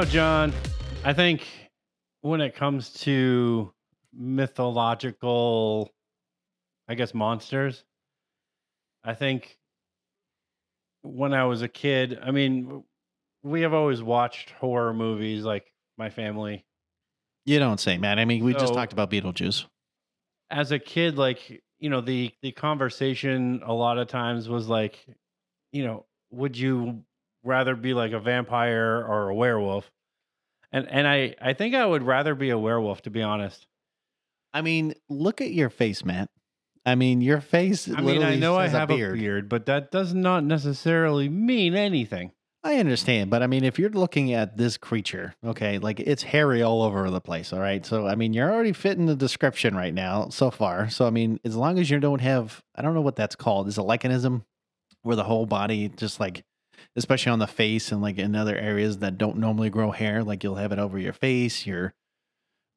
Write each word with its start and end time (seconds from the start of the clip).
know, 0.00 0.04
John, 0.04 0.52
I 1.04 1.12
think 1.12 1.46
when 2.22 2.40
it 2.40 2.56
comes 2.56 2.90
to 3.02 3.72
mythological, 4.12 5.88
I 6.88 6.96
guess, 6.96 7.14
monsters, 7.14 7.84
I 9.04 9.14
think 9.14 9.56
when 11.02 11.32
I 11.32 11.44
was 11.44 11.62
a 11.62 11.68
kid, 11.68 12.18
I 12.20 12.32
mean, 12.32 12.82
we 13.44 13.60
have 13.60 13.72
always 13.72 14.02
watched 14.02 14.50
horror 14.50 14.92
movies, 14.92 15.44
like 15.44 15.72
my 15.96 16.10
family. 16.10 16.64
You 17.46 17.60
don't 17.60 17.78
say, 17.78 17.96
man. 17.96 18.18
I 18.18 18.24
mean, 18.24 18.42
we 18.42 18.52
so, 18.54 18.58
just 18.58 18.74
talked 18.74 18.92
about 18.92 19.12
Beetlejuice. 19.12 19.64
As 20.50 20.72
a 20.72 20.78
kid, 20.80 21.16
like 21.18 21.62
you 21.78 21.88
know, 21.88 22.00
the 22.00 22.32
the 22.42 22.50
conversation 22.50 23.60
a 23.64 23.72
lot 23.72 23.98
of 23.98 24.08
times 24.08 24.48
was 24.48 24.66
like, 24.66 25.06
you 25.70 25.84
know, 25.86 26.04
would 26.32 26.58
you 26.58 27.04
rather 27.44 27.76
be 27.76 27.94
like 27.94 28.12
a 28.12 28.18
vampire 28.18 29.04
or 29.06 29.28
a 29.28 29.34
werewolf. 29.34 29.90
And 30.72 30.88
and 30.90 31.06
I 31.06 31.36
I 31.40 31.52
think 31.52 31.74
I 31.74 31.86
would 31.86 32.02
rather 32.02 32.34
be 32.34 32.50
a 32.50 32.58
werewolf 32.58 33.02
to 33.02 33.10
be 33.10 33.22
honest. 33.22 33.66
I 34.52 34.62
mean, 34.62 34.94
look 35.08 35.40
at 35.40 35.52
your 35.52 35.70
face, 35.70 36.04
Matt. 36.04 36.30
I 36.86 36.96
mean, 36.96 37.20
your 37.20 37.40
face. 37.40 37.88
I 37.90 38.00
mean, 38.00 38.22
I 38.22 38.36
know 38.36 38.56
I 38.56 38.68
have 38.68 38.90
a 38.90 38.96
beard. 38.96 39.14
a 39.14 39.16
beard, 39.20 39.48
but 39.48 39.66
that 39.66 39.90
does 39.90 40.12
not 40.12 40.44
necessarily 40.44 41.28
mean 41.28 41.74
anything. 41.74 42.32
I 42.62 42.76
understand, 42.76 43.30
but 43.30 43.42
I 43.42 43.46
mean, 43.46 43.62
if 43.62 43.78
you're 43.78 43.90
looking 43.90 44.32
at 44.32 44.56
this 44.56 44.78
creature, 44.78 45.34
okay, 45.44 45.78
like 45.78 46.00
it's 46.00 46.22
hairy 46.22 46.62
all 46.62 46.82
over 46.82 47.10
the 47.10 47.20
place, 47.20 47.52
all 47.52 47.58
right. 47.60 47.84
So, 47.84 48.06
I 48.06 48.14
mean, 48.14 48.32
you're 48.32 48.50
already 48.50 48.72
fitting 48.72 49.04
the 49.04 49.16
description 49.16 49.76
right 49.76 49.92
now 49.92 50.30
so 50.30 50.50
far. 50.50 50.88
So, 50.88 51.06
I 51.06 51.10
mean, 51.10 51.38
as 51.44 51.56
long 51.56 51.78
as 51.78 51.90
you 51.90 52.00
don't 52.00 52.22
have, 52.22 52.62
I 52.74 52.80
don't 52.80 52.94
know 52.94 53.02
what 53.02 53.16
that's 53.16 53.36
called, 53.36 53.68
is 53.68 53.76
a 53.76 53.82
lycanism, 53.82 54.44
where 55.02 55.16
the 55.16 55.24
whole 55.24 55.44
body 55.44 55.90
just 55.90 56.20
like 56.20 56.42
especially 56.96 57.32
on 57.32 57.38
the 57.38 57.46
face 57.46 57.92
and 57.92 58.00
like 58.00 58.18
in 58.18 58.34
other 58.36 58.56
areas 58.56 58.98
that 58.98 59.18
don't 59.18 59.36
normally 59.38 59.70
grow 59.70 59.90
hair. 59.90 60.22
Like 60.22 60.44
you'll 60.44 60.54
have 60.56 60.72
it 60.72 60.78
over 60.78 60.98
your 60.98 61.12
face, 61.12 61.66
your 61.66 61.92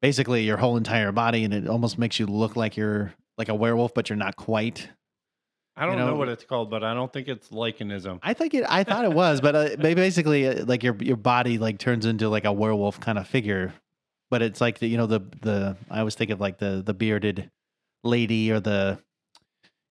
basically 0.02 0.44
your 0.44 0.56
whole 0.56 0.76
entire 0.76 1.12
body, 1.12 1.44
and 1.44 1.54
it 1.54 1.68
almost 1.68 1.98
makes 1.98 2.18
you 2.18 2.26
look 2.26 2.56
like 2.56 2.76
you're 2.76 3.14
like 3.36 3.48
a 3.48 3.54
werewolf, 3.54 3.94
but 3.94 4.10
you're 4.10 4.16
not 4.16 4.36
quite. 4.36 4.88
I 5.76 5.82
don't 5.82 5.92
you 5.92 5.98
know? 6.00 6.10
know? 6.10 6.16
what 6.16 6.28
it's 6.28 6.42
called, 6.44 6.70
but 6.70 6.82
I 6.82 6.92
don't 6.94 7.12
think 7.12 7.28
it's 7.28 7.50
lycanism. 7.52 8.18
I 8.22 8.34
think 8.34 8.54
it. 8.54 8.64
I 8.68 8.82
thought 8.84 9.04
it 9.04 9.12
was, 9.12 9.40
but 9.40 9.54
uh, 9.54 9.76
basically, 9.78 10.46
uh, 10.48 10.64
like 10.64 10.82
your 10.82 10.96
your 10.98 11.16
body 11.16 11.58
like 11.58 11.78
turns 11.78 12.04
into 12.06 12.28
like 12.28 12.44
a 12.44 12.52
werewolf 12.52 12.98
kind 12.98 13.18
of 13.18 13.28
figure, 13.28 13.72
but 14.30 14.42
it's 14.42 14.60
like 14.60 14.78
the 14.80 14.88
you 14.88 14.96
know 14.96 15.06
the 15.06 15.20
the 15.42 15.76
I 15.90 16.00
always 16.00 16.16
think 16.16 16.30
of 16.30 16.40
like 16.40 16.58
the 16.58 16.82
the 16.84 16.94
bearded 16.94 17.50
lady 18.04 18.50
or 18.50 18.58
the 18.58 18.98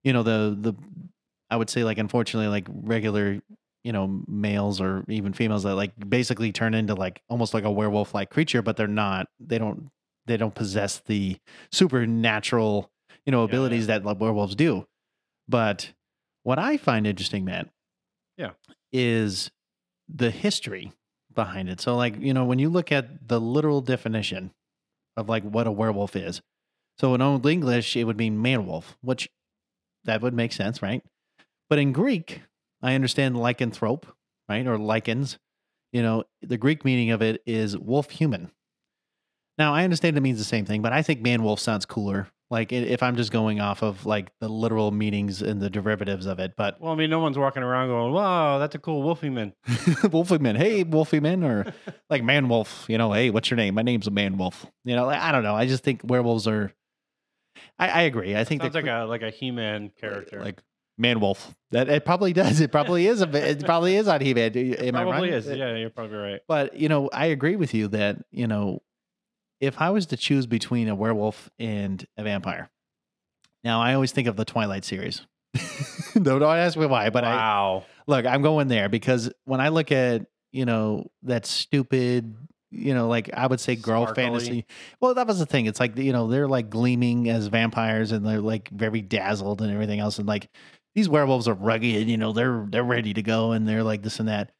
you 0.04 0.12
know 0.12 0.22
the 0.22 0.56
the 0.60 0.74
I 1.50 1.56
would 1.56 1.70
say 1.70 1.84
like 1.84 1.96
unfortunately 1.96 2.48
like 2.48 2.68
regular 2.70 3.40
you 3.84 3.92
know 3.92 4.22
males 4.26 4.80
or 4.80 5.04
even 5.08 5.32
females 5.32 5.62
that 5.62 5.74
like 5.74 5.92
basically 6.08 6.52
turn 6.52 6.74
into 6.74 6.94
like 6.94 7.22
almost 7.28 7.54
like 7.54 7.64
a 7.64 7.70
werewolf 7.70 8.14
like 8.14 8.30
creature 8.30 8.62
but 8.62 8.76
they're 8.76 8.86
not 8.86 9.26
they 9.38 9.58
don't 9.58 9.90
they 10.26 10.36
don't 10.36 10.54
possess 10.54 10.98
the 11.00 11.36
supernatural 11.72 12.90
you 13.24 13.30
know 13.32 13.42
abilities 13.42 13.86
yeah, 13.86 13.94
yeah. 13.94 13.98
that 14.00 14.04
like, 14.06 14.20
werewolves 14.20 14.54
do 14.54 14.86
but 15.48 15.92
what 16.42 16.58
i 16.58 16.76
find 16.76 17.06
interesting 17.06 17.44
man 17.44 17.70
yeah 18.36 18.50
is 18.92 19.50
the 20.12 20.30
history 20.30 20.92
behind 21.34 21.68
it 21.68 21.80
so 21.80 21.94
like 21.94 22.18
you 22.20 22.34
know 22.34 22.44
when 22.44 22.58
you 22.58 22.68
look 22.68 22.90
at 22.90 23.28
the 23.28 23.40
literal 23.40 23.80
definition 23.80 24.50
of 25.16 25.28
like 25.28 25.44
what 25.44 25.66
a 25.66 25.70
werewolf 25.72 26.16
is 26.16 26.42
so 26.98 27.14
in 27.14 27.22
old 27.22 27.46
english 27.46 27.96
it 27.96 28.04
would 28.04 28.16
mean 28.18 28.42
man 28.42 28.66
wolf 28.66 28.98
which 29.02 29.30
that 30.04 30.20
would 30.20 30.34
make 30.34 30.52
sense 30.52 30.82
right 30.82 31.04
but 31.70 31.78
in 31.78 31.92
greek 31.92 32.40
I 32.82 32.94
understand 32.94 33.34
lycanthrope, 33.36 34.04
right? 34.48 34.66
Or 34.66 34.76
lycans. 34.78 35.36
You 35.92 36.02
know, 36.02 36.24
the 36.42 36.58
Greek 36.58 36.84
meaning 36.84 37.10
of 37.10 37.22
it 37.22 37.42
is 37.46 37.76
wolf 37.76 38.10
human. 38.10 38.50
Now, 39.56 39.74
I 39.74 39.84
understand 39.84 40.16
it 40.16 40.20
means 40.20 40.38
the 40.38 40.44
same 40.44 40.64
thing, 40.64 40.82
but 40.82 40.92
I 40.92 41.02
think 41.02 41.20
man 41.22 41.42
wolf 41.42 41.58
sounds 41.60 41.86
cooler. 41.86 42.28
Like 42.50 42.72
if 42.72 43.02
I'm 43.02 43.16
just 43.16 43.30
going 43.30 43.60
off 43.60 43.82
of 43.82 44.06
like 44.06 44.30
the 44.40 44.48
literal 44.48 44.90
meanings 44.90 45.42
and 45.42 45.60
the 45.60 45.68
derivatives 45.68 46.24
of 46.24 46.38
it, 46.38 46.54
but 46.56 46.80
well, 46.80 46.92
I 46.92 46.96
mean, 46.96 47.10
no 47.10 47.18
one's 47.18 47.36
walking 47.36 47.62
around 47.62 47.88
going, 47.88 48.14
"Wow, 48.14 48.58
that's 48.58 48.74
a 48.74 48.78
cool 48.78 49.02
Wolfie 49.02 49.28
man." 49.28 49.52
Wolfie 50.10 50.38
man, 50.38 50.56
hey 50.56 50.82
Wolfie 50.82 51.20
man, 51.20 51.44
or 51.44 51.70
like 52.08 52.24
man 52.24 52.48
wolf, 52.48 52.86
you 52.88 52.96
know, 52.96 53.12
hey, 53.12 53.28
what's 53.28 53.50
your 53.50 53.56
name? 53.58 53.74
My 53.74 53.82
name's 53.82 54.06
a 54.06 54.10
man 54.10 54.38
wolf. 54.38 54.64
You 54.86 54.96
know, 54.96 55.04
like, 55.04 55.20
I 55.20 55.30
don't 55.30 55.42
know. 55.42 55.56
I 55.56 55.66
just 55.66 55.84
think 55.84 56.00
werewolves 56.02 56.48
are. 56.48 56.72
I, 57.78 57.88
I 57.90 58.00
agree. 58.02 58.34
I 58.34 58.44
think 58.44 58.62
sounds 58.62 58.74
like 58.74 58.86
a 58.86 59.04
like 59.06 59.20
a 59.22 59.28
He 59.28 59.50
Man 59.50 59.90
character, 60.00 60.42
like 60.42 60.62
Man 60.98 61.20
Wolf. 61.20 61.54
That 61.70 61.88
it 61.88 62.04
probably 62.04 62.32
does. 62.32 62.60
It 62.60 62.72
probably 62.72 63.06
is. 63.06 63.22
A, 63.22 63.50
it 63.50 63.64
probably 63.64 63.96
is 63.96 64.08
on 64.08 64.20
He-Man. 64.20 64.56
am 64.56 64.96
I 64.96 65.04
Probably 65.04 65.30
is. 65.30 65.46
Yeah, 65.46 65.76
you're 65.76 65.90
probably 65.90 66.16
right. 66.16 66.40
But 66.48 66.76
you 66.76 66.88
know, 66.88 67.08
I 67.12 67.26
agree 67.26 67.56
with 67.56 67.72
you 67.72 67.88
that 67.88 68.18
you 68.32 68.46
know, 68.46 68.82
if 69.60 69.80
I 69.80 69.90
was 69.90 70.06
to 70.06 70.16
choose 70.16 70.46
between 70.46 70.88
a 70.88 70.94
werewolf 70.94 71.50
and 71.58 72.04
a 72.16 72.24
vampire, 72.24 72.68
now 73.62 73.80
I 73.80 73.94
always 73.94 74.12
think 74.12 74.26
of 74.28 74.36
the 74.36 74.44
Twilight 74.44 74.84
series. 74.84 75.22
don't, 76.14 76.24
don't 76.24 76.42
ask 76.42 76.76
me 76.76 76.86
why, 76.86 77.10
but 77.10 77.22
wow. 77.22 77.84
I 77.86 78.02
look. 78.08 78.26
I'm 78.26 78.42
going 78.42 78.66
there 78.68 78.88
because 78.88 79.30
when 79.44 79.60
I 79.60 79.68
look 79.68 79.92
at 79.92 80.26
you 80.52 80.64
know 80.66 81.10
that 81.22 81.46
stupid 81.46 82.34
you 82.70 82.92
know, 82.92 83.08
like 83.08 83.30
I 83.32 83.46
would 83.46 83.60
say 83.60 83.76
girl 83.76 84.02
Sparkly. 84.02 84.22
fantasy. 84.22 84.66
Well, 85.00 85.14
that 85.14 85.26
was 85.26 85.38
the 85.38 85.46
thing. 85.46 85.64
It's 85.64 85.80
like, 85.80 85.96
you 85.96 86.12
know, 86.12 86.26
they're 86.28 86.46
like 86.46 86.68
gleaming 86.68 87.30
as 87.30 87.46
vampires 87.46 88.12
and 88.12 88.26
they're 88.26 88.42
like 88.42 88.68
very 88.68 89.00
dazzled 89.00 89.62
and 89.62 89.72
everything 89.72 90.00
else. 90.00 90.18
And 90.18 90.28
like, 90.28 90.50
these 90.98 91.08
werewolves 91.08 91.46
are 91.46 91.54
rugged, 91.54 92.08
you 92.08 92.16
know, 92.16 92.32
they're 92.32 92.66
they're 92.68 92.82
ready 92.82 93.14
to 93.14 93.22
go 93.22 93.52
and 93.52 93.68
they're 93.68 93.84
like 93.84 94.02
this 94.02 94.18
and 94.18 94.28
that. 94.28 94.50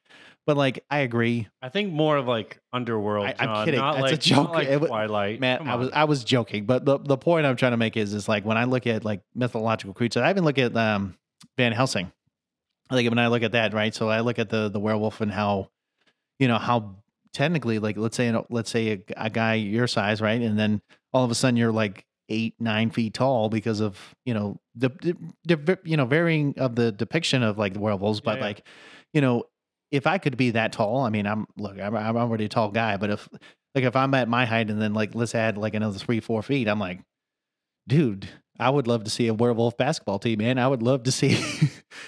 But 0.47 0.57
like, 0.57 0.85
I 0.89 0.99
agree. 1.01 1.49
I 1.61 1.69
think 1.69 1.93
more 1.93 2.17
of 2.17 2.29
like 2.29 2.61
underworld. 2.73 3.27
I, 3.27 3.35
am 3.41 3.65
kidding. 3.67 3.81
Not 3.81 3.97
That's 3.97 4.03
like, 4.05 4.13
a 4.15 4.19
joke. 4.19 4.51
Like 4.51 4.79
Twilight. 4.79 5.41
Man, 5.41 5.67
I 5.69 5.75
was 5.75 5.91
I 5.93 6.05
was 6.05 6.23
joking. 6.23 6.65
But 6.65 6.85
the, 6.85 6.99
the 6.99 7.17
point 7.19 7.45
I'm 7.45 7.57
trying 7.57 7.73
to 7.73 7.77
make 7.77 7.97
is 7.97 8.15
is 8.15 8.29
like 8.29 8.45
when 8.45 8.57
I 8.57 8.65
look 8.65 8.87
at 8.87 9.05
like 9.05 9.21
mythological 9.35 9.93
creatures, 9.95 10.23
I 10.23 10.31
even 10.31 10.45
look 10.45 10.59
at 10.59 10.75
um, 10.77 11.17
Van 11.57 11.73
Helsing. 11.73 12.11
Like 12.91 13.09
when 13.11 13.19
I 13.19 13.27
look 13.27 13.43
at 13.43 13.53
that, 13.53 13.75
right? 13.75 13.93
So 13.95 14.09
I 14.09 14.21
look 14.21 14.39
at 14.39 14.49
the 14.49 14.69
the 14.71 14.79
werewolf 14.79 15.21
and 15.21 15.31
how, 15.33 15.71
you 16.39 16.47
know, 16.47 16.57
how 16.59 16.95
technically, 17.33 17.81
like 17.81 17.97
let's 17.99 18.17
say 18.17 18.33
let's 18.49 18.71
say 18.71 19.03
a, 19.19 19.25
a 19.25 19.29
guy 19.31 19.55
your 19.55 19.89
size, 19.89 20.21
right, 20.23 20.41
and 20.41 20.57
then 20.59 20.81
all 21.13 21.25
of 21.25 21.31
a 21.33 21.35
sudden 21.35 21.57
you're 21.59 21.73
like 21.73 22.07
eight 22.29 22.55
nine 22.59 22.91
feet 22.91 23.15
tall 23.15 23.49
because 23.49 23.81
of 23.81 23.99
you 24.25 24.35
know 24.35 24.59
the, 24.75 24.91
the 25.47 25.79
you 25.85 25.97
know 25.97 26.05
varying 26.05 26.55
of 26.59 26.77
the 26.77 26.93
depiction 26.93 27.43
of 27.43 27.59
like 27.59 27.75
the 27.75 27.81
werewolves 27.81 28.21
but 28.21 28.33
yeah, 28.33 28.39
yeah. 28.39 28.45
like 28.45 28.67
you 29.15 29.21
know 29.21 29.45
if 29.91 30.07
i 30.07 30.19
could 30.19 30.37
be 30.37 30.51
that 30.51 30.73
tall 30.73 30.99
i 31.01 31.11
mean 31.11 31.27
i'm 31.27 31.47
look 31.57 31.79
I'm, 31.81 31.97
I'm 31.97 32.17
already 32.17 32.45
a 32.47 32.49
tall 32.49 32.71
guy 32.71 32.97
but 32.97 33.11
if 33.11 33.29
like 33.75 33.85
if 33.85 33.97
i'm 33.97 34.15
at 34.15 34.29
my 34.29 34.45
height 34.45 34.71
and 34.71 34.81
then 34.81 34.95
like 34.95 35.15
let's 35.15 35.35
add 35.35 35.57
like 35.57 35.75
another 35.75 35.99
three 35.99 36.21
four 36.21 36.43
feet 36.43 36.69
i'm 36.69 36.79
like 36.81 37.01
dude 37.87 38.29
i 38.61 38.69
would 38.69 38.87
love 38.87 39.05
to 39.05 39.11
see 39.11 39.27
a 39.29 39.35
werewolf 39.35 39.77
basketball 39.79 40.19
team 40.19 40.39
man 40.39 40.59
i 40.59 40.69
would 40.69 40.83
love 40.83 41.05
to 41.05 41.13
see 41.13 41.43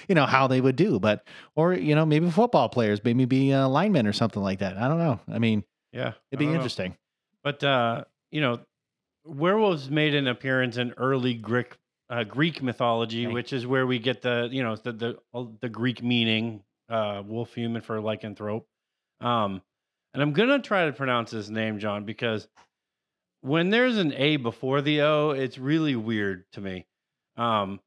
you 0.08 0.14
know 0.14 0.26
how 0.26 0.46
they 0.46 0.60
would 0.60 0.76
do 0.76 1.00
but 1.00 1.26
or 1.56 1.72
you 1.72 1.94
know 1.94 2.04
maybe 2.04 2.30
football 2.30 2.68
players 2.68 3.00
maybe 3.04 3.24
be 3.24 3.52
uh, 3.54 3.66
linemen 3.66 4.06
or 4.06 4.12
something 4.12 4.42
like 4.42 4.58
that 4.58 4.76
i 4.76 4.86
don't 4.86 4.98
know 4.98 5.18
i 5.32 5.38
mean 5.38 5.64
yeah 5.94 6.12
it'd 6.30 6.38
be 6.46 6.52
interesting 6.52 6.90
know. 6.90 6.96
but 7.42 7.64
uh 7.64 8.04
you 8.30 8.42
know 8.42 8.60
werewolves 9.24 9.90
made 9.90 10.14
an 10.14 10.26
appearance 10.26 10.76
in 10.76 10.92
early 10.96 11.34
Greek 11.34 11.76
uh, 12.08 12.24
Greek 12.24 12.60
mythology, 12.62 13.28
which 13.28 13.52
is 13.52 13.66
where 13.66 13.86
we 13.86 13.98
get 13.98 14.22
the 14.22 14.48
you 14.50 14.62
know 14.62 14.76
the 14.76 14.92
the, 14.92 15.16
the 15.60 15.68
Greek 15.68 16.02
meaning 16.02 16.62
uh, 16.88 17.22
wolf 17.24 17.54
human 17.54 17.82
for 17.82 17.96
lycanthrope. 18.00 18.64
Um, 19.20 19.62
and 20.14 20.22
I'm 20.22 20.32
gonna 20.32 20.58
try 20.58 20.86
to 20.86 20.92
pronounce 20.92 21.30
his 21.30 21.50
name, 21.50 21.78
John, 21.78 22.04
because 22.04 22.48
when 23.42 23.70
there's 23.70 23.96
an 23.96 24.12
A 24.16 24.36
before 24.36 24.82
the 24.82 25.02
O, 25.02 25.30
it's 25.30 25.56
really 25.58 25.94
weird 25.96 26.44
to 26.52 26.60
me. 26.60 26.86
Um, 27.36 27.80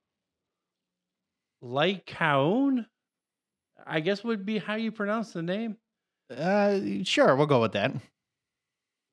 Lycaon, 1.61 2.85
I 3.85 3.99
guess 3.99 4.23
would 4.23 4.45
be 4.45 4.57
how 4.57 4.75
you 4.75 4.91
pronounce 4.91 5.33
the 5.33 5.41
name. 5.43 5.77
Uh, 6.35 6.79
sure, 7.03 7.35
we'll 7.35 7.45
go 7.45 7.59
with 7.61 7.73
that. 7.73 7.91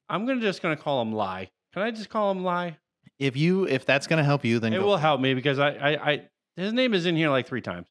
I'm 0.08 0.25
gonna 0.25 0.40
just 0.40 0.62
gonna 0.62 0.76
call 0.76 1.02
him 1.02 1.12
Lie. 1.12 1.50
Can 1.72 1.82
I 1.82 1.90
just 1.90 2.08
call 2.08 2.31
him 2.31 2.44
Lie? 2.44 2.78
If 3.19 3.37
you 3.37 3.64
if 3.69 3.84
that's 3.84 4.06
gonna 4.06 4.25
help 4.25 4.44
you, 4.44 4.58
then 4.58 4.72
it 4.72 4.78
go. 4.81 4.87
will 4.87 4.96
help 4.96 5.20
me 5.20 5.34
because 5.34 5.58
I, 5.58 5.70
I 5.70 6.11
I 6.11 6.22
his 6.56 6.72
name 6.72 6.94
is 6.94 7.06
in 7.06 7.17
here 7.17 7.28
like 7.31 7.46
three 7.46 7.61
times. 7.61 7.87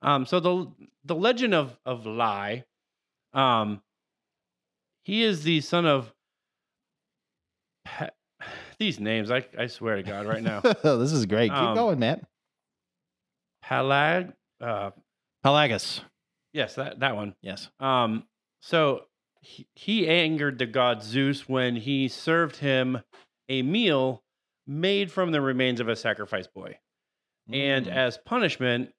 Um, 0.00 0.24
so 0.26 0.40
the 0.40 0.70
the 1.04 1.14
legend 1.14 1.54
of 1.54 1.76
of 1.86 2.06
Lie, 2.06 2.64
um, 3.34 3.82
he 5.04 5.22
is 5.22 5.42
the 5.42 5.60
son 5.60 5.86
of. 5.86 6.12
These 8.78 8.98
names, 8.98 9.30
I 9.30 9.46
I 9.56 9.66
swear 9.68 9.94
to 9.94 10.02
God, 10.02 10.26
right 10.26 10.42
now. 10.42 10.58
this 10.60 11.12
is 11.12 11.26
great. 11.26 11.50
Keep 11.50 11.56
Um, 11.56 11.76
going, 11.76 12.00
Matt. 12.00 12.22
Palag, 13.64 14.32
uh, 14.60 14.90
Pelagus. 15.44 16.00
yes, 16.52 16.74
that 16.74 16.98
that 16.98 17.14
one. 17.14 17.36
Yes. 17.42 17.70
Um, 17.78 18.24
so 18.60 19.02
he, 19.74 20.06
angered 20.08 20.58
the 20.58 20.66
god 20.66 21.02
Zeus 21.02 21.48
when 21.48 21.76
he 21.76 22.08
served 22.08 22.56
him 22.56 23.02
a 23.48 23.62
meal 23.62 24.22
made 24.66 25.10
from 25.10 25.32
the 25.32 25.40
remains 25.40 25.80
of 25.80 25.88
a 25.88 25.96
sacrifice 25.96 26.46
boy. 26.46 26.78
Mm. 27.50 27.56
And 27.56 27.88
as 27.88 28.18
punishment, 28.24 28.92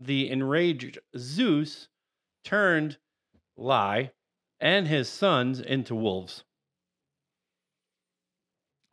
the 0.00 0.28
enraged 0.30 0.98
Zeus 1.16 1.88
turned 2.44 2.98
Ly 3.56 4.10
and 4.58 4.88
his 4.88 5.08
sons 5.08 5.60
into 5.60 5.94
wolves. 5.94 6.42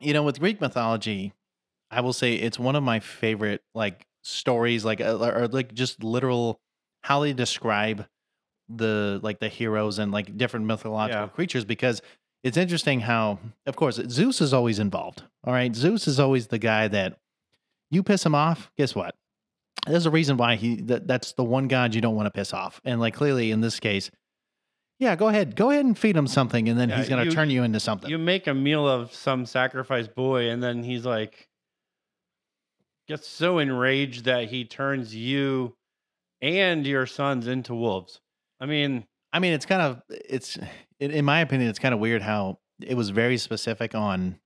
You 0.00 0.12
know, 0.12 0.22
with 0.22 0.38
Greek 0.38 0.60
mythology, 0.60 1.32
I 1.90 2.00
will 2.02 2.12
say 2.12 2.34
it's 2.34 2.58
one 2.58 2.76
of 2.76 2.84
my 2.84 3.00
favorite 3.00 3.62
like 3.74 4.06
stories, 4.22 4.84
like 4.84 5.00
uh, 5.00 5.16
or, 5.18 5.34
or 5.34 5.48
like 5.48 5.74
just 5.74 6.04
literal 6.04 6.60
how 7.02 7.20
they 7.20 7.32
describe 7.32 8.06
the 8.68 9.20
like 9.22 9.38
the 9.40 9.48
heroes 9.48 9.98
and 9.98 10.12
like 10.12 10.36
different 10.36 10.66
mythological 10.66 11.22
yeah. 11.22 11.26
creatures 11.28 11.64
because 11.64 12.02
it's 12.42 12.56
interesting 12.56 13.00
how 13.00 13.38
of 13.66 13.76
course 13.76 13.96
Zeus 14.08 14.40
is 14.40 14.52
always 14.52 14.78
involved. 14.78 15.22
All 15.44 15.52
right, 15.52 15.74
Zeus 15.74 16.06
is 16.06 16.20
always 16.20 16.48
the 16.48 16.58
guy 16.58 16.88
that 16.88 17.18
you 17.90 18.02
piss 18.02 18.24
him 18.24 18.34
off, 18.34 18.70
guess 18.76 18.94
what? 18.94 19.14
There's 19.86 20.04
a 20.04 20.10
reason 20.10 20.36
why 20.36 20.56
he 20.56 20.76
that, 20.82 21.06
that's 21.06 21.32
the 21.32 21.44
one 21.44 21.68
god 21.68 21.94
you 21.94 22.00
don't 22.00 22.14
want 22.14 22.26
to 22.26 22.30
piss 22.30 22.52
off. 22.52 22.80
And 22.84 23.00
like 23.00 23.14
clearly 23.14 23.50
in 23.50 23.60
this 23.62 23.80
case, 23.80 24.10
yeah, 24.98 25.16
go 25.16 25.28
ahead. 25.28 25.54
Go 25.56 25.70
ahead 25.70 25.84
and 25.86 25.96
feed 25.98 26.16
him 26.16 26.26
something 26.26 26.68
and 26.68 26.78
then 26.78 26.90
yeah, 26.90 26.98
he's 26.98 27.08
going 27.08 27.26
to 27.26 27.34
turn 27.34 27.48
you 27.50 27.62
into 27.62 27.80
something. 27.80 28.10
You 28.10 28.18
make 28.18 28.46
a 28.46 28.54
meal 28.54 28.86
of 28.86 29.14
some 29.14 29.46
sacrifice 29.46 30.08
boy 30.08 30.50
and 30.50 30.62
then 30.62 30.82
he's 30.82 31.06
like 31.06 31.48
gets 33.06 33.26
so 33.26 33.56
enraged 33.58 34.24
that 34.26 34.50
he 34.50 34.66
turns 34.66 35.14
you 35.14 35.74
and 36.42 36.86
your 36.86 37.06
sons 37.06 37.46
into 37.46 37.74
wolves. 37.74 38.20
I 38.60 38.66
mean, 38.66 39.06
I 39.32 39.38
mean, 39.38 39.52
it's 39.52 39.66
kind 39.66 39.82
of 39.82 40.02
it's 40.08 40.58
it, 40.98 41.10
in 41.12 41.24
my 41.24 41.40
opinion, 41.40 41.68
it's 41.70 41.78
kind 41.78 41.94
of 41.94 42.00
weird 42.00 42.22
how 42.22 42.58
it 42.80 42.94
was 42.96 43.10
very 43.10 43.36
specific 43.38 43.94
on 43.94 44.38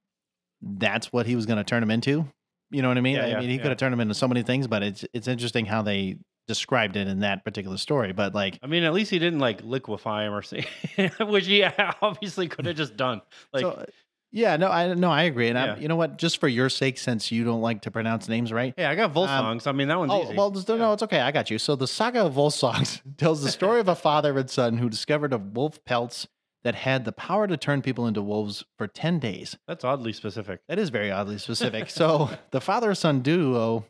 that's 0.61 1.13
what 1.13 1.27
he 1.27 1.35
was 1.37 1.47
going 1.47 1.59
to 1.59 1.65
turn 1.65 1.83
him 1.83 1.91
into. 1.91 2.27
You 2.71 2.83
know 2.83 2.89
what 2.89 2.99
I 2.99 3.01
mean? 3.01 3.17
Yeah, 3.17 3.25
I 3.25 3.29
yeah, 3.29 3.41
mean, 3.41 3.51
he 3.51 3.57
yeah. 3.57 3.63
could 3.63 3.69
have 3.71 3.79
turned 3.79 3.93
him 3.93 4.01
into 4.01 4.15
so 4.15 4.29
many 4.29 4.43
things, 4.43 4.67
but 4.67 4.83
it's 4.83 5.05
it's 5.13 5.29
interesting 5.29 5.67
how 5.67 5.83
they 5.83 6.19
described 6.49 6.97
it 6.97 7.07
in 7.07 7.21
that 7.21 7.45
particular 7.45 7.77
story. 7.77 8.13
But 8.13 8.35
like, 8.35 8.59
I 8.63 8.67
mean, 8.67 8.83
at 8.83 8.93
least 8.93 9.11
he 9.11 9.19
didn't 9.19 9.39
like 9.41 9.63
liquefy 9.63 10.27
him 10.27 10.35
or 10.35 10.43
see, 10.43 10.67
which 11.21 11.47
he 11.47 11.65
obviously 11.65 12.49
could 12.49 12.67
have 12.67 12.77
just 12.77 12.97
done. 12.97 13.21
Like, 13.53 13.63
so, 13.63 13.87
yeah, 14.35 14.57
no, 14.57 14.69
I 14.71 14.95
no, 14.95 15.11
I 15.11 15.25
agree, 15.25 15.49
and 15.49 15.57
yeah. 15.59 15.75
I, 15.75 15.77
you 15.77 15.89
know 15.89 15.97
what? 15.97 16.17
Just 16.17 16.39
for 16.39 16.49
your 16.49 16.71
sake, 16.71 16.97
since 16.99 17.31
you 17.31 17.45
don't 17.45 17.61
like 17.61 17.83
to 17.83 17.91
pronounce 17.91 18.29
names 18.29 18.51
right, 18.51 18.73
yeah, 18.79 18.89
I 18.91 18.95
got 18.95 19.13
Volsungs. 19.13 19.67
Um, 19.67 19.75
I 19.75 19.77
mean, 19.77 19.89
that 19.89 19.99
one's 19.99 20.11
oh, 20.11 20.25
easy. 20.25 20.35
well, 20.35 20.51
no, 20.51 20.65
yeah. 20.75 20.93
it's 20.95 21.03
okay. 21.03 21.21
I 21.21 21.31
got 21.31 21.51
you. 21.51 21.59
So 21.59 21.77
the 21.77 21.87
saga 21.87 22.21
of 22.21 22.35
Volsungs 22.35 23.03
tells 23.19 23.43
the 23.43 23.51
story 23.51 23.79
of 23.79 23.89
a 23.89 23.95
father 23.95 24.37
and 24.39 24.49
son 24.49 24.79
who 24.79 24.89
discovered 24.89 25.35
a 25.35 25.39
wolf 25.39 25.85
pelts 25.85 26.27
that 26.65 26.75
had 26.75 27.05
the 27.05 27.13
power 27.13 27.47
to 27.47 27.57
turn 27.59 27.83
people 27.83 28.07
into 28.07 28.23
wolves 28.23 28.65
for 28.79 28.89
ten 28.89 29.19
days. 29.19 29.59
That's 29.69 29.85
oddly 29.85 30.15
specific. 30.15 30.61
That 30.67 30.79
is 30.79 30.89
very 30.89 31.11
oddly 31.11 31.37
specific. 31.39 31.91
so 31.91 32.31
the 32.53 32.61
father 32.61 32.95
son 32.95 33.21
duo 33.21 33.85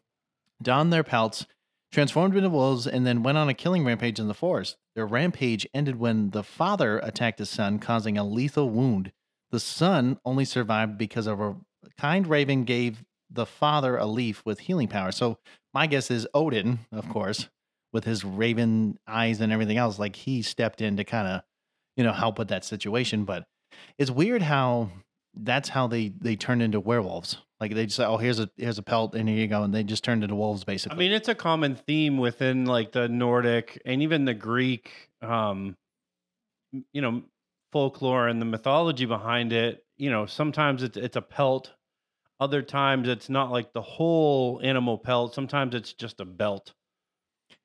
donned 0.60 0.92
their 0.92 1.04
pelts, 1.04 1.46
transformed 1.92 2.36
into 2.36 2.48
wolves, 2.50 2.88
and 2.88 3.06
then 3.06 3.22
went 3.22 3.38
on 3.38 3.48
a 3.48 3.54
killing 3.54 3.84
rampage 3.84 4.18
in 4.18 4.26
the 4.26 4.34
forest. 4.34 4.76
Their 4.96 5.06
rampage 5.06 5.68
ended 5.72 6.00
when 6.00 6.30
the 6.30 6.42
father 6.42 6.98
attacked 6.98 7.38
his 7.38 7.48
son, 7.48 7.78
causing 7.78 8.18
a 8.18 8.24
lethal 8.24 8.68
wound 8.68 9.12
the 9.52 9.60
son 9.60 10.18
only 10.24 10.46
survived 10.46 10.96
because 10.98 11.26
of 11.26 11.38
a 11.40 11.54
kind 11.98 12.26
raven 12.26 12.64
gave 12.64 13.04
the 13.30 13.46
father 13.46 13.96
a 13.98 14.06
leaf 14.06 14.42
with 14.46 14.60
healing 14.60 14.88
power. 14.88 15.12
So 15.12 15.38
my 15.74 15.86
guess 15.86 16.10
is 16.10 16.26
Odin, 16.34 16.80
of 16.90 17.06
course, 17.10 17.48
with 17.92 18.04
his 18.04 18.24
raven 18.24 18.98
eyes 19.06 19.40
and 19.42 19.52
everything 19.52 19.76
else, 19.76 19.98
like 19.98 20.16
he 20.16 20.40
stepped 20.42 20.80
in 20.80 20.96
to 20.96 21.04
kind 21.04 21.28
of, 21.28 21.42
you 21.98 22.02
know, 22.02 22.12
help 22.12 22.38
with 22.38 22.48
that 22.48 22.64
situation. 22.64 23.24
But 23.24 23.46
it's 23.98 24.10
weird 24.10 24.40
how 24.42 24.88
that's 25.34 25.68
how 25.68 25.86
they 25.86 26.08
they 26.08 26.34
turned 26.34 26.62
into 26.62 26.80
werewolves. 26.80 27.36
Like 27.60 27.74
they 27.74 27.84
just 27.84 27.96
say, 27.96 28.06
oh, 28.06 28.16
here's 28.16 28.40
a 28.40 28.48
here's 28.56 28.78
a 28.78 28.82
pelt, 28.82 29.14
and 29.14 29.28
here 29.28 29.38
you 29.38 29.46
go, 29.48 29.62
and 29.62 29.72
they 29.72 29.84
just 29.84 30.02
turned 30.02 30.24
into 30.24 30.34
wolves, 30.34 30.64
basically. 30.64 30.96
I 30.96 30.98
mean, 30.98 31.12
it's 31.12 31.28
a 31.28 31.34
common 31.34 31.76
theme 31.76 32.16
within 32.16 32.64
like 32.64 32.92
the 32.92 33.06
Nordic 33.06 33.82
and 33.84 34.02
even 34.02 34.24
the 34.24 34.34
Greek, 34.34 35.10
um, 35.20 35.76
you 36.94 37.02
know, 37.02 37.22
folklore 37.72 38.28
and 38.28 38.40
the 38.40 38.46
mythology 38.46 39.06
behind 39.06 39.52
it, 39.52 39.84
you 39.96 40.10
know, 40.10 40.26
sometimes 40.26 40.82
it's 40.82 40.96
it's 40.96 41.16
a 41.16 41.22
pelt, 41.22 41.72
other 42.38 42.62
times 42.62 43.08
it's 43.08 43.28
not 43.28 43.50
like 43.50 43.72
the 43.72 43.82
whole 43.82 44.60
animal 44.62 44.98
pelt. 44.98 45.34
Sometimes 45.34 45.74
it's 45.74 45.92
just 45.92 46.20
a 46.20 46.24
belt. 46.24 46.74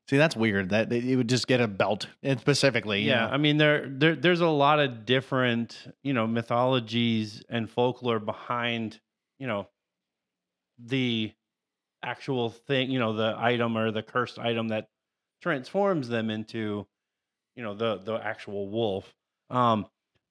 See, 0.10 0.18
that's 0.18 0.38
weird. 0.38 0.70
That 0.70 0.92
it 0.94 1.16
would 1.18 1.28
just 1.28 1.48
get 1.48 1.60
a 1.60 1.68
belt 1.68 2.08
specifically. 2.40 3.02
Yeah, 3.02 3.26
know? 3.28 3.34
I 3.34 3.38
mean 3.38 3.58
there, 3.58 3.88
there 3.90 4.16
there's 4.16 4.40
a 4.42 4.48
lot 4.48 4.80
of 4.80 5.06
different 5.06 5.86
you 6.02 6.14
know 6.14 6.26
mythologies 6.26 7.44
and 7.50 7.70
folklore 7.70 8.20
behind 8.20 9.00
you 9.40 9.48
know 9.48 9.68
the 10.84 11.34
actual 12.04 12.52
thing 12.52 12.90
you 12.92 13.00
know 13.00 13.14
the 13.14 13.36
item 13.38 13.78
or 13.78 13.92
the 13.92 14.04
cursed 14.04 14.40
item 14.40 14.70
that 14.70 14.88
transforms 15.42 16.08
them 16.08 16.30
into 16.30 16.88
you 17.56 17.64
know 17.64 17.74
the 17.74 17.98
the 17.98 18.16
actual 18.16 18.70
wolf. 18.70 19.14
Um, 19.50 19.88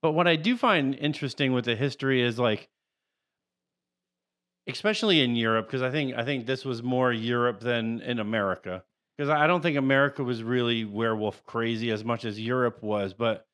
but 0.07 0.13
what 0.13 0.29
I 0.29 0.37
do 0.37 0.57
find 0.57 0.95
interesting 0.95 1.53
with 1.53 1.65
the 1.65 1.75
history 1.75 2.23
is 2.23 2.39
like, 2.39 2.69
especially 4.69 5.21
in 5.21 5.35
Europe, 5.35 5.67
because 5.67 5.83
I 5.83 5.91
think 5.91 6.17
I 6.17 6.25
think 6.25 6.47
this 6.47 6.65
was 6.65 6.81
more 6.81 7.13
Europe 7.13 7.59
than 7.59 8.01
in 8.03 8.21
America. 8.21 8.85
Because 9.19 9.31
I 9.31 9.49
don't 9.49 9.63
think 9.63 9.77
America 9.77 10.23
was 10.23 10.45
really 10.45 10.85
werewolf 10.85 11.45
crazy 11.45 11.91
as 11.91 12.05
much 12.05 12.25
as 12.25 12.39
Europe 12.39 12.85
was, 12.85 13.15
but 13.15 13.49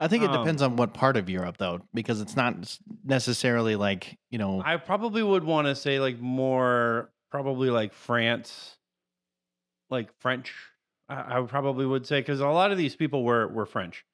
I 0.00 0.08
think 0.08 0.24
it 0.24 0.30
um, 0.30 0.38
depends 0.38 0.62
on 0.62 0.76
what 0.76 0.94
part 0.94 1.18
of 1.18 1.28
Europe, 1.28 1.58
though, 1.58 1.80
because 1.92 2.22
it's 2.22 2.34
not 2.36 2.54
necessarily 3.04 3.76
like 3.76 4.16
you 4.30 4.38
know. 4.38 4.62
I 4.64 4.78
probably 4.78 5.22
would 5.22 5.44
want 5.44 5.66
to 5.66 5.74
say 5.74 6.00
like 6.00 6.18
more, 6.18 7.12
probably 7.30 7.68
like 7.68 7.92
France, 7.92 8.78
like 9.90 10.08
French. 10.20 10.54
I, 11.10 11.38
I 11.38 11.42
probably 11.42 11.84
would 11.84 12.06
say 12.06 12.20
because 12.20 12.40
a 12.40 12.48
lot 12.48 12.72
of 12.72 12.78
these 12.78 12.96
people 12.96 13.24
were 13.24 13.46
were 13.48 13.66
French, 13.66 14.06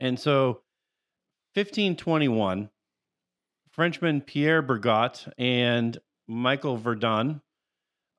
and 0.00 0.18
so 0.18 0.62
1521, 1.54 2.70
Frenchman 3.68 4.22
Pierre 4.22 4.62
Burgot 4.62 5.28
and 5.36 5.98
Michael 6.26 6.78
Verdun 6.78 7.42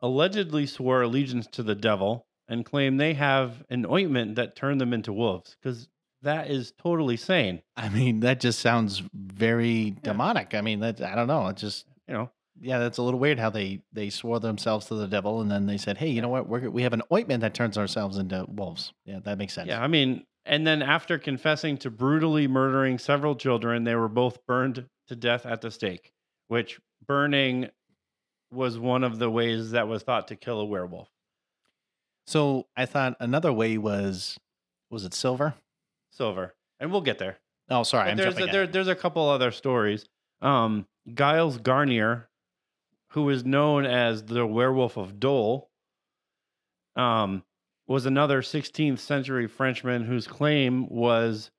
allegedly 0.02 0.68
swore 0.68 1.02
allegiance 1.02 1.48
to 1.48 1.64
the 1.64 1.74
devil 1.74 2.28
and 2.48 2.64
claim 2.64 2.98
they 2.98 3.16
have 3.16 3.64
an 3.72 3.86
ointment 3.88 4.36
that 4.36 4.56
turned 4.56 4.80
them 4.80 4.94
into 4.94 5.12
wolves 5.14 5.58
because 5.60 5.88
that 6.22 6.50
is 6.52 6.74
totally 6.80 7.18
sane. 7.18 7.64
I 7.76 7.90
mean, 7.90 8.20
that 8.20 8.40
just 8.40 8.60
sounds 8.60 9.02
very 9.16 9.70
yeah. 9.82 9.92
demonic. 10.04 10.54
I 10.54 10.62
mean, 10.62 10.82
that 10.82 11.02
I 11.02 11.16
don't 11.16 11.26
know. 11.28 11.48
It 11.48 11.58
just 11.58 11.88
you 12.08 12.14
know, 12.14 12.30
yeah, 12.62 12.78
that's 12.78 13.00
a 13.00 13.02
little 13.02 13.20
weird 13.20 13.40
how 13.40 13.50
they 13.50 13.82
they 13.92 14.10
swore 14.12 14.40
themselves 14.42 14.86
to 14.88 14.94
the 14.96 15.08
devil 15.08 15.42
and 15.42 15.50
then 15.50 15.66
they 15.66 15.78
said, 15.78 15.98
hey, 15.98 16.10
you 16.10 16.22
know 16.22 16.30
what? 16.30 16.48
We're, 16.48 16.70
we 16.70 16.84
have 16.84 16.94
an 16.94 17.02
ointment 17.12 17.42
that 17.42 17.56
turns 17.56 17.80
ourselves 17.80 18.18
into 18.20 18.46
wolves. 18.48 18.94
Yeah, 19.06 19.20
that 19.24 19.40
makes 19.40 19.54
sense. 19.54 19.70
Yeah, 19.70 19.82
I 19.82 19.88
mean, 19.88 20.24
and 20.46 20.68
then, 20.68 20.82
after 20.82 21.18
confessing 21.18 21.78
to 21.78 21.90
brutally 21.90 22.48
murdering 22.48 22.98
several 22.98 23.36
children, 23.36 23.84
they 23.86 23.96
were 23.96 24.10
both 24.10 24.46
burned 24.46 24.86
to 25.08 25.16
death 25.16 25.46
at 25.46 25.62
the 25.62 25.72
stake, 25.72 26.12
which 26.48 26.80
burning 27.06 27.70
was 28.52 28.78
one 28.78 29.04
of 29.06 29.20
the 29.20 29.30
ways 29.30 29.72
that 29.72 29.88
was 29.88 30.04
thought 30.04 30.28
to 30.28 30.36
kill 30.36 30.60
a 30.60 30.66
werewolf. 30.66 31.10
So 32.28 32.68
I 32.76 32.86
thought 32.86 33.16
another 33.20 33.52
way 33.54 33.78
was 33.78 34.38
was 34.90 35.06
it 35.06 35.14
silver? 35.14 35.56
Silver, 36.12 36.54
and 36.80 36.92
we'll 36.92 37.02
get 37.02 37.20
there. 37.20 37.38
Oh, 37.70 37.84
sorry, 37.84 38.10
I'm 38.12 38.18
there's 38.18 38.34
jumping 38.36 38.50
a, 38.50 38.52
there, 38.52 38.68
there's 38.68 38.88
a 38.90 38.96
couple 38.96 39.28
other 39.30 39.52
stories. 39.52 40.06
Um, 40.42 40.88
Gilles 41.18 41.58
Garnier, 41.64 42.28
who 43.12 43.30
is 43.30 43.46
known 43.46 43.86
as 43.86 44.24
the 44.26 44.46
Werewolf 44.46 44.98
of 44.98 45.20
Dole, 45.20 45.70
um, 46.98 47.44
was 47.88 48.06
another 48.06 48.42
16th 48.42 49.00
century 49.00 49.48
Frenchman 49.48 50.04
whose 50.04 50.28
claim 50.28 50.88
was 50.90 51.52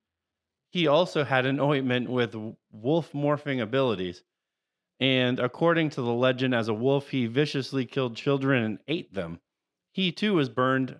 he 0.71 0.87
also 0.87 1.23
had 1.23 1.45
an 1.45 1.59
ointment 1.59 2.09
with 2.09 2.35
wolf 2.71 3.11
morphing 3.13 3.61
abilities. 3.61 4.23
And 4.99 5.39
according 5.39 5.89
to 5.91 6.01
the 6.01 6.13
legend, 6.13 6.55
as 6.55 6.67
a 6.67 6.73
wolf, 6.73 7.09
he 7.09 7.27
viciously 7.27 7.85
killed 7.85 8.15
children 8.15 8.63
and 8.63 8.79
ate 8.87 9.13
them. 9.13 9.39
He 9.91 10.11
too 10.11 10.33
was 10.35 10.49
burned 10.49 10.99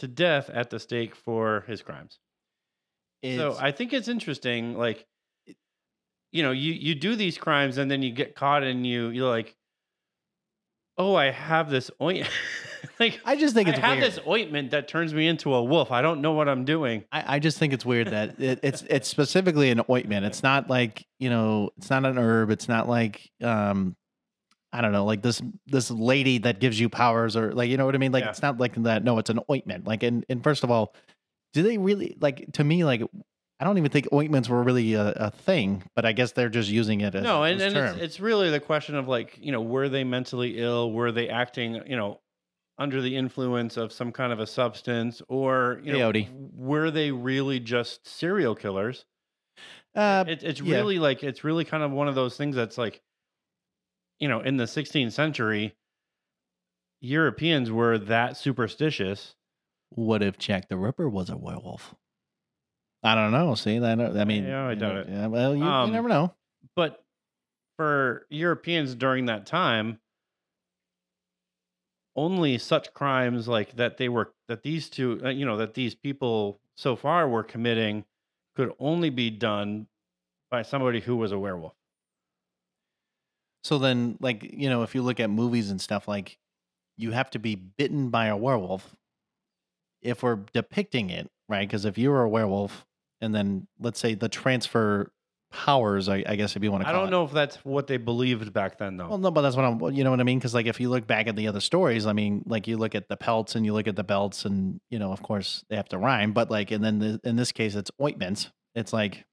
to 0.00 0.08
death 0.08 0.50
at 0.50 0.70
the 0.70 0.80
stake 0.80 1.14
for 1.14 1.64
his 1.68 1.82
crimes. 1.82 2.18
It's, 3.22 3.38
so 3.38 3.56
I 3.58 3.70
think 3.70 3.92
it's 3.92 4.08
interesting, 4.08 4.74
like, 4.76 5.06
you 6.30 6.42
know, 6.42 6.50
you 6.50 6.72
you 6.72 6.96
do 6.96 7.14
these 7.14 7.38
crimes 7.38 7.78
and 7.78 7.88
then 7.88 8.02
you 8.02 8.10
get 8.10 8.34
caught 8.34 8.64
and 8.64 8.84
you 8.84 9.08
you're 9.10 9.30
like, 9.30 9.56
oh, 10.96 11.14
I 11.14 11.30
have 11.30 11.70
this 11.70 11.90
ointment. 12.00 12.30
like 13.00 13.20
I 13.24 13.36
just 13.36 13.54
think 13.54 13.68
it's 13.68 13.78
I 13.78 13.82
have 13.82 13.98
weird. 13.98 14.12
this 14.12 14.18
ointment 14.26 14.70
that 14.72 14.88
turns 14.88 15.14
me 15.14 15.26
into 15.26 15.54
a 15.54 15.62
wolf. 15.62 15.90
I 15.90 16.02
don't 16.02 16.20
know 16.20 16.32
what 16.32 16.48
I'm 16.48 16.64
doing. 16.64 17.04
I, 17.12 17.36
I 17.36 17.38
just 17.38 17.58
think 17.58 17.72
it's 17.72 17.84
weird 17.84 18.08
that 18.08 18.40
it, 18.40 18.60
it's 18.62 18.82
it's 18.82 19.08
specifically 19.08 19.70
an 19.70 19.82
ointment. 19.90 20.24
It's 20.26 20.42
not 20.42 20.68
like 20.70 21.06
you 21.18 21.30
know, 21.30 21.70
it's 21.76 21.90
not 21.90 22.04
an 22.04 22.18
herb. 22.18 22.50
It's 22.50 22.68
not 22.68 22.88
like 22.88 23.30
um, 23.42 23.96
I 24.72 24.80
don't 24.80 24.92
know, 24.92 25.04
like 25.04 25.22
this 25.22 25.42
this 25.66 25.90
lady 25.90 26.38
that 26.38 26.60
gives 26.60 26.78
you 26.78 26.88
powers 26.88 27.36
or 27.36 27.52
like 27.52 27.68
you 27.70 27.76
know 27.76 27.86
what 27.86 27.94
I 27.94 27.98
mean. 27.98 28.12
Like 28.12 28.24
yeah. 28.24 28.30
it's 28.30 28.42
not 28.42 28.58
like 28.58 28.74
that. 28.84 29.04
No, 29.04 29.18
it's 29.18 29.30
an 29.30 29.40
ointment. 29.50 29.86
Like 29.86 30.02
and 30.02 30.24
and 30.28 30.42
first 30.42 30.64
of 30.64 30.70
all, 30.70 30.94
do 31.52 31.62
they 31.62 31.78
really 31.78 32.16
like 32.20 32.52
to 32.54 32.64
me 32.64 32.84
like 32.84 33.02
I 33.60 33.64
don't 33.64 33.78
even 33.78 33.90
think 33.90 34.08
ointments 34.12 34.48
were 34.48 34.62
really 34.62 34.94
a, 34.94 35.10
a 35.12 35.30
thing, 35.30 35.84
but 35.94 36.04
I 36.04 36.12
guess 36.12 36.32
they're 36.32 36.48
just 36.48 36.68
using 36.70 37.02
it 37.02 37.14
as 37.14 37.22
no, 37.22 37.44
and, 37.44 37.60
as 37.60 37.62
and 37.62 37.74
term. 37.74 37.94
It's, 37.96 38.02
it's 38.04 38.20
really 38.20 38.50
the 38.50 38.58
question 38.60 38.96
of 38.96 39.06
like 39.06 39.38
you 39.40 39.52
know 39.52 39.60
were 39.60 39.88
they 39.88 40.02
mentally 40.02 40.58
ill? 40.58 40.90
Were 40.92 41.12
they 41.12 41.28
acting 41.28 41.76
you 41.86 41.96
know 41.96 42.20
under 42.78 43.00
the 43.00 43.16
influence 43.16 43.76
of 43.76 43.92
some 43.92 44.10
kind 44.10 44.32
of 44.32 44.40
a 44.40 44.46
substance, 44.46 45.22
or 45.28 45.80
you 45.84 45.92
know 45.92 46.10
Peyote. 46.10 46.28
were 46.56 46.90
they 46.90 47.12
really 47.12 47.60
just 47.60 48.08
serial 48.08 48.56
killers? 48.56 49.06
Uh, 49.94 50.24
it, 50.26 50.42
it's 50.42 50.60
yeah. 50.60 50.74
really 50.76 50.98
like 50.98 51.22
it's 51.22 51.44
really 51.44 51.64
kind 51.64 51.84
of 51.84 51.92
one 51.92 52.08
of 52.08 52.16
those 52.16 52.36
things 52.36 52.56
that's 52.56 52.76
like 52.76 53.00
you 54.18 54.26
know 54.26 54.40
in 54.40 54.56
the 54.56 54.64
16th 54.64 55.12
century 55.12 55.76
Europeans 57.00 57.70
were 57.70 57.98
that 57.98 58.36
superstitious. 58.36 59.36
What 59.90 60.24
if 60.24 60.38
Jack 60.38 60.68
the 60.68 60.76
Ripper 60.76 61.08
was 61.08 61.30
a 61.30 61.36
werewolf? 61.36 61.94
I 63.04 63.14
don't 63.14 63.32
know. 63.32 63.54
See, 63.54 63.76
I, 63.78 63.92
I 63.92 64.24
mean, 64.24 64.46
yeah, 64.46 64.66
I 64.66 64.74
doubt 64.74 64.96
it. 64.96 65.08
Yeah, 65.10 65.26
well, 65.26 65.54
you, 65.54 65.62
um, 65.62 65.88
you 65.90 65.92
never 65.92 66.08
know. 66.08 66.32
But 66.74 67.04
for 67.76 68.26
Europeans 68.30 68.94
during 68.94 69.26
that 69.26 69.44
time, 69.44 69.98
only 72.16 72.56
such 72.56 72.94
crimes 72.94 73.46
like 73.46 73.76
that 73.76 73.98
they 73.98 74.08
were 74.08 74.32
that 74.48 74.62
these 74.62 74.88
two, 74.88 75.20
uh, 75.22 75.28
you 75.28 75.44
know, 75.44 75.58
that 75.58 75.74
these 75.74 75.94
people 75.94 76.60
so 76.76 76.96
far 76.96 77.28
were 77.28 77.42
committing 77.42 78.04
could 78.56 78.72
only 78.78 79.10
be 79.10 79.28
done 79.30 79.86
by 80.50 80.62
somebody 80.62 81.00
who 81.00 81.14
was 81.16 81.30
a 81.32 81.38
werewolf. 81.38 81.74
So 83.64 83.78
then, 83.78 84.16
like, 84.20 84.42
you 84.42 84.70
know, 84.70 84.82
if 84.82 84.94
you 84.94 85.02
look 85.02 85.20
at 85.20 85.28
movies 85.28 85.70
and 85.70 85.80
stuff, 85.80 86.08
like, 86.08 86.38
you 86.96 87.10
have 87.12 87.28
to 87.30 87.38
be 87.38 87.54
bitten 87.54 88.08
by 88.10 88.26
a 88.26 88.36
werewolf 88.36 88.94
if 90.00 90.22
we're 90.22 90.36
depicting 90.54 91.10
it, 91.10 91.30
right? 91.48 91.66
Because 91.66 91.84
if 91.84 91.98
you 91.98 92.10
were 92.10 92.22
a 92.22 92.28
werewolf, 92.28 92.86
and 93.24 93.34
then 93.34 93.66
let's 93.80 93.98
say 93.98 94.14
the 94.14 94.28
transfer 94.28 95.10
powers. 95.50 96.08
I, 96.08 96.22
I 96.28 96.36
guess 96.36 96.56
if 96.56 96.62
you 96.62 96.70
want 96.70 96.84
to. 96.84 96.88
I 96.88 96.92
don't 96.92 97.08
it. 97.08 97.10
know 97.10 97.24
if 97.24 97.32
that's 97.32 97.56
what 97.64 97.86
they 97.86 97.96
believed 97.96 98.52
back 98.52 98.78
then, 98.78 98.96
though. 98.96 99.08
Well, 99.08 99.18
no, 99.18 99.30
but 99.30 99.40
that's 99.42 99.56
what 99.56 99.64
I'm. 99.64 99.80
You 99.92 100.04
know 100.04 100.10
what 100.10 100.20
I 100.20 100.24
mean? 100.24 100.38
Because 100.38 100.54
like 100.54 100.66
if 100.66 100.78
you 100.78 100.90
look 100.90 101.06
back 101.06 101.26
at 101.26 101.34
the 101.34 101.48
other 101.48 101.60
stories, 101.60 102.06
I 102.06 102.12
mean, 102.12 102.42
like 102.46 102.68
you 102.68 102.76
look 102.76 102.94
at 102.94 103.08
the 103.08 103.16
pelts 103.16 103.54
and 103.56 103.64
you 103.64 103.72
look 103.72 103.88
at 103.88 103.96
the 103.96 104.04
belts, 104.04 104.44
and 104.44 104.80
you 104.90 104.98
know, 104.98 105.10
of 105.12 105.22
course, 105.22 105.64
they 105.70 105.76
have 105.76 105.88
to 105.88 105.98
rhyme. 105.98 106.32
But 106.32 106.50
like, 106.50 106.70
and 106.70 106.84
then 106.84 106.98
the, 106.98 107.20
in 107.24 107.36
this 107.36 107.50
case, 107.50 107.74
it's 107.74 107.90
ointments. 108.00 108.50
It's 108.74 108.92
like, 108.92 109.24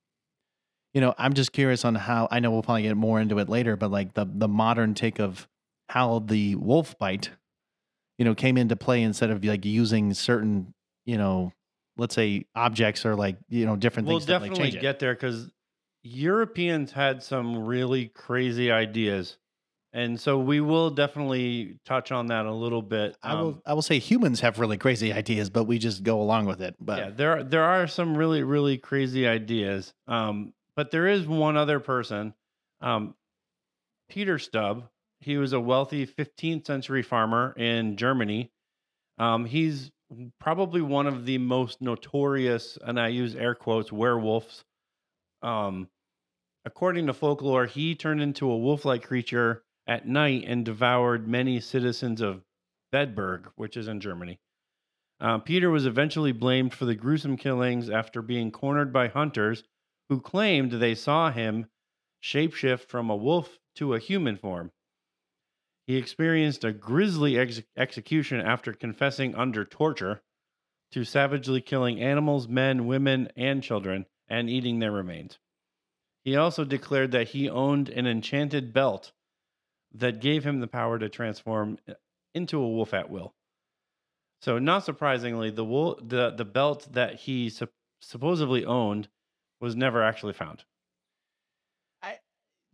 you 0.93 1.01
know, 1.01 1.13
I'm 1.17 1.33
just 1.33 1.51
curious 1.51 1.83
on 1.85 1.95
how. 1.95 2.27
I 2.31 2.39
know 2.39 2.51
we'll 2.51 2.63
probably 2.63 2.83
get 2.83 2.95
more 2.95 3.19
into 3.19 3.37
it 3.39 3.49
later, 3.49 3.75
but 3.75 3.91
like 3.91 4.13
the 4.13 4.25
the 4.29 4.47
modern 4.47 4.93
take 4.93 5.19
of 5.19 5.47
how 5.89 6.19
the 6.19 6.55
wolf 6.55 6.97
bite, 6.97 7.31
you 8.17 8.23
know, 8.23 8.33
came 8.33 8.57
into 8.57 8.77
play 8.77 9.01
instead 9.01 9.29
of 9.29 9.43
like 9.43 9.65
using 9.65 10.13
certain, 10.13 10.73
you 11.05 11.17
know, 11.17 11.51
let's 12.01 12.15
say 12.15 12.45
objects 12.55 13.05
are 13.05 13.15
like 13.15 13.37
you 13.47 13.65
know 13.65 13.77
different 13.77 14.07
we'll 14.09 14.19
things. 14.19 14.27
We'll 14.27 14.39
definitely 14.49 14.71
like 14.71 14.81
get 14.81 14.95
it. 14.95 14.99
there 14.99 15.13
because 15.13 15.49
Europeans 16.03 16.91
had 16.91 17.23
some 17.23 17.63
really 17.65 18.07
crazy 18.07 18.71
ideas. 18.71 19.37
And 19.93 20.17
so 20.19 20.39
we 20.39 20.61
will 20.61 20.89
definitely 20.89 21.77
touch 21.85 22.13
on 22.13 22.27
that 22.27 22.45
a 22.45 22.51
little 22.53 22.81
bit. 22.81 23.15
Um, 23.23 23.31
I 23.37 23.41
will. 23.41 23.47
Um, 23.49 23.61
I 23.67 23.73
will 23.73 23.81
say 23.81 23.99
humans 23.99 24.39
have 24.39 24.57
really 24.57 24.77
crazy 24.77 25.13
ideas, 25.13 25.49
but 25.49 25.65
we 25.65 25.77
just 25.79 26.01
go 26.03 26.21
along 26.21 26.45
with 26.45 26.61
it. 26.61 26.75
But 26.79 26.97
yeah, 26.99 27.09
there 27.09 27.37
are, 27.37 27.43
there 27.43 27.63
are 27.63 27.87
some 27.87 28.17
really 28.17 28.41
really 28.43 28.77
crazy 28.77 29.27
ideas. 29.27 29.93
Um, 30.07 30.53
but 30.75 30.91
there 30.91 31.07
is 31.07 31.27
one 31.27 31.55
other 31.57 31.79
person, 31.79 32.33
um, 32.81 33.13
Peter 34.09 34.39
Stubb. 34.39 34.87
He 35.19 35.37
was 35.37 35.53
a 35.53 35.59
wealthy 35.59 36.07
15th 36.07 36.65
century 36.65 37.03
farmer 37.03 37.53
in 37.55 37.95
Germany. 37.95 38.51
Um, 39.19 39.45
he's 39.45 39.91
probably 40.39 40.81
one 40.81 41.07
of 41.07 41.25
the 41.25 41.37
most 41.37 41.81
notorious, 41.81 42.77
and 42.83 42.99
I 42.99 43.09
use 43.09 43.35
air 43.35 43.55
quotes, 43.55 43.91
werewolves. 43.91 44.63
Um, 45.41 45.87
according 46.65 47.07
to 47.07 47.13
folklore, 47.13 47.65
he 47.65 47.95
turned 47.95 48.21
into 48.21 48.49
a 48.51 48.57
wolf 48.57 48.83
like 48.85 49.03
creature 49.07 49.63
at 49.87 50.07
night 50.07 50.43
and 50.47 50.65
devoured 50.65 51.27
many 51.27 51.59
citizens 51.59 52.21
of 52.21 52.43
Bedburg, 52.93 53.45
which 53.55 53.77
is 53.77 53.87
in 53.87 53.99
Germany. 53.99 54.39
Uh, 55.19 55.37
Peter 55.37 55.69
was 55.69 55.85
eventually 55.85 56.31
blamed 56.31 56.73
for 56.73 56.85
the 56.85 56.95
gruesome 56.95 57.37
killings 57.37 57.89
after 57.89 58.21
being 58.21 58.51
cornered 58.51 58.91
by 58.91 59.07
hunters 59.07 59.63
who 60.09 60.19
claimed 60.19 60.71
they 60.71 60.95
saw 60.95 61.31
him 61.31 61.67
shapeshift 62.23 62.87
from 62.89 63.09
a 63.09 63.15
wolf 63.15 63.57
to 63.75 63.93
a 63.93 63.99
human 63.99 64.35
form. 64.35 64.71
He 65.87 65.97
experienced 65.97 66.63
a 66.63 66.73
grisly 66.73 67.37
ex- 67.37 67.63
execution 67.75 68.39
after 68.39 68.73
confessing 68.73 69.33
under 69.35 69.65
torture 69.65 70.21
to 70.91 71.03
savagely 71.03 71.59
killing 71.61 71.99
animals, 71.99 72.47
men, 72.47 72.85
women, 72.85 73.29
and 73.35 73.63
children 73.63 74.05
and 74.27 74.49
eating 74.49 74.79
their 74.79 74.91
remains. 74.91 75.39
He 76.23 76.35
also 76.35 76.63
declared 76.65 77.11
that 77.11 77.29
he 77.29 77.49
owned 77.49 77.89
an 77.89 78.05
enchanted 78.05 78.73
belt 78.73 79.11
that 79.93 80.21
gave 80.21 80.45
him 80.45 80.59
the 80.59 80.67
power 80.67 80.99
to 80.99 81.09
transform 81.09 81.77
uh, 81.89 81.93
into 82.35 82.59
a 82.59 82.69
wolf 82.69 82.93
at 82.93 83.09
will. 83.09 83.33
So, 84.41 84.57
not 84.59 84.85
surprisingly, 84.85 85.49
the 85.49 85.65
wool, 85.65 85.99
the, 86.01 86.29
the 86.31 86.45
belt 86.45 86.87
that 86.91 87.15
he 87.21 87.49
su- 87.49 87.67
supposedly 88.01 88.65
owned 88.65 89.09
was 89.59 89.75
never 89.75 90.03
actually 90.03 90.33
found 90.33 90.63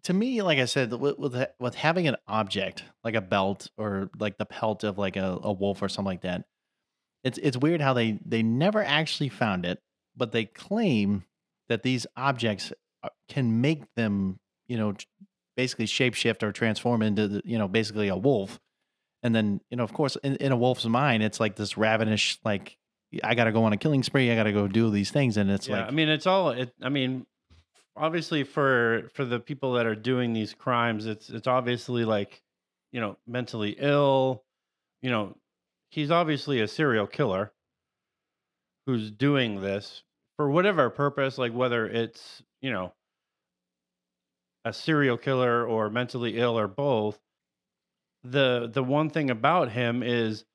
to 0.07 0.13
me, 0.13 0.41
like 0.41 0.57
I 0.57 0.63
said, 0.65 0.93
with, 0.93 1.19
with, 1.19 1.35
with 1.59 1.75
having 1.75 2.07
an 2.07 2.15
object 2.29 2.83
like 3.03 3.13
a 3.15 3.19
belt 3.19 3.69
or 3.77 4.09
like 4.17 4.37
the 4.37 4.45
pelt 4.45 4.85
of 4.85 4.97
like 4.97 5.17
a, 5.17 5.37
a 5.43 5.51
wolf 5.51 5.81
or 5.81 5.89
something 5.89 6.05
like 6.07 6.21
that, 6.21 6.45
it's 7.25 7.37
it's 7.39 7.57
weird 7.57 7.81
how 7.81 7.91
they 7.91 8.17
they 8.25 8.41
never 8.41 8.81
actually 8.81 9.27
found 9.27 9.65
it, 9.65 9.79
but 10.15 10.31
they 10.31 10.45
claim 10.45 11.25
that 11.67 11.83
these 11.83 12.07
objects 12.15 12.71
uh, 13.03 13.09
can 13.27 13.59
make 13.59 13.83
them, 13.95 14.39
you 14.69 14.77
know, 14.77 14.95
basically 15.57 15.85
shapeshift 15.85 16.41
or 16.41 16.53
transform 16.53 17.01
into 17.01 17.27
the, 17.27 17.41
you 17.43 17.57
know 17.57 17.67
basically 17.67 18.07
a 18.07 18.15
wolf, 18.15 18.61
and 19.23 19.35
then 19.35 19.59
you 19.69 19.75
know 19.75 19.83
of 19.83 19.91
course 19.91 20.15
in, 20.23 20.37
in 20.37 20.53
a 20.53 20.57
wolf's 20.57 20.85
mind 20.85 21.21
it's 21.21 21.41
like 21.41 21.57
this 21.57 21.77
ravenous 21.77 22.37
like 22.45 22.77
I 23.25 23.35
got 23.35 23.43
to 23.43 23.51
go 23.51 23.65
on 23.65 23.73
a 23.73 23.77
killing 23.77 24.03
spree, 24.03 24.31
I 24.31 24.35
got 24.37 24.43
to 24.43 24.53
go 24.53 24.69
do 24.69 24.89
these 24.89 25.11
things, 25.11 25.35
and 25.35 25.51
it's 25.51 25.67
yeah, 25.67 25.79
like 25.79 25.87
I 25.87 25.91
mean 25.91 26.07
it's 26.07 26.25
all 26.27 26.51
it, 26.51 26.71
I 26.81 26.87
mean 26.87 27.25
obviously 27.97 28.43
for 28.43 29.09
for 29.13 29.25
the 29.25 29.39
people 29.39 29.73
that 29.73 29.85
are 29.85 29.95
doing 29.95 30.33
these 30.33 30.53
crimes, 30.53 31.05
it's 31.05 31.29
it's 31.29 31.47
obviously 31.47 32.05
like 32.05 32.41
you 32.91 33.01
know 33.01 33.17
mentally 33.27 33.75
ill. 33.77 34.43
You 35.01 35.09
know, 35.11 35.35
he's 35.89 36.11
obviously 36.11 36.61
a 36.61 36.67
serial 36.67 37.07
killer 37.07 37.51
who's 38.85 39.11
doing 39.11 39.61
this 39.61 40.03
for 40.37 40.49
whatever 40.49 40.89
purpose, 40.89 41.37
like 41.37 41.53
whether 41.53 41.85
it's 41.87 42.41
you 42.61 42.71
know 42.71 42.93
a 44.63 44.73
serial 44.73 45.17
killer 45.17 45.65
or 45.65 45.89
mentally 45.89 46.37
ill 46.37 46.57
or 46.57 46.67
both. 46.67 47.19
The 48.23 48.69
the 48.71 48.83
one 48.83 49.09
thing 49.09 49.29
about 49.29 49.71
him 49.71 50.03
is 50.03 50.45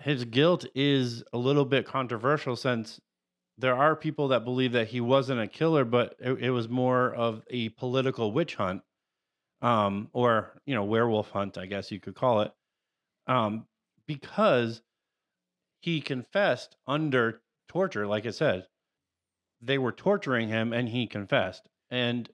his 0.00 0.24
guilt 0.24 0.66
is 0.74 1.22
a 1.32 1.38
little 1.38 1.64
bit 1.64 1.86
controversial 1.86 2.54
since 2.54 3.00
there 3.58 3.76
are 3.76 3.96
people 3.96 4.28
that 4.28 4.44
believe 4.44 4.72
that 4.72 4.88
he 4.88 5.00
wasn't 5.00 5.40
a 5.40 5.46
killer, 5.46 5.84
but 5.84 6.14
it, 6.18 6.32
it 6.44 6.50
was 6.50 6.68
more 6.68 7.12
of 7.14 7.42
a 7.50 7.70
political 7.70 8.32
witch 8.32 8.54
hunt, 8.54 8.82
um, 9.62 10.08
or 10.12 10.52
you 10.66 10.74
know, 10.74 10.84
werewolf 10.84 11.30
hunt, 11.30 11.56
I 11.58 11.66
guess 11.66 11.90
you 11.90 12.00
could 12.00 12.14
call 12.14 12.42
it, 12.42 12.52
um, 13.26 13.66
because 14.06 14.82
he 15.80 16.00
confessed 16.00 16.76
under 16.86 17.40
torture. 17.68 18.06
Like 18.06 18.26
I 18.26 18.30
said, 18.30 18.66
they 19.62 19.78
were 19.78 19.92
torturing 19.92 20.48
him, 20.48 20.72
and 20.72 20.88
he 20.88 21.06
confessed. 21.06 21.68
And 21.90 22.28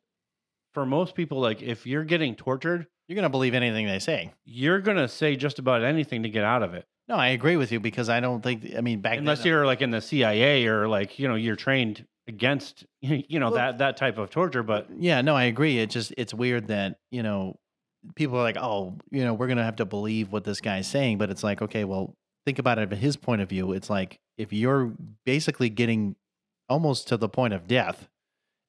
for 0.73 0.85
most 0.85 1.15
people, 1.15 1.39
like 1.39 1.63
if 1.63 1.87
you're 1.87 2.05
getting 2.05 2.35
tortured, 2.35 2.89
you're 3.07 3.15
gonna 3.17 3.29
believe 3.31 3.55
anything 3.55 3.87
they 3.87 3.99
say. 4.01 4.33
You're 4.45 4.81
gonna 4.81 5.09
say 5.09 5.37
just 5.37 5.61
about 5.61 5.85
anything 5.85 6.25
to 6.25 6.29
get 6.31 6.45
out 6.45 6.65
of 6.65 6.75
it. 6.75 6.87
No, 7.09 7.17
I 7.17 7.29
agree 7.29 7.57
with 7.57 7.73
you 7.73 7.81
because 7.81 8.09
I 8.09 8.21
don't 8.21 8.43
think. 8.43 8.73
I 8.77 8.81
mean, 8.81 9.01
back 9.01 9.19
unless 9.19 9.39
then, 9.43 9.49
uh 9.49 9.57
you're 9.57 9.67
like 9.67 9.83
in 9.83 9.91
the 9.91 10.01
CIA 10.01 10.67
or 10.67 10.87
like 10.89 11.19
you 11.19 11.27
know 11.29 11.35
you're 11.35 11.57
trained 11.57 12.07
against 12.29 12.87
you 13.01 13.41
know 13.41 13.47
well, 13.51 13.55
that 13.57 13.79
that 13.79 13.97
type 13.97 14.19
of 14.19 14.31
torture. 14.31 14.63
But 14.63 14.87
yeah, 14.97 15.21
no, 15.21 15.35
I 15.35 15.45
agree. 15.45 15.79
It 15.79 15.91
just 15.91 16.15
it's 16.17 16.33
weird 16.33 16.69
that 16.69 16.99
you 17.11 17.23
know 17.23 17.59
people 18.15 18.39
are 18.39 18.43
like, 18.43 18.57
oh, 18.57 18.95
you 19.11 19.25
know, 19.25 19.35
we're 19.35 19.49
gonna 19.49 19.65
have 19.65 19.77
to 19.77 19.85
believe 19.85 20.31
what 20.31 20.45
this 20.45 20.61
guy's 20.61 20.87
saying. 20.87 21.19
But 21.19 21.31
it's 21.31 21.43
like, 21.43 21.61
okay, 21.61 21.85
well, 21.85 22.15
think 22.47 22.59
about 22.61 22.79
it 22.79 22.89
from 22.89 22.99
his 22.99 23.17
point 23.17 23.43
of 23.43 23.49
view. 23.49 23.73
It's 23.73 23.91
like 23.91 24.21
if 24.39 24.53
you're 24.53 24.93
basically 25.27 25.71
getting 25.71 26.15
almost 26.69 27.09
to 27.09 27.17
the 27.17 27.29
point 27.29 27.53
of 27.53 27.67
death, 27.67 28.09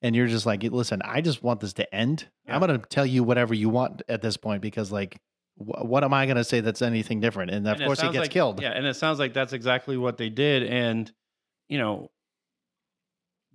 and 0.01 0.15
you're 0.15 0.27
just 0.27 0.47
like, 0.47 0.63
listen, 0.63 1.03
I 1.05 1.21
just 1.21 1.43
want 1.43 1.59
this 1.59 1.73
to 1.73 1.93
end. 1.95 2.25
Yeah. 2.47 2.55
I'm 2.55 2.61
gonna 2.61 2.79
tell 2.79 3.05
you 3.05 3.23
whatever 3.23 3.53
you 3.53 3.69
want 3.69 4.01
at 4.09 4.23
this 4.23 4.37
point 4.37 4.63
because 4.63 4.91
like 4.91 5.19
what 5.55 6.03
am 6.03 6.13
I 6.13 6.25
going 6.25 6.37
to 6.37 6.43
say 6.43 6.61
that's 6.61 6.81
anything 6.81 7.19
different? 7.19 7.51
And 7.51 7.67
of 7.67 7.77
and 7.77 7.85
course, 7.85 8.01
he 8.01 8.07
gets 8.07 8.23
like, 8.23 8.31
killed. 8.31 8.61
Yeah, 8.61 8.71
and 8.71 8.85
it 8.85 8.95
sounds 8.95 9.19
like 9.19 9.33
that's 9.33 9.53
exactly 9.53 9.97
what 9.97 10.17
they 10.17 10.29
did. 10.29 10.63
And 10.63 11.11
you 11.69 11.77
know, 11.77 12.09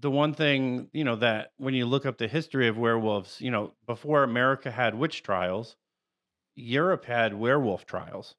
the 0.00 0.10
one 0.10 0.32
thing 0.32 0.88
you 0.92 1.04
know 1.04 1.16
that 1.16 1.52
when 1.56 1.74
you 1.74 1.86
look 1.86 2.06
up 2.06 2.18
the 2.18 2.28
history 2.28 2.68
of 2.68 2.78
werewolves, 2.78 3.40
you 3.40 3.50
know, 3.50 3.72
before 3.86 4.22
America 4.22 4.70
had 4.70 4.94
witch 4.94 5.22
trials, 5.22 5.76
Europe 6.54 7.04
had 7.04 7.34
werewolf 7.34 7.84
trials. 7.84 8.36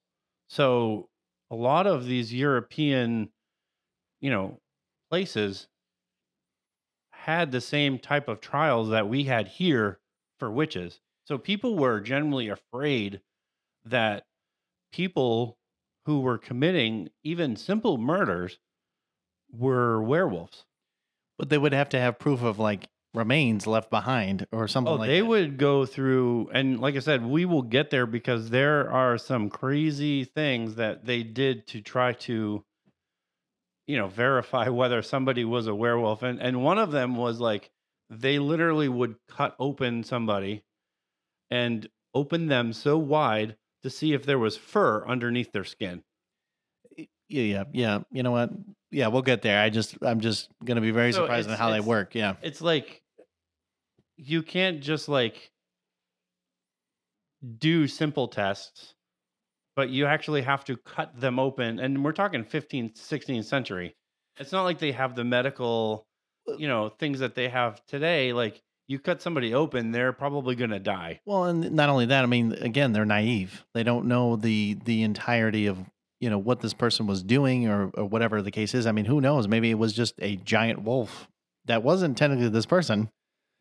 So 0.48 1.10
a 1.52 1.56
lot 1.56 1.86
of 1.86 2.06
these 2.06 2.34
European, 2.34 3.30
you 4.22 4.30
know, 4.30 4.60
places 5.10 5.68
had 7.12 7.52
the 7.52 7.62
same 7.62 8.00
type 8.00 8.30
of 8.30 8.40
trials 8.40 8.90
that 8.90 9.10
we 9.10 9.26
had 9.26 9.48
here 9.48 10.00
for 10.40 10.50
witches. 10.50 11.02
So 11.26 11.38
people 11.38 11.78
were 11.78 12.00
generally 12.00 12.48
afraid 12.48 13.20
that 13.86 14.26
people 14.92 15.58
who 16.06 16.22
were 16.22 16.38
committing 16.38 17.10
even 17.24 17.56
simple 17.56 17.98
murders 17.98 18.60
were 19.52 20.02
werewolves. 20.02 20.66
But 21.38 21.50
they 21.50 21.58
would 21.58 21.74
have 21.74 21.90
to 21.90 22.00
have 22.00 22.20
proof 22.20 22.42
of 22.42 22.60
like 22.60 22.90
remains 23.14 23.66
left 23.66 23.90
behind 23.90 24.46
or 24.52 24.68
something 24.68 24.94
oh, 24.94 24.98
like 24.98 25.08
they 25.10 25.22
that. 25.22 25.26
would 25.26 25.58
go 25.58 25.84
through 25.86 26.50
and 26.54 26.80
like 26.80 26.96
I 26.96 27.00
said, 27.00 27.26
we 27.26 27.46
will 27.46 27.62
get 27.62 27.90
there 27.90 28.06
because 28.06 28.50
there 28.50 28.90
are 28.92 29.18
some 29.18 29.50
crazy 29.50 30.26
things 30.26 30.76
that 30.76 31.06
they 31.06 31.24
did 31.24 31.66
to 31.68 31.82
try 31.82 32.14
to 32.14 32.64
you 33.88 33.98
know 33.98 34.08
verify 34.08 34.68
whether 34.68 35.02
somebody 35.02 35.44
was 35.46 35.66
a 35.68 35.74
werewolf 35.76 36.22
and 36.24 36.40
and 36.40 36.64
one 36.64 36.78
of 36.78 36.92
them 36.92 37.16
was 37.16 37.40
like 37.40 37.72
they 38.12 38.38
literally 38.40 38.90
would 38.90 39.16
cut 39.30 39.56
open 39.60 40.04
somebody 40.04 40.64
and 41.50 41.88
open 42.14 42.48
them 42.48 42.74
so 42.74 42.98
wide 42.98 43.56
to 43.84 43.90
see 43.90 44.14
if 44.14 44.26
there 44.26 44.40
was 44.40 44.58
fur 44.58 45.06
underneath 45.08 45.52
their 45.52 45.64
skin. 45.64 46.04
Yeah, 47.28 47.66
yeah, 47.74 48.00
You 48.12 48.24
know 48.24 48.32
what? 48.32 48.50
Yeah, 48.92 49.08
we'll 49.08 49.22
get 49.22 49.42
there. 49.44 49.62
I 49.62 49.70
just, 49.70 49.96
I'm 50.02 50.20
just 50.20 50.50
gonna 50.66 50.82
be 50.82 50.92
very 50.92 51.12
so 51.14 51.22
surprised 51.24 51.50
at 51.50 51.60
how 51.60 51.70
they 51.70 51.80
work. 51.80 52.16
Yeah, 52.16 52.36
it's 52.42 52.60
like 52.60 53.02
you 54.18 54.42
can't 54.42 54.82
just 54.82 55.08
like 55.08 55.52
do 57.60 57.88
simple 57.88 58.28
tests, 58.28 58.96
but 59.76 59.90
you 59.92 60.08
actually 60.08 60.42
have 60.42 60.66
to 60.66 60.76
cut 60.76 61.18
them 61.20 61.38
open. 61.38 61.78
And 61.80 62.04
we're 62.04 62.12
talking 62.14 62.44
15th, 62.44 62.96
16th 62.98 63.46
century. 63.46 63.96
It's 64.38 64.52
not 64.52 64.64
like 64.64 64.80
they 64.80 64.92
have 64.94 65.16
the 65.16 65.24
medical, 65.24 66.08
uh, 66.50 66.58
you 66.58 66.68
know, 66.68 66.90
things 66.90 67.20
that 67.20 67.36
they 67.36 67.48
have 67.48 67.86
today. 67.86 68.34
Like 68.34 68.60
you 68.90 68.98
cut 68.98 69.22
somebody 69.22 69.54
open, 69.54 69.92
they're 69.92 70.12
probably 70.12 70.56
going 70.56 70.72
to 70.72 70.80
die. 70.80 71.20
Well, 71.24 71.44
and 71.46 71.74
not 71.74 71.90
only 71.90 72.08
that, 72.08 72.24
I 72.24 72.26
mean, 72.26 72.54
again, 72.54 72.92
they're 72.92 73.06
naive. 73.06 73.64
They 73.76 73.84
don't 73.84 74.08
know 74.08 74.36
the 74.36 74.80
the 74.84 75.04
entirety 75.04 75.68
of 75.68 75.78
you 76.20 76.30
know 76.30 76.40
what 76.40 76.60
this 76.62 76.74
person 76.74 77.06
was 77.06 77.22
doing 77.22 77.68
or, 77.70 77.92
or 77.94 78.06
whatever 78.06 78.42
the 78.42 78.50
case 78.50 78.74
is. 78.74 78.88
I 78.88 78.92
mean, 78.92 79.06
who 79.06 79.22
knows? 79.22 79.48
Maybe 79.48 79.70
it 79.70 79.76
was 79.78 79.94
just 79.94 80.16
a 80.20 80.38
giant 80.38 80.82
wolf 80.82 81.30
that 81.66 81.84
wasn't 81.84 82.18
technically 82.18 82.50
this 82.50 82.66
person. 82.66 83.10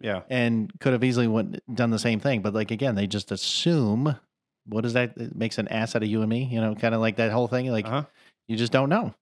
Yeah, 0.01 0.23
and 0.31 0.73
could 0.81 0.95
have 0.95 1.05
easily 1.05 1.27
went 1.29 1.61
done 1.73 1.91
the 1.91 1.99
same 1.99 2.21
thing. 2.21 2.41
But 2.41 2.55
like 2.55 2.71
again, 2.73 2.97
they 2.97 3.07
just 3.07 3.31
assume. 3.31 4.19
What 4.67 4.85
is 4.87 4.93
that? 4.95 5.17
It 5.17 5.35
makes 5.37 5.57
an 5.59 5.69
ass 5.69 5.95
out 5.97 6.03
of 6.03 6.09
you 6.11 6.21
and 6.23 6.29
me. 6.31 6.45
You 6.45 6.61
know, 6.63 6.75
kind 6.75 6.95
of 6.95 7.01
like 7.03 7.17
that 7.17 7.33
whole 7.33 7.49
thing. 7.49 7.71
Like 7.71 7.87
uh-huh. 7.87 8.05
you 8.49 8.57
just 8.57 8.73
don't 8.73 8.89
know. 8.91 9.15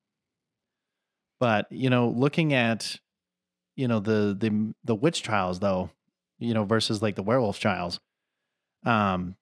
But 1.41 1.67
you 1.73 1.89
know, 1.91 2.09
looking 2.11 2.52
at 2.52 2.97
you 3.76 3.87
know 3.89 3.99
the 4.00 4.37
the 4.39 4.73
the 4.85 4.95
witch 4.95 5.23
trials 5.23 5.59
though 5.61 5.91
you 6.39 6.55
know, 6.55 6.65
versus 6.65 7.03
like 7.03 7.15
the 7.17 7.23
werewolf 7.23 7.59
trials. 7.59 8.01
Um, 8.85 9.37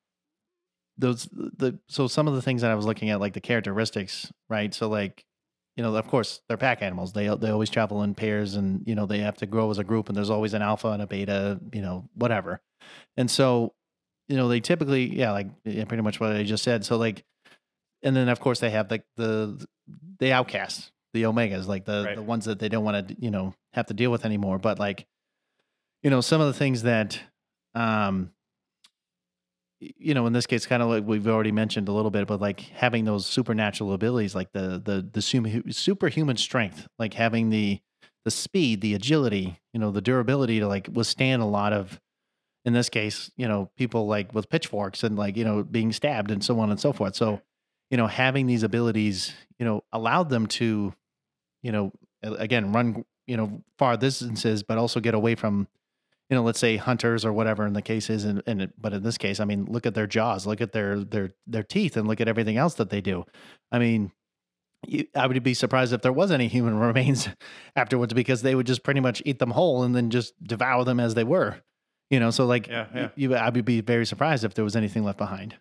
those 0.96 1.24
the 1.32 1.78
so 1.88 2.06
some 2.06 2.28
of 2.28 2.34
the 2.34 2.42
things 2.42 2.62
that 2.62 2.70
I 2.70 2.74
was 2.74 2.86
looking 2.86 3.10
at, 3.10 3.20
like 3.20 3.32
the 3.32 3.40
characteristics, 3.40 4.32
right? 4.48 4.72
So 4.72 4.88
like, 4.88 5.24
you 5.76 5.82
know, 5.82 5.94
of 5.96 6.06
course 6.06 6.40
they're 6.48 6.56
pack 6.56 6.82
animals. 6.82 7.12
They 7.12 7.26
they 7.36 7.50
always 7.50 7.70
travel 7.70 8.02
in 8.02 8.14
pairs, 8.14 8.54
and 8.54 8.82
you 8.86 8.94
know 8.94 9.06
they 9.06 9.18
have 9.18 9.36
to 9.38 9.46
grow 9.46 9.70
as 9.70 9.78
a 9.78 9.84
group. 9.84 10.08
And 10.08 10.16
there's 10.16 10.30
always 10.30 10.54
an 10.54 10.62
alpha 10.62 10.88
and 10.88 11.02
a 11.02 11.06
beta, 11.06 11.60
you 11.72 11.82
know, 11.82 12.08
whatever. 12.14 12.60
And 13.16 13.28
so, 13.30 13.74
you 14.28 14.36
know, 14.36 14.48
they 14.48 14.60
typically, 14.60 15.06
yeah, 15.12 15.32
like 15.32 15.48
yeah, 15.64 15.84
pretty 15.84 16.02
much 16.02 16.20
what 16.20 16.32
I 16.36 16.44
just 16.44 16.62
said. 16.62 16.84
So 16.84 16.96
like, 16.96 17.24
and 18.02 18.14
then 18.14 18.28
of 18.28 18.38
course 18.38 18.60
they 18.60 18.70
have 18.70 18.88
like 18.90 19.04
the 19.16 19.64
the 20.20 20.32
outcasts, 20.32 20.92
the 21.12 21.22
omegas, 21.24 21.66
like 21.66 21.86
the 21.86 22.04
right. 22.06 22.16
the 22.16 22.22
ones 22.22 22.44
that 22.44 22.60
they 22.60 22.68
don't 22.68 22.84
want 22.84 23.08
to, 23.08 23.16
you 23.18 23.32
know, 23.32 23.52
have 23.72 23.86
to 23.86 23.94
deal 23.94 24.12
with 24.12 24.24
anymore. 24.24 24.58
But 24.58 24.78
like, 24.78 25.06
you 26.04 26.10
know, 26.10 26.20
some 26.20 26.40
of 26.40 26.46
the 26.46 26.52
things 26.52 26.82
that, 26.82 27.18
um, 27.74 28.30
you 29.80 30.12
know, 30.14 30.26
in 30.26 30.34
this 30.34 30.46
case, 30.46 30.66
kind 30.66 30.82
of 30.82 30.90
like 30.90 31.04
we've 31.04 31.26
already 31.26 31.50
mentioned 31.50 31.88
a 31.88 31.92
little 31.92 32.10
bit, 32.10 32.26
but 32.28 32.40
like 32.40 32.60
having 32.60 33.04
those 33.06 33.26
supernatural 33.26 33.92
abilities, 33.94 34.34
like 34.34 34.52
the 34.52 34.80
the 34.84 35.06
the 35.10 35.22
super, 35.22 35.62
superhuman 35.70 36.36
strength, 36.36 36.86
like 36.98 37.14
having 37.14 37.50
the 37.50 37.80
the 38.24 38.30
speed, 38.30 38.80
the 38.80 38.94
agility, 38.94 39.60
you 39.72 39.80
know, 39.80 39.90
the 39.90 40.00
durability 40.00 40.60
to 40.60 40.68
like 40.68 40.88
withstand 40.92 41.42
a 41.42 41.46
lot 41.46 41.72
of, 41.72 42.00
in 42.64 42.72
this 42.72 42.88
case, 42.88 43.30
you 43.36 43.48
know, 43.48 43.70
people 43.76 44.06
like 44.06 44.34
with 44.34 44.48
pitchforks 44.48 45.02
and 45.02 45.16
like 45.16 45.36
you 45.36 45.44
know 45.44 45.64
being 45.64 45.90
stabbed 45.90 46.30
and 46.30 46.44
so 46.44 46.60
on 46.60 46.70
and 46.70 46.78
so 46.80 46.92
forth. 46.92 47.16
So, 47.16 47.40
you 47.90 47.96
know, 47.96 48.06
having 48.06 48.46
these 48.46 48.62
abilities, 48.62 49.34
you 49.58 49.64
know, 49.66 49.82
allowed 49.90 50.28
them 50.28 50.46
to, 50.48 50.92
you 51.62 51.72
know, 51.72 51.92
again 52.22 52.72
run, 52.72 53.04
you 53.26 53.38
know, 53.38 53.62
far 53.78 53.96
distances, 53.96 54.62
but 54.62 54.78
also 54.78 55.00
get 55.00 55.14
away 55.14 55.34
from 55.34 55.66
you 56.30 56.36
know, 56.36 56.42
let's 56.42 56.58
say 56.58 56.76
hunters 56.76 57.24
or 57.24 57.32
whatever 57.32 57.66
in 57.66 57.74
the 57.74 57.82
case 57.82 58.08
is, 58.08 58.24
and, 58.24 58.42
and 58.46 58.72
but 58.78 58.92
in 58.92 59.02
this 59.02 59.18
case, 59.18 59.40
I 59.40 59.44
mean, 59.44 59.66
look 59.68 59.84
at 59.86 59.94
their 59.94 60.06
jaws, 60.06 60.46
look 60.46 60.60
at 60.60 60.72
their 60.72 61.00
their 61.04 61.30
their 61.46 61.62
teeth, 61.62 61.96
and 61.96 62.08
look 62.08 62.20
at 62.20 62.28
everything 62.28 62.56
else 62.56 62.74
that 62.74 62.90
they 62.90 63.00
do. 63.02 63.24
I 63.70 63.78
mean, 63.78 64.10
you, 64.86 65.06
I 65.14 65.26
would 65.26 65.42
be 65.42 65.52
surprised 65.54 65.92
if 65.92 66.00
there 66.00 66.12
was 66.12 66.30
any 66.30 66.48
human 66.48 66.78
remains 66.78 67.28
afterwards 67.76 68.14
because 68.14 68.42
they 68.42 68.54
would 68.54 68.66
just 68.66 68.82
pretty 68.82 69.00
much 69.00 69.22
eat 69.26 69.38
them 69.38 69.50
whole 69.50 69.82
and 69.82 69.94
then 69.94 70.10
just 70.10 70.32
devour 70.42 70.84
them 70.84 70.98
as 70.98 71.14
they 71.14 71.24
were. 71.24 71.60
You 72.10 72.20
know, 72.20 72.30
so 72.30 72.46
like, 72.46 72.68
yeah, 72.68 72.86
yeah. 72.94 73.08
You, 73.16 73.34
I 73.34 73.50
would 73.50 73.64
be 73.64 73.80
very 73.80 74.06
surprised 74.06 74.44
if 74.44 74.54
there 74.54 74.64
was 74.64 74.76
anything 74.76 75.04
left 75.04 75.18
behind. 75.18 75.56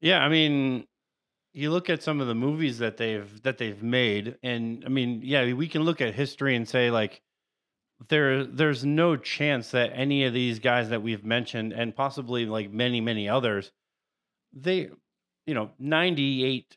Yeah, 0.00 0.20
I 0.22 0.28
mean, 0.28 0.84
you 1.52 1.70
look 1.70 1.90
at 1.90 2.02
some 2.02 2.20
of 2.20 2.28
the 2.28 2.34
movies 2.34 2.78
that 2.78 2.96
they've 2.96 3.40
that 3.42 3.58
they've 3.58 3.80
made, 3.82 4.36
and 4.42 4.82
I 4.84 4.88
mean, 4.88 5.20
yeah, 5.22 5.52
we 5.54 5.68
can 5.68 5.82
look 5.82 6.00
at 6.00 6.14
history 6.14 6.56
and 6.56 6.68
say 6.68 6.90
like 6.90 7.22
there 8.08 8.44
there's 8.44 8.84
no 8.84 9.16
chance 9.16 9.72
that 9.72 9.90
any 9.92 10.24
of 10.24 10.32
these 10.32 10.60
guys 10.60 10.90
that 10.90 11.02
we've 11.02 11.24
mentioned 11.24 11.72
and 11.72 11.96
possibly 11.96 12.46
like 12.46 12.70
many 12.70 13.00
many 13.00 13.28
others 13.28 13.72
they 14.52 14.88
you 15.46 15.54
know 15.54 15.70
98 15.80 16.76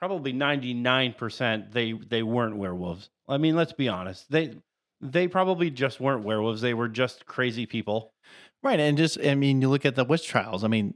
probably 0.00 0.32
99% 0.32 1.72
they 1.72 1.92
they 1.92 2.22
weren't 2.22 2.56
werewolves 2.56 3.10
i 3.28 3.38
mean 3.38 3.54
let's 3.54 3.72
be 3.72 3.88
honest 3.88 4.28
they 4.30 4.54
they 5.00 5.28
probably 5.28 5.70
just 5.70 6.00
weren't 6.00 6.24
werewolves 6.24 6.62
they 6.62 6.74
were 6.74 6.88
just 6.88 7.26
crazy 7.26 7.64
people 7.66 8.12
right 8.62 8.80
and 8.80 8.98
just 8.98 9.18
i 9.24 9.36
mean 9.36 9.60
you 9.60 9.68
look 9.68 9.86
at 9.86 9.94
the 9.94 10.04
witch 10.04 10.26
trials 10.26 10.64
i 10.64 10.68
mean 10.68 10.94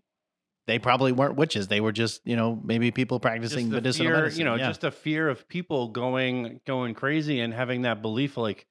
they 0.67 0.79
probably 0.81 1.13
weren't 1.13 1.37
witches 1.37 1.69
they 1.69 1.81
were 1.81 1.93
just 1.93 2.21
you 2.25 2.35
know 2.37 2.61
maybe 2.65 2.91
people 2.91 3.21
practicing 3.21 3.71
medicinal 3.71 4.11
fear, 4.11 4.17
medicine 4.17 4.39
you 4.41 4.45
know 4.45 4.57
yeah. 4.57 4.67
just 4.67 4.83
a 4.83 4.91
fear 4.91 5.29
of 5.29 5.49
people 5.49 5.89
going 5.89 6.61
going 6.67 6.93
crazy 6.93 7.39
and 7.41 7.55
having 7.55 7.83
that 7.83 8.03
belief 8.03 8.37
like 8.37 8.67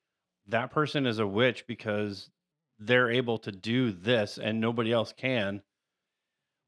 that 0.52 0.72
person 0.72 1.06
is 1.06 1.20
a 1.20 1.28
witch 1.28 1.66
because 1.68 2.30
they're 2.80 3.10
able 3.10 3.38
to 3.40 3.52
do 3.52 3.92
this 3.92 4.38
and 4.38 4.60
nobody 4.60 4.92
else 4.92 5.14
can. 5.16 5.62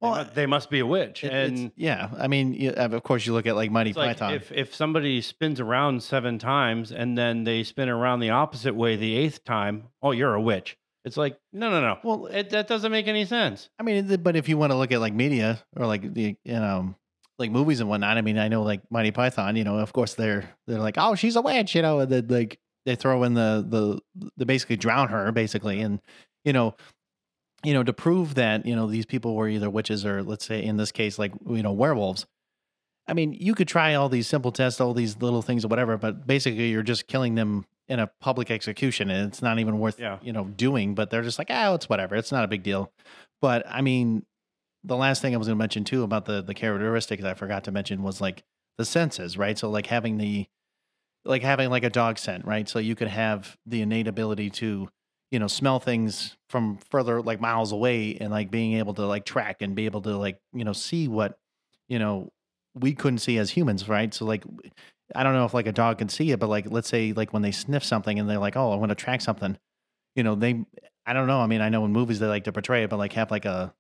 Well, 0.02 0.14
they 0.16 0.20
must, 0.24 0.34
they 0.36 0.46
must 0.48 0.70
be 0.72 0.80
a 0.80 0.86
witch, 0.88 1.24
it, 1.24 1.32
and 1.32 1.72
yeah, 1.76 2.10
I 2.18 2.28
mean, 2.28 2.70
of 2.76 3.04
course, 3.04 3.24
you 3.28 3.34
look 3.34 3.46
at 3.46 3.56
like 3.56 3.70
Monty 3.70 3.94
Python. 3.94 4.32
Like 4.32 4.42
if 4.42 4.52
if 4.52 4.74
somebody 4.76 5.22
spins 5.22 5.60
around 5.60 6.02
seven 6.02 6.40
times 6.40 6.92
and 6.92 7.16
then 7.16 7.44
they 7.44 7.62
spin 7.62 7.88
around 7.88 8.20
the 8.20 8.32
opposite 8.32 8.74
way 8.74 8.96
the 8.96 9.16
eighth 9.16 9.44
time, 9.44 9.90
oh, 10.02 10.10
you're 10.10 10.34
a 10.34 10.42
witch. 10.42 10.76
It's 11.06 11.18
like 11.18 11.38
no, 11.54 11.70
no, 11.70 11.82
no. 11.82 12.00
Well, 12.04 12.26
it, 12.26 12.50
that 12.50 12.68
doesn't 12.68 12.92
make 12.92 13.08
any 13.08 13.26
sense. 13.26 13.70
I 13.78 13.84
mean, 13.84 14.16
but 14.24 14.36
if 14.36 14.50
you 14.50 14.58
want 14.58 14.72
to 14.72 14.76
look 14.76 14.92
at 14.92 15.00
like 15.00 15.14
media 15.14 15.60
or 15.78 15.86
like 15.86 16.16
the 16.16 16.36
you 16.46 16.52
know 16.54 16.96
like 17.38 17.52
movies 17.52 17.80
and 17.80 17.88
whatnot, 17.88 18.18
I 18.18 18.22
mean, 18.22 18.40
I 18.40 18.48
know 18.48 18.64
like 18.64 18.82
Monty 18.90 19.12
Python. 19.12 19.56
You 19.56 19.66
know, 19.66 19.78
of 19.78 19.94
course 19.94 20.16
they're 20.16 20.50
they're 20.66 20.80
like, 20.80 20.96
oh, 20.98 21.14
she's 21.14 21.36
a 21.36 21.44
witch. 21.44 21.76
You 21.76 21.84
know, 21.84 22.00
and 22.00 22.10
then 22.12 22.26
like 22.28 22.60
they 22.86 22.96
throw 22.96 23.24
in 23.24 23.34
the 23.34 23.66
the 23.68 24.30
they 24.38 24.46
basically 24.46 24.78
drown 24.78 25.10
her 25.10 25.32
basically, 25.32 25.82
and 25.82 26.02
you 26.44 26.54
know 26.54 26.76
you 27.64 27.74
know 27.74 27.84
to 27.84 27.94
prove 27.94 28.36
that 28.36 28.66
you 28.66 28.76
know 28.76 28.88
these 28.90 29.06
people 29.06 29.36
were 29.36 29.48
either 29.50 29.70
witches 29.70 30.06
or 30.06 30.24
let's 30.24 30.46
say 30.46 30.64
in 30.64 30.78
this 30.78 30.92
case 30.92 31.20
like 31.20 31.32
you 31.50 31.64
know 31.64 31.72
werewolves. 31.72 32.26
I 33.08 33.14
mean, 33.14 33.34
you 33.34 33.56
could 33.56 33.68
try 33.68 33.96
all 33.96 34.10
these 34.10 34.28
simple 34.28 34.52
tests, 34.52 34.80
all 34.80 34.94
these 34.94 35.18
little 35.22 35.42
things 35.42 35.66
or 35.66 35.68
whatever, 35.68 35.98
but 35.98 36.28
basically 36.28 36.70
you're 36.70 36.84
just 36.84 37.08
killing 37.08 37.34
them 37.36 37.66
in 37.90 38.00
a 38.00 38.08
public 38.22 38.52
execution 38.52 39.10
and 39.10 39.28
it's 39.28 39.42
not 39.42 39.58
even 39.60 39.80
worth 39.80 40.00
yeah. 40.00 40.18
you 40.22 40.32
know 40.32 40.46
doing 40.46 40.96
but 40.96 41.10
they're 41.10 41.24
just 41.24 41.38
like 41.38 41.48
oh 41.50 41.74
it's 41.74 41.90
whatever 41.90 42.16
it's 42.16 42.32
not 42.32 42.42
a 42.42 42.48
big 42.48 42.64
deal 42.64 42.90
but 43.42 43.64
i 43.68 43.82
mean 43.82 44.24
the 44.86 44.96
last 44.96 45.22
thing 45.22 45.34
i 45.34 45.38
was 45.38 45.48
going 45.48 45.58
to 45.58 45.62
mention 45.62 45.84
too 45.84 46.04
about 46.04 46.24
the 46.24 46.42
the 46.42 46.54
characteristics 46.54 47.22
i 47.26 47.34
forgot 47.34 47.66
to 47.66 47.72
mention 47.72 48.02
was 48.02 48.22
like 48.22 48.44
the 48.78 48.86
senses 48.86 49.38
right 49.38 49.58
so 49.58 49.70
like 49.70 49.88
having 49.88 50.20
the 50.20 50.48
like 51.26 51.42
having 51.42 51.70
like 51.70 51.84
a 51.84 51.90
dog 51.90 52.18
scent, 52.18 52.46
right? 52.46 52.68
So 52.68 52.80
you 52.80 52.96
could 52.96 53.08
have 53.08 53.58
the 53.66 53.82
innate 53.82 54.08
ability 54.08 54.50
to, 54.52 54.90
you 55.30 55.40
know, 55.40 55.48
smell 55.48 55.80
things 55.80 56.36
from 56.50 56.80
further 56.90 57.22
like 57.22 57.40
miles 57.40 57.72
away 57.72 58.18
and 58.20 58.32
like 58.32 58.50
being 58.52 58.74
able 58.74 58.94
to 58.96 59.06
like 59.06 59.26
track 59.26 59.62
and 59.62 59.76
be 59.76 59.86
able 59.86 60.02
to 60.04 60.18
like, 60.18 60.40
you 60.54 60.64
know, 60.64 60.74
see 60.74 61.08
what, 61.08 61.38
you 61.88 62.00
know, 62.00 62.32
we 62.74 62.94
couldn't 62.94 63.20
see 63.20 63.38
as 63.38 63.52
humans, 63.52 63.88
right? 63.88 64.14
So 64.14 64.26
like 64.26 64.44
I 65.14 65.24
don't 65.24 65.34
know 65.34 65.46
if 65.46 65.54
like 65.54 65.68
a 65.68 65.74
dog 65.74 65.98
can 65.98 66.10
see 66.10 66.32
it, 66.32 66.40
but 66.40 66.50
like 66.50 66.68
let's 66.72 66.88
say 66.88 67.14
like 67.14 67.34
when 67.34 67.42
they 67.42 67.52
sniff 67.52 67.84
something 67.84 68.18
and 68.18 68.30
they're 68.30 68.40
like, 68.40 68.56
"Oh, 68.58 68.72
I 68.72 68.76
want 68.78 68.90
to 68.90 68.96
track 68.96 69.20
something." 69.22 69.58
You 70.16 70.24
know, 70.24 70.36
they 70.36 70.64
I 71.06 71.12
don't 71.14 71.28
know. 71.28 71.40
I 71.42 71.48
mean, 71.48 71.60
I 71.62 71.68
know 71.70 71.84
in 71.86 71.92
movies 71.92 72.20
they 72.20 72.28
like 72.28 72.46
to 72.46 72.52
portray 72.54 72.84
it, 72.84 72.90
but 72.90 72.98
like 72.98 73.14
have 73.14 73.30
like 73.30 73.46
a 73.46 73.74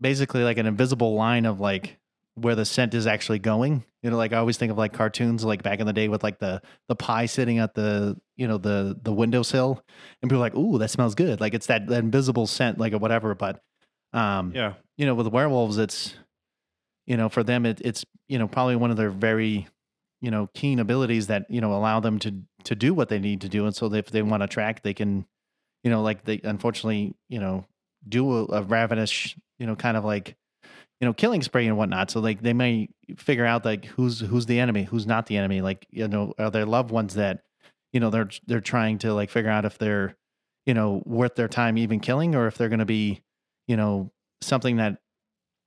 basically 0.00 0.42
like 0.42 0.58
an 0.58 0.66
invisible 0.66 1.14
line 1.14 1.46
of 1.46 1.60
like 1.60 1.98
where 2.34 2.56
the 2.56 2.64
scent 2.64 2.94
is 2.94 3.06
actually 3.06 3.38
going 3.38 3.84
you 4.02 4.10
know, 4.10 4.16
like 4.16 4.32
I 4.32 4.38
always 4.38 4.56
think 4.56 4.72
of 4.72 4.78
like 4.78 4.92
cartoons, 4.92 5.44
like 5.44 5.62
back 5.62 5.78
in 5.78 5.86
the 5.86 5.92
day 5.92 6.08
with 6.08 6.24
like 6.24 6.38
the 6.40 6.60
the 6.88 6.96
pie 6.96 7.26
sitting 7.26 7.58
at 7.60 7.74
the 7.74 8.16
you 8.36 8.48
know 8.48 8.58
the 8.58 8.98
the 9.00 9.12
windowsill, 9.12 9.80
and 10.20 10.28
people 10.28 10.38
are 10.42 10.44
like, 10.44 10.56
"Ooh, 10.56 10.78
that 10.78 10.90
smells 10.90 11.14
good!" 11.14 11.40
Like 11.40 11.54
it's 11.54 11.66
that, 11.66 11.86
that 11.86 12.00
invisible 12.02 12.48
scent, 12.48 12.78
like 12.78 12.92
or 12.94 12.98
whatever. 12.98 13.32
But 13.36 13.62
um, 14.12 14.52
yeah, 14.56 14.74
you 14.98 15.06
know, 15.06 15.14
with 15.14 15.28
werewolves, 15.28 15.78
it's 15.78 16.16
you 17.06 17.16
know 17.16 17.28
for 17.28 17.44
them 17.44 17.64
it, 17.64 17.80
it's 17.84 18.04
you 18.28 18.40
know 18.40 18.48
probably 18.48 18.74
one 18.74 18.90
of 18.90 18.96
their 18.96 19.10
very 19.10 19.68
you 20.20 20.32
know 20.32 20.50
keen 20.52 20.80
abilities 20.80 21.28
that 21.28 21.46
you 21.48 21.60
know 21.60 21.72
allow 21.72 22.00
them 22.00 22.18
to 22.20 22.34
to 22.64 22.74
do 22.74 22.92
what 22.94 23.08
they 23.08 23.20
need 23.20 23.40
to 23.42 23.48
do, 23.48 23.66
and 23.66 23.74
so 23.76 23.92
if 23.94 24.10
they 24.10 24.22
want 24.22 24.42
to 24.42 24.48
track, 24.48 24.82
they 24.82 24.94
can 24.94 25.24
you 25.84 25.92
know 25.92 26.02
like 26.02 26.24
they 26.24 26.40
unfortunately 26.42 27.14
you 27.28 27.38
know 27.38 27.66
do 28.08 28.38
a, 28.38 28.44
a 28.50 28.62
ravenous 28.62 29.32
you 29.60 29.66
know 29.66 29.76
kind 29.76 29.96
of 29.96 30.04
like 30.04 30.34
you 31.02 31.06
know 31.06 31.12
killing 31.12 31.42
spree 31.42 31.66
and 31.66 31.76
whatnot 31.76 32.10
so 32.12 32.20
like 32.20 32.40
they 32.42 32.52
may 32.52 32.88
figure 33.18 33.44
out 33.44 33.64
like 33.64 33.84
who's 33.86 34.20
who's 34.20 34.46
the 34.46 34.60
enemy 34.60 34.84
who's 34.84 35.04
not 35.06 35.26
the 35.26 35.36
enemy 35.36 35.60
like 35.60 35.84
you 35.90 36.06
know 36.08 36.32
are 36.38 36.48
their 36.50 36.64
loved 36.64 36.92
ones 36.92 37.14
that 37.14 37.42
you 37.92 37.98
know 38.00 38.08
they're 38.08 38.30
they're 38.46 38.60
trying 38.60 38.96
to 38.98 39.12
like 39.12 39.28
figure 39.28 39.50
out 39.50 39.64
if 39.66 39.76
they're 39.78 40.16
you 40.64 40.72
know 40.74 41.02
worth 41.04 41.34
their 41.34 41.48
time 41.48 41.76
even 41.76 41.98
killing 41.98 42.34
or 42.36 42.46
if 42.46 42.56
they're 42.56 42.68
going 42.68 42.78
to 42.78 42.84
be 42.86 43.20
you 43.66 43.76
know 43.76 44.10
something 44.40 44.76
that 44.76 44.98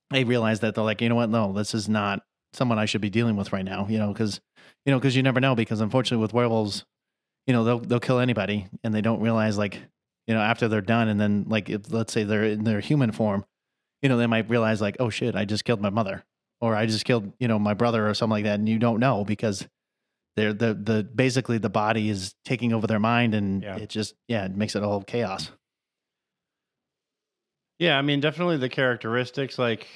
they 0.09 0.23
realize 0.23 0.61
that 0.61 0.73
they're 0.73 0.85
like 0.85 1.01
you 1.01 1.09
know 1.09 1.15
what 1.15 1.29
no 1.29 1.51
this 1.51 1.75
is 1.75 1.89
not 1.89 2.23
someone 2.53 2.79
i 2.79 2.85
should 2.85 3.01
be 3.01 3.09
dealing 3.09 3.35
with 3.35 3.51
right 3.51 3.65
now 3.65 3.85
you 3.89 3.97
know 3.97 4.07
because 4.13 4.39
you 4.85 4.91
know 4.93 4.97
because 4.97 5.15
you 5.17 5.21
never 5.21 5.41
know 5.41 5.53
because 5.53 5.81
unfortunately 5.81 6.21
with 6.21 6.31
werewolves 6.33 6.85
you 7.45 7.51
know 7.53 7.65
they'll 7.65 7.79
they'll 7.79 7.99
kill 7.99 8.19
anybody 8.19 8.67
and 8.85 8.93
they 8.93 9.01
don't 9.01 9.19
realize 9.19 9.57
like 9.57 9.79
you 10.27 10.33
know 10.33 10.39
after 10.39 10.69
they're 10.69 10.79
done 10.79 11.09
and 11.09 11.19
then 11.19 11.45
like 11.49 11.69
if, 11.69 11.91
let's 11.91 12.13
say 12.13 12.23
they're 12.23 12.45
in 12.45 12.63
their 12.63 12.79
human 12.79 13.11
form 13.11 13.43
you 14.05 14.09
know, 14.09 14.17
they 14.17 14.27
might 14.27 14.47
realize 14.51 14.81
like, 14.81 14.97
oh 14.99 15.09
shit, 15.09 15.35
I 15.35 15.45
just 15.45 15.65
killed 15.65 15.81
my 15.81 15.89
mother 15.89 16.23
or 16.61 16.75
I 16.75 16.85
just 16.85 17.05
killed, 17.05 17.33
you 17.39 17.47
know, 17.47 17.57
my 17.57 17.73
brother 17.73 18.07
or 18.07 18.13
something 18.13 18.33
like 18.33 18.43
that. 18.43 18.59
And 18.59 18.69
you 18.69 18.77
don't 18.77 18.99
know 18.99 19.25
because 19.25 19.67
they're 20.35 20.53
the, 20.53 20.75
the, 20.75 21.03
basically 21.03 21.57
the 21.57 21.71
body 21.71 22.11
is 22.11 22.35
taking 22.45 22.71
over 22.71 22.85
their 22.85 22.99
mind 22.99 23.33
and 23.33 23.63
yeah. 23.63 23.77
it 23.77 23.89
just, 23.89 24.13
yeah, 24.27 24.45
it 24.45 24.55
makes 24.55 24.75
it 24.75 24.83
all 24.83 25.01
chaos. 25.01 25.49
Yeah. 27.79 27.97
I 27.97 28.03
mean, 28.03 28.19
definitely 28.19 28.57
the 28.57 28.69
characteristics, 28.69 29.57
like, 29.57 29.87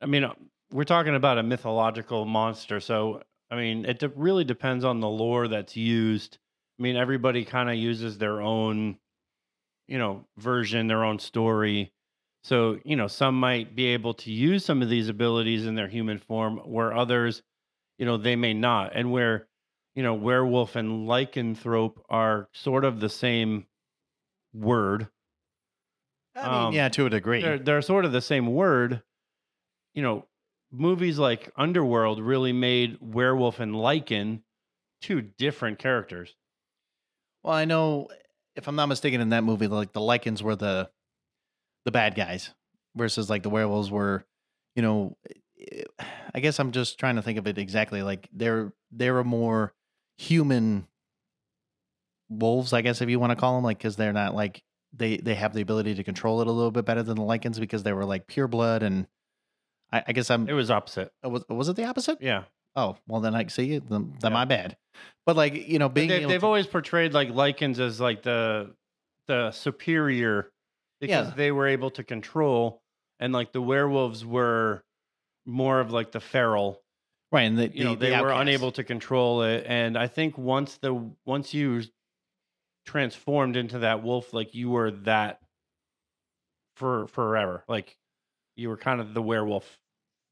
I 0.00 0.06
mean, 0.06 0.24
uh, 0.24 0.32
we're 0.72 0.84
talking 0.84 1.14
about 1.14 1.36
a 1.36 1.42
mythological 1.42 2.24
monster. 2.24 2.80
So, 2.80 3.22
I 3.50 3.56
mean, 3.56 3.84
it 3.84 3.98
de- 3.98 4.08
really 4.08 4.44
depends 4.44 4.86
on 4.86 5.00
the 5.00 5.08
lore 5.08 5.48
that's 5.48 5.76
used. 5.76 6.38
I 6.80 6.82
mean, 6.82 6.96
everybody 6.96 7.44
kind 7.44 7.68
of 7.68 7.76
uses 7.76 8.16
their 8.16 8.40
own, 8.40 8.96
you 9.86 9.98
know, 9.98 10.24
version, 10.38 10.86
their 10.86 11.04
own 11.04 11.18
story. 11.18 11.92
So, 12.42 12.78
you 12.84 12.96
know, 12.96 13.06
some 13.06 13.38
might 13.38 13.74
be 13.74 13.86
able 13.86 14.14
to 14.14 14.30
use 14.30 14.64
some 14.64 14.82
of 14.82 14.88
these 14.88 15.08
abilities 15.08 15.66
in 15.66 15.74
their 15.74 15.88
human 15.88 16.18
form, 16.18 16.58
where 16.64 16.94
others, 16.94 17.42
you 17.98 18.06
know, 18.06 18.16
they 18.16 18.36
may 18.36 18.54
not. 18.54 18.92
And 18.94 19.10
where, 19.10 19.48
you 19.94 20.02
know, 20.02 20.14
werewolf 20.14 20.76
and 20.76 21.08
lycanthrope 21.08 21.96
are 22.08 22.48
sort 22.52 22.84
of 22.84 23.00
the 23.00 23.08
same 23.08 23.66
word. 24.52 25.08
I 26.36 26.44
mean, 26.46 26.64
um, 26.66 26.74
yeah, 26.74 26.88
to 26.90 27.06
a 27.06 27.10
degree. 27.10 27.42
They're, 27.42 27.58
they're 27.58 27.82
sort 27.82 28.04
of 28.04 28.12
the 28.12 28.20
same 28.20 28.46
word. 28.46 29.02
You 29.94 30.02
know, 30.02 30.26
movies 30.70 31.18
like 31.18 31.50
Underworld 31.56 32.20
really 32.20 32.52
made 32.52 32.98
werewolf 33.00 33.58
and 33.58 33.74
lycan 33.74 34.42
two 35.02 35.20
different 35.22 35.80
characters. 35.80 36.36
Well, 37.42 37.54
I 37.54 37.64
know 37.64 38.08
if 38.54 38.68
I'm 38.68 38.76
not 38.76 38.86
mistaken, 38.86 39.20
in 39.20 39.30
that 39.30 39.42
movie, 39.42 39.66
like 39.66 39.92
the 39.92 40.00
lycans 40.00 40.40
were 40.40 40.54
the 40.54 40.88
the 41.84 41.90
bad 41.90 42.14
guys 42.14 42.50
versus 42.96 43.30
like 43.30 43.42
the 43.42 43.50
werewolves 43.50 43.90
were, 43.90 44.24
you 44.74 44.82
know, 44.82 45.16
I 46.34 46.40
guess 46.40 46.58
I'm 46.60 46.72
just 46.72 46.98
trying 46.98 47.16
to 47.16 47.22
think 47.22 47.38
of 47.38 47.46
it 47.46 47.58
exactly. 47.58 48.02
Like 48.02 48.28
they're 48.32 48.72
they're 48.92 49.18
a 49.18 49.24
more 49.24 49.74
human 50.16 50.86
wolves, 52.28 52.72
I 52.72 52.82
guess 52.82 53.00
if 53.00 53.08
you 53.08 53.18
want 53.18 53.30
to 53.30 53.36
call 53.36 53.56
them, 53.56 53.64
like 53.64 53.78
because 53.78 53.96
they're 53.96 54.12
not 54.12 54.34
like 54.34 54.62
they 54.92 55.16
they 55.16 55.34
have 55.34 55.54
the 55.54 55.60
ability 55.62 55.94
to 55.96 56.04
control 56.04 56.40
it 56.40 56.46
a 56.46 56.50
little 56.52 56.70
bit 56.70 56.84
better 56.84 57.02
than 57.02 57.16
the 57.16 57.22
lycans 57.22 57.58
because 57.58 57.82
they 57.82 57.92
were 57.92 58.04
like 58.04 58.26
pure 58.26 58.46
blood 58.48 58.82
and 58.82 59.06
I, 59.92 60.02
I 60.08 60.12
guess 60.12 60.30
I'm. 60.30 60.48
It 60.48 60.52
was 60.52 60.70
opposite. 60.70 61.12
Oh, 61.22 61.30
was 61.30 61.44
was 61.48 61.68
it 61.68 61.76
the 61.76 61.84
opposite? 61.84 62.18
Yeah. 62.20 62.44
Oh 62.76 62.96
well, 63.08 63.20
then 63.22 63.34
I 63.34 63.46
see. 63.48 63.78
Then, 63.78 63.88
then 63.88 64.12
yeah. 64.22 64.28
my 64.28 64.44
bad. 64.44 64.76
But 65.26 65.34
like 65.36 65.68
you 65.68 65.78
know, 65.80 65.88
being 65.88 66.08
they, 66.10 66.20
have 66.20 66.44
always 66.44 66.66
portrayed 66.68 67.14
like 67.14 67.30
lycans 67.30 67.78
as 67.80 68.00
like 68.00 68.22
the 68.22 68.74
the 69.26 69.50
superior 69.50 70.52
because 71.00 71.28
yeah. 71.28 71.34
they 71.34 71.52
were 71.52 71.66
able 71.66 71.90
to 71.92 72.04
control 72.04 72.82
and 73.20 73.32
like 73.32 73.52
the 73.52 73.62
werewolves 73.62 74.24
were 74.24 74.82
more 75.46 75.80
of 75.80 75.90
like 75.90 76.12
the 76.12 76.20
feral 76.20 76.82
right 77.32 77.42
and 77.42 77.58
the, 77.58 77.68
you 77.68 77.78
the, 77.84 77.84
know 77.84 77.94
they 77.94 78.20
were 78.20 78.32
unable 78.32 78.70
to 78.72 78.84
control 78.84 79.42
it 79.42 79.64
and 79.66 79.96
i 79.96 80.06
think 80.06 80.36
once 80.36 80.76
the 80.78 80.94
once 81.24 81.54
you 81.54 81.82
transformed 82.84 83.56
into 83.56 83.80
that 83.80 84.02
wolf 84.02 84.32
like 84.32 84.54
you 84.54 84.70
were 84.70 84.90
that 84.90 85.40
for 86.76 87.06
forever 87.08 87.64
like 87.68 87.96
you 88.56 88.68
were 88.68 88.76
kind 88.76 89.00
of 89.00 89.14
the 89.14 89.22
werewolf 89.22 89.78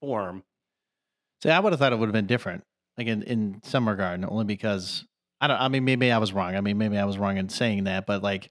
form 0.01 0.43
See, 1.43 1.51
I 1.51 1.61
would 1.61 1.75
have 1.75 1.79
thought 1.79 1.93
it 1.93 1.97
would 1.99 2.07
have 2.07 2.15
been 2.15 2.27
different, 2.27 2.65
like 2.97 3.09
in, 3.09 3.23
in 3.23 3.61
some 3.63 3.87
regard, 3.87 4.25
only 4.25 4.47
because 4.47 5.05
I 5.39 5.47
don't. 5.49 5.61
I 5.61 5.69
mean, 5.69 5.85
maybe 5.85 6.11
I 6.11 6.17
was 6.17 6.33
wrong. 6.33 6.57
I 6.57 6.63
mean, 6.63 6.79
maybe 6.79 6.97
I 6.97 7.05
was 7.05 7.19
wrong 7.19 7.37
in 7.37 7.51
saying 7.51 7.85
that, 7.85 8.07
but 8.07 8.23
like 8.23 8.51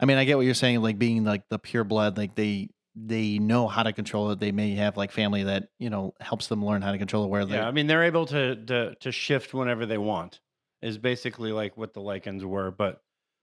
I 0.00 0.06
mean, 0.06 0.16
I 0.16 0.24
get 0.24 0.36
what 0.36 0.44
you're 0.46 0.54
saying, 0.54 0.80
like 0.82 0.98
being 0.98 1.24
like 1.24 1.48
the 1.48 1.58
pure 1.58 1.84
blood, 1.84 2.16
like 2.16 2.34
they 2.34 2.68
they 2.96 3.38
know 3.38 3.66
how 3.68 3.82
to 3.82 3.92
control 3.92 4.30
it. 4.30 4.38
They 4.38 4.52
may 4.52 4.74
have 4.76 4.96
like 4.96 5.10
family 5.12 5.44
that 5.44 5.68
you 5.78 5.90
know 5.90 6.14
helps 6.20 6.48
them 6.48 6.64
learn 6.64 6.82
how 6.82 6.92
to 6.92 6.98
control 6.98 7.24
it. 7.24 7.28
Where 7.28 7.42
yeah, 7.42 7.66
I 7.66 7.70
mean, 7.70 7.86
they're 7.86 8.02
able 8.04 8.26
to 8.26 8.56
to 8.66 8.94
to 8.96 9.12
shift 9.12 9.54
whenever 9.54 9.86
they 9.86 9.98
want. 9.98 10.40
Is 10.82 10.98
basically 10.98 11.50
like 11.52 11.78
what 11.78 11.94
the 11.94 12.00
lycans 12.00 12.42
were, 12.42 12.70
but 12.70 13.00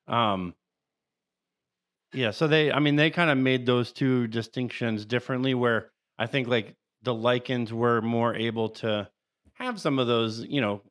um, 0.08 0.54
yeah. 2.14 2.30
So 2.32 2.48
they, 2.48 2.72
I 2.72 2.78
mean, 2.80 2.98
they 2.98 3.10
kind 3.10 3.32
of 3.32 3.38
made 3.38 3.66
those 3.66 3.92
two 3.92 4.28
distinctions 4.28 5.06
differently. 5.06 5.56
Where 5.56 5.90
I 6.20 6.28
think 6.28 6.48
like 6.50 6.76
the 7.02 7.16
lycans 7.16 7.72
were 7.72 8.00
more 8.02 8.36
able 8.36 8.70
to 8.70 9.10
have 9.56 9.82
some 9.82 9.98
of 9.98 10.06
those, 10.06 10.42
you 10.46 10.62
know, 10.62 10.84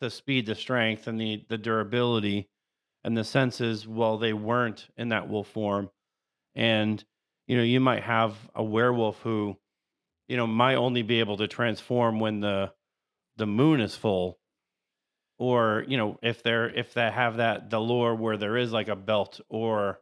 the 0.00 0.08
speed, 0.10 0.46
the 0.46 0.54
strength, 0.54 1.06
and 1.08 1.20
the 1.20 1.44
the 1.48 1.58
durability 1.58 2.48
and 3.04 3.16
the 3.16 3.22
sense 3.22 3.60
is 3.60 3.86
well 3.86 4.16
they 4.18 4.32
weren't 4.32 4.88
in 4.96 5.10
that 5.10 5.28
wolf 5.28 5.46
form 5.48 5.90
and 6.54 7.04
you 7.46 7.56
know 7.56 7.62
you 7.62 7.78
might 7.78 8.02
have 8.02 8.34
a 8.54 8.64
werewolf 8.64 9.20
who 9.20 9.56
you 10.26 10.36
know 10.36 10.46
might 10.46 10.76
only 10.76 11.02
be 11.02 11.20
able 11.20 11.36
to 11.36 11.46
transform 11.46 12.18
when 12.18 12.40
the 12.40 12.72
the 13.36 13.46
moon 13.46 13.80
is 13.80 13.94
full 13.94 14.38
or 15.38 15.84
you 15.86 15.96
know 15.96 16.18
if 16.22 16.42
they're 16.42 16.68
if 16.70 16.94
they 16.94 17.10
have 17.10 17.36
that 17.36 17.70
the 17.70 17.80
lore 17.80 18.14
where 18.14 18.36
there 18.36 18.56
is 18.56 18.72
like 18.72 18.88
a 18.88 18.96
belt 18.96 19.40
or 19.48 20.00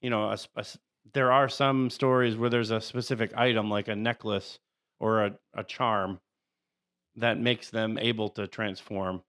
you 0.00 0.08
know 0.10 0.30
a, 0.30 0.38
a, 0.56 0.64
there 1.12 1.32
are 1.32 1.48
some 1.48 1.90
stories 1.90 2.36
where 2.36 2.50
there's 2.50 2.70
a 2.70 2.80
specific 2.80 3.32
item 3.36 3.70
like 3.70 3.88
a 3.88 3.96
necklace 3.96 4.58
or 5.00 5.24
a, 5.26 5.38
a 5.54 5.64
charm 5.64 6.20
that 7.16 7.38
makes 7.40 7.70
them 7.70 7.98
able 7.98 8.28
to 8.28 8.46
transform 8.46 9.22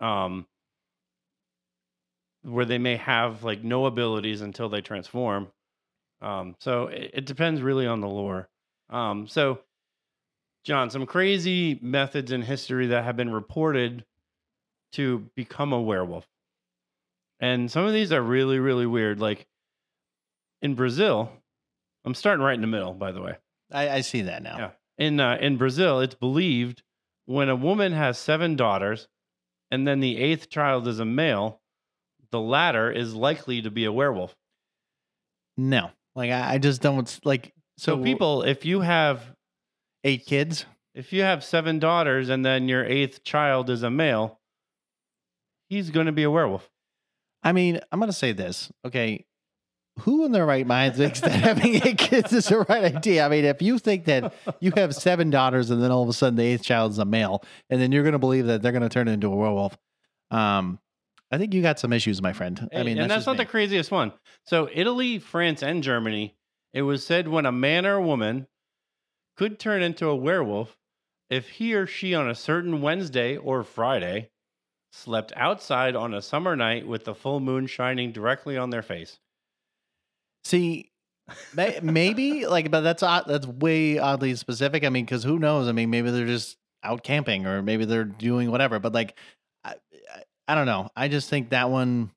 um 0.00 0.46
where 2.48 2.64
they 2.64 2.78
may 2.78 2.96
have 2.96 3.44
like 3.44 3.62
no 3.62 3.86
abilities 3.86 4.40
until 4.40 4.68
they 4.68 4.80
transform. 4.80 5.48
Um, 6.20 6.56
so 6.60 6.86
it, 6.88 7.10
it, 7.14 7.26
depends 7.26 7.62
really 7.62 7.86
on 7.86 8.00
the 8.00 8.08
lore. 8.08 8.48
Um, 8.90 9.28
so, 9.28 9.60
John, 10.64 10.90
some 10.90 11.06
crazy 11.06 11.78
methods 11.80 12.32
in 12.32 12.42
history 12.42 12.88
that 12.88 13.04
have 13.04 13.16
been 13.16 13.32
reported 13.32 14.04
to 14.92 15.30
become 15.36 15.72
a 15.72 15.80
werewolf. 15.80 16.26
And 17.40 17.70
some 17.70 17.84
of 17.86 17.92
these 17.92 18.10
are 18.12 18.22
really, 18.22 18.58
really 18.58 18.86
weird. 18.86 19.20
Like 19.20 19.46
in 20.60 20.74
Brazil, 20.74 21.30
I'm 22.04 22.14
starting 22.14 22.44
right 22.44 22.54
in 22.56 22.62
the 22.62 22.66
middle, 22.66 22.94
by 22.94 23.12
the 23.12 23.22
way. 23.22 23.36
I, 23.70 23.88
I 23.90 24.00
see 24.00 24.22
that 24.22 24.42
now. 24.42 24.56
Yeah. 24.58 24.70
In, 24.98 25.20
uh, 25.20 25.36
in 25.40 25.56
Brazil, 25.58 26.00
it's 26.00 26.16
believed 26.16 26.82
when 27.26 27.48
a 27.48 27.54
woman 27.54 27.92
has 27.92 28.18
seven 28.18 28.56
daughters 28.56 29.06
and 29.70 29.86
then 29.86 30.00
the 30.00 30.16
eighth 30.18 30.48
child 30.50 30.88
is 30.88 30.98
a 30.98 31.04
male, 31.04 31.60
the 32.30 32.40
latter 32.40 32.90
is 32.90 33.14
likely 33.14 33.62
to 33.62 33.70
be 33.70 33.84
a 33.84 33.92
werewolf. 33.92 34.34
No, 35.56 35.90
like 36.14 36.30
I, 36.30 36.54
I 36.54 36.58
just 36.58 36.82
don't 36.82 37.18
like. 37.24 37.52
So, 37.76 37.96
so 37.96 38.02
people, 38.02 38.42
if 38.42 38.64
you 38.64 38.80
have 38.80 39.22
eight 40.04 40.26
kids, 40.26 40.64
if 40.94 41.12
you 41.12 41.22
have 41.22 41.42
seven 41.42 41.78
daughters, 41.78 42.28
and 42.28 42.44
then 42.44 42.68
your 42.68 42.84
eighth 42.84 43.24
child 43.24 43.70
is 43.70 43.82
a 43.82 43.90
male, 43.90 44.38
he's 45.68 45.90
going 45.90 46.06
to 46.06 46.12
be 46.12 46.22
a 46.24 46.30
werewolf. 46.30 46.68
I 47.42 47.52
mean, 47.52 47.80
I'm 47.92 47.98
going 48.00 48.10
to 48.10 48.16
say 48.16 48.32
this. 48.32 48.70
Okay, 48.84 49.24
who 50.00 50.24
in 50.24 50.32
their 50.32 50.46
right 50.46 50.66
mind 50.66 50.96
thinks 50.96 51.20
that 51.20 51.30
having 51.32 51.74
eight 51.76 51.98
kids 51.98 52.32
is 52.32 52.46
the 52.48 52.58
right 52.68 52.94
idea? 52.96 53.24
I 53.24 53.28
mean, 53.28 53.44
if 53.44 53.62
you 53.62 53.78
think 53.78 54.04
that 54.04 54.34
you 54.60 54.72
have 54.76 54.94
seven 54.94 55.30
daughters 55.30 55.70
and 55.70 55.82
then 55.82 55.90
all 55.90 56.02
of 56.02 56.08
a 56.08 56.12
sudden 56.12 56.36
the 56.36 56.44
eighth 56.44 56.62
child 56.62 56.92
is 56.92 56.98
a 56.98 57.04
male, 57.04 57.42
and 57.70 57.80
then 57.80 57.90
you're 57.90 58.02
going 58.04 58.12
to 58.12 58.18
believe 58.18 58.46
that 58.46 58.60
they're 58.62 58.72
going 58.72 58.82
to 58.82 58.88
turn 58.88 59.08
into 59.08 59.28
a 59.32 59.36
werewolf, 59.36 59.76
um, 60.30 60.78
I 61.30 61.38
think 61.38 61.52
you 61.52 61.62
got 61.62 61.78
some 61.78 61.92
issues, 61.92 62.22
my 62.22 62.32
friend. 62.32 62.68
I 62.74 62.82
mean, 62.82 62.98
and 62.98 63.10
that's, 63.10 63.26
that's 63.26 63.26
not 63.26 63.32
me. 63.36 63.44
the 63.44 63.50
craziest 63.50 63.90
one. 63.90 64.12
So, 64.46 64.68
Italy, 64.72 65.18
France, 65.18 65.62
and 65.62 65.82
Germany, 65.82 66.36
it 66.72 66.82
was 66.82 67.04
said 67.04 67.28
when 67.28 67.44
a 67.44 67.52
man 67.52 67.84
or 67.84 67.94
a 67.94 68.02
woman 68.02 68.46
could 69.36 69.58
turn 69.58 69.82
into 69.82 70.06
a 70.08 70.16
werewolf 70.16 70.76
if 71.28 71.48
he 71.48 71.74
or 71.74 71.86
she 71.86 72.14
on 72.14 72.30
a 72.30 72.34
certain 72.34 72.80
Wednesday 72.80 73.36
or 73.36 73.62
Friday 73.62 74.30
slept 74.90 75.32
outside 75.36 75.94
on 75.94 76.14
a 76.14 76.22
summer 76.22 76.56
night 76.56 76.86
with 76.88 77.04
the 77.04 77.14
full 77.14 77.40
moon 77.40 77.66
shining 77.66 78.10
directly 78.10 78.56
on 78.56 78.70
their 78.70 78.82
face. 78.82 79.18
See, 80.44 80.92
maybe 81.82 82.46
like, 82.46 82.70
but 82.70 82.80
that's 82.80 83.02
that's 83.02 83.46
way 83.46 83.98
oddly 83.98 84.34
specific. 84.34 84.82
I 84.82 84.88
mean, 84.88 85.04
because 85.04 85.24
who 85.24 85.38
knows? 85.38 85.68
I 85.68 85.72
mean, 85.72 85.90
maybe 85.90 86.10
they're 86.10 86.26
just 86.26 86.56
out 86.82 87.02
camping 87.02 87.44
or 87.46 87.60
maybe 87.62 87.84
they're 87.84 88.04
doing 88.04 88.50
whatever. 88.50 88.78
But 88.78 88.94
like, 88.94 89.18
I 90.48 90.54
don't 90.54 90.66
know. 90.66 90.88
I 90.96 91.08
just 91.08 91.28
think 91.28 91.50
that 91.50 91.68
one 91.70 92.10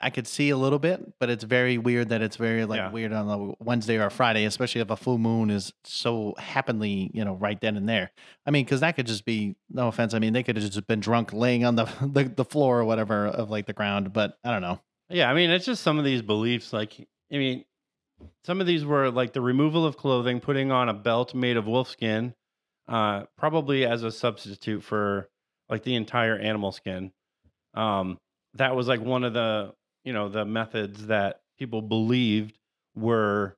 I 0.00 0.10
could 0.10 0.26
see 0.26 0.50
a 0.50 0.56
little 0.56 0.80
bit, 0.80 1.00
but 1.20 1.30
it's 1.30 1.44
very 1.44 1.78
weird 1.78 2.08
that 2.08 2.22
it's 2.22 2.36
very 2.36 2.64
like 2.64 2.78
yeah. 2.78 2.90
weird 2.90 3.12
on 3.12 3.28
a 3.28 3.54
Wednesday 3.64 3.98
or 3.98 4.10
Friday, 4.10 4.44
especially 4.44 4.80
if 4.80 4.90
a 4.90 4.96
full 4.96 5.16
moon 5.18 5.48
is 5.48 5.72
so 5.84 6.34
happenly, 6.38 7.10
you 7.14 7.24
know, 7.24 7.34
right 7.34 7.58
then 7.60 7.76
and 7.76 7.88
there. 7.88 8.10
I 8.44 8.50
mean, 8.50 8.64
because 8.64 8.80
that 8.80 8.96
could 8.96 9.06
just 9.06 9.24
be 9.24 9.54
no 9.70 9.86
offense. 9.86 10.12
I 10.12 10.18
mean, 10.18 10.32
they 10.32 10.42
could 10.42 10.56
have 10.56 10.64
just 10.68 10.86
been 10.88 10.98
drunk 11.00 11.32
laying 11.32 11.64
on 11.64 11.76
the, 11.76 11.84
the 12.02 12.24
the 12.24 12.44
floor 12.44 12.80
or 12.80 12.84
whatever 12.84 13.26
of 13.28 13.48
like 13.48 13.66
the 13.66 13.72
ground, 13.72 14.12
but 14.12 14.36
I 14.44 14.50
don't 14.50 14.62
know. 14.62 14.80
Yeah, 15.08 15.30
I 15.30 15.34
mean, 15.34 15.48
it's 15.50 15.64
just 15.64 15.82
some 15.82 15.98
of 15.98 16.04
these 16.04 16.20
beliefs. 16.20 16.72
Like, 16.72 17.08
I 17.32 17.36
mean, 17.38 17.64
some 18.44 18.60
of 18.60 18.66
these 18.66 18.84
were 18.84 19.08
like 19.08 19.32
the 19.32 19.40
removal 19.40 19.86
of 19.86 19.96
clothing, 19.96 20.40
putting 20.40 20.72
on 20.72 20.88
a 20.88 20.94
belt 20.94 21.32
made 21.32 21.56
of 21.56 21.66
wolf 21.66 21.88
skin, 21.88 22.34
uh, 22.88 23.24
probably 23.38 23.86
as 23.86 24.02
a 24.02 24.10
substitute 24.10 24.82
for 24.82 25.28
like 25.68 25.84
the 25.84 25.94
entire 25.94 26.36
animal 26.36 26.72
skin. 26.72 27.12
Um, 27.74 28.18
that 28.54 28.74
was 28.74 28.88
like 28.88 29.00
one 29.00 29.24
of 29.24 29.34
the 29.34 29.72
you 30.04 30.12
know 30.12 30.28
the 30.28 30.44
methods 30.44 31.06
that 31.06 31.40
people 31.58 31.82
believed 31.82 32.58
were 32.96 33.56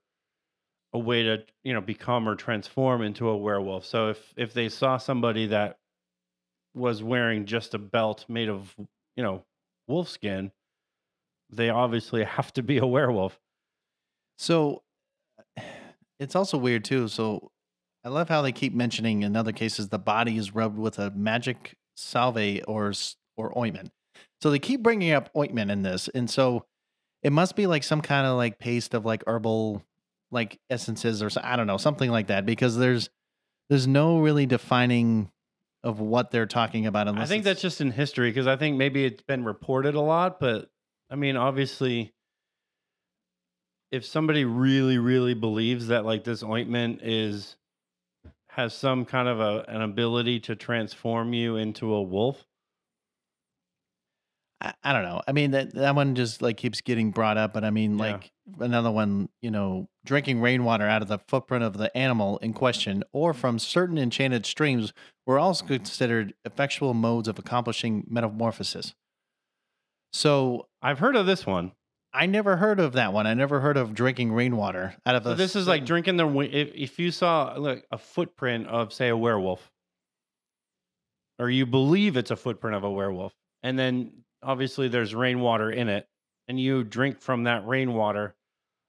a 0.93 0.99
way 0.99 1.23
to 1.23 1.43
you 1.63 1.73
know 1.73 1.81
become 1.81 2.27
or 2.27 2.35
transform 2.35 3.01
into 3.01 3.29
a 3.29 3.37
werewolf. 3.37 3.85
So 3.85 4.09
if 4.09 4.33
if 4.35 4.53
they 4.53 4.69
saw 4.69 4.97
somebody 4.97 5.47
that 5.47 5.77
was 6.73 7.03
wearing 7.03 7.45
just 7.45 7.73
a 7.73 7.77
belt 7.77 8.25
made 8.27 8.49
of 8.49 8.75
you 9.15 9.23
know 9.23 9.43
wolf 9.87 10.09
skin, 10.09 10.51
they 11.49 11.69
obviously 11.69 12.23
have 12.23 12.51
to 12.53 12.63
be 12.63 12.77
a 12.77 12.85
werewolf. 12.85 13.39
So 14.37 14.83
it's 16.19 16.35
also 16.35 16.57
weird 16.57 16.83
too. 16.83 17.07
So 17.07 17.51
I 18.03 18.09
love 18.09 18.27
how 18.27 18.41
they 18.41 18.51
keep 18.51 18.73
mentioning 18.73 19.21
in 19.23 19.35
other 19.37 19.51
cases 19.53 19.87
the 19.89 19.99
body 19.99 20.37
is 20.37 20.53
rubbed 20.53 20.77
with 20.77 20.99
a 20.99 21.11
magic 21.11 21.75
salve 21.95 22.59
or 22.67 22.91
or 23.37 23.57
ointment. 23.57 23.91
So 24.41 24.49
they 24.49 24.59
keep 24.59 24.81
bringing 24.81 25.11
up 25.11 25.29
ointment 25.37 25.69
in 25.71 25.83
this, 25.83 26.07
and 26.07 26.29
so 26.29 26.65
it 27.21 27.31
must 27.31 27.55
be 27.55 27.67
like 27.67 27.83
some 27.83 28.01
kind 28.01 28.25
of 28.25 28.37
like 28.37 28.57
paste 28.57 28.93
of 28.95 29.05
like 29.05 29.23
herbal 29.27 29.83
like 30.31 30.59
essences 30.69 31.21
or 31.21 31.29
I 31.43 31.55
don't 31.55 31.67
know 31.67 31.77
something 31.77 32.09
like 32.09 32.27
that 32.27 32.45
because 32.45 32.75
there's 32.77 33.09
there's 33.69 33.85
no 33.85 34.17
really 34.19 34.47
defining 34.47 35.29
of 35.83 35.99
what 35.99 36.31
they're 36.31 36.47
talking 36.47 36.87
about. 36.87 37.07
Unless 37.07 37.25
I 37.27 37.29
think 37.29 37.43
that's 37.43 37.61
just 37.61 37.81
in 37.81 37.91
history 37.91 38.31
because 38.31 38.47
I 38.47 38.55
think 38.55 38.77
maybe 38.77 39.05
it's 39.05 39.21
been 39.21 39.43
reported 39.45 39.93
a 39.93 40.01
lot, 40.01 40.39
but 40.39 40.71
I 41.11 41.15
mean 41.15 41.37
obviously 41.37 42.11
if 43.91 44.05
somebody 44.05 44.43
really 44.43 44.97
really 44.97 45.35
believes 45.35 45.87
that 45.87 46.03
like 46.03 46.23
this 46.23 46.41
ointment 46.41 47.01
is 47.03 47.57
has 48.47 48.73
some 48.73 49.05
kind 49.05 49.27
of 49.27 49.39
a, 49.39 49.65
an 49.67 49.81
ability 49.81 50.39
to 50.39 50.55
transform 50.55 51.31
you 51.33 51.57
into 51.57 51.93
a 51.93 52.01
wolf 52.01 52.43
I, 54.61 54.73
I 54.83 54.93
don't 54.93 55.03
know. 55.03 55.21
I 55.27 55.31
mean 55.31 55.51
that 55.51 55.73
that 55.75 55.95
one 55.95 56.15
just 56.15 56.41
like 56.41 56.57
keeps 56.57 56.81
getting 56.81 57.11
brought 57.11 57.37
up, 57.37 57.53
but 57.53 57.63
I 57.63 57.69
mean 57.71 57.97
yeah. 57.97 58.11
like 58.13 58.31
another 58.59 58.91
one, 58.91 59.29
you 59.41 59.51
know, 59.51 59.89
drinking 60.05 60.41
rainwater 60.41 60.87
out 60.87 61.01
of 61.01 61.07
the 61.07 61.19
footprint 61.27 61.63
of 61.63 61.77
the 61.77 61.95
animal 61.97 62.37
in 62.39 62.53
question 62.53 63.03
or 63.11 63.33
from 63.33 63.59
certain 63.59 63.97
enchanted 63.97 64.45
streams 64.45 64.93
were 65.25 65.39
also 65.39 65.65
considered 65.65 66.33
effectual 66.45 66.93
modes 66.93 67.27
of 67.27 67.39
accomplishing 67.39 68.05
metamorphosis. 68.09 68.93
So 70.13 70.67
I've 70.81 70.99
heard 70.99 71.15
of 71.15 71.25
this 71.25 71.45
one. 71.45 71.71
I 72.13 72.25
never 72.25 72.57
heard 72.57 72.81
of 72.81 72.93
that 72.93 73.13
one. 73.13 73.25
I 73.25 73.33
never 73.33 73.61
heard 73.61 73.77
of 73.77 73.93
drinking 73.93 74.33
rainwater 74.33 74.95
out 75.05 75.15
of. 75.15 75.23
So 75.23 75.33
this 75.35 75.55
is 75.55 75.67
like 75.67 75.85
drinking 75.85 76.17
the. 76.17 76.27
If, 76.27 76.73
if 76.75 76.99
you 76.99 77.09
saw 77.11 77.53
look 77.57 77.83
a 77.89 77.97
footprint 77.97 78.67
of 78.67 78.91
say 78.93 79.07
a 79.07 79.15
werewolf, 79.15 79.71
or 81.39 81.49
you 81.49 81.65
believe 81.65 82.17
it's 82.17 82.29
a 82.29 82.35
footprint 82.35 82.75
of 82.75 82.83
a 82.83 82.91
werewolf, 82.91 83.31
and 83.63 83.79
then 83.79 84.23
obviously 84.43 84.87
there's 84.87 85.13
rainwater 85.13 85.69
in 85.71 85.89
it 85.89 86.07
and 86.47 86.59
you 86.59 86.83
drink 86.83 87.19
from 87.19 87.43
that 87.43 87.67
rainwater 87.67 88.33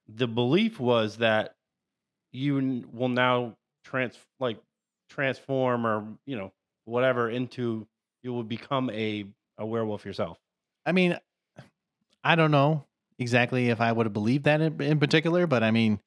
the 0.09 0.27
belief 0.27 0.81
was 0.81 1.17
that 1.19 1.55
you 2.33 2.85
will 2.93 3.09
now 3.09 3.55
trans 3.85 4.19
like 4.41 4.59
transform 5.11 5.87
or 5.87 6.07
you 6.27 6.37
know 6.37 6.53
whatever 6.87 7.31
into 7.31 7.87
you 8.23 8.33
will 8.33 8.43
become 8.43 8.91
a 8.91 9.25
a 9.59 9.67
werewolf 9.67 10.05
yourself 10.05 10.39
i 10.87 10.93
mean 10.93 11.17
i 12.25 12.35
don't 12.35 12.51
know 12.51 12.85
exactly 13.19 13.69
if 13.69 13.81
i 13.81 13.93
would 13.93 14.07
have 14.07 14.13
believed 14.13 14.45
that 14.45 14.61
in, 14.61 14.81
in 14.83 14.99
particular 14.99 15.47
but 15.47 15.63
i 15.63 15.71
mean 15.71 16.01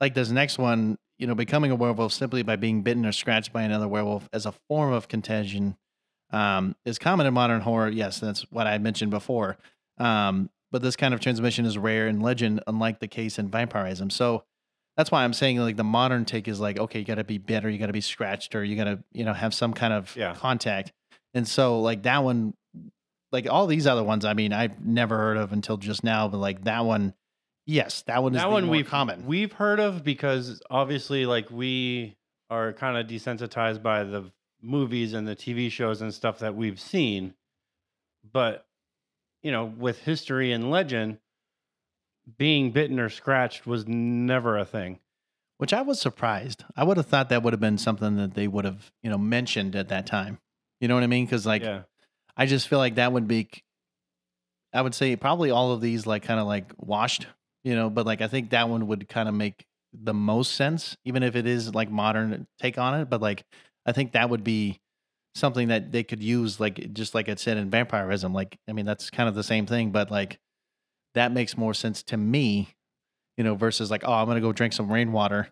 like 0.00 0.14
this 0.14 0.30
next 0.30 0.58
one 0.58 0.98
you 1.18 1.26
know 1.26 1.34
becoming 1.34 1.70
a 1.70 1.74
werewolf 1.76 2.12
simply 2.12 2.42
by 2.42 2.56
being 2.56 2.82
bitten 2.82 3.06
or 3.06 3.12
scratched 3.12 3.52
by 3.52 3.62
another 3.62 3.88
werewolf 3.88 4.28
as 4.32 4.44
a 4.44 4.52
form 4.68 4.92
of 4.92 5.08
contagion 5.08 5.76
um, 6.32 6.76
is 6.84 6.98
common 6.98 7.26
in 7.26 7.34
modern 7.34 7.60
horror. 7.60 7.88
Yes, 7.88 8.20
that's 8.20 8.42
what 8.50 8.66
I 8.66 8.78
mentioned 8.78 9.10
before. 9.10 9.56
Um, 9.98 10.50
but 10.70 10.82
this 10.82 10.96
kind 10.96 11.12
of 11.12 11.20
transmission 11.20 11.66
is 11.66 11.76
rare 11.76 12.06
in 12.06 12.20
legend, 12.20 12.62
unlike 12.66 13.00
the 13.00 13.08
case 13.08 13.38
in 13.38 13.48
vampirism. 13.48 14.08
So 14.10 14.44
that's 14.96 15.10
why 15.10 15.24
I'm 15.24 15.32
saying 15.32 15.58
like 15.58 15.76
the 15.76 15.84
modern 15.84 16.24
take 16.24 16.46
is 16.46 16.60
like, 16.60 16.78
okay, 16.78 17.00
you 17.00 17.04
got 17.04 17.16
to 17.16 17.24
be 17.24 17.38
bit 17.38 17.64
or 17.64 17.70
you 17.70 17.78
got 17.78 17.86
to 17.88 17.92
be 17.92 18.00
scratched 18.00 18.54
or 18.54 18.62
you 18.62 18.76
got 18.76 18.84
to 18.84 19.02
you 19.12 19.24
know 19.24 19.32
have 19.32 19.54
some 19.54 19.72
kind 19.72 19.92
of 19.92 20.14
yeah. 20.16 20.34
contact. 20.34 20.92
And 21.34 21.46
so 21.46 21.80
like 21.80 22.02
that 22.04 22.22
one, 22.22 22.54
like 23.32 23.48
all 23.48 23.66
these 23.66 23.86
other 23.86 24.04
ones, 24.04 24.24
I 24.24 24.34
mean, 24.34 24.52
I've 24.52 24.84
never 24.84 25.16
heard 25.16 25.36
of 25.36 25.52
until 25.52 25.76
just 25.76 26.04
now, 26.04 26.28
but 26.28 26.38
like 26.38 26.64
that 26.64 26.84
one. 26.84 27.14
Yes, 27.66 28.02
that 28.08 28.20
one. 28.22 28.32
That 28.32 28.50
one 28.50 28.68
we've 28.68 28.88
common. 28.88 29.26
We've 29.26 29.52
heard 29.52 29.78
of 29.80 30.02
because 30.02 30.60
obviously, 30.70 31.24
like 31.26 31.50
we 31.50 32.16
are 32.48 32.72
kind 32.72 32.96
of 32.96 33.06
desensitized 33.06 33.80
by 33.82 34.02
the 34.04 34.32
movies 34.62 35.12
and 35.12 35.26
the 35.26 35.36
TV 35.36 35.70
shows 35.70 36.02
and 36.02 36.12
stuff 36.12 36.38
that 36.40 36.54
we've 36.54 36.80
seen. 36.80 37.34
But, 38.30 38.66
you 39.42 39.52
know, 39.52 39.64
with 39.64 40.00
history 40.00 40.52
and 40.52 40.70
legend, 40.70 41.18
being 42.36 42.70
bitten 42.72 43.00
or 43.00 43.08
scratched 43.08 43.66
was 43.66 43.86
never 43.86 44.58
a 44.58 44.64
thing. 44.64 45.00
Which 45.58 45.72
I 45.74 45.82
was 45.82 46.00
surprised. 46.00 46.64
I 46.76 46.84
would 46.84 46.96
have 46.96 47.06
thought 47.06 47.28
that 47.28 47.42
would 47.42 47.52
have 47.52 47.60
been 47.60 47.76
something 47.78 48.16
that 48.16 48.32
they 48.34 48.48
would 48.48 48.64
have, 48.64 48.90
you 49.02 49.10
know, 49.10 49.18
mentioned 49.18 49.76
at 49.76 49.88
that 49.88 50.06
time. 50.06 50.38
You 50.80 50.88
know 50.88 50.94
what 50.94 51.02
I 51.02 51.06
mean? 51.08 51.26
Because, 51.26 51.44
like, 51.44 51.62
yeah. 51.62 51.82
I 52.36 52.46
just 52.46 52.66
feel 52.68 52.78
like 52.78 52.94
that 52.94 53.12
would 53.12 53.28
be, 53.28 53.48
I 54.72 54.80
would 54.80 54.94
say 54.94 55.16
probably 55.16 55.50
all 55.50 55.72
of 55.72 55.82
these, 55.82 56.06
like, 56.06 56.22
kind 56.22 56.40
of 56.40 56.46
like 56.46 56.72
washed, 56.78 57.26
you 57.62 57.74
know, 57.74 57.90
but 57.90 58.06
like, 58.06 58.22
I 58.22 58.28
think 58.28 58.50
that 58.50 58.70
one 58.70 58.86
would 58.86 59.06
kind 59.08 59.28
of 59.28 59.34
make 59.34 59.66
the 59.92 60.14
most 60.14 60.54
sense, 60.54 60.96
even 61.04 61.22
if 61.22 61.36
it 61.36 61.46
is 61.46 61.74
like 61.74 61.90
modern 61.90 62.46
take 62.58 62.78
on 62.78 62.98
it. 62.98 63.10
But 63.10 63.20
like, 63.20 63.44
I 63.86 63.92
think 63.92 64.12
that 64.12 64.28
would 64.30 64.44
be 64.44 64.80
something 65.34 65.68
that 65.68 65.92
they 65.92 66.02
could 66.02 66.22
use, 66.22 66.60
like 66.60 66.92
just 66.92 67.14
like 67.14 67.28
I 67.28 67.34
said 67.36 67.56
in 67.56 67.70
vampirism. 67.70 68.32
Like, 68.34 68.58
I 68.68 68.72
mean, 68.72 68.86
that's 68.86 69.10
kind 69.10 69.28
of 69.28 69.34
the 69.34 69.42
same 69.44 69.66
thing, 69.66 69.90
but 69.90 70.10
like 70.10 70.38
that 71.14 71.32
makes 71.32 71.56
more 71.56 71.74
sense 71.74 72.02
to 72.04 72.16
me, 72.16 72.68
you 73.36 73.44
know, 73.44 73.54
versus 73.54 73.90
like, 73.90 74.02
oh, 74.04 74.12
I'm 74.12 74.26
gonna 74.26 74.40
go 74.40 74.52
drink 74.52 74.72
some 74.72 74.92
rainwater, 74.92 75.48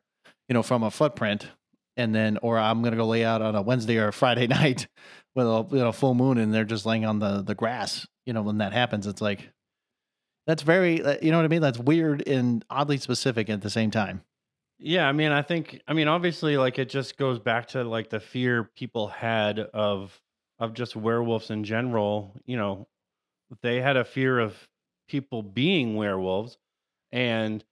you 0.48 0.54
know, 0.54 0.62
from 0.62 0.82
a 0.82 0.90
footprint, 0.90 1.48
and 1.96 2.14
then 2.14 2.38
or 2.42 2.58
I'm 2.58 2.82
gonna 2.82 2.96
go 2.96 3.06
lay 3.06 3.24
out 3.24 3.42
on 3.42 3.54
a 3.54 3.62
Wednesday 3.62 3.96
or 3.98 4.08
a 4.08 4.12
Friday 4.12 4.46
night 4.46 4.88
with 5.34 5.46
a 5.46 5.66
you 5.70 5.78
know, 5.82 5.92
full 5.92 6.14
moon, 6.14 6.38
and 6.38 6.52
they're 6.52 6.64
just 6.64 6.86
laying 6.86 7.04
on 7.06 7.18
the 7.18 7.42
the 7.42 7.54
grass. 7.54 8.06
You 8.26 8.34
know, 8.34 8.42
when 8.42 8.58
that 8.58 8.72
happens, 8.72 9.06
it's 9.06 9.22
like 9.22 9.48
that's 10.46 10.62
very, 10.62 11.02
uh, 11.02 11.16
you 11.22 11.30
know 11.30 11.36
what 11.38 11.44
I 11.44 11.48
mean? 11.48 11.60
That's 11.62 11.78
weird 11.78 12.26
and 12.26 12.64
oddly 12.70 12.96
specific 12.98 13.48
at 13.50 13.60
the 13.62 13.68
same 13.70 13.90
time. 13.90 14.22
Yeah, 14.80 15.08
I 15.08 15.12
mean, 15.12 15.32
I 15.32 15.42
think 15.42 15.80
I 15.88 15.92
mean 15.92 16.06
obviously 16.06 16.56
like 16.56 16.78
it 16.78 16.88
just 16.88 17.16
goes 17.18 17.38
back 17.40 17.68
to 17.68 17.82
like 17.82 18.10
the 18.10 18.20
fear 18.20 18.64
people 18.76 19.08
had 19.08 19.58
of 19.58 20.18
of 20.60 20.74
just 20.74 20.94
werewolves 20.94 21.50
in 21.50 21.64
general, 21.64 22.34
you 22.44 22.56
know, 22.56 22.86
they 23.62 23.80
had 23.80 23.96
a 23.96 24.04
fear 24.04 24.38
of 24.38 24.54
people 25.08 25.42
being 25.42 25.96
werewolves 25.96 26.58
and 27.12 27.64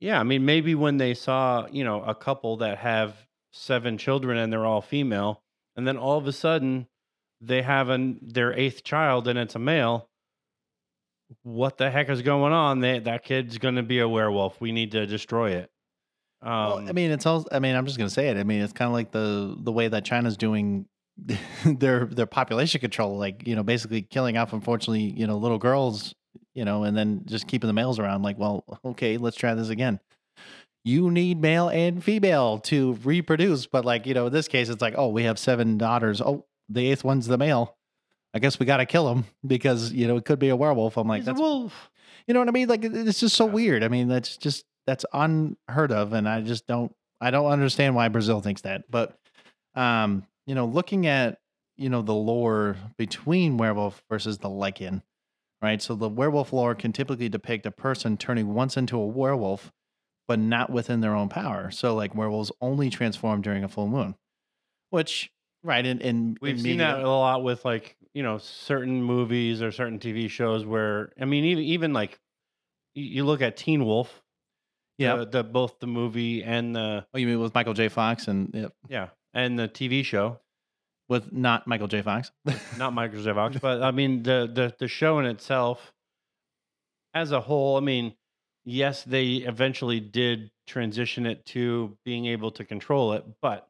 yeah, 0.00 0.18
I 0.20 0.24
mean 0.24 0.44
maybe 0.44 0.74
when 0.74 0.96
they 0.98 1.14
saw, 1.14 1.66
you 1.72 1.84
know, 1.84 2.02
a 2.02 2.14
couple 2.16 2.56
that 2.58 2.78
have 2.78 3.14
seven 3.52 3.96
children 3.98 4.36
and 4.38 4.52
they're 4.52 4.66
all 4.66 4.80
female 4.82 5.42
and 5.76 5.86
then 5.86 5.96
all 5.98 6.18
of 6.18 6.26
a 6.26 6.32
sudden 6.32 6.88
they 7.40 7.62
have 7.62 7.88
an 7.90 8.18
their 8.22 8.52
eighth 8.58 8.82
child 8.84 9.28
and 9.28 9.38
it's 9.38 9.54
a 9.54 9.58
male 9.60 10.08
what 11.42 11.78
the 11.78 11.90
heck 11.92 12.08
is 12.08 12.22
going 12.22 12.52
on? 12.52 12.80
They, 12.80 12.98
that 12.98 13.22
kid's 13.24 13.56
going 13.58 13.76
to 13.76 13.84
be 13.84 14.00
a 14.00 14.08
werewolf. 14.08 14.60
We 14.60 14.72
need 14.72 14.90
to 14.92 15.06
destroy 15.06 15.52
it. 15.52 15.70
Um, 16.42 16.50
well, 16.52 16.78
I 16.78 16.86
um, 16.90 16.94
mean, 16.94 17.10
it's 17.10 17.26
all. 17.26 17.46
I 17.52 17.58
mean, 17.58 17.76
I'm 17.76 17.84
just 17.86 17.98
gonna 17.98 18.08
say 18.08 18.28
it. 18.28 18.36
I 18.36 18.44
mean, 18.44 18.62
it's 18.62 18.72
kind 18.72 18.86
of 18.86 18.92
like 18.94 19.10
the 19.10 19.54
the 19.58 19.72
way 19.72 19.88
that 19.88 20.04
China's 20.04 20.36
doing 20.36 20.86
their 21.66 22.06
their 22.06 22.26
population 22.26 22.80
control, 22.80 23.18
like 23.18 23.46
you 23.46 23.56
know, 23.56 23.62
basically 23.62 24.02
killing 24.02 24.36
off, 24.38 24.52
unfortunately, 24.52 25.02
you 25.02 25.26
know, 25.26 25.36
little 25.36 25.58
girls, 25.58 26.14
you 26.54 26.64
know, 26.64 26.84
and 26.84 26.96
then 26.96 27.22
just 27.26 27.46
keeping 27.46 27.66
the 27.66 27.74
males 27.74 27.98
around. 27.98 28.22
Like, 28.22 28.38
well, 28.38 28.64
okay, 28.84 29.18
let's 29.18 29.36
try 29.36 29.54
this 29.54 29.68
again. 29.68 30.00
You 30.82 31.10
need 31.10 31.42
male 31.42 31.68
and 31.68 32.02
female 32.02 32.58
to 32.60 32.94
reproduce, 33.04 33.66
but 33.66 33.84
like 33.84 34.06
you 34.06 34.14
know, 34.14 34.26
in 34.28 34.32
this 34.32 34.48
case, 34.48 34.70
it's 34.70 34.80
like, 34.80 34.94
oh, 34.96 35.08
we 35.08 35.24
have 35.24 35.38
seven 35.38 35.76
daughters. 35.76 36.22
Oh, 36.22 36.46
the 36.70 36.90
eighth 36.90 37.04
one's 37.04 37.26
the 37.26 37.36
male. 37.36 37.76
I 38.32 38.38
guess 38.38 38.58
we 38.60 38.64
got 38.64 38.76
to 38.78 38.86
kill 38.86 39.12
him 39.12 39.24
because 39.46 39.92
you 39.92 40.06
know 40.06 40.16
it 40.16 40.24
could 40.24 40.38
be 40.38 40.48
a 40.48 40.56
werewolf. 40.56 40.96
I'm 40.96 41.06
like, 41.06 41.18
He's 41.18 41.26
that's 41.26 41.38
a 41.38 41.42
wolf. 41.42 41.90
You 42.26 42.32
know 42.32 42.40
what 42.40 42.48
I 42.48 42.52
mean? 42.52 42.68
Like 42.68 42.82
it's 42.82 43.20
just 43.20 43.36
so 43.36 43.44
yeah. 43.46 43.52
weird. 43.52 43.84
I 43.84 43.88
mean, 43.88 44.08
that's 44.08 44.38
just 44.38 44.64
that's 44.90 45.06
unheard 45.12 45.92
of, 45.92 46.12
and 46.12 46.28
I 46.28 46.40
just 46.40 46.66
don't 46.66 46.92
I 47.20 47.30
don't 47.30 47.46
understand 47.46 47.94
why 47.94 48.08
Brazil 48.08 48.40
thinks 48.40 48.62
that. 48.62 48.90
But 48.90 49.16
um, 49.76 50.26
you 50.48 50.56
know, 50.56 50.66
looking 50.66 51.06
at 51.06 51.38
you 51.76 51.88
know 51.88 52.02
the 52.02 52.12
lore 52.14 52.76
between 52.98 53.56
werewolf 53.56 54.02
versus 54.10 54.38
the 54.38 54.48
lycan 54.48 55.02
right? 55.62 55.82
So 55.82 55.94
the 55.94 56.08
werewolf 56.08 56.54
lore 56.54 56.74
can 56.74 56.90
typically 56.90 57.28
depict 57.28 57.66
a 57.66 57.70
person 57.70 58.16
turning 58.16 58.54
once 58.54 58.78
into 58.78 58.96
a 58.96 59.06
werewolf, 59.06 59.70
but 60.26 60.38
not 60.38 60.70
within 60.72 61.02
their 61.02 61.14
own 61.14 61.28
power. 61.28 61.70
So 61.70 61.94
like 61.94 62.14
werewolves 62.14 62.50
only 62.62 62.88
transform 62.88 63.42
during 63.42 63.62
a 63.62 63.68
full 63.68 63.86
moon, 63.86 64.14
which 64.88 65.30
right 65.62 65.84
and, 65.86 66.00
and 66.02 66.38
we've 66.40 66.56
in 66.56 66.62
seen 66.62 66.70
media. 66.78 66.86
that 66.96 67.00
a 67.04 67.08
lot 67.08 67.44
with 67.44 67.64
like 67.64 67.96
you 68.12 68.24
know 68.24 68.38
certain 68.38 69.04
movies 69.04 69.62
or 69.62 69.70
certain 69.70 70.00
TV 70.00 70.28
shows 70.28 70.66
where 70.66 71.12
I 71.20 71.26
mean 71.26 71.44
even 71.44 71.62
even 71.62 71.92
like 71.92 72.18
you 72.96 73.22
look 73.24 73.40
at 73.40 73.56
Teen 73.56 73.84
Wolf 73.84 74.22
yeah, 75.00 75.16
the, 75.16 75.24
the, 75.24 75.42
both 75.44 75.78
the 75.78 75.86
movie 75.86 76.44
and 76.44 76.76
the 76.76 77.06
oh, 77.14 77.18
you 77.18 77.26
mean 77.26 77.40
with 77.40 77.54
Michael 77.54 77.72
J. 77.72 77.88
Fox 77.88 78.28
and 78.28 78.50
yep. 78.52 78.74
yeah, 78.86 79.08
and 79.32 79.58
the 79.58 79.66
TV 79.66 80.04
show 80.04 80.40
with 81.08 81.32
not 81.32 81.66
Michael 81.66 81.88
J. 81.88 82.02
Fox, 82.02 82.30
not 82.78 82.92
Michael 82.92 83.22
J. 83.22 83.32
Fox, 83.32 83.56
but 83.62 83.82
I 83.82 83.92
mean 83.92 84.22
the 84.22 84.50
the 84.52 84.74
the 84.78 84.88
show 84.88 85.18
in 85.18 85.24
itself 85.24 85.90
as 87.14 87.32
a 87.32 87.40
whole. 87.40 87.78
I 87.78 87.80
mean, 87.80 88.12
yes, 88.66 89.02
they 89.02 89.36
eventually 89.36 90.00
did 90.00 90.50
transition 90.66 91.24
it 91.24 91.46
to 91.46 91.96
being 92.04 92.26
able 92.26 92.50
to 92.52 92.64
control 92.66 93.14
it, 93.14 93.24
but 93.40 93.66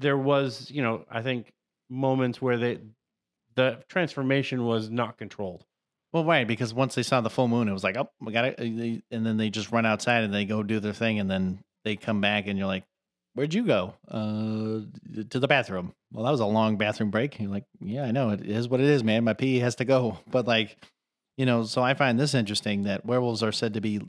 there 0.00 0.16
was, 0.16 0.70
you 0.70 0.82
know, 0.82 1.04
I 1.10 1.22
think 1.22 1.52
moments 1.90 2.40
where 2.40 2.58
they 2.58 2.78
the 3.56 3.80
transformation 3.88 4.66
was 4.66 4.88
not 4.88 5.18
controlled. 5.18 5.64
Well, 6.14 6.24
right, 6.24 6.46
because 6.46 6.72
once 6.72 6.94
they 6.94 7.02
saw 7.02 7.20
the 7.20 7.28
full 7.28 7.48
moon, 7.48 7.66
it 7.68 7.72
was 7.72 7.82
like, 7.82 7.96
oh, 7.96 8.08
we 8.20 8.32
got 8.32 8.44
it, 8.44 8.60
uh, 8.60 8.62
and 8.62 9.26
then 9.26 9.36
they 9.36 9.50
just 9.50 9.72
run 9.72 9.84
outside 9.84 10.22
and 10.22 10.32
they 10.32 10.44
go 10.44 10.62
do 10.62 10.78
their 10.78 10.92
thing, 10.92 11.18
and 11.18 11.28
then 11.28 11.58
they 11.84 11.96
come 11.96 12.20
back, 12.20 12.46
and 12.46 12.56
you're 12.56 12.68
like, 12.68 12.84
where'd 13.34 13.52
you 13.52 13.66
go? 13.66 13.94
Uh, 14.06 14.82
to 15.30 15.40
the 15.40 15.48
bathroom. 15.48 15.92
Well, 16.12 16.24
that 16.24 16.30
was 16.30 16.38
a 16.38 16.46
long 16.46 16.76
bathroom 16.76 17.10
break. 17.10 17.34
And 17.36 17.48
you're 17.48 17.52
like, 17.52 17.64
yeah, 17.80 18.04
I 18.04 18.12
know, 18.12 18.30
it 18.30 18.46
is 18.48 18.68
what 18.68 18.78
it 18.78 18.86
is, 18.86 19.02
man. 19.02 19.24
My 19.24 19.32
pee 19.34 19.58
has 19.58 19.74
to 19.76 19.84
go, 19.84 20.18
but 20.30 20.46
like, 20.46 20.76
you 21.36 21.46
know, 21.46 21.64
so 21.64 21.82
I 21.82 21.94
find 21.94 22.16
this 22.18 22.32
interesting 22.32 22.84
that 22.84 23.04
werewolves 23.04 23.42
are 23.42 23.50
said 23.50 23.74
to 23.74 23.80
be 23.80 24.00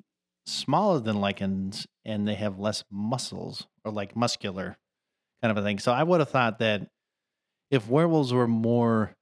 smaller 0.46 1.00
than 1.00 1.16
lycans, 1.16 1.88
and 2.06 2.28
they 2.28 2.36
have 2.36 2.60
less 2.60 2.84
muscles 2.92 3.66
or 3.84 3.92
like 3.92 4.16
muscular 4.16 4.78
kind 5.42 5.52
of 5.52 5.58
a 5.58 5.66
thing. 5.66 5.80
So 5.80 5.92
I 5.92 6.04
would 6.04 6.20
have 6.20 6.30
thought 6.30 6.60
that 6.60 6.88
if 7.72 7.90
werewolves 7.90 8.32
were 8.32 8.48
more 8.48 9.16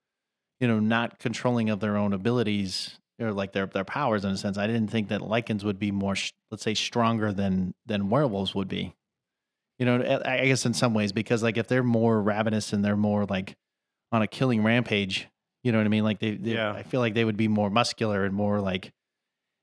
you 0.64 0.68
know, 0.70 0.80
not 0.80 1.20
controlling 1.20 1.70
of 1.70 1.82
their 1.82 1.98
own 1.98 2.14
abilities 2.14 2.98
or 3.20 3.34
like 3.34 3.52
their 3.52 3.66
their 3.66 3.84
powers 3.84 4.24
in 4.24 4.32
a 4.32 4.38
sense. 4.38 4.58
I 4.58 4.66
didn't 4.66 4.88
think 4.88 5.10
that 5.10 5.20
lycans 5.20 5.66
would 5.66 5.78
be 5.78 5.92
more, 5.92 6.16
let's 6.52 6.64
say, 6.64 6.74
stronger 6.74 7.34
than 7.34 7.74
than 7.86 8.10
werewolves 8.10 8.56
would 8.56 8.70
be. 8.70 8.96
You 9.78 9.86
know, 9.86 10.22
I 10.26 10.46
guess 10.46 10.66
in 10.66 10.74
some 10.74 10.94
ways 10.94 11.12
because 11.12 11.44
like 11.44 11.58
if 11.58 11.68
they're 11.68 11.84
more 11.84 12.22
ravenous 12.22 12.72
and 12.72 12.82
they're 12.84 12.96
more 12.96 13.26
like 13.26 13.58
on 14.14 14.22
a 14.22 14.28
killing 14.28 14.64
rampage, 14.64 15.28
you 15.66 15.74
know 15.74 15.80
what 15.80 15.86
I 15.86 15.90
mean? 15.90 16.06
Like 16.06 16.20
they, 16.20 16.38
they 16.38 16.54
yeah. 16.54 16.72
I 16.72 16.84
feel 16.84 17.02
like 17.02 17.14
they 17.14 17.26
would 17.26 17.36
be 17.36 17.50
more 17.50 17.70
muscular 17.70 18.24
and 18.24 18.34
more 18.34 18.62
like 18.62 18.94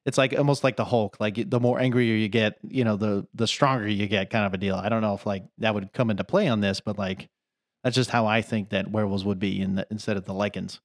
it's 0.04 0.18
like 0.18 0.34
almost 0.36 0.62
like 0.64 0.76
the 0.76 0.84
Hulk. 0.84 1.16
Like 1.18 1.48
the 1.48 1.60
more 1.60 1.80
angrier 1.80 2.14
you 2.14 2.28
get, 2.28 2.58
you 2.68 2.84
know, 2.84 2.96
the 2.96 3.26
the 3.32 3.46
stronger 3.46 3.88
you 3.88 4.06
get, 4.06 4.28
kind 4.28 4.44
of 4.44 4.52
a 4.52 4.58
deal. 4.58 4.74
I 4.76 4.90
don't 4.90 5.00
know 5.00 5.14
if 5.14 5.24
like 5.24 5.44
that 5.60 5.72
would 5.72 5.94
come 5.94 6.10
into 6.10 6.24
play 6.24 6.46
on 6.46 6.60
this, 6.60 6.80
but 6.82 6.98
like 6.98 7.30
that's 7.84 7.96
just 7.96 8.10
how 8.10 8.26
I 8.26 8.42
think 8.42 8.68
that 8.68 8.90
werewolves 8.90 9.24
would 9.24 9.38
be 9.38 9.58
in 9.62 9.76
the, 9.76 9.86
instead 9.90 10.18
of 10.18 10.26
the 10.26 10.34
lycans. 10.34 10.78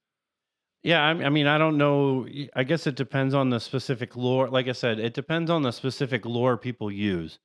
Yeah, 0.86 1.02
I, 1.04 1.08
I 1.10 1.28
mean, 1.30 1.48
I 1.48 1.58
don't 1.58 1.78
know. 1.78 2.28
I 2.54 2.62
guess 2.62 2.86
it 2.86 2.94
depends 2.94 3.34
on 3.34 3.50
the 3.50 3.58
specific 3.58 4.14
lore. 4.14 4.48
Like 4.48 4.68
I 4.68 4.72
said, 4.72 5.00
it 5.00 5.14
depends 5.14 5.50
on 5.50 5.62
the 5.62 5.72
specific 5.72 6.24
lore 6.24 6.56
people 6.56 6.92
use. 6.92 7.40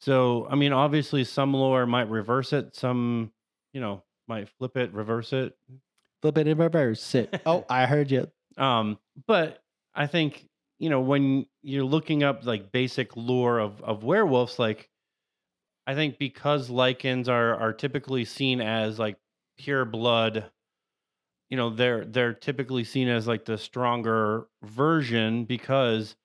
So, 0.00 0.48
I 0.50 0.54
mean, 0.54 0.72
obviously, 0.72 1.22
some 1.24 1.52
lore 1.52 1.84
might 1.84 2.08
reverse 2.08 2.54
it. 2.54 2.74
Some, 2.74 3.32
you 3.74 3.82
know, 3.82 4.02
might 4.28 4.48
flip 4.48 4.78
it, 4.78 4.94
reverse 4.94 5.34
it, 5.34 5.54
flip 6.22 6.38
it, 6.38 6.48
and 6.48 6.58
reverse 6.58 7.14
it. 7.14 7.38
oh, 7.44 7.66
I 7.68 7.84
heard 7.84 8.10
you. 8.10 8.28
Um, 8.56 8.98
but 9.26 9.62
I 9.94 10.06
think 10.06 10.48
you 10.78 10.88
know 10.88 11.02
when 11.02 11.44
you're 11.62 11.84
looking 11.84 12.22
up 12.22 12.46
like 12.46 12.72
basic 12.72 13.14
lore 13.14 13.58
of 13.58 13.82
of 13.82 14.04
werewolves, 14.04 14.58
like 14.58 14.88
I 15.86 15.94
think 15.94 16.16
because 16.16 16.70
lycans 16.70 17.28
are 17.28 17.56
are 17.56 17.72
typically 17.74 18.24
seen 18.24 18.62
as 18.62 18.98
like 18.98 19.18
pure 19.58 19.84
blood 19.84 20.50
you 21.50 21.56
know 21.56 21.70
they're 21.70 22.04
they're 22.04 22.32
typically 22.32 22.84
seen 22.84 23.08
as 23.08 23.26
like 23.26 23.44
the 23.44 23.58
stronger 23.58 24.46
version 24.62 25.44
because 25.44 26.16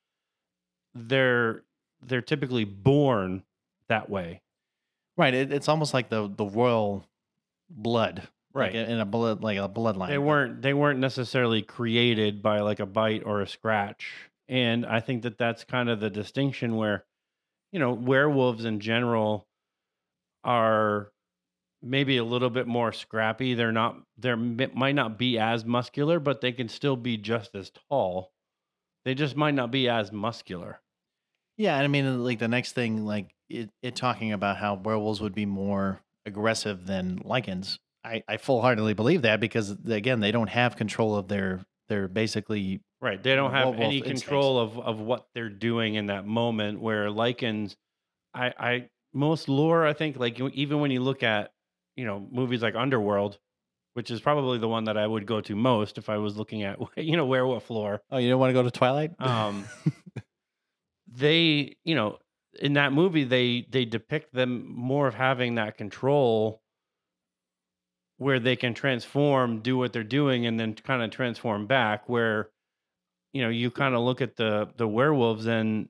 they're 0.93 1.63
they're 2.05 2.21
typically 2.21 2.63
born 2.65 3.43
that 3.87 4.09
way 4.09 4.41
right 5.17 5.33
it, 5.33 5.51
it's 5.51 5.69
almost 5.69 5.93
like 5.93 6.09
the 6.09 6.31
the 6.37 6.45
royal 6.45 7.05
blood 7.69 8.23
right 8.53 8.73
like 8.73 8.87
in 8.87 8.99
a 8.99 9.05
blood 9.05 9.43
like 9.43 9.57
a 9.57 9.69
bloodline 9.69 10.07
they 10.09 10.17
weren't 10.17 10.61
they 10.61 10.73
weren't 10.73 10.99
necessarily 10.99 11.61
created 11.61 12.41
by 12.41 12.59
like 12.59 12.79
a 12.79 12.85
bite 12.85 13.23
or 13.25 13.41
a 13.41 13.47
scratch 13.47 14.11
and 14.49 14.85
i 14.85 14.99
think 14.99 15.23
that 15.23 15.37
that's 15.37 15.63
kind 15.63 15.89
of 15.89 15.99
the 15.99 16.09
distinction 16.09 16.75
where 16.75 17.05
you 17.71 17.79
know 17.79 17.93
werewolves 17.93 18.65
in 18.65 18.79
general 18.79 19.47
are 20.43 21.11
maybe 21.81 22.17
a 22.17 22.23
little 22.23 22.49
bit 22.49 22.67
more 22.67 22.91
scrappy. 22.91 23.53
They're 23.53 23.71
not 23.71 23.97
they 24.17 24.33
might 24.35 24.95
not 24.95 25.17
be 25.17 25.37
as 25.39 25.65
muscular, 25.65 26.19
but 26.19 26.41
they 26.41 26.51
can 26.51 26.69
still 26.69 26.95
be 26.95 27.17
just 27.17 27.55
as 27.55 27.71
tall. 27.89 28.31
They 29.05 29.15
just 29.15 29.35
might 29.35 29.55
not 29.55 29.71
be 29.71 29.89
as 29.89 30.11
muscular. 30.11 30.79
Yeah, 31.57 31.75
I 31.77 31.87
mean, 31.87 32.23
like 32.23 32.39
the 32.39 32.47
next 32.47 32.73
thing, 32.73 33.05
like 33.05 33.35
it, 33.49 33.69
it 33.81 33.95
talking 33.95 34.31
about 34.31 34.57
how 34.57 34.75
werewolves 34.75 35.21
would 35.21 35.35
be 35.35 35.45
more 35.45 35.99
aggressive 36.25 36.85
than 36.85 37.19
lycans. 37.19 37.77
I, 38.03 38.23
I 38.27 38.37
full 38.37 38.61
heartedly 38.61 38.93
believe 38.93 39.23
that 39.23 39.39
because 39.39 39.71
again, 39.85 40.19
they 40.21 40.31
don't 40.31 40.49
have 40.49 40.75
control 40.75 41.15
of 41.15 41.27
their 41.27 41.61
they're 41.89 42.07
basically 42.07 42.81
right. 43.01 43.21
They 43.21 43.35
don't 43.35 43.51
have 43.51 43.75
any 43.79 44.01
control 44.01 44.59
of 44.59 44.79
of 44.79 44.99
what 45.01 45.27
they're 45.33 45.49
doing 45.49 45.95
in 45.95 46.07
that 46.07 46.25
moment. 46.25 46.79
Where 46.79 47.07
lycans, 47.07 47.75
I 48.33 48.53
I 48.57 48.89
most 49.13 49.49
lore, 49.49 49.85
I 49.85 49.93
think, 49.93 50.17
like 50.17 50.39
even 50.39 50.79
when 50.79 50.89
you 50.91 51.01
look 51.01 51.21
at 51.21 51.51
you 52.01 52.07
know 52.07 52.25
movies 52.31 52.63
like 52.63 52.73
Underworld, 52.75 53.37
which 53.93 54.09
is 54.09 54.19
probably 54.21 54.57
the 54.57 54.67
one 54.67 54.85
that 54.85 54.97
I 54.97 55.05
would 55.05 55.27
go 55.27 55.39
to 55.41 55.55
most 55.55 55.99
if 55.99 56.09
I 56.09 56.17
was 56.17 56.35
looking 56.35 56.63
at 56.63 56.79
you 56.97 57.15
know 57.15 57.27
where 57.27 57.45
what 57.45 57.61
floor. 57.61 58.01
Oh, 58.09 58.17
you 58.17 58.27
don't 58.29 58.39
want 58.39 58.49
to 58.49 58.53
go 58.53 58.63
to 58.63 58.71
Twilight? 58.71 59.11
Um, 59.19 59.65
they 61.07 61.75
you 61.83 61.93
know 61.93 62.17
in 62.59 62.73
that 62.73 62.91
movie 62.91 63.23
they 63.23 63.67
they 63.69 63.85
depict 63.85 64.33
them 64.33 64.67
more 64.73 65.05
of 65.07 65.13
having 65.13 65.55
that 65.55 65.77
control 65.77 66.61
where 68.17 68.39
they 68.39 68.55
can 68.55 68.75
transform, 68.75 69.61
do 69.61 69.75
what 69.77 69.93
they're 69.93 70.03
doing, 70.03 70.45
and 70.47 70.59
then 70.59 70.73
kind 70.75 71.01
of 71.03 71.11
transform 71.11 71.67
back. 71.67 72.09
Where 72.09 72.49
you 73.31 73.43
know 73.43 73.49
you 73.49 73.69
kind 73.69 73.93
of 73.93 74.01
look 74.01 74.21
at 74.21 74.35
the 74.35 74.69
the 74.75 74.87
werewolves 74.87 75.45
and 75.45 75.87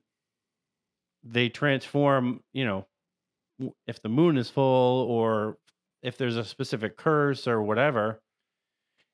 they 1.24 1.48
transform. 1.48 2.42
You 2.52 2.66
know, 2.66 2.86
if 3.86 4.02
the 4.02 4.08
moon 4.10 4.36
is 4.36 4.50
full 4.50 5.04
or 5.08 5.56
if 6.02 6.18
there's 6.18 6.36
a 6.36 6.44
specific 6.44 6.96
curse 6.96 7.46
or 7.46 7.62
whatever. 7.62 8.20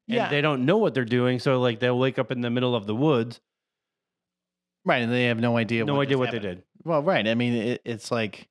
And 0.08 0.16
yeah. 0.16 0.28
they 0.30 0.40
don't 0.40 0.64
know 0.64 0.78
what 0.78 0.94
they're 0.94 1.04
doing, 1.04 1.38
so 1.38 1.60
like 1.60 1.80
they'll 1.80 1.98
wake 1.98 2.18
up 2.18 2.32
in 2.32 2.40
the 2.40 2.48
middle 2.48 2.74
of 2.74 2.86
the 2.86 2.94
woods. 2.94 3.40
Right, 4.86 5.02
and 5.02 5.12
they 5.12 5.26
have 5.26 5.38
no 5.38 5.58
idea. 5.58 5.84
No 5.84 5.96
what 5.96 6.06
idea 6.08 6.16
what 6.16 6.28
happened. 6.28 6.44
they 6.44 6.48
did. 6.48 6.62
Well, 6.82 7.02
right. 7.02 7.28
I 7.28 7.34
mean, 7.34 7.52
it, 7.54 7.82
it's 7.84 8.10
like, 8.10 8.48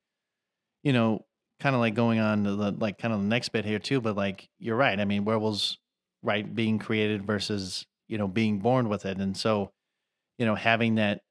you 0.84 0.94
know, 0.94 1.26
kind 1.60 1.74
of 1.74 1.82
like 1.82 1.96
going 1.96 2.20
on 2.20 2.44
to 2.44 2.56
the 2.56 2.72
like 2.78 3.00
kind 3.00 3.12
of 3.12 3.22
the 3.22 3.26
next 3.28 3.50
bit 3.50 3.66
here 3.66 3.80
too. 3.80 4.02
But 4.02 4.16
like 4.16 4.48
you're 4.60 4.76
right. 4.76 5.00
I 5.00 5.06
mean, 5.06 5.26
werewolves, 5.26 5.80
right, 6.22 6.54
being 6.54 6.78
created 6.78 7.26
versus 7.26 7.88
you 8.08 8.20
know 8.20 8.28
being 8.28 8.60
born 8.60 8.88
with 8.88 9.08
it, 9.08 9.18
and 9.18 9.36
so, 9.36 9.72
you 10.38 10.46
know, 10.46 10.54
having 10.54 10.96
that 10.96 11.22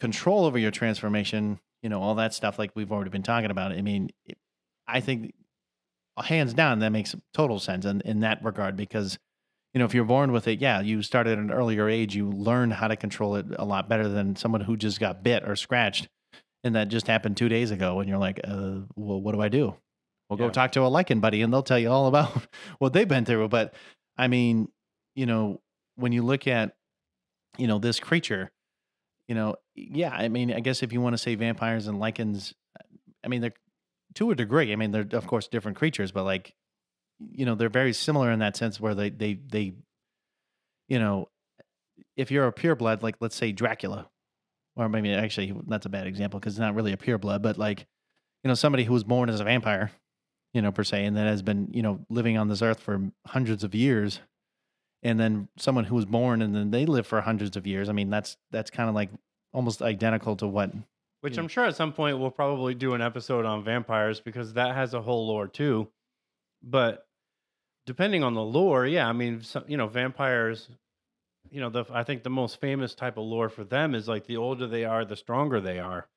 control 0.00 0.46
over 0.46 0.56
your 0.56 0.70
transformation, 0.70 1.60
you 1.82 1.90
know, 1.90 2.00
all 2.00 2.14
that 2.14 2.32
stuff 2.32 2.58
like 2.58 2.70
we've 2.74 2.92
already 2.92 3.10
been 3.10 3.22
talking 3.22 3.50
about. 3.50 3.72
I 3.72 3.82
mean, 3.82 4.08
I 4.88 5.00
think 5.00 5.34
hands 6.24 6.54
down, 6.54 6.78
that 6.80 6.90
makes 6.90 7.14
total 7.34 7.58
sense 7.58 7.84
in, 7.84 8.00
in 8.02 8.20
that 8.20 8.42
regard 8.42 8.76
because, 8.76 9.18
you 9.74 9.78
know, 9.78 9.84
if 9.84 9.94
you're 9.94 10.04
born 10.04 10.32
with 10.32 10.48
it, 10.48 10.60
yeah, 10.60 10.80
you 10.80 11.02
start 11.02 11.26
at 11.26 11.36
an 11.36 11.50
earlier 11.50 11.88
age, 11.88 12.14
you 12.16 12.30
learn 12.30 12.70
how 12.70 12.88
to 12.88 12.96
control 12.96 13.36
it 13.36 13.46
a 13.58 13.64
lot 13.64 13.88
better 13.88 14.08
than 14.08 14.34
someone 14.36 14.62
who 14.62 14.76
just 14.76 14.98
got 14.98 15.22
bit 15.22 15.46
or 15.46 15.54
scratched. 15.56 16.08
And 16.64 16.74
that 16.74 16.88
just 16.88 17.06
happened 17.06 17.36
two 17.36 17.48
days 17.50 17.70
ago. 17.70 18.00
And 18.00 18.08
you're 18.08 18.18
like, 18.18 18.40
uh, 18.42 18.80
well, 18.96 19.20
what 19.20 19.32
do 19.34 19.40
I 19.42 19.48
do? 19.48 19.76
Well, 20.28 20.40
yeah. 20.40 20.46
go 20.46 20.50
talk 20.50 20.72
to 20.72 20.80
a 20.82 20.90
lycan 20.90 21.20
buddy 21.20 21.42
and 21.42 21.52
they'll 21.52 21.62
tell 21.62 21.78
you 21.78 21.90
all 21.90 22.06
about 22.06 22.32
what 22.78 22.92
they've 22.92 23.06
been 23.06 23.24
through. 23.24 23.48
But 23.48 23.74
I 24.16 24.28
mean, 24.28 24.68
you 25.14 25.26
know, 25.26 25.60
when 25.96 26.12
you 26.12 26.22
look 26.22 26.46
at, 26.46 26.74
you 27.58 27.66
know, 27.66 27.78
this 27.78 28.00
creature, 28.00 28.50
you 29.28 29.34
know, 29.34 29.56
yeah, 29.74 30.10
I 30.10 30.28
mean, 30.28 30.52
I 30.52 30.60
guess 30.60 30.82
if 30.82 30.92
you 30.92 31.00
want 31.00 31.14
to 31.14 31.18
say 31.18 31.34
vampires 31.34 31.86
and 31.88 31.98
lycans, 31.98 32.54
I 33.24 33.28
mean, 33.28 33.40
they're 33.42 33.52
to 34.16 34.30
a 34.30 34.34
degree. 34.34 34.72
I 34.72 34.76
mean, 34.76 34.90
they're 34.90 35.06
of 35.12 35.26
course 35.26 35.46
different 35.46 35.76
creatures, 35.76 36.10
but 36.10 36.24
like, 36.24 36.54
you 37.32 37.46
know, 37.46 37.54
they're 37.54 37.68
very 37.68 37.92
similar 37.92 38.30
in 38.32 38.40
that 38.40 38.56
sense 38.56 38.80
where 38.80 38.94
they 38.94 39.10
they 39.10 39.34
they, 39.34 39.72
you 40.88 40.98
know, 40.98 41.28
if 42.16 42.30
you're 42.30 42.46
a 42.46 42.52
pureblood, 42.52 43.02
like 43.02 43.16
let's 43.20 43.36
say 43.36 43.52
Dracula, 43.52 44.08
or 44.74 44.88
maybe 44.88 45.12
actually 45.12 45.54
that's 45.68 45.86
a 45.86 45.90
bad 45.90 46.06
example 46.06 46.40
because 46.40 46.54
it's 46.54 46.60
not 46.60 46.74
really 46.74 46.92
a 46.92 46.96
pureblood, 46.96 47.42
but 47.42 47.56
like, 47.58 47.80
you 48.42 48.48
know, 48.48 48.54
somebody 48.54 48.84
who 48.84 48.92
was 48.92 49.04
born 49.04 49.28
as 49.28 49.40
a 49.40 49.44
vampire, 49.44 49.92
you 50.52 50.62
know, 50.62 50.72
per 50.72 50.82
se, 50.82 51.04
and 51.04 51.16
that 51.16 51.26
has 51.26 51.42
been 51.42 51.68
you 51.72 51.82
know 51.82 52.00
living 52.08 52.36
on 52.38 52.48
this 52.48 52.62
earth 52.62 52.80
for 52.80 53.10
hundreds 53.26 53.64
of 53.64 53.74
years, 53.74 54.20
and 55.02 55.20
then 55.20 55.48
someone 55.58 55.84
who 55.84 55.94
was 55.94 56.06
born 56.06 56.40
and 56.42 56.54
then 56.54 56.70
they 56.70 56.86
live 56.86 57.06
for 57.06 57.20
hundreds 57.20 57.56
of 57.56 57.66
years. 57.66 57.88
I 57.90 57.92
mean, 57.92 58.08
that's 58.10 58.36
that's 58.50 58.70
kind 58.70 58.88
of 58.88 58.94
like 58.94 59.10
almost 59.52 59.82
identical 59.82 60.36
to 60.36 60.46
what 60.46 60.70
which 61.20 61.34
yeah. 61.34 61.40
Hmm. 61.40 61.44
I'm 61.44 61.48
sure 61.48 61.64
at 61.64 61.76
some 61.76 61.92
point 61.92 62.18
we'll 62.18 62.30
probably 62.30 62.74
do 62.74 62.94
an 62.94 63.00
episode 63.02 63.44
on 63.44 63.64
vampires 63.64 64.20
because 64.20 64.54
that 64.54 64.74
has 64.74 64.94
a 64.94 65.02
whole 65.02 65.26
lore 65.26 65.48
too. 65.48 65.88
But 66.62 67.06
depending 67.86 68.22
on 68.22 68.34
the 68.34 68.42
lore, 68.42 68.86
yeah, 68.86 69.08
I 69.08 69.12
mean, 69.12 69.42
some, 69.42 69.64
you 69.66 69.76
know, 69.76 69.86
vampires, 69.86 70.68
you 71.50 71.60
know, 71.60 71.70
the 71.70 71.84
I 71.92 72.02
think 72.02 72.22
the 72.22 72.30
most 72.30 72.60
famous 72.60 72.94
type 72.94 73.16
of 73.16 73.24
lore 73.24 73.48
for 73.48 73.64
them 73.64 73.94
is 73.94 74.08
like 74.08 74.26
the 74.26 74.36
older 74.36 74.66
they 74.66 74.84
are, 74.84 75.04
the 75.04 75.16
stronger 75.16 75.60
they 75.60 75.78
are. 75.78 76.08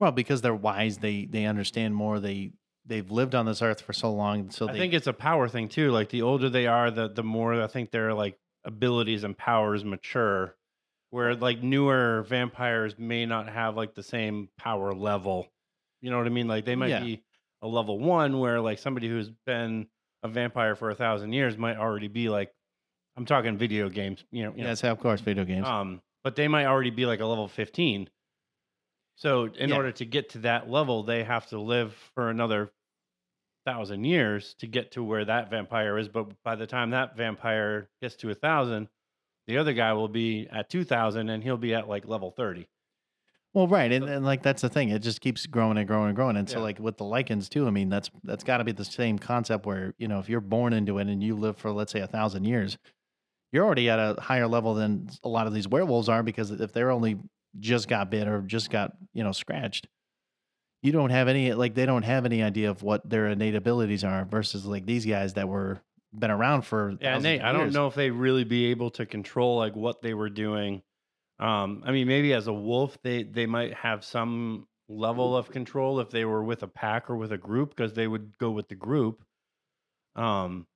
Well, 0.00 0.12
because 0.12 0.40
they're 0.42 0.54
wise, 0.54 0.98
they 0.98 1.24
they 1.24 1.46
understand 1.46 1.94
more. 1.96 2.20
They 2.20 2.52
they've 2.86 3.10
lived 3.10 3.34
on 3.34 3.46
this 3.46 3.62
earth 3.62 3.80
for 3.80 3.92
so 3.92 4.12
long, 4.12 4.50
so 4.50 4.68
I 4.68 4.72
think 4.72 4.92
it's 4.92 5.06
a 5.06 5.12
power 5.12 5.48
thing 5.48 5.68
too. 5.68 5.90
Like 5.90 6.10
the 6.10 6.22
older 6.22 6.48
they 6.50 6.66
are, 6.66 6.90
the 6.90 7.08
the 7.08 7.22
more 7.24 7.60
I 7.62 7.66
think 7.68 7.90
their 7.90 8.12
like 8.14 8.38
abilities 8.66 9.24
and 9.24 9.36
powers 9.38 9.84
mature 9.84 10.56
where 11.14 11.36
like 11.36 11.62
newer 11.62 12.22
vampires 12.28 12.98
may 12.98 13.24
not 13.24 13.48
have 13.48 13.76
like 13.76 13.94
the 13.94 14.02
same 14.02 14.48
power 14.58 14.90
level. 14.92 15.46
You 16.02 16.10
know 16.10 16.16
what 16.18 16.26
I 16.26 16.30
mean? 16.30 16.48
Like 16.48 16.64
they 16.64 16.74
might 16.74 16.88
yeah. 16.90 17.04
be 17.04 17.22
a 17.62 17.68
level 17.68 18.00
one 18.00 18.40
where 18.40 18.60
like 18.60 18.80
somebody 18.80 19.06
who's 19.06 19.30
been 19.46 19.86
a 20.24 20.28
vampire 20.28 20.74
for 20.74 20.90
a 20.90 20.94
thousand 20.96 21.32
years 21.32 21.56
might 21.56 21.76
already 21.76 22.08
be 22.08 22.28
like 22.28 22.52
I'm 23.16 23.26
talking 23.26 23.56
video 23.56 23.88
games, 23.88 24.24
you 24.32 24.42
know. 24.42 24.52
You 24.56 24.64
That's 24.64 24.82
know. 24.82 24.88
how 24.88 24.92
of 24.94 24.98
course 24.98 25.20
video 25.20 25.44
games. 25.44 25.68
Um, 25.68 26.02
but 26.24 26.34
they 26.34 26.48
might 26.48 26.66
already 26.66 26.90
be 26.90 27.06
like 27.06 27.20
a 27.20 27.26
level 27.26 27.46
fifteen. 27.46 28.08
So 29.14 29.44
in 29.44 29.70
yeah. 29.70 29.76
order 29.76 29.92
to 29.92 30.04
get 30.04 30.30
to 30.30 30.38
that 30.38 30.68
level, 30.68 31.04
they 31.04 31.22
have 31.22 31.46
to 31.50 31.60
live 31.60 31.94
for 32.16 32.28
another 32.28 32.72
thousand 33.64 34.02
years 34.02 34.54
to 34.58 34.66
get 34.66 34.90
to 34.92 35.04
where 35.04 35.24
that 35.24 35.48
vampire 35.48 35.96
is. 35.96 36.08
But 36.08 36.42
by 36.42 36.56
the 36.56 36.66
time 36.66 36.90
that 36.90 37.16
vampire 37.16 37.88
gets 38.02 38.16
to 38.16 38.30
a 38.30 38.34
thousand, 38.34 38.88
the 39.46 39.58
other 39.58 39.72
guy 39.72 39.92
will 39.92 40.08
be 40.08 40.48
at 40.50 40.70
2000 40.70 41.28
and 41.28 41.42
he'll 41.42 41.56
be 41.56 41.74
at 41.74 41.88
like 41.88 42.06
level 42.06 42.30
30. 42.30 42.68
Well, 43.52 43.68
right, 43.68 43.92
and, 43.92 44.04
and 44.08 44.24
like 44.24 44.42
that's 44.42 44.62
the 44.62 44.68
thing; 44.68 44.88
it 44.88 44.98
just 44.98 45.20
keeps 45.20 45.46
growing 45.46 45.78
and 45.78 45.86
growing 45.86 46.08
and 46.08 46.16
growing. 46.16 46.36
And 46.36 46.50
so, 46.50 46.58
like 46.60 46.80
with 46.80 46.96
the 46.96 47.04
lycans 47.04 47.48
too, 47.48 47.68
I 47.68 47.70
mean, 47.70 47.88
that's 47.88 48.10
that's 48.24 48.42
got 48.42 48.56
to 48.58 48.64
be 48.64 48.72
the 48.72 48.84
same 48.84 49.16
concept 49.16 49.64
where 49.64 49.94
you 49.96 50.08
know 50.08 50.18
if 50.18 50.28
you're 50.28 50.40
born 50.40 50.72
into 50.72 50.98
it 50.98 51.06
and 51.06 51.22
you 51.22 51.36
live 51.36 51.56
for 51.56 51.70
let's 51.70 51.92
say 51.92 52.00
a 52.00 52.08
thousand 52.08 52.46
years, 52.46 52.76
you're 53.52 53.64
already 53.64 53.88
at 53.88 54.00
a 54.00 54.20
higher 54.20 54.48
level 54.48 54.74
than 54.74 55.08
a 55.22 55.28
lot 55.28 55.46
of 55.46 55.54
these 55.54 55.68
werewolves 55.68 56.08
are 56.08 56.24
because 56.24 56.50
if 56.50 56.72
they're 56.72 56.90
only 56.90 57.16
just 57.60 57.86
got 57.86 58.10
bit 58.10 58.26
or 58.26 58.40
just 58.42 58.70
got 58.70 58.90
you 59.12 59.22
know 59.22 59.30
scratched, 59.30 59.86
you 60.82 60.90
don't 60.90 61.10
have 61.10 61.28
any 61.28 61.52
like 61.52 61.74
they 61.76 61.86
don't 61.86 62.02
have 62.02 62.24
any 62.24 62.42
idea 62.42 62.70
of 62.70 62.82
what 62.82 63.08
their 63.08 63.28
innate 63.28 63.54
abilities 63.54 64.02
are 64.02 64.24
versus 64.24 64.64
like 64.66 64.84
these 64.84 65.06
guys 65.06 65.34
that 65.34 65.48
were 65.48 65.80
been 66.18 66.30
around 66.30 66.62
for 66.62 66.94
yeah, 67.00 67.16
and 67.16 67.24
they, 67.24 67.40
I 67.40 67.52
don't 67.52 67.72
know 67.72 67.86
if 67.86 67.94
they 67.94 68.10
really 68.10 68.44
be 68.44 68.66
able 68.66 68.90
to 68.92 69.06
control 69.06 69.58
like 69.58 69.74
what 69.74 70.00
they 70.02 70.14
were 70.14 70.28
doing. 70.30 70.82
Um, 71.38 71.82
I 71.84 71.90
mean, 71.92 72.06
maybe 72.06 72.32
as 72.32 72.46
a 72.46 72.52
wolf, 72.52 72.96
they 73.02 73.24
they 73.24 73.46
might 73.46 73.74
have 73.74 74.04
some 74.04 74.66
level 74.88 75.36
of 75.36 75.50
control 75.50 75.98
if 76.00 76.10
they 76.10 76.24
were 76.24 76.44
with 76.44 76.62
a 76.62 76.68
pack 76.68 77.10
or 77.10 77.16
with 77.16 77.32
a 77.32 77.38
group 77.38 77.70
because 77.74 77.94
they 77.94 78.06
would 78.06 78.36
go 78.38 78.50
with 78.50 78.68
the 78.68 78.74
group. 78.74 79.24
Um, 80.14 80.66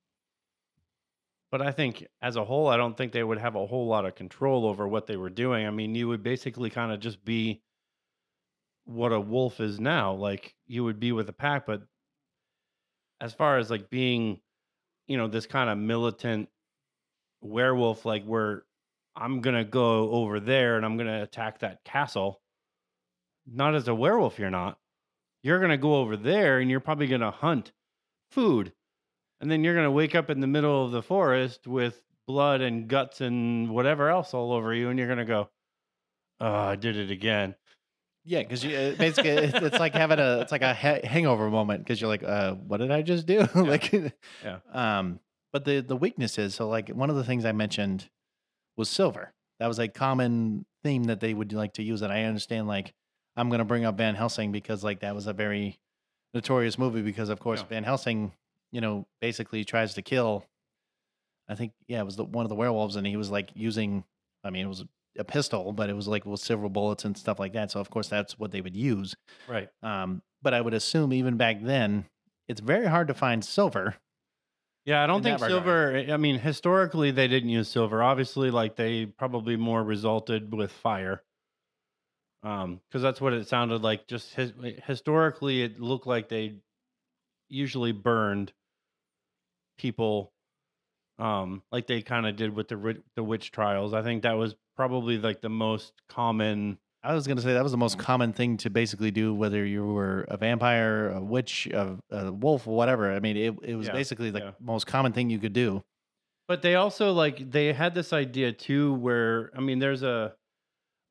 but 1.51 1.61
I 1.61 1.71
think 1.71 2.05
as 2.21 2.35
a 2.35 2.43
whole, 2.43 2.67
I 2.67 2.77
don't 2.77 2.97
think 2.97 3.11
they 3.11 3.23
would 3.23 3.39
have 3.39 3.55
a 3.55 3.65
whole 3.65 3.87
lot 3.87 4.05
of 4.05 4.15
control 4.15 4.65
over 4.67 4.87
what 4.87 5.07
they 5.07 5.15
were 5.15 5.29
doing. 5.29 5.65
I 5.65 5.71
mean, 5.71 5.95
you 5.95 6.07
would 6.09 6.23
basically 6.23 6.69
kind 6.69 6.91
of 6.91 6.99
just 6.99 7.23
be 7.23 7.61
what 8.85 9.13
a 9.13 9.19
wolf 9.19 9.59
is 9.59 9.79
now. 9.79 10.13
Like 10.13 10.53
you 10.67 10.83
would 10.83 10.99
be 10.99 11.11
with 11.11 11.29
a 11.29 11.33
pack, 11.33 11.65
but 11.65 11.83
as 13.21 13.33
far 13.33 13.57
as 13.57 13.69
like 13.69 13.89
being 13.89 14.41
you 15.09 15.17
know 15.17 15.27
this 15.27 15.47
kind 15.47 15.69
of 15.69 15.77
militant 15.77 16.47
werewolf 17.41 18.05
like 18.05 18.23
where 18.23 18.63
i'm 19.15 19.41
gonna 19.41 19.65
go 19.65 20.09
over 20.11 20.39
there 20.39 20.77
and 20.77 20.85
i'm 20.85 20.95
gonna 20.95 21.23
attack 21.23 21.59
that 21.59 21.83
castle 21.83 22.41
not 23.51 23.73
as 23.75 23.87
a 23.87 23.95
werewolf 23.95 24.37
you're 24.39 24.49
not 24.51 24.77
you're 25.43 25.59
gonna 25.59 25.77
go 25.77 25.95
over 25.95 26.15
there 26.15 26.59
and 26.59 26.69
you're 26.69 26.79
probably 26.79 27.07
gonna 27.07 27.31
hunt 27.31 27.71
food 28.31 28.71
and 29.41 29.49
then 29.51 29.63
you're 29.63 29.75
gonna 29.75 29.89
wake 29.91 30.15
up 30.15 30.29
in 30.29 30.39
the 30.39 30.47
middle 30.47 30.85
of 30.85 30.91
the 30.91 31.01
forest 31.01 31.65
with 31.65 31.99
blood 32.27 32.61
and 32.61 32.87
guts 32.87 33.19
and 33.19 33.69
whatever 33.69 34.09
else 34.09 34.35
all 34.35 34.53
over 34.53 34.73
you 34.73 34.89
and 34.89 34.99
you're 34.99 35.07
gonna 35.07 35.25
go 35.25 35.49
oh 36.39 36.53
i 36.53 36.75
did 36.75 36.95
it 36.95 37.09
again 37.09 37.55
yeah, 38.25 38.39
because 38.39 38.63
you 38.63 38.75
uh, 38.75 38.95
basically 38.95 39.29
it's, 39.31 39.57
it's 39.57 39.79
like 39.79 39.93
having 39.93 40.19
a 40.19 40.39
it's 40.39 40.51
like 40.51 40.61
a 40.61 40.73
ha- 40.73 40.99
hangover 41.03 41.49
moment 41.49 41.83
because 41.83 42.01
you're 42.01 42.09
like, 42.09 42.23
uh, 42.23 42.53
what 42.55 42.77
did 42.77 42.91
I 42.91 43.01
just 43.01 43.25
do? 43.25 43.39
Yeah. 43.55 43.61
like, 43.61 43.91
yeah. 44.43 44.57
Um, 44.73 45.19
but 45.53 45.65
the 45.65 45.79
the 45.79 45.95
weakness 45.95 46.37
is 46.37 46.55
so 46.55 46.67
like 46.67 46.89
one 46.89 47.09
of 47.09 47.15
the 47.15 47.23
things 47.23 47.45
I 47.45 47.51
mentioned 47.53 48.09
was 48.75 48.89
silver. 48.89 49.33
That 49.59 49.67
was 49.67 49.79
a 49.79 49.87
common 49.87 50.65
theme 50.83 51.05
that 51.05 51.19
they 51.19 51.33
would 51.33 51.51
like 51.53 51.73
to 51.73 51.83
use, 51.83 52.01
and 52.01 52.11
I 52.11 52.23
understand 52.23 52.67
like 52.67 52.93
I'm 53.37 53.49
gonna 53.49 53.65
bring 53.65 53.85
up 53.85 53.97
Van 53.97 54.15
Helsing 54.15 54.51
because 54.51 54.83
like 54.83 54.99
that 54.99 55.15
was 55.15 55.27
a 55.27 55.33
very 55.33 55.79
notorious 56.33 56.77
movie 56.77 57.01
because 57.01 57.29
of 57.29 57.39
course 57.39 57.61
yeah. 57.61 57.67
Van 57.67 57.83
Helsing, 57.85 58.33
you 58.71 58.81
know, 58.81 59.07
basically 59.21 59.63
tries 59.63 59.93
to 59.93 60.01
kill. 60.01 60.45
I 61.47 61.55
think 61.55 61.71
yeah, 61.87 61.99
it 62.01 62.05
was 62.05 62.17
the, 62.17 62.25
one 62.25 62.45
of 62.45 62.49
the 62.49 62.55
werewolves, 62.55 62.95
and 62.97 63.07
he 63.07 63.15
was 63.17 63.31
like 63.31 63.51
using. 63.55 64.03
I 64.43 64.51
mean, 64.51 64.65
it 64.65 64.69
was 64.69 64.83
a 65.19 65.23
pistol, 65.23 65.71
but 65.73 65.89
it 65.89 65.93
was 65.93 66.07
like 66.07 66.25
with 66.25 66.39
several 66.39 66.69
bullets 66.69 67.05
and 67.05 67.15
stuff 67.15 67.39
like 67.39 67.53
that. 67.53 67.69
So 67.69 67.79
of 67.79 67.89
course 67.89 68.07
that's 68.07 68.39
what 68.39 68.51
they 68.51 68.61
would 68.61 68.75
use. 68.75 69.15
Right. 69.47 69.69
Um, 69.83 70.21
but 70.41 70.53
I 70.53 70.61
would 70.61 70.73
assume 70.73 71.11
even 71.13 71.35
back 71.35 71.61
then, 71.61 72.05
it's 72.47 72.61
very 72.61 72.85
hard 72.87 73.09
to 73.09 73.13
find 73.13 73.43
silver. 73.43 73.95
Yeah, 74.85 75.03
I 75.03 75.07
don't 75.07 75.21
think 75.21 75.37
silver. 75.39 75.87
Regard. 75.89 76.09
I 76.09 76.17
mean, 76.17 76.39
historically 76.39 77.11
they 77.11 77.27
didn't 77.27 77.49
use 77.49 77.67
silver. 77.67 78.01
Obviously, 78.01 78.49
like 78.49 78.75
they 78.77 79.05
probably 79.05 79.57
more 79.57 79.83
resulted 79.83 80.53
with 80.53 80.71
fire. 80.71 81.21
Um, 82.41 82.79
because 82.87 83.01
that's 83.01 83.19
what 83.19 83.33
it 83.33 83.47
sounded 83.49 83.81
like. 83.81 84.07
Just 84.07 84.33
his, 84.33 84.53
historically, 84.85 85.61
it 85.61 85.81
looked 85.81 86.07
like 86.07 86.29
they 86.29 86.55
usually 87.49 87.91
burned 87.91 88.53
people 89.77 90.31
um, 91.19 91.61
like 91.71 91.85
they 91.85 92.01
kind 92.01 92.25
of 92.25 92.35
did 92.35 92.55
with 92.55 92.69
the 92.69 93.01
the 93.15 93.23
witch 93.23 93.51
trials. 93.51 93.93
I 93.93 94.01
think 94.01 94.23
that 94.23 94.33
was 94.33 94.55
probably 94.75 95.17
like 95.17 95.41
the 95.41 95.49
most 95.49 95.91
common. 96.07 96.77
I 97.03 97.13
was 97.13 97.27
going 97.27 97.37
to 97.37 97.43
say 97.43 97.53
that 97.53 97.63
was 97.63 97.71
the 97.71 97.77
most 97.77 97.97
mm. 97.97 98.01
common 98.01 98.33
thing 98.33 98.57
to 98.57 98.69
basically 98.69 99.11
do, 99.11 99.33
whether 99.33 99.65
you 99.65 99.85
were 99.85 100.25
a 100.27 100.35
vampire, 100.35 101.09
a 101.09 101.21
witch, 101.23 101.67
a, 101.67 101.97
a 102.11 102.31
wolf, 102.31 102.67
or 102.67 102.75
whatever. 102.75 103.13
I 103.13 103.19
mean, 103.21 103.37
it, 103.37 103.55
it 103.63 103.75
was 103.75 103.87
yeah, 103.87 103.93
basically 103.93 104.31
the 104.31 104.39
yeah. 104.39 104.51
most 104.59 104.85
common 104.87 105.13
thing 105.13 105.29
you 105.29 105.39
could 105.39 105.53
do. 105.53 105.81
But 106.47 106.61
they 106.61 106.75
also 106.75 107.11
like 107.13 107.51
they 107.51 107.73
had 107.73 107.93
this 107.93 108.11
idea 108.13 108.51
too, 108.51 108.93
where 108.95 109.51
I 109.55 109.59
mean, 109.59 109.79
there's 109.79 110.03
a 110.03 110.33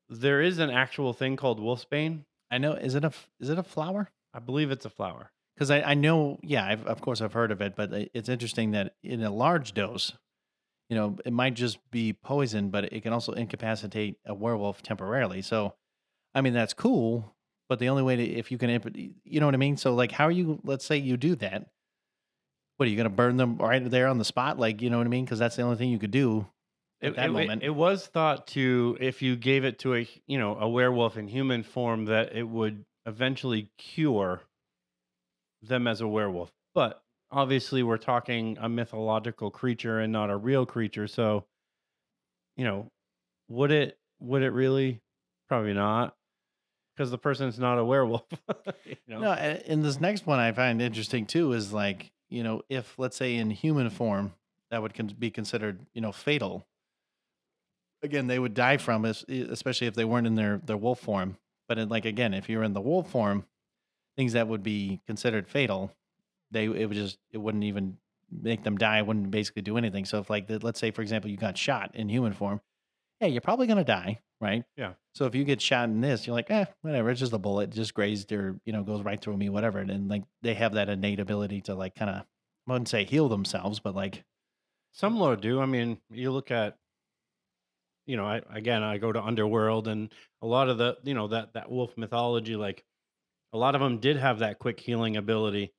there 0.09 0.41
is 0.41 0.57
an 0.59 0.71
actual 0.71 1.13
thing 1.13 1.35
called 1.37 1.59
wolfsbane. 1.59 2.21
I 2.51 2.57
know. 2.57 2.73
Is 2.73 2.95
it 2.95 3.05
a 3.05 3.11
is 3.39 3.49
it 3.49 3.59
a 3.59 3.63
flower? 3.63 4.09
I 4.33 4.39
believe 4.39 4.71
it's 4.71 4.85
a 4.85 4.89
flower 4.89 5.31
because 5.59 5.71
I, 5.71 5.81
I 5.81 5.93
know, 5.93 6.39
yeah, 6.41 6.65
I've, 6.65 6.85
of 6.87 7.01
course 7.01 7.19
I've 7.19 7.33
heard 7.33 7.51
of 7.51 7.59
it, 7.59 7.75
but 7.75 7.91
uh, 7.93 8.05
it's 8.13 8.29
interesting 8.29 8.71
that 8.71 8.95
in 9.03 9.21
a 9.23 9.29
large 9.29 9.73
dose, 9.73 10.13
you 10.89 10.95
know, 10.95 11.17
it 11.25 11.33
might 11.33 11.53
just 11.53 11.79
be 11.91 12.13
poison, 12.13 12.69
but 12.69 12.85
it 12.85 13.03
can 13.03 13.11
also 13.11 13.33
incapacitate 13.33 14.15
a 14.25 14.33
werewolf 14.33 14.81
temporarily. 14.81 15.41
So, 15.41 15.73
I 16.33 16.39
mean, 16.39 16.53
that's 16.53 16.73
cool, 16.73 17.35
but 17.67 17.77
the 17.79 17.89
only 17.89 18.03
way 18.03 18.15
to, 18.15 18.23
if 18.23 18.51
you 18.53 18.57
can, 18.57 18.69
you 19.25 19.41
know 19.41 19.47
what 19.47 19.53
I 19.53 19.57
mean? 19.57 19.75
So, 19.75 19.93
like, 19.95 20.13
how 20.13 20.27
are 20.27 20.31
you, 20.31 20.61
let's 20.63 20.85
say 20.85 20.95
you 20.95 21.17
do 21.17 21.35
that, 21.35 21.67
what 22.77 22.85
are 22.87 22.89
you 22.89 22.95
going 22.95 23.03
to 23.03 23.15
burn 23.15 23.35
them 23.35 23.57
right 23.57 23.83
there 23.87 24.07
on 24.07 24.17
the 24.17 24.23
spot? 24.25 24.57
Like, 24.59 24.81
you 24.81 24.89
know 24.89 24.99
what 24.99 25.07
I 25.07 25.09
mean? 25.09 25.25
Because 25.25 25.39
that's 25.39 25.57
the 25.57 25.63
only 25.63 25.75
thing 25.75 25.89
you 25.89 25.99
could 25.99 26.09
do. 26.11 26.47
At 27.01 27.17
that 27.17 27.25
it, 27.25 27.31
moment, 27.33 27.63
it 27.63 27.69
was 27.71 28.07
thought 28.07 28.47
to 28.47 28.95
if 29.01 29.21
you 29.21 29.35
gave 29.37 29.63
it 29.65 29.79
to 29.79 29.93
a 29.95 30.07
you 30.27 30.37
know 30.37 30.57
a 30.59 30.67
werewolf 30.67 31.15
in 31.15 31.29
human 31.29 31.63
form 31.63 32.05
that 32.05 32.33
it 32.35 32.43
would 32.43 32.83
eventually 33.05 33.69
cure 33.77 34.41
them 35.61 35.87
as 35.87 36.01
a 36.01 36.07
werewolf. 36.07 36.51
But 36.73 37.01
obviously, 37.31 37.83
we're 37.83 37.97
talking 37.97 38.57
a 38.59 38.69
mythological 38.69 39.51
creature 39.51 39.99
and 39.99 40.11
not 40.13 40.29
a 40.29 40.37
real 40.37 40.65
creature. 40.65 41.07
So, 41.07 41.45
you 42.55 42.65
know, 42.65 42.91
would 43.49 43.71
it 43.71 43.97
would 44.19 44.43
it 44.43 44.51
really? 44.51 45.01
Probably 45.47 45.73
not, 45.73 46.15
because 46.95 47.09
the 47.09 47.17
person's 47.17 47.57
not 47.57 47.79
a 47.79 47.83
werewolf. 47.85 48.23
you 48.85 48.95
know? 49.07 49.19
No, 49.21 49.31
and 49.31 49.83
this 49.83 49.99
next 49.99 50.27
one 50.27 50.37
I 50.37 50.51
find 50.51 50.79
interesting 50.79 51.25
too 51.25 51.53
is 51.53 51.73
like 51.73 52.11
you 52.29 52.43
know 52.43 52.61
if 52.69 52.93
let's 52.99 53.17
say 53.17 53.35
in 53.35 53.49
human 53.49 53.89
form 53.89 54.35
that 54.69 54.83
would 54.83 55.19
be 55.19 55.31
considered 55.31 55.79
you 55.95 56.01
know 56.01 56.11
fatal. 56.11 56.67
Again, 58.03 58.27
they 58.27 58.37
would 58.39 58.53
die 58.53 58.77
from, 58.77 59.03
especially 59.03 59.87
if 59.87 59.95
they 59.95 60.05
weren't 60.05 60.27
in 60.27 60.35
their 60.35 60.61
their 60.63 60.77
wolf 60.77 60.99
form. 60.99 61.37
But 61.67 61.79
in, 61.79 61.89
like 61.89 62.05
again, 62.05 62.35
if 62.35 62.47
you're 62.47 62.61
in 62.63 62.73
the 62.73 62.79
wolf 62.79 63.09
form, 63.09 63.43
things 64.19 64.33
that 64.33 64.49
would 64.49 64.61
be 64.61 64.99
considered 65.07 65.47
fatal, 65.47 65.93
they 66.51 66.65
it 66.65 66.87
would 66.87 66.91
just 66.97 67.17
it 67.31 67.37
wouldn't 67.37 67.63
even 67.63 67.95
make 68.29 68.63
them 68.65 68.75
die. 68.77 68.97
It 68.99 69.07
wouldn't 69.07 69.31
basically 69.31 69.61
do 69.61 69.77
anything. 69.77 70.03
So 70.03 70.19
if 70.19 70.29
like 70.29 70.47
the, 70.47 70.59
let's 70.59 70.77
say 70.77 70.91
for 70.91 71.01
example 71.01 71.31
you 71.31 71.37
got 71.37 71.57
shot 71.57 71.91
in 71.95 72.09
human 72.09 72.33
form, 72.33 72.59
yeah, 73.21 73.27
you're 73.27 73.39
probably 73.39 73.65
gonna 73.65 73.85
die, 73.85 74.19
right? 74.41 74.65
Yeah. 74.75 74.91
So 75.15 75.23
if 75.23 75.35
you 75.35 75.45
get 75.45 75.61
shot 75.61 75.85
in 75.85 76.01
this, 76.01 76.27
you're 76.27 76.35
like, 76.35 76.51
eh, 76.51 76.65
whatever. 76.81 77.11
It's 77.11 77.21
just 77.21 77.31
a 77.31 77.37
bullet, 77.37 77.69
just 77.69 77.93
grazed 77.93 78.29
or 78.33 78.59
you 78.65 78.73
know 78.73 78.83
goes 78.83 79.01
right 79.03 79.21
through 79.21 79.37
me, 79.37 79.47
whatever. 79.47 79.79
And, 79.79 80.09
like 80.09 80.23
they 80.41 80.53
have 80.55 80.73
that 80.73 80.89
innate 80.89 81.21
ability 81.21 81.61
to 81.61 81.75
like 81.75 81.95
kind 81.95 82.11
of 82.11 82.17
I 82.67 82.71
wouldn't 82.73 82.89
say 82.89 83.05
heal 83.05 83.29
themselves, 83.29 83.79
but 83.79 83.95
like 83.95 84.25
some 84.91 85.17
lore 85.17 85.37
do. 85.37 85.61
I 85.61 85.65
mean, 85.65 85.97
you 86.11 86.29
look 86.31 86.51
at 86.51 86.75
you 88.05 88.17
know, 88.17 88.25
I 88.25 88.41
again 88.53 88.83
I 88.83 88.97
go 88.97 89.13
to 89.13 89.21
Underworld 89.23 89.87
and 89.87 90.13
a 90.41 90.45
lot 90.45 90.67
of 90.67 90.77
the 90.77 90.97
you 91.03 91.13
know 91.13 91.29
that 91.29 91.53
that 91.53 91.71
wolf 91.71 91.95
mythology 91.97 92.57
like 92.57 92.83
a 93.53 93.57
lot 93.57 93.75
of 93.75 93.81
them 93.81 93.99
did 93.99 94.17
have 94.17 94.39
that 94.39 94.59
quick 94.59 94.79
healing 94.79 95.17
ability 95.17 95.73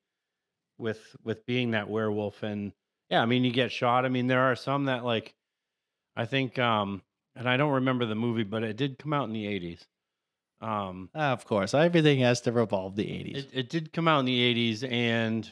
with 0.79 1.17
with 1.23 1.45
being 1.47 1.73
that 1.73 1.89
werewolf 1.89 2.43
and 2.43 2.73
yeah 3.09 3.21
i 3.21 3.27
mean 3.27 3.45
you 3.45 3.51
get 3.53 3.71
shot 3.73 4.05
i 4.05 4.09
mean 4.09 4.27
there 4.27 4.43
are 4.51 4.57
some 4.57 4.87
that 4.87 5.05
like 5.05 5.35
i 6.17 6.25
think 6.25 6.59
um 6.59 7.03
and 7.37 7.49
i 7.49 7.57
don't 7.57 7.73
remember 7.73 8.07
the 8.07 8.15
movie 8.15 8.45
but 8.45 8.63
it 8.63 8.77
did 8.77 8.99
come 8.99 9.13
out 9.13 9.27
in 9.27 9.33
the 9.35 9.45
80s 9.45 9.83
um 10.67 11.09
ah, 11.15 11.33
of 11.33 11.45
course 11.45 11.75
everything 11.75 12.21
has 12.21 12.41
to 12.43 12.53
revolve 12.53 12.97
the 12.97 13.05
80s 13.05 13.37
it, 13.39 13.51
it 13.53 13.69
did 13.71 13.93
come 13.93 14.09
out 14.09 14.21
in 14.21 14.27
the 14.27 14.73
80s 14.75 14.91
and 14.91 15.49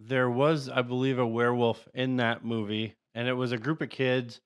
there 0.00 0.30
was 0.30 0.68
i 0.68 0.82
believe 0.82 1.18
a 1.18 1.26
werewolf 1.26 1.88
in 1.94 2.16
that 2.16 2.44
movie 2.44 2.96
and 3.14 3.28
it 3.28 3.32
was 3.34 3.52
a 3.52 3.58
group 3.58 3.80
of 3.80 3.90
kids 3.90 4.40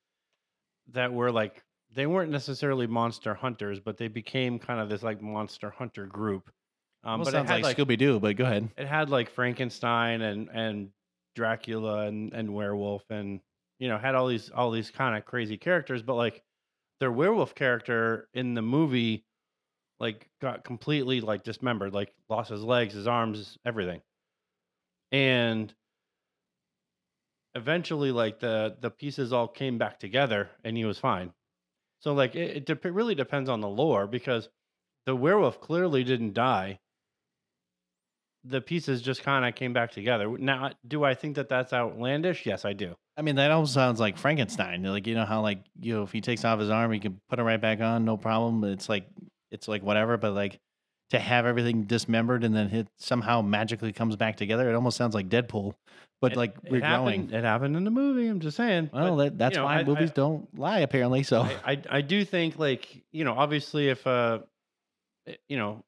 that 0.93 1.13
were 1.13 1.33
like 1.33 1.63
they 1.95 2.07
weren't 2.07 2.31
necessarily 2.31 2.87
monster 2.87 3.35
hunters 3.35 3.81
but 3.81 3.97
they 3.97 4.09
became 4.09 4.59
kind 4.59 4.79
of 4.81 4.89
this 4.91 5.03
like 5.03 5.21
monster 5.23 5.71
hunter 5.71 6.07
group 6.07 6.51
um, 7.05 7.21
but 7.21 7.29
it 7.29 7.33
sounds 7.33 7.49
had 7.49 7.63
like, 7.63 7.79
like 7.79 7.87
Scooby 7.89 7.99
Doo. 7.99 8.19
But 8.21 8.37
go 8.37 8.45
ahead. 8.45 8.69
It 8.77 8.87
had 8.87 9.11
like 9.11 9.31
Frankenstein 9.31 10.21
and 10.21 10.49
and 10.53 10.89
Dracula 11.37 12.07
and 12.07 12.33
and 12.33 12.53
werewolf 12.55 13.05
and 13.11 13.41
you 13.79 13.89
know 13.89 13.99
had 13.99 14.15
all 14.15 14.27
these 14.27 14.51
all 14.51 14.71
these 14.71 14.91
kind 14.91 15.17
of 15.17 15.25
crazy 15.25 15.57
characters. 15.57 16.03
But 16.03 16.15
like 16.15 16.43
their 17.01 17.13
werewolf 17.13 17.55
character 17.55 18.29
in 18.35 18.55
the 18.55 18.63
movie, 18.63 19.25
like 20.01 20.29
got 20.41 20.65
completely 20.65 21.21
like 21.21 21.45
dismembered, 21.45 21.95
like 21.95 22.13
lost 22.29 22.51
his 22.51 22.63
legs, 22.63 22.95
his 22.95 23.07
arms, 23.07 23.57
everything, 23.65 24.01
and 25.13 25.73
eventually 27.55 28.11
like 28.11 28.41
the 28.41 28.77
the 28.81 28.91
pieces 28.91 29.33
all 29.33 29.49
came 29.49 29.79
back 29.79 29.99
together 29.99 30.51
and 30.65 30.77
he 30.77 30.85
was 30.85 30.99
fine 30.99 31.33
so 31.99 32.13
like 32.13 32.37
it, 32.37 32.59
it 32.59 32.67
de- 32.83 32.93
really 32.93 33.15
depends 33.17 33.49
on 33.49 33.61
the 33.61 33.69
lore 33.69 34.07
because 34.07 34.49
the 35.07 35.17
werewolf 35.17 35.59
clearly 35.59 36.05
didn't 36.05 36.35
die 36.35 36.79
the 38.49 38.61
pieces 38.61 39.03
just 39.03 39.23
kind 39.23 39.45
of 39.45 39.55
came 39.55 39.73
back 39.73 39.93
together. 39.93 40.29
Now, 40.39 40.73
do 40.87 41.05
I 41.05 41.15
think 41.15 41.37
that 41.37 41.49
that's 41.49 41.73
outlandish? 41.73 42.47
Yes, 42.47 42.65
I 42.65 42.73
do. 42.73 42.95
I 43.17 43.23
mean, 43.23 43.37
that 43.37 43.51
almost 43.51 43.75
sounds 43.75 44.01
like 44.01 44.17
Frankenstein. 44.17 44.83
Like 44.83 45.07
you 45.07 45.15
know 45.15 45.25
how 45.25 45.41
like 45.43 45.61
you 45.81 45.95
know 45.97 46.03
if 46.03 46.13
he 46.13 46.21
takes 46.21 46.45
off 46.45 46.59
his 46.61 46.71
arm, 46.71 46.93
he 46.93 46.99
can 47.01 47.21
put 47.29 47.39
it 47.39 47.43
right 47.43 47.61
back 47.61 47.81
on, 47.81 48.05
no 48.05 48.17
problem. 48.17 48.65
It's 48.65 48.89
like 48.89 49.07
it's 49.51 49.69
like 49.69 49.83
whatever. 49.83 50.17
But 50.17 50.33
like 50.33 50.59
to 51.11 51.19
have 51.19 51.47
everything 51.47 51.85
dismembered 51.85 52.45
and 52.45 52.55
then 52.55 52.69
it 52.69 52.89
somehow 52.99 53.43
magically 53.43 53.93
comes 53.93 54.17
back 54.17 54.37
together, 54.37 54.71
it 54.71 54.75
almost 54.75 54.97
sounds 54.97 55.15
like 55.15 55.29
Deadpool. 55.29 55.75
But 56.21 56.33
it, 56.33 56.39
like 56.39 56.57
we're 56.71 56.81
growing. 56.81 57.31
It 57.31 57.45
happened 57.45 57.77
in 57.77 57.85
the 57.85 57.91
movie. 57.91 58.29
I'm 58.29 58.41
just 58.41 58.57
saying. 58.57 58.91
Well, 58.93 59.17
but, 59.17 59.25
that, 59.25 59.39
that's 59.39 59.53
you 59.55 59.59
know, 59.61 59.65
why 59.67 59.79
I, 59.79 59.85
movies 59.85 60.11
I, 60.11 60.15
don't 60.15 60.59
lie 60.59 60.81
apparently. 60.81 61.23
So 61.23 61.43
I, 61.43 61.73
I 61.73 61.83
I 61.91 62.01
do 62.01 62.25
think 62.25 62.59
like 62.59 63.05
you 63.13 63.25
know 63.25 63.35
obviously 63.35 63.89
if 63.89 64.07
uh 64.07 64.41
eh, 65.27 65.35
you 65.49 65.57
know 65.59 65.85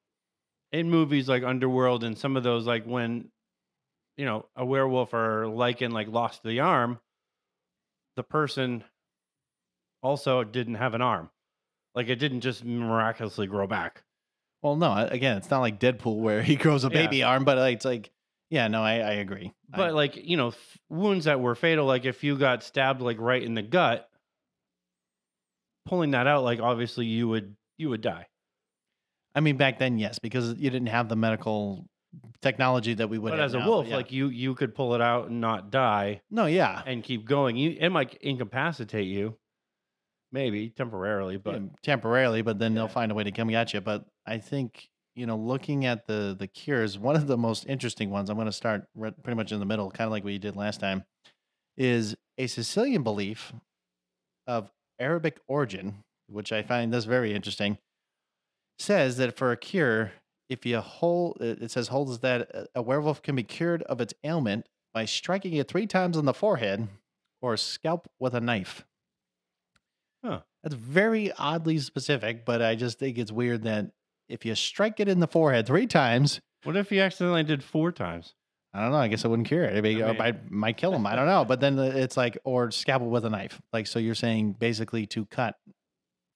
in 0.72 0.90
movies 0.90 1.28
like 1.28 1.42
Underworld 1.42 2.04
and 2.04 2.16
some 2.16 2.36
of 2.36 2.42
those, 2.42 2.66
like 2.66 2.84
when 2.84 3.28
you 4.16 4.24
know 4.24 4.46
a 4.56 4.64
werewolf 4.66 5.14
or 5.14 5.44
lycan 5.44 5.92
like 5.92 6.08
lost 6.08 6.42
the 6.42 6.60
arm, 6.60 7.00
the 8.16 8.22
person 8.22 8.84
also 10.02 10.44
didn't 10.44 10.76
have 10.76 10.94
an 10.94 11.02
arm. 11.02 11.30
Like 11.94 12.08
it 12.08 12.16
didn't 12.16 12.42
just 12.42 12.64
miraculously 12.64 13.46
grow 13.46 13.66
back. 13.66 14.04
Well, 14.62 14.76
no. 14.76 15.06
Again, 15.10 15.38
it's 15.38 15.50
not 15.50 15.60
like 15.60 15.80
Deadpool 15.80 16.20
where 16.20 16.42
he 16.42 16.56
grows 16.56 16.84
a 16.84 16.90
baby 16.90 17.18
yeah. 17.18 17.28
arm, 17.28 17.44
but 17.44 17.58
it's 17.72 17.84
like, 17.84 18.10
yeah, 18.50 18.68
no, 18.68 18.82
I, 18.82 18.94
I 18.96 19.12
agree. 19.14 19.52
But 19.68 19.80
I, 19.88 19.90
like 19.90 20.16
you 20.16 20.36
know, 20.36 20.48
f- 20.48 20.78
wounds 20.88 21.24
that 21.24 21.40
were 21.40 21.54
fatal, 21.54 21.86
like 21.86 22.04
if 22.04 22.22
you 22.22 22.38
got 22.38 22.62
stabbed 22.62 23.00
like 23.00 23.18
right 23.20 23.42
in 23.42 23.54
the 23.54 23.62
gut, 23.62 24.08
pulling 25.86 26.12
that 26.12 26.26
out, 26.26 26.44
like 26.44 26.60
obviously 26.60 27.06
you 27.06 27.26
would 27.28 27.56
you 27.76 27.88
would 27.90 28.02
die. 28.02 28.28
I 29.34 29.40
mean, 29.40 29.56
back 29.56 29.78
then, 29.78 29.98
yes, 29.98 30.18
because 30.18 30.50
you 30.56 30.70
didn't 30.70 30.88
have 30.88 31.08
the 31.08 31.16
medical 31.16 31.86
technology 32.42 32.94
that 32.94 33.08
we 33.08 33.18
would. 33.18 33.30
But 33.30 33.40
as 33.40 33.52
now, 33.52 33.64
a 33.64 33.66
wolf, 33.68 33.86
yeah. 33.86 33.96
like 33.96 34.10
you, 34.12 34.28
you 34.28 34.54
could 34.54 34.74
pull 34.74 34.94
it 34.94 35.00
out 35.00 35.28
and 35.28 35.40
not 35.40 35.70
die. 35.70 36.22
No, 36.30 36.46
yeah, 36.46 36.82
and 36.84 37.02
keep 37.02 37.26
going. 37.26 37.56
You 37.56 37.76
it 37.78 37.90
might 37.90 38.14
incapacitate 38.20 39.06
you, 39.06 39.36
maybe 40.32 40.70
temporarily, 40.70 41.36
but 41.36 41.60
yeah, 41.62 41.68
temporarily. 41.82 42.42
But 42.42 42.58
then 42.58 42.72
yeah. 42.72 42.78
they'll 42.80 42.88
find 42.88 43.12
a 43.12 43.14
way 43.14 43.24
to 43.24 43.30
come 43.30 43.50
at 43.50 43.72
you. 43.72 43.80
But 43.80 44.04
I 44.26 44.38
think 44.38 44.88
you 45.14 45.26
know, 45.26 45.36
looking 45.36 45.86
at 45.86 46.06
the 46.06 46.34
the 46.38 46.48
cures, 46.48 46.98
one 46.98 47.14
of 47.14 47.28
the 47.28 47.36
most 47.38 47.66
interesting 47.66 48.10
ones. 48.10 48.30
I'm 48.30 48.36
going 48.36 48.46
to 48.46 48.52
start 48.52 48.86
re- 48.96 49.12
pretty 49.22 49.36
much 49.36 49.52
in 49.52 49.60
the 49.60 49.66
middle, 49.66 49.90
kind 49.92 50.06
of 50.06 50.12
like 50.12 50.24
we 50.24 50.38
did 50.38 50.56
last 50.56 50.80
time, 50.80 51.04
is 51.76 52.16
a 52.36 52.48
Sicilian 52.48 53.04
belief 53.04 53.52
of 54.48 54.72
Arabic 54.98 55.38
origin, 55.46 56.02
which 56.26 56.50
I 56.50 56.62
find 56.62 56.92
this 56.92 57.04
very 57.04 57.32
interesting 57.32 57.78
says 58.80 59.18
that 59.18 59.36
for 59.36 59.52
a 59.52 59.56
cure, 59.56 60.12
if 60.48 60.64
you 60.66 60.78
hold, 60.80 61.38
uh, 61.40 61.44
it 61.44 61.70
says 61.70 61.88
holds 61.88 62.20
that 62.20 62.52
uh, 62.54 62.64
a 62.74 62.82
werewolf 62.82 63.22
can 63.22 63.36
be 63.36 63.42
cured 63.42 63.82
of 63.84 64.00
its 64.00 64.14
ailment 64.24 64.66
by 64.94 65.04
striking 65.04 65.52
it 65.54 65.68
three 65.68 65.86
times 65.86 66.16
on 66.16 66.24
the 66.24 66.34
forehead 66.34 66.88
or 67.42 67.56
scalp 67.56 68.08
with 68.18 68.34
a 68.34 68.40
knife. 68.40 68.84
Huh. 70.24 70.40
That's 70.62 70.74
very 70.74 71.30
oddly 71.38 71.78
specific, 71.78 72.44
but 72.44 72.60
I 72.60 72.74
just 72.74 72.98
think 72.98 73.16
it's 73.18 73.32
weird 73.32 73.62
that 73.62 73.92
if 74.28 74.44
you 74.44 74.54
strike 74.54 75.00
it 75.00 75.08
in 75.08 75.20
the 75.20 75.28
forehead 75.28 75.66
three 75.66 75.86
times. 75.86 76.40
What 76.64 76.76
if 76.76 76.92
you 76.92 77.00
accidentally 77.00 77.42
did 77.44 77.62
four 77.64 77.92
times? 77.92 78.34
I 78.74 78.82
don't 78.82 78.92
know. 78.92 78.98
I 78.98 79.08
guess 79.08 79.24
I 79.24 79.28
wouldn't 79.28 79.48
cure 79.48 79.64
it. 79.64 79.76
I, 79.76 79.80
mean, 79.80 80.02
I, 80.02 80.12
mean, 80.12 80.40
might 80.48 80.76
kill 80.76 80.92
him. 80.92 81.06
I 81.06 81.16
don't 81.16 81.26
know. 81.26 81.44
But 81.44 81.58
then 81.60 81.78
uh, 81.78 81.84
it's 81.94 82.16
like, 82.16 82.38
or 82.44 82.70
scalpel 82.70 83.08
with 83.10 83.24
a 83.24 83.30
knife. 83.30 83.60
Like, 83.72 83.86
so 83.86 83.98
you're 83.98 84.14
saying 84.14 84.52
basically 84.60 85.06
to 85.06 85.24
cut 85.26 85.56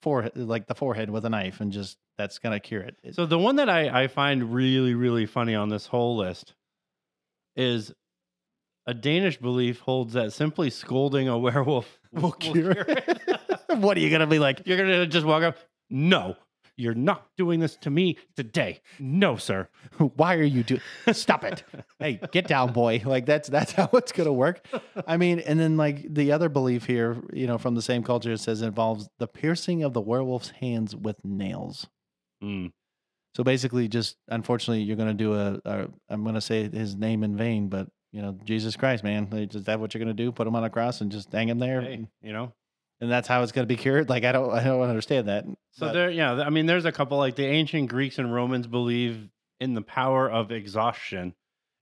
forehead, 0.04 0.36
like 0.36 0.66
the 0.68 0.74
forehead 0.74 1.10
with 1.10 1.24
a 1.24 1.30
knife, 1.30 1.60
and 1.60 1.72
just 1.72 1.96
that's 2.16 2.38
gonna 2.38 2.60
cure 2.60 2.82
it. 2.82 2.94
so 3.14 3.26
the 3.26 3.38
one 3.38 3.56
that 3.56 3.68
I, 3.70 4.04
I 4.04 4.06
find 4.06 4.52
really 4.54 4.94
really 4.94 5.26
funny 5.26 5.54
on 5.54 5.70
this 5.70 5.86
whole 5.86 6.18
list 6.18 6.52
is 7.56 7.90
a 8.86 8.92
Danish 8.94 9.38
belief 9.38 9.80
holds 9.80 10.12
that 10.12 10.32
simply 10.32 10.68
scolding 10.70 11.28
a 11.28 11.36
werewolf 11.38 11.98
will, 12.12 12.22
will 12.22 12.32
cure, 12.32 12.72
it. 12.86 13.18
what 13.74 13.96
are 13.96 14.00
you 14.00 14.10
gonna 14.10 14.26
be 14.28 14.38
like? 14.38 14.62
You're 14.66 14.76
gonna 14.78 15.06
just 15.06 15.26
walk 15.26 15.42
up. 15.42 15.56
No, 15.90 16.36
you're 16.76 16.94
not 16.94 17.26
doing 17.36 17.60
this 17.60 17.76
to 17.78 17.90
me 17.90 18.16
today. 18.36 18.80
No, 18.98 19.36
sir. 19.36 19.68
Why 20.16 20.34
are 20.36 20.42
you 20.42 20.64
doing? 20.64 20.80
Stop 21.12 21.44
it. 21.44 21.62
hey, 22.00 22.18
get 22.32 22.48
down, 22.48 22.72
boy. 22.72 23.02
Like 23.04 23.26
that's 23.26 23.48
that's 23.48 23.72
how 23.72 23.88
it's 23.92 24.10
gonna 24.12 24.32
work. 24.32 24.66
I 25.06 25.16
mean, 25.16 25.38
and 25.38 25.58
then 25.60 25.76
like 25.76 26.04
the 26.12 26.32
other 26.32 26.48
belief 26.48 26.84
here, 26.86 27.16
you 27.32 27.46
know, 27.46 27.58
from 27.58 27.76
the 27.76 27.82
same 27.82 28.02
culture, 28.02 28.32
it 28.32 28.38
says 28.40 28.60
it 28.62 28.66
involves 28.66 29.08
the 29.18 29.28
piercing 29.28 29.84
of 29.84 29.92
the 29.92 30.00
werewolf's 30.00 30.50
hands 30.50 30.96
with 30.96 31.24
nails. 31.24 31.86
Mm. 32.42 32.72
So 33.36 33.44
basically, 33.44 33.86
just 33.86 34.16
unfortunately, 34.28 34.82
you're 34.82 34.96
gonna 34.96 35.14
do 35.14 35.34
a. 35.34 35.60
a 35.64 35.88
I'm 36.08 36.24
gonna 36.24 36.40
say 36.40 36.68
his 36.68 36.96
name 36.96 37.22
in 37.22 37.36
vain, 37.36 37.68
but 37.68 37.88
you 38.10 38.20
know, 38.20 38.36
Jesus 38.44 38.74
Christ, 38.74 39.04
man, 39.04 39.28
is 39.32 39.64
that 39.64 39.78
what 39.78 39.94
you're 39.94 40.00
gonna 40.00 40.12
do? 40.12 40.32
Put 40.32 40.48
him 40.48 40.56
on 40.56 40.64
a 40.64 40.70
cross 40.70 41.00
and 41.00 41.12
just 41.12 41.30
hang 41.30 41.48
him 41.50 41.60
there? 41.60 41.82
Hey, 41.82 42.08
you 42.20 42.32
know, 42.32 42.52
and 43.00 43.10
that's 43.10 43.28
how 43.28 43.42
it's 43.42 43.52
going 43.52 43.66
to 43.66 43.72
be 43.72 43.76
cured. 43.80 44.08
Like 44.08 44.24
I 44.24 44.32
don't, 44.32 44.50
I 44.52 44.62
don't 44.62 44.80
understand 44.82 45.28
that. 45.28 45.44
So 45.72 45.86
but. 45.86 45.92
there, 45.92 46.10
yeah, 46.10 46.32
I 46.42 46.50
mean, 46.50 46.66
there's 46.66 46.84
a 46.84 46.92
couple 46.92 47.18
like 47.18 47.36
the 47.36 47.46
ancient 47.46 47.88
Greeks 47.90 48.18
and 48.18 48.32
Romans 48.32 48.66
believe 48.66 49.28
in 49.60 49.74
the 49.74 49.82
power 49.82 50.30
of 50.30 50.52
exhaustion 50.52 51.34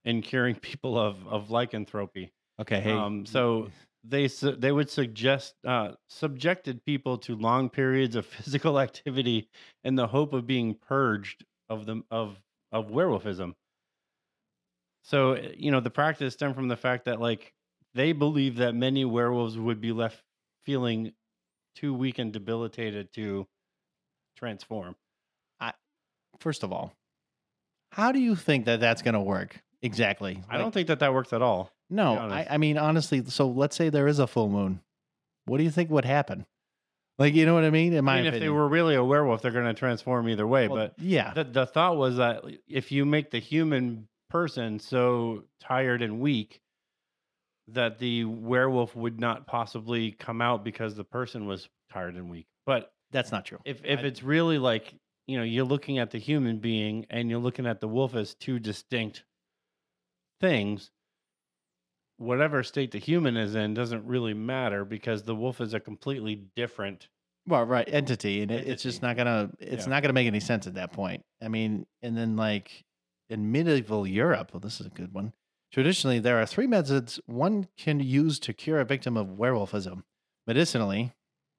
in 0.05 0.21
curing 0.21 0.55
people 0.55 0.97
of 0.97 1.25
of 1.27 1.49
lycanthropy. 1.51 2.33
Okay. 2.59 2.79
Hey. 2.79 2.91
Um, 2.91 3.25
so 3.25 3.69
they 4.03 4.27
su- 4.27 4.55
they 4.55 4.71
would 4.71 4.89
suggest 4.89 5.55
uh, 5.65 5.91
subjected 6.09 6.83
people 6.85 7.17
to 7.19 7.35
long 7.35 7.69
periods 7.69 8.15
of 8.15 8.25
physical 8.25 8.79
activity 8.79 9.49
in 9.83 9.95
the 9.95 10.07
hope 10.07 10.33
of 10.33 10.47
being 10.47 10.75
purged 10.87 11.45
of 11.69 11.85
the 11.85 12.01
of 12.11 12.37
of 12.71 12.87
werewolfism. 12.89 13.53
So 15.05 15.33
eh, 15.33 15.51
you 15.57 15.71
know 15.71 15.79
the 15.79 15.89
practice 15.91 16.33
stemmed 16.33 16.55
from 16.55 16.67
the 16.69 16.75
fact 16.77 17.05
that 17.05 17.21
like 17.21 17.53
they 17.95 18.11
believed 18.13 18.57
that 18.57 18.73
many 18.73 19.05
werewolves 19.05 19.57
would 19.57 19.79
be 19.79 19.91
left 19.91 20.21
feeling 20.65 21.13
too 21.75 21.93
weak 21.93 22.19
and 22.19 22.31
debilitated 22.33 23.11
to 23.13 23.47
transform. 24.37 24.95
I, 25.59 25.73
first 26.39 26.63
of 26.63 26.71
all, 26.71 26.93
how 27.91 28.11
do 28.11 28.19
you 28.19 28.35
think 28.35 28.65
that 28.65 28.79
that's 28.79 29.01
going 29.01 29.13
to 29.13 29.19
work 29.19 29.61
exactly? 29.81 30.41
I 30.49 30.57
don't 30.57 30.73
think 30.73 30.87
that 30.87 30.99
that 30.99 31.13
works 31.13 31.33
at 31.33 31.41
all. 31.41 31.71
No, 31.89 32.17
I, 32.17 32.47
I 32.51 32.57
mean 32.57 32.77
honestly. 32.77 33.23
So 33.27 33.49
let's 33.49 33.75
say 33.75 33.89
there 33.89 34.07
is 34.07 34.19
a 34.19 34.27
full 34.27 34.49
moon. 34.49 34.81
What 35.45 35.57
do 35.57 35.63
you 35.63 35.71
think 35.71 35.91
would 35.91 36.05
happen? 36.05 36.45
Like 37.19 37.35
you 37.35 37.45
know 37.45 37.53
what 37.53 37.65
I 37.65 37.69
mean? 37.69 37.93
In 37.93 38.05
my 38.05 38.13
I 38.13 38.15
mean, 38.17 38.25
opinion. 38.27 38.35
if 38.35 38.41
they 38.45 38.49
were 38.49 38.67
really 38.67 38.95
a 38.95 39.03
werewolf, 39.03 39.43
they're 39.43 39.51
going 39.51 39.65
to 39.65 39.75
transform 39.75 40.27
either 40.29 40.47
way. 40.47 40.67
Well, 40.67 40.87
but 40.97 41.05
yeah, 41.05 41.33
the, 41.35 41.43
the 41.43 41.65
thought 41.67 41.97
was 41.97 42.17
that 42.17 42.43
if 42.67 42.91
you 42.91 43.05
make 43.05 43.29
the 43.29 43.39
human 43.39 44.07
person 44.31 44.79
so 44.79 45.43
tired 45.61 46.01
and 46.01 46.19
weak 46.19 46.61
that 47.69 47.97
the 47.99 48.25
werewolf 48.25 48.95
would 48.95 49.19
not 49.19 49.47
possibly 49.47 50.11
come 50.11 50.41
out 50.41 50.63
because 50.63 50.95
the 50.95 51.03
person 51.03 51.45
was 51.45 51.69
tired 51.91 52.15
and 52.15 52.29
weak. 52.29 52.47
But 52.65 52.91
That's 53.11 53.31
not 53.31 53.45
true. 53.45 53.59
if 53.65 53.81
if 53.85 53.99
I- 53.99 54.03
it's 54.03 54.23
really 54.23 54.57
like 54.57 54.93
you 55.27 55.37
know 55.37 55.43
you're 55.43 55.65
looking 55.65 55.99
at 55.99 56.11
the 56.11 56.17
human 56.17 56.59
being 56.59 57.05
and 57.09 57.29
you're 57.29 57.39
looking 57.39 57.65
at 57.65 57.79
the 57.79 57.87
wolf 57.87 58.13
as 58.15 58.33
two 58.35 58.59
distinct 58.59 59.23
things 60.41 60.91
whatever 62.17 62.61
state 62.63 62.91
the 62.91 62.97
human 62.99 63.35
is 63.37 63.55
in 63.55 63.73
doesn't 63.73 64.05
really 64.05 64.33
matter 64.33 64.83
because 64.85 65.23
the 65.23 65.33
wolf 65.35 65.59
is 65.61 65.73
a 65.73 65.79
completely 65.79 66.35
different 66.55 67.07
Well, 67.47 67.65
right, 67.65 67.87
entity, 67.91 68.41
and 68.41 68.51
it, 68.51 68.67
it's 68.67 68.83
just 68.83 69.01
not 69.01 69.15
gonna 69.17 69.49
it's 69.59 69.85
Yeah. 69.85 69.89
not 69.89 70.03
gonna 70.03 70.13
make 70.13 70.27
any 70.27 70.39
sense 70.39 70.67
at 70.67 70.73
that 70.75 70.91
point. 70.93 71.23
I 71.41 71.47
mean, 71.47 71.85
and 72.01 72.15
then 72.15 72.35
like 72.37 72.83
in 73.29 73.51
medieval 73.51 74.05
Europe, 74.05 74.51
well, 74.53 74.59
this 74.61 74.79
is 74.79 74.87
a 74.87 74.89
good 74.89 75.11
one. 75.13 75.33
Traditionally, 75.73 76.19
there 76.19 76.39
are 76.39 76.45
three 76.45 76.67
methods 76.67 77.19
one 77.25 77.67
can 77.77 77.99
use 77.99 78.37
to 78.39 78.53
cure 78.53 78.79
a 78.79 78.85
victim 78.85 79.17
of 79.17 79.27
werewolfism 79.27 80.03
medicinally, 80.45 81.13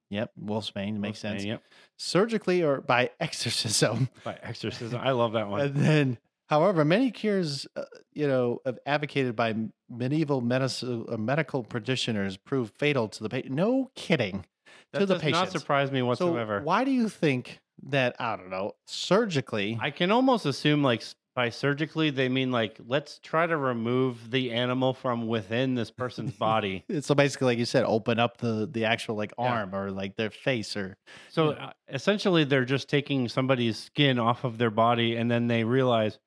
Yep, 0.09 0.31
wolf's 0.37 0.73
mane 0.73 1.01
makes 1.01 1.21
wolf's 1.21 1.41
sense. 1.41 1.45
yep. 1.45 1.61
Surgically 1.99 2.63
or 2.63 2.79
by 2.79 3.09
exorcism. 3.19 4.07
By 4.23 4.37
exorcism, 4.41 5.01
I 5.03 5.11
love 5.11 5.33
that 5.33 5.49
one. 5.49 5.59
and 5.59 5.75
then, 5.75 6.17
however, 6.47 6.85
many 6.85 7.11
cures, 7.11 7.67
uh, 7.75 7.83
you 8.13 8.25
know, 8.25 8.59
advocated 8.85 9.35
by 9.35 9.53
medieval 9.89 10.37
uh, 10.37 11.17
medical 11.17 11.63
practitioners 11.63 12.37
prove 12.37 12.71
fatal 12.77 13.09
to 13.09 13.23
the 13.23 13.27
patient. 13.27 13.53
No 13.53 13.91
kidding. 13.95 14.45
That 14.93 14.99
to 14.99 15.05
the 15.07 15.15
patient. 15.15 15.31
Not 15.33 15.51
surprise 15.51 15.91
me 15.91 16.01
whatsoever. 16.01 16.59
So 16.61 16.63
why 16.63 16.85
do 16.85 16.91
you 16.91 17.09
think 17.09 17.59
that? 17.87 18.15
I 18.19 18.37
don't 18.37 18.49
know. 18.51 18.73
Surgically, 18.87 19.77
I 19.81 19.89
can 19.89 20.11
almost 20.11 20.45
assume 20.45 20.83
like 20.83 21.01
by 21.35 21.49
surgically, 21.49 22.11
they 22.11 22.29
mean 22.29 22.51
like 22.53 22.79
let's 22.87 23.19
try 23.21 23.45
to 23.45 23.57
remove 23.57 24.31
the 24.31 24.53
animal 24.53 24.93
from 24.93 25.27
within 25.27 25.75
this 25.75 25.91
person's 25.91 26.31
body. 26.31 26.85
so 27.01 27.13
basically, 27.13 27.47
like 27.47 27.57
you 27.59 27.65
said, 27.65 27.83
open 27.83 28.19
up 28.19 28.37
the 28.37 28.69
the 28.71 28.85
actual 28.85 29.15
like 29.17 29.33
yeah. 29.37 29.51
arm 29.51 29.75
or 29.75 29.91
like 29.91 30.15
their 30.15 30.29
face 30.29 30.77
or. 30.77 30.95
So 31.29 31.49
uh, 31.51 31.73
essentially, 31.89 32.45
they're 32.45 32.63
just 32.63 32.87
taking 32.87 33.27
somebody's 33.27 33.77
skin 33.77 34.17
off 34.17 34.45
of 34.45 34.57
their 34.57 34.71
body, 34.71 35.17
and 35.17 35.29
then 35.29 35.47
they 35.47 35.65
realize, 35.65 36.19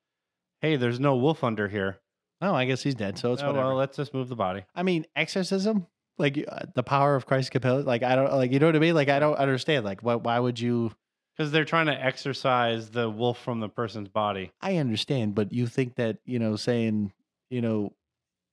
hey, 0.60 0.76
there's 0.76 1.00
no 1.00 1.16
wolf 1.16 1.42
under 1.42 1.68
here. 1.68 1.98
Oh, 2.42 2.54
I 2.54 2.66
guess 2.66 2.82
he's 2.82 2.94
dead, 2.94 3.18
so 3.18 3.32
it's 3.32 3.42
oh, 3.42 3.46
whatever. 3.46 3.68
Well, 3.68 3.76
let's 3.76 3.96
just 3.96 4.12
move 4.12 4.28
the 4.28 4.36
body. 4.36 4.64
I 4.74 4.82
mean, 4.82 5.06
exorcism, 5.16 5.86
like 6.18 6.44
uh, 6.46 6.66
the 6.74 6.82
power 6.84 7.14
of 7.16 7.24
Christ 7.24 7.50
compelled. 7.50 7.86
Like 7.86 8.02
I 8.02 8.14
don't 8.14 8.30
like 8.34 8.52
you 8.52 8.58
know 8.58 8.66
what 8.66 8.76
I 8.76 8.80
mean. 8.80 8.94
Like 8.94 9.08
I 9.08 9.20
don't 9.20 9.36
understand. 9.38 9.86
Like 9.86 10.02
why 10.02 10.16
why 10.16 10.38
would 10.38 10.60
you? 10.60 10.92
because 11.38 11.52
they're 11.52 11.64
trying 11.64 11.86
to 11.86 11.92
exercise 12.04 12.90
the 12.90 13.08
wolf 13.08 13.38
from 13.40 13.60
the 13.60 13.68
person's 13.68 14.08
body. 14.08 14.50
I 14.60 14.76
understand, 14.78 15.34
but 15.36 15.52
you 15.52 15.66
think 15.66 15.94
that 15.96 16.18
you 16.26 16.38
know 16.40 16.56
saying 16.56 17.12
you 17.50 17.62
know 17.62 17.92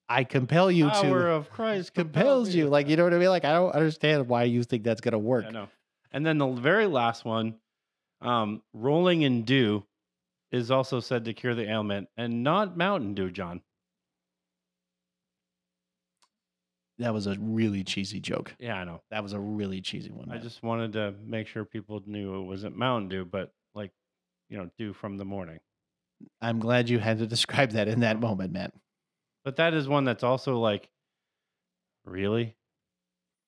I 0.08 0.24
compel 0.24 0.72
you 0.72 0.88
power 0.90 0.98
to 1.02 1.08
power 1.08 1.30
of 1.30 1.50
Christ 1.50 1.94
compels 1.96 2.54
you. 2.54 2.68
Like 2.68 2.88
you 2.88 2.96
know 2.96 3.04
what 3.06 3.14
I 3.14 3.18
mean? 3.18 3.30
Like 3.30 3.44
I 3.46 3.54
don't 3.54 3.72
understand 3.74 4.28
why 4.30 4.44
you 4.44 4.64
think 4.64 4.84
that's 4.84 5.02
gonna 5.02 5.18
work. 5.20 5.46
yeah, 5.52 5.66
And 6.12 6.26
then 6.26 6.38
the 6.38 6.48
very 6.48 6.86
last 6.86 7.26
one, 7.26 7.56
um, 8.22 8.62
rolling 8.74 9.24
in 9.24 9.44
dew 9.44 9.84
is 10.52 10.70
also 10.72 11.00
said 11.00 11.26
to 11.26 11.34
cure 11.34 11.56
the 11.56 11.70
ailment, 11.70 12.08
and 12.18 12.44
not 12.44 12.78
Mountain 12.78 13.14
Dew, 13.16 13.32
John. 13.32 13.62
That 17.00 17.14
was 17.14 17.28
a 17.28 17.36
really 17.40 17.84
cheesy 17.84 18.22
joke. 18.22 18.56
Yeah, 18.58 18.76
I 18.76 18.84
know. 18.86 19.02
That 19.12 19.22
was 19.22 19.34
a 19.34 19.40
really 19.40 19.82
cheesy 19.82 20.12
one. 20.12 20.32
I 20.32 20.38
just 20.38 20.64
wanted 20.64 20.94
to 20.94 21.14
make 21.26 21.48
sure 21.48 21.66
people 21.66 22.02
knew 22.06 22.36
it 22.36 22.44
wasn't 22.46 22.78
Mountain 22.78 23.10
Dew, 23.10 23.26
but 23.26 23.52
like, 23.74 23.92
you 24.50 24.58
know, 24.58 24.70
dew 24.78 24.94
from 24.94 25.18
the 25.18 25.26
morning. 25.26 25.60
I'm 26.42 26.60
glad 26.60 26.88
you 26.88 27.00
had 27.00 27.20
to 27.20 27.28
describe 27.28 27.72
that 27.72 27.90
in 27.90 28.00
that 28.02 28.20
moment, 28.22 28.54
man. 28.54 28.72
But 29.44 29.58
that 29.58 29.74
is 29.74 29.88
one 29.90 30.06
that's 30.06 30.24
also 30.24 30.58
like, 30.58 30.90
really? 32.06 32.56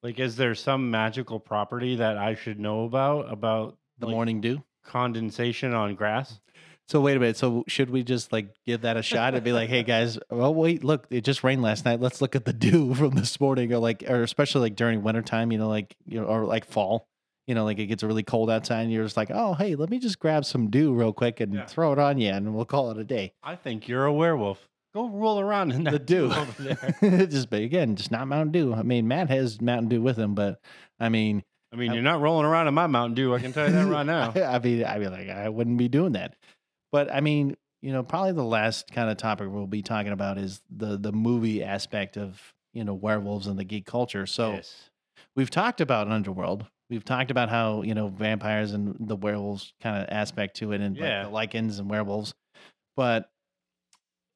Like, 0.04 0.20
is 0.20 0.36
there 0.36 0.54
some 0.54 0.91
magical 0.91 1.39
property 1.39 1.95
that 1.95 2.18
I 2.18 2.36
should 2.36 2.60
know 2.60 2.84
about 2.84 3.32
about 3.32 3.78
the 3.98 4.08
like, 4.08 4.14
morning 4.16 4.41
dew? 4.41 4.62
Condensation 4.84 5.74
on 5.74 5.95
grass? 5.95 6.39
So 6.88 7.02
wait 7.02 7.18
a 7.18 7.20
minute. 7.20 7.36
So 7.38 7.66
should 7.68 7.90
we 7.90 8.04
just 8.04 8.32
like 8.32 8.48
give 8.66 8.82
that 8.82 8.96
a 8.96 9.02
shot 9.02 9.36
and 9.36 9.44
be 9.44 9.52
like, 9.52 9.68
hey 9.68 9.84
guys, 9.84 10.18
well 10.30 10.54
wait, 10.54 10.84
look, 10.86 11.06
it 11.10 11.22
just 11.26 11.44
rained 11.44 11.62
last 11.62 11.84
night. 11.84 12.00
Let's 12.00 12.22
look 12.22 12.36
at 12.36 12.46
the 12.46 12.54
dew 12.54 12.94
from 12.94 13.12
this 13.12 13.40
morning, 13.42 13.74
or 13.74 13.80
like, 13.80 14.04
or 14.08 14.24
especially 14.24 14.62
like 14.62 14.76
during 14.76 15.04
wintertime, 15.04 15.52
you 15.52 15.58
know, 15.58 15.68
like 15.68 15.96
you 16.06 16.20
know, 16.22 16.26
or 16.28 16.46
like 16.46 16.66
fall. 16.66 17.08
You 17.46 17.56
know, 17.56 17.64
like 17.64 17.80
it 17.80 17.86
gets 17.88 18.04
really 18.04 18.24
cold 18.24 18.50
outside, 18.50 18.82
and 18.82 18.92
you're 18.92 19.04
just 19.04 19.18
like, 19.18 19.32
oh 19.34 19.54
hey, 19.54 19.76
let 19.76 19.90
me 19.90 20.00
just 20.00 20.18
grab 20.20 20.46
some 20.46 20.70
dew 20.70 20.94
real 20.94 21.12
quick 21.14 21.42
and 21.42 21.54
yeah. 21.54 21.66
throw 21.66 21.92
it 21.92 22.00
on 22.00 22.18
you, 22.18 22.30
and 22.30 22.54
we'll 22.54 22.66
call 22.66 22.92
it 22.92 22.98
a 22.98 23.04
day. 23.06 23.34
I 23.44 23.56
think 23.56 23.88
you're 23.90 24.06
a 24.06 24.14
werewolf. 24.14 24.68
Go 24.94 25.10
roll 25.10 25.40
around 25.42 25.72
in 25.72 25.84
the 25.84 26.00
dew 26.00 26.32
over 26.32 26.64
there. 26.64 27.28
just 27.28 27.50
but 27.50 27.62
again, 27.62 27.98
just 27.98 28.12
not 28.12 28.28
Mountain 28.28 28.52
Dew. 28.54 28.74
I 28.74 28.84
mean, 28.84 29.08
Matt 29.08 29.30
has 29.30 29.60
Mountain 29.62 29.90
Dew 29.90 30.02
with 30.02 30.18
him, 30.18 30.36
but 30.36 30.62
I 31.02 31.10
mean. 31.10 31.44
I 31.72 31.76
mean, 31.76 31.92
i 31.92 31.96
you're 31.96 32.04
not 32.04 32.22
rolling 32.22 32.46
around 32.46 32.70
in 32.70 32.74
my 32.74 32.88
Mountain 32.88 33.16
Dew. 33.16 33.36
I 33.36 33.40
can 33.40 33.52
tell 33.52 33.68
you 33.68 33.74
that 33.74 33.88
right 33.90 34.06
now. 34.06 34.32
I 34.34 34.58
mean, 34.60 34.86
I 34.86 34.96
would 34.98 35.04
be 35.04 35.10
like, 35.10 35.30
I 35.30 35.50
wouldn't 35.50 35.78
be 35.78 35.90
doing 35.90 36.14
that. 36.14 36.38
But 36.92 37.12
I 37.14 37.22
mean, 37.22 37.56
you 37.82 37.92
know, 37.92 38.04
probably 38.04 38.32
the 38.34 38.44
last 38.44 38.92
kind 38.92 39.10
of 39.10 39.18
topic 39.18 39.50
we'll 39.50 39.68
be 39.68 39.82
talking 39.82 40.12
about 40.12 40.38
is 40.38 40.62
the 40.70 40.98
the 40.98 41.12
movie 41.12 41.64
aspect 41.64 42.18
of 42.18 42.42
you 42.74 42.84
know 42.84 42.94
werewolves 42.94 43.48
and 43.48 43.58
the 43.60 43.64
geek 43.64 43.86
culture. 43.86 44.26
So 44.26 44.54
yes. 44.54 44.90
we've 45.36 45.50
talked 45.50 45.82
about 45.82 46.08
Underworld. 46.08 46.66
We've 46.90 47.04
talked 47.04 47.32
about 47.32 47.50
how 47.50 47.82
you 47.82 47.94
know 47.94 48.08
vampires 48.08 48.72
and 48.74 48.96
the 49.00 49.16
werewolves 49.16 49.74
kind 49.82 50.02
of 50.02 50.08
aspect 50.10 50.58
to 50.58 50.72
it, 50.72 50.82
and 50.82 50.96
yeah. 50.96 51.28
like 51.28 51.52
the 51.52 51.60
lycans 51.60 51.80
and 51.80 51.90
werewolves. 51.90 52.34
But 52.96 53.30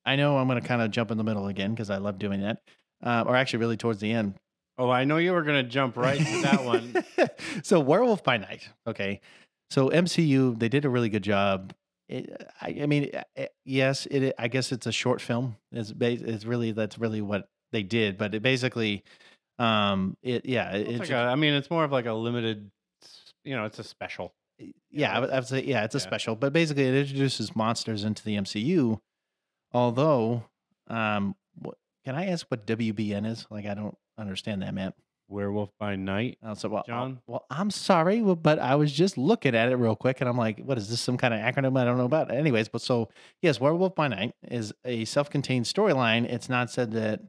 I 0.06 0.16
know 0.18 0.38
I'm 0.38 0.48
going 0.48 0.62
to 0.62 0.68
kind 0.68 0.82
of 0.82 0.92
jump 0.92 1.12
in 1.12 1.18
the 1.18 1.24
middle 1.24 1.48
again 1.48 1.72
because 1.72 1.90
I 1.90 1.98
love 1.98 2.20
doing 2.20 2.42
that, 2.42 2.62
uh, 3.04 3.24
or 3.26 3.36
actually, 3.36 3.60
really 3.60 3.78
towards 3.78 4.00
the 4.02 4.12
end. 4.12 4.36
Oh, 4.78 4.90
I 4.90 5.04
know 5.06 5.18
you 5.18 5.32
were 5.34 5.44
going 5.44 5.64
to 5.64 5.70
jump 5.70 5.96
right 5.96 6.18
to 6.18 6.42
that 6.42 6.64
one. 6.66 7.04
so, 7.64 7.80
Werewolf 7.80 8.24
by 8.24 8.38
Night. 8.38 8.68
Okay. 8.88 9.20
So, 9.70 9.90
MCU, 9.90 10.58
they 10.58 10.70
did 10.70 10.86
a 10.86 10.90
really 10.90 11.10
good 11.10 11.24
job 11.24 11.74
it, 12.12 12.30
uh, 12.40 12.44
I, 12.62 12.80
I, 12.84 12.86
mean, 12.88 13.10
it, 13.36 13.52
yes, 13.66 14.06
it. 14.08 14.36
I 14.38 14.50
guess 14.50 14.72
it's 14.72 14.86
a 14.86 14.92
short 14.92 15.22
film. 15.22 15.56
It's 15.72 15.94
it's 16.00 16.46
really 16.46 16.74
that's 16.74 17.00
really 17.00 17.22
what 17.22 17.48
they 17.72 17.84
did. 17.84 18.18
But 18.18 18.36
it 18.36 18.44
basically, 18.44 19.04
um, 19.58 20.18
it 20.22 20.46
yeah. 20.46 20.74
It, 20.74 20.88
it's 20.90 21.00
like 21.10 21.12
a, 21.12 21.16
I 21.16 21.36
mean, 21.36 21.54
it's 21.54 21.70
more 21.70 21.86
of 21.86 21.92
like 21.92 22.06
a 22.06 22.14
limited. 22.14 22.70
You 23.46 23.56
know, 23.56 23.64
it's 23.66 23.80
a 23.80 23.84
special. 23.84 24.34
Yeah, 24.92 25.16
I 25.16 25.20
would, 25.22 25.30
I 25.32 25.40
would 25.40 25.48
say 25.48 25.64
yeah, 25.64 25.84
it's 25.86 25.96
yeah. 25.96 26.00
a 26.00 26.02
special. 26.02 26.36
But 26.36 26.52
basically, 26.54 26.84
it 26.84 26.96
introduces 26.96 27.56
monsters 27.56 28.04
into 28.04 28.24
the 28.24 28.36
MCU. 28.36 29.00
Although, 29.72 30.44
um, 30.90 31.36
what, 31.56 31.76
can 32.04 32.14
I 32.16 32.28
ask 32.28 32.46
what 32.50 32.68
WBN 32.68 33.26
is? 33.26 33.48
Like, 33.50 33.66
I 33.66 33.74
don't 33.74 33.96
understand 34.18 34.62
that, 34.64 34.74
Matt. 34.74 34.94
Werewolf 35.32 35.70
by 35.80 35.96
Night. 35.96 36.38
I 36.44 36.54
said, 36.54 36.70
well, 36.70 36.84
John. 36.86 37.14
I, 37.14 37.14
uh, 37.16 37.24
well, 37.28 37.46
I'm 37.50 37.72
sorry, 37.72 38.22
but 38.22 38.60
I 38.60 38.76
was 38.76 38.92
just 38.92 39.18
looking 39.18 39.56
at 39.56 39.70
it 39.72 39.76
real 39.76 39.96
quick, 39.96 40.22
and 40.22 40.30
I'm 40.30 40.38
like, 40.38 40.60
what 40.60 40.78
is 40.78 40.90
this? 40.90 41.02
Some 41.02 41.18
kind 41.18 41.34
of 41.34 41.40
acronym 41.40 41.80
I 41.80 41.86
don't 41.86 41.98
know 41.98 42.06
about. 42.06 42.32
Anyways, 42.32 42.68
but 42.68 42.82
so 42.82 43.10
yes, 43.42 43.60
Werewolf 43.60 43.96
by 43.96 44.08
Night 44.10 44.36
is 44.48 44.74
a 44.86 45.06
self-contained 45.06 45.66
storyline. 45.66 46.26
It's 46.26 46.50
not 46.50 46.70
said 46.70 46.92
that 46.92 47.22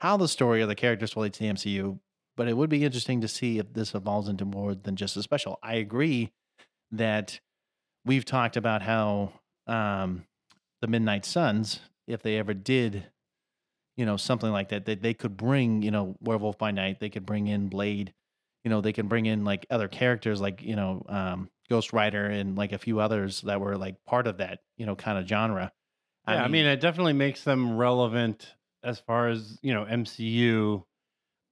how 0.00 0.16
the 0.16 0.28
story 0.28 0.62
or 0.62 0.66
the 0.66 0.74
characters 0.74 1.14
relate 1.14 1.34
to 1.34 1.40
the 1.42 1.50
MCU, 1.50 1.98
but 2.36 2.48
it 2.48 2.56
would 2.56 2.70
be 2.70 2.84
interesting 2.84 3.20
to 3.20 3.28
see 3.28 3.58
if 3.58 3.72
this 3.74 3.94
evolves 3.94 4.28
into 4.28 4.44
more 4.44 4.74
than 4.74 4.96
just 4.96 5.16
a 5.16 5.22
special. 5.22 5.58
I 5.62 5.74
agree 5.74 6.32
that 6.92 7.38
we've 8.04 8.24
talked 8.24 8.56
about 8.56 8.82
how 8.82 9.34
um, 9.66 10.24
the 10.80 10.86
Midnight 10.88 11.24
Suns, 11.26 11.80
if 12.08 12.22
they 12.22 12.38
ever 12.38 12.54
did 12.54 13.04
you 13.96 14.06
know, 14.06 14.16
something 14.16 14.50
like 14.50 14.70
that. 14.70 14.86
That 14.86 15.02
they 15.02 15.14
could 15.14 15.36
bring, 15.36 15.82
you 15.82 15.90
know, 15.90 16.16
Werewolf 16.20 16.58
by 16.58 16.70
Night. 16.70 17.00
They 17.00 17.10
could 17.10 17.26
bring 17.26 17.46
in 17.46 17.68
Blade. 17.68 18.12
You 18.64 18.70
know, 18.70 18.80
they 18.80 18.92
can 18.92 19.08
bring 19.08 19.26
in 19.26 19.44
like 19.44 19.66
other 19.70 19.88
characters, 19.88 20.40
like 20.40 20.62
you 20.62 20.76
know, 20.76 21.02
um, 21.08 21.48
Ghost 21.68 21.92
Rider 21.92 22.26
and 22.26 22.56
like 22.56 22.72
a 22.72 22.78
few 22.78 23.00
others 23.00 23.40
that 23.42 23.60
were 23.60 23.76
like 23.78 23.96
part 24.06 24.26
of 24.26 24.38
that, 24.38 24.60
you 24.76 24.84
know, 24.86 24.96
kind 24.96 25.18
of 25.18 25.26
genre. 25.26 25.72
Yeah, 26.28 26.34
I 26.34 26.36
mean, 26.36 26.42
I 26.44 26.48
mean, 26.48 26.66
it 26.66 26.80
definitely 26.80 27.14
makes 27.14 27.42
them 27.42 27.76
relevant 27.78 28.54
as 28.84 29.00
far 29.00 29.28
as 29.28 29.58
you 29.62 29.72
know 29.72 29.86
MCU, 29.86 30.82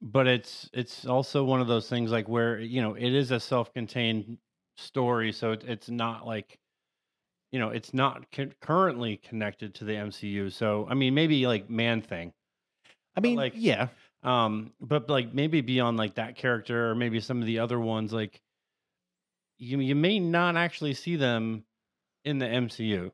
but 0.03 0.27
it's 0.27 0.69
it's 0.75 1.07
also 1.07 1.45
one 1.45 1.61
of 1.63 1.67
those 1.67 1.89
things 1.89 2.11
like 2.11 2.29
where 2.29 2.61
you 2.61 2.83
know 2.83 2.93
it 2.95 3.15
is 3.15 3.31
a 3.31 3.41
self-contained 3.41 4.37
story, 4.77 5.33
so 5.33 5.53
it, 5.53 5.65
it's 5.67 5.89
not 5.89 6.27
like 6.27 6.59
you 7.51 7.59
know, 7.59 7.71
it's 7.71 7.95
not 7.95 8.31
co- 8.33 8.51
currently 8.61 9.17
connected 9.17 9.75
to 9.77 9.85
the 9.85 9.93
MCU. 9.95 10.53
So, 10.53 10.87
I 10.89 10.95
mean, 10.95 11.15
maybe 11.15 11.47
like 11.47 11.71
Man 11.71 12.03
Thing. 12.03 12.33
I 13.17 13.21
mean, 13.21 13.37
like, 13.37 13.55
yeah. 13.57 13.89
Um, 14.23 14.73
but 14.81 15.09
like 15.09 15.33
maybe 15.35 15.61
beyond 15.61 15.97
like 15.97 16.17
that 16.17 16.37
character 16.37 16.91
or 16.91 16.95
maybe 16.95 17.21
some 17.21 17.41
of 17.41 17.47
the 17.47 17.61
other 17.61 17.79
ones, 17.81 18.13
like 18.13 18.41
you 19.59 19.79
you 19.81 19.95
may 19.95 20.19
not 20.19 20.57
actually 20.57 20.95
see 20.95 21.17
them 21.17 21.65
in 22.25 22.39
the 22.39 22.47
MCU. 22.47 23.13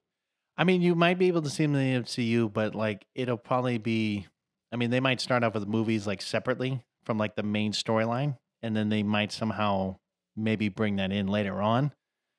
I 0.57 0.65
mean, 0.65 0.83
you 0.83 0.95
might 0.95 1.19
be 1.19 1.29
able 1.29 1.43
to 1.43 1.51
see 1.51 1.65
them 1.65 1.75
in 1.77 1.95
the 2.03 2.07
MCU, 2.07 2.53
but 2.53 2.75
like 2.75 3.07
it'll 3.15 3.37
probably 3.37 3.79
be. 3.79 4.27
I 4.73 4.77
mean, 4.77 4.91
they 4.91 5.01
might 5.01 5.21
start 5.21 5.45
off 5.45 5.55
with 5.55 5.67
movies 5.69 6.07
like 6.07 6.21
separately 6.21 6.83
from 7.05 7.17
like 7.19 7.37
the 7.37 7.43
main 7.45 7.73
storyline, 7.73 8.37
and 8.63 8.75
then 8.77 8.89
they 8.89 9.03
might 9.05 9.31
somehow 9.31 9.97
maybe 10.37 10.69
bring 10.69 10.97
that 10.97 11.13
in 11.13 11.29
later 11.29 11.61
on 11.63 11.93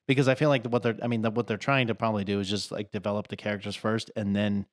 because 0.07 0.27
I 0.27 0.35
feel 0.35 0.49
like 0.49 0.65
what 0.67 0.83
they're 0.83 0.97
I 1.01 1.07
mean 1.07 1.21
the, 1.21 1.31
what 1.31 1.47
they're 1.47 1.57
trying 1.57 1.87
to 1.87 1.95
probably 1.95 2.23
do 2.23 2.39
is 2.39 2.49
just 2.49 2.71
like 2.71 2.91
develop 2.91 3.27
the 3.27 3.35
characters 3.35 3.75
first, 3.75 4.11
and 4.15 4.35
then 4.35 4.65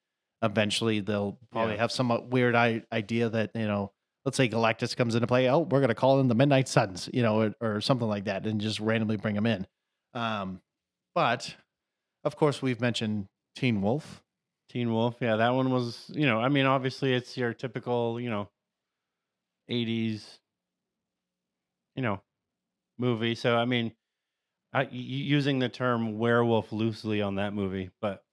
eventually 0.43 1.01
they'll 1.01 1.39
probably 1.51 1.74
yeah. 1.74 1.80
have 1.80 1.93
some 1.93 2.11
uh, 2.11 2.20
weird 2.20 2.55
I- 2.55 2.83
idea 2.93 3.28
that 3.30 3.51
you 3.55 3.66
know 3.66 3.93
let's 4.24 4.37
say 4.37 4.49
Galactus 4.49 4.97
comes 4.97 5.14
into 5.14 5.26
play. 5.26 5.49
Oh, 5.49 5.61
we're 5.61 5.80
gonna 5.80 5.95
call 5.95 6.20
in 6.20 6.28
the 6.28 6.35
Midnight 6.35 6.68
Suns, 6.68 7.09
you 7.12 7.22
know, 7.22 7.53
or, 7.61 7.76
or 7.76 7.80
something 7.80 8.09
like 8.09 8.24
that, 8.24 8.47
and 8.47 8.61
just 8.61 8.80
randomly 8.80 9.16
bring 9.16 9.35
them 9.35 9.47
in. 9.47 9.66
Um, 10.14 10.61
but 11.14 11.55
of 12.24 12.37
course, 12.37 12.61
we've 12.61 12.80
mentioned 12.80 13.28
Teen 13.57 13.80
Wolf. 13.80 14.22
Teen 14.68 14.93
Wolf, 14.93 15.16
yeah, 15.20 15.37
that 15.37 15.55
one 15.55 15.70
was 15.70 16.11
you 16.14 16.26
know 16.26 16.41
I 16.41 16.49
mean 16.49 16.66
obviously 16.66 17.12
it's 17.14 17.37
your 17.39 17.53
typical 17.55 18.20
you 18.20 18.28
know 18.30 18.49
'80s 19.70 20.24
you 21.97 22.03
know 22.03 22.20
movie. 22.99 23.35
So 23.35 23.57
I 23.57 23.64
mean 23.64 23.93
I, 24.73 24.89
using 24.91 25.59
the 25.59 25.68
term 25.68 26.18
werewolf 26.18 26.73
loosely 26.73 27.20
on 27.20 27.35
that 27.37 27.53
movie, 27.53 27.91
but 28.01 28.25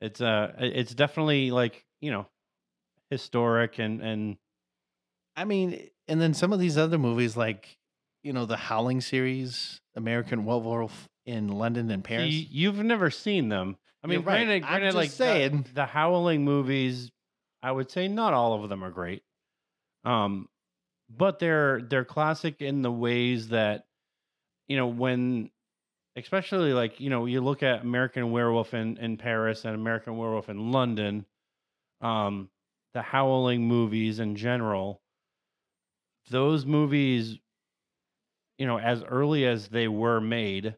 it's 0.00 0.20
uh 0.20 0.52
it's 0.58 0.94
definitely 0.94 1.50
like 1.50 1.84
you 2.00 2.10
know 2.10 2.26
historic 3.10 3.78
and 3.78 4.00
and 4.00 4.36
I 5.36 5.44
mean, 5.44 5.88
and 6.08 6.20
then 6.20 6.34
some 6.34 6.52
of 6.52 6.58
these 6.58 6.78
other 6.78 6.96
movies 6.98 7.36
like 7.36 7.76
you 8.22 8.32
know 8.32 8.46
the 8.46 8.56
Howling 8.56 9.02
series, 9.02 9.80
American 9.94 10.46
Werewolf 10.46 11.06
in 11.26 11.48
London 11.48 11.90
and 11.90 12.02
Paris. 12.02 12.32
You, 12.32 12.46
you've 12.50 12.78
never 12.78 13.10
seen 13.10 13.50
them. 13.50 13.76
I 14.02 14.06
mean, 14.06 14.20
right. 14.22 14.46
granted, 14.46 14.62
granted, 14.62 14.74
I'm 14.78 14.82
just 14.84 14.96
like 14.96 15.10
saying 15.10 15.62
the, 15.68 15.74
the 15.74 15.86
Howling 15.86 16.44
movies, 16.44 17.10
I 17.62 17.72
would 17.72 17.90
say 17.90 18.08
not 18.08 18.32
all 18.32 18.54
of 18.62 18.70
them 18.70 18.82
are 18.82 18.90
great. 18.90 19.22
Um, 20.06 20.48
but 21.14 21.40
they're 21.40 21.82
they're 21.82 22.06
classic 22.06 22.62
in 22.62 22.80
the 22.80 22.90
ways 22.92 23.48
that 23.48 23.84
you 24.66 24.78
know 24.78 24.86
when 24.86 25.50
especially 26.22 26.72
like 26.72 27.00
you 27.00 27.10
know 27.10 27.26
you 27.26 27.40
look 27.40 27.62
at 27.62 27.82
American 27.82 28.30
Werewolf 28.30 28.74
in 28.74 28.96
in 28.98 29.16
Paris 29.16 29.64
and 29.64 29.74
American 29.74 30.16
Werewolf 30.16 30.48
in 30.48 30.72
London, 30.72 31.24
um, 32.00 32.50
the 32.94 33.02
Howling 33.02 33.62
movies 33.66 34.18
in 34.20 34.36
general. 34.36 35.00
Those 36.30 36.66
movies, 36.66 37.38
you 38.58 38.66
know, 38.66 38.78
as 38.78 39.02
early 39.02 39.46
as 39.46 39.68
they 39.68 39.88
were 39.88 40.20
made, 40.20 40.74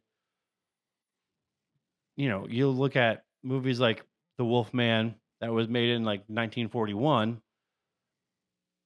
you 2.17 2.29
know, 2.29 2.47
you 2.49 2.69
look 2.69 2.95
at 2.95 3.25
movies 3.43 3.81
like 3.81 4.05
The 4.39 4.45
Wolf 4.45 4.73
Man 4.73 5.17
that 5.41 5.53
was 5.53 5.69
made 5.69 5.91
in 5.91 6.05
like 6.05 6.21
1941. 6.21 7.41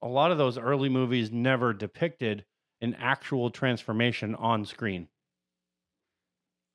A 0.02 0.08
lot 0.08 0.30
of 0.32 0.38
those 0.38 0.56
early 0.58 0.88
movies 0.88 1.30
never 1.30 1.72
depicted 1.72 2.44
an 2.80 2.94
actual 2.98 3.50
transformation 3.50 4.34
on 4.34 4.64
screen 4.64 5.08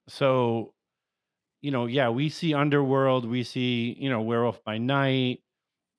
so 0.09 0.73
you 1.61 1.71
know 1.71 1.85
yeah 1.85 2.09
we 2.09 2.29
see 2.29 2.53
underworld 2.53 3.29
we 3.29 3.43
see 3.43 3.95
you 3.99 4.09
know 4.09 4.21
werewolf 4.21 4.63
by 4.63 4.77
night 4.77 5.41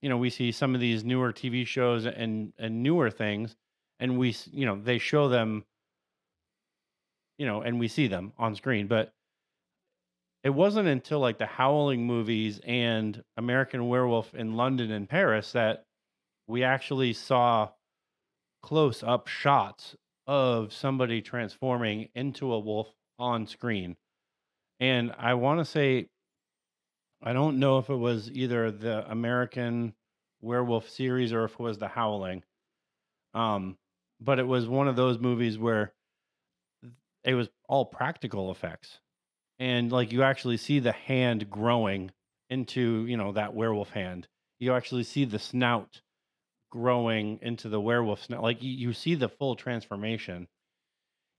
you 0.02 0.08
know 0.08 0.16
we 0.16 0.30
see 0.30 0.50
some 0.52 0.74
of 0.74 0.80
these 0.80 1.04
newer 1.04 1.32
tv 1.32 1.66
shows 1.66 2.04
and 2.06 2.52
and 2.58 2.82
newer 2.82 3.10
things 3.10 3.56
and 4.00 4.18
we 4.18 4.34
you 4.52 4.66
know 4.66 4.78
they 4.82 4.98
show 4.98 5.28
them 5.28 5.64
you 7.38 7.46
know 7.46 7.62
and 7.62 7.78
we 7.78 7.88
see 7.88 8.06
them 8.08 8.32
on 8.38 8.54
screen 8.54 8.86
but 8.86 9.12
it 10.42 10.50
wasn't 10.50 10.88
until 10.88 11.20
like 11.20 11.38
the 11.38 11.46
howling 11.46 12.04
movies 12.06 12.60
and 12.66 13.22
american 13.36 13.88
werewolf 13.88 14.34
in 14.34 14.56
london 14.56 14.90
and 14.90 15.08
paris 15.08 15.52
that 15.52 15.84
we 16.48 16.64
actually 16.64 17.12
saw 17.12 17.68
close 18.62 19.02
up 19.04 19.28
shots 19.28 19.94
of 20.26 20.72
somebody 20.72 21.20
transforming 21.22 22.08
into 22.14 22.52
a 22.52 22.58
wolf 22.58 22.88
on 23.20 23.46
screen. 23.46 23.96
And 24.80 25.12
I 25.18 25.34
want 25.34 25.60
to 25.60 25.64
say, 25.64 26.08
I 27.22 27.32
don't 27.34 27.58
know 27.58 27.78
if 27.78 27.90
it 27.90 27.94
was 27.96 28.30
either 28.30 28.70
the 28.70 29.08
American 29.10 29.94
Werewolf 30.40 30.88
series 30.88 31.32
or 31.32 31.44
if 31.44 31.52
it 31.52 31.60
was 31.60 31.78
The 31.78 31.88
Howling. 31.88 32.42
Um, 33.34 33.76
but 34.20 34.38
it 34.38 34.46
was 34.46 34.66
one 34.66 34.88
of 34.88 34.96
those 34.96 35.18
movies 35.18 35.58
where 35.58 35.92
it 37.22 37.34
was 37.34 37.48
all 37.68 37.84
practical 37.84 38.50
effects. 38.50 38.98
And 39.58 39.92
like 39.92 40.12
you 40.12 40.22
actually 40.22 40.56
see 40.56 40.78
the 40.80 40.92
hand 40.92 41.50
growing 41.50 42.10
into, 42.48 43.04
you 43.06 43.18
know, 43.18 43.32
that 43.32 43.54
werewolf 43.54 43.90
hand. 43.90 44.26
You 44.58 44.72
actually 44.72 45.04
see 45.04 45.26
the 45.26 45.38
snout 45.38 46.00
growing 46.72 47.38
into 47.42 47.68
the 47.68 47.80
werewolf 47.80 48.24
snout. 48.24 48.42
Like 48.42 48.62
you, 48.62 48.70
you 48.72 48.92
see 48.94 49.14
the 49.14 49.28
full 49.28 49.56
transformation. 49.56 50.48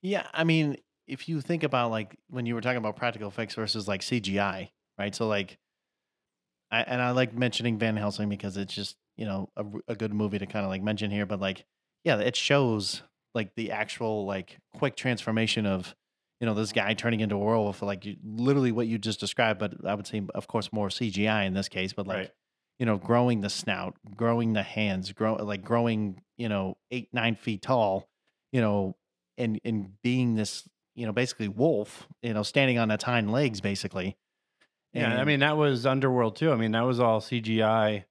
Yeah, 0.04 0.28
I 0.34 0.44
mean, 0.44 0.78
if 1.08 1.28
you 1.30 1.42
think 1.42 1.64
about 1.64 1.92
like 1.92 2.16
when 2.30 2.46
you 2.46 2.56
were 2.56 2.62
talking 2.62 2.78
about 2.78 2.96
practical 2.96 3.28
effects 3.28 3.56
versus 3.56 3.88
like 3.88 4.02
CGI, 4.02 4.70
right? 4.98 5.16
So 5.16 5.28
like, 5.28 5.58
I, 6.72 6.82
and 6.84 7.02
I 7.02 7.12
like 7.12 7.34
mentioning 7.34 7.78
Van 7.78 7.98
Helsing 7.98 8.30
because 8.30 8.58
it's 8.58 8.74
just 8.74 8.96
you 9.18 9.26
know 9.26 9.50
a, 9.58 9.66
a 9.90 9.96
good 9.96 10.14
movie 10.14 10.40
to 10.40 10.46
kind 10.46 10.66
of 10.66 10.70
like 10.70 10.82
mention 10.82 11.12
here, 11.12 11.26
but 11.26 11.40
like 11.40 11.66
yeah, 12.04 12.18
it 12.20 12.36
shows 12.36 13.02
like 13.34 13.56
the 13.56 13.72
actual 13.72 14.26
like 14.26 14.58
quick 14.76 14.96
transformation 14.96 15.66
of 15.66 15.94
you 16.40 16.46
know 16.48 16.54
this 16.54 16.72
guy 16.72 16.94
turning 16.94 17.20
into 17.20 17.36
a 17.36 17.40
werewolf, 17.40 17.82
like 17.82 18.06
you, 18.06 18.16
literally 18.24 18.72
what 18.72 18.88
you 18.88 18.98
just 18.98 19.20
described, 19.20 19.60
but 19.60 19.86
I 19.86 19.96
would 19.96 20.08
say 20.08 20.22
of 20.36 20.48
course 20.48 20.72
more 20.72 20.90
CGI 20.90 21.46
in 21.46 21.54
this 21.54 21.68
case, 21.70 21.94
but 21.94 22.08
like. 22.08 22.18
Right. 22.18 22.32
You 22.80 22.86
know, 22.88 22.98
growing 22.98 23.42
the 23.42 23.50
snout, 23.50 23.96
growing 24.16 24.54
the 24.54 24.64
hands, 24.64 25.12
grow 25.12 25.36
like 25.36 25.62
growing, 25.64 26.20
you 26.38 26.50
know, 26.50 26.78
eight 26.90 27.10
nine 27.14 27.36
feet 27.36 27.62
tall, 27.62 28.10
you 28.52 28.60
know, 28.60 28.96
and 29.38 29.60
and 29.64 30.02
being 30.02 30.34
this 30.34 30.68
you 30.96 31.06
know, 31.06 31.12
basically 31.14 31.48
wolf, 31.48 32.08
you 32.22 32.34
know, 32.34 32.44
standing 32.44 32.78
on 32.78 32.92
its 32.92 33.04
hind 33.04 33.32
legs, 33.32 33.62
basically. 33.62 34.18
And, 34.94 35.14
yeah, 35.14 35.22
I 35.22 35.24
mean 35.24 35.40
that 35.40 35.56
was 35.56 35.86
Underworld 35.86 36.36
too. 36.36 36.52
I 36.52 36.56
mean 36.56 36.72
that 36.72 36.82
was 36.82 37.00
all 37.00 37.22
CGI 37.22 38.04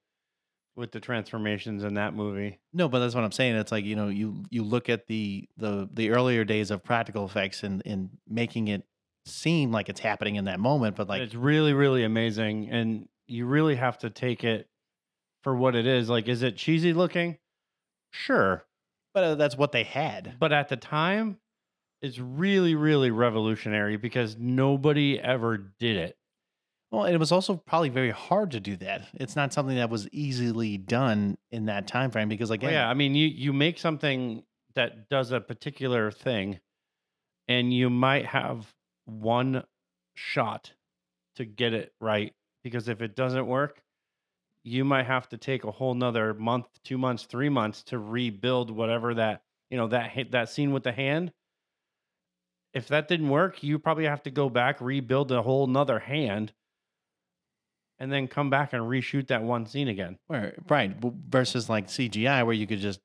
with 0.75 0.91
the 0.91 0.99
transformations 0.99 1.83
in 1.83 1.93
that 1.95 2.15
movie. 2.15 2.59
No, 2.73 2.89
but 2.89 2.99
that's 2.99 3.13
what 3.13 3.23
I'm 3.23 3.31
saying. 3.31 3.55
It's 3.55 3.71
like 3.71 3.85
you 3.85 3.95
know, 3.95 4.07
you 4.07 4.43
you 4.49 4.63
look 4.63 4.89
at 4.89 5.05
the 5.05 5.47
the 5.57 5.87
the 5.93 6.09
earlier 6.09 6.43
days 6.43 6.71
of 6.71 6.83
practical 6.83 7.23
effects 7.25 7.61
and 7.61 7.83
and 7.85 8.09
making 8.27 8.67
it 8.69 8.83
seem 9.27 9.71
like 9.71 9.89
it's 9.89 9.99
happening 9.99 10.37
in 10.37 10.45
that 10.45 10.59
moment, 10.59 10.95
but 10.95 11.07
like 11.07 11.21
it's 11.21 11.35
really 11.35 11.73
really 11.73 12.03
amazing, 12.03 12.71
and 12.71 13.07
you 13.27 13.45
really 13.45 13.75
have 13.75 13.99
to 13.99 14.09
take 14.09 14.43
it 14.43 14.67
for 15.43 15.55
what 15.55 15.75
it 15.75 15.85
is. 15.85 16.09
Like, 16.09 16.27
is 16.27 16.41
it 16.41 16.57
cheesy 16.57 16.93
looking? 16.93 17.37
Sure, 18.09 18.65
but 19.13 19.23
uh, 19.23 19.35
that's 19.35 19.55
what 19.55 19.71
they 19.71 19.83
had. 19.83 20.33
But 20.39 20.51
at 20.51 20.69
the 20.69 20.77
time, 20.77 21.37
is 22.01 22.19
really, 22.19 22.75
really 22.75 23.11
revolutionary 23.11 23.97
because 23.97 24.37
nobody 24.37 25.19
ever 25.19 25.57
did 25.57 25.97
it. 25.97 26.17
Well, 26.91 27.05
it 27.05 27.15
was 27.17 27.31
also 27.31 27.55
probably 27.55 27.89
very 27.89 28.09
hard 28.09 28.51
to 28.51 28.59
do 28.59 28.75
that. 28.77 29.03
It's 29.13 29.35
not 29.35 29.53
something 29.53 29.77
that 29.77 29.89
was 29.89 30.09
easily 30.11 30.77
done 30.77 31.37
in 31.51 31.67
that 31.67 31.87
time 31.87 32.11
frame 32.11 32.27
because, 32.27 32.49
like, 32.49 32.63
well, 32.63 32.71
yeah, 32.71 32.89
I 32.89 32.93
mean, 32.95 33.15
you 33.15 33.27
you 33.27 33.53
make 33.53 33.77
something 33.79 34.43
that 34.75 35.07
does 35.07 35.31
a 35.31 35.39
particular 35.39 36.11
thing, 36.11 36.59
and 37.47 37.73
you 37.73 37.89
might 37.89 38.25
have 38.25 38.73
one 39.05 39.63
shot 40.15 40.73
to 41.37 41.45
get 41.45 41.73
it 41.73 41.93
right 42.01 42.33
because 42.61 42.89
if 42.89 43.01
it 43.01 43.15
doesn't 43.15 43.47
work, 43.47 43.81
you 44.63 44.83
might 44.83 45.05
have 45.05 45.29
to 45.29 45.37
take 45.37 45.63
a 45.63 45.71
whole 45.71 45.93
nother 45.93 46.33
month, 46.33 46.65
two 46.83 46.97
months, 46.97 47.23
three 47.23 47.47
months 47.49 47.83
to 47.83 47.99
rebuild 47.99 48.69
whatever 48.69 49.13
that 49.13 49.43
you 49.69 49.77
know 49.77 49.87
that 49.87 50.11
that 50.31 50.49
scene 50.49 50.73
with 50.73 50.83
the 50.83 50.91
hand 50.91 51.31
if 52.73 52.87
that 52.87 53.07
didn't 53.07 53.29
work, 53.29 53.63
you 53.63 53.79
probably 53.79 54.05
have 54.05 54.23
to 54.23 54.31
go 54.31 54.49
back, 54.49 54.79
rebuild 54.79 55.31
a 55.31 55.41
whole 55.41 55.67
nother 55.67 55.99
hand, 55.99 56.53
and 57.99 58.11
then 58.11 58.27
come 58.27 58.49
back 58.49 58.73
and 58.73 58.83
reshoot 58.83 59.27
that 59.27 59.43
one 59.43 59.65
scene 59.65 59.87
again. 59.87 60.17
Right. 60.29 60.95
Versus 61.29 61.69
like 61.69 61.87
CGI, 61.87 62.45
where 62.45 62.53
you 62.55 62.67
could 62.67 62.79
just 62.79 62.99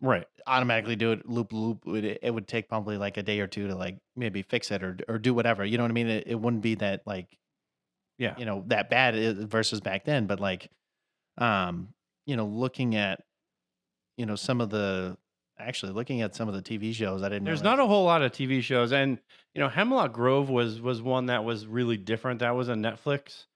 right 0.00 0.26
automatically 0.46 0.96
do 0.96 1.12
it 1.12 1.28
loop 1.28 1.52
loop. 1.52 1.82
It, 1.86 2.18
it 2.22 2.30
would 2.32 2.46
take 2.48 2.68
probably 2.68 2.96
like 2.96 3.16
a 3.16 3.22
day 3.22 3.40
or 3.40 3.46
two 3.46 3.68
to 3.68 3.74
like 3.74 3.96
maybe 4.16 4.42
fix 4.42 4.70
it 4.70 4.82
or 4.82 4.96
or 5.08 5.18
do 5.18 5.32
whatever. 5.32 5.64
You 5.64 5.76
know 5.78 5.84
what 5.84 5.90
I 5.90 5.94
mean? 5.94 6.08
It, 6.08 6.24
it 6.26 6.34
wouldn't 6.34 6.62
be 6.62 6.74
that 6.76 7.02
like, 7.06 7.28
yeah, 8.18 8.34
you 8.38 8.46
know, 8.46 8.64
that 8.68 8.90
bad 8.90 9.14
uh, 9.16 9.46
versus 9.46 9.80
back 9.80 10.04
then. 10.04 10.26
But 10.26 10.40
like, 10.40 10.70
um, 11.38 11.88
you 12.26 12.36
know, 12.36 12.46
looking 12.46 12.96
at, 12.96 13.20
you 14.16 14.26
know, 14.26 14.34
some 14.36 14.60
of 14.60 14.70
the 14.70 15.16
actually 15.58 15.92
looking 15.92 16.22
at 16.22 16.34
some 16.34 16.48
of 16.48 16.54
the 16.54 16.62
TV 16.62 16.94
shows, 16.94 17.22
I 17.22 17.28
didn't. 17.28 17.44
There's 17.44 17.62
not 17.62 17.80
a 17.80 17.86
whole 17.86 18.04
lot 18.04 18.22
of 18.22 18.32
TV 18.32 18.62
shows, 18.62 18.92
and 18.92 19.18
you 19.54 19.60
know, 19.60 19.68
Hemlock 19.68 20.12
Grove 20.12 20.48
was 20.48 20.80
was 20.80 21.02
one 21.02 21.26
that 21.26 21.44
was 21.44 21.66
really 21.66 21.96
different. 21.96 22.40
That 22.40 22.54
was 22.56 22.68
a 22.68 22.74
Netflix 22.74 23.46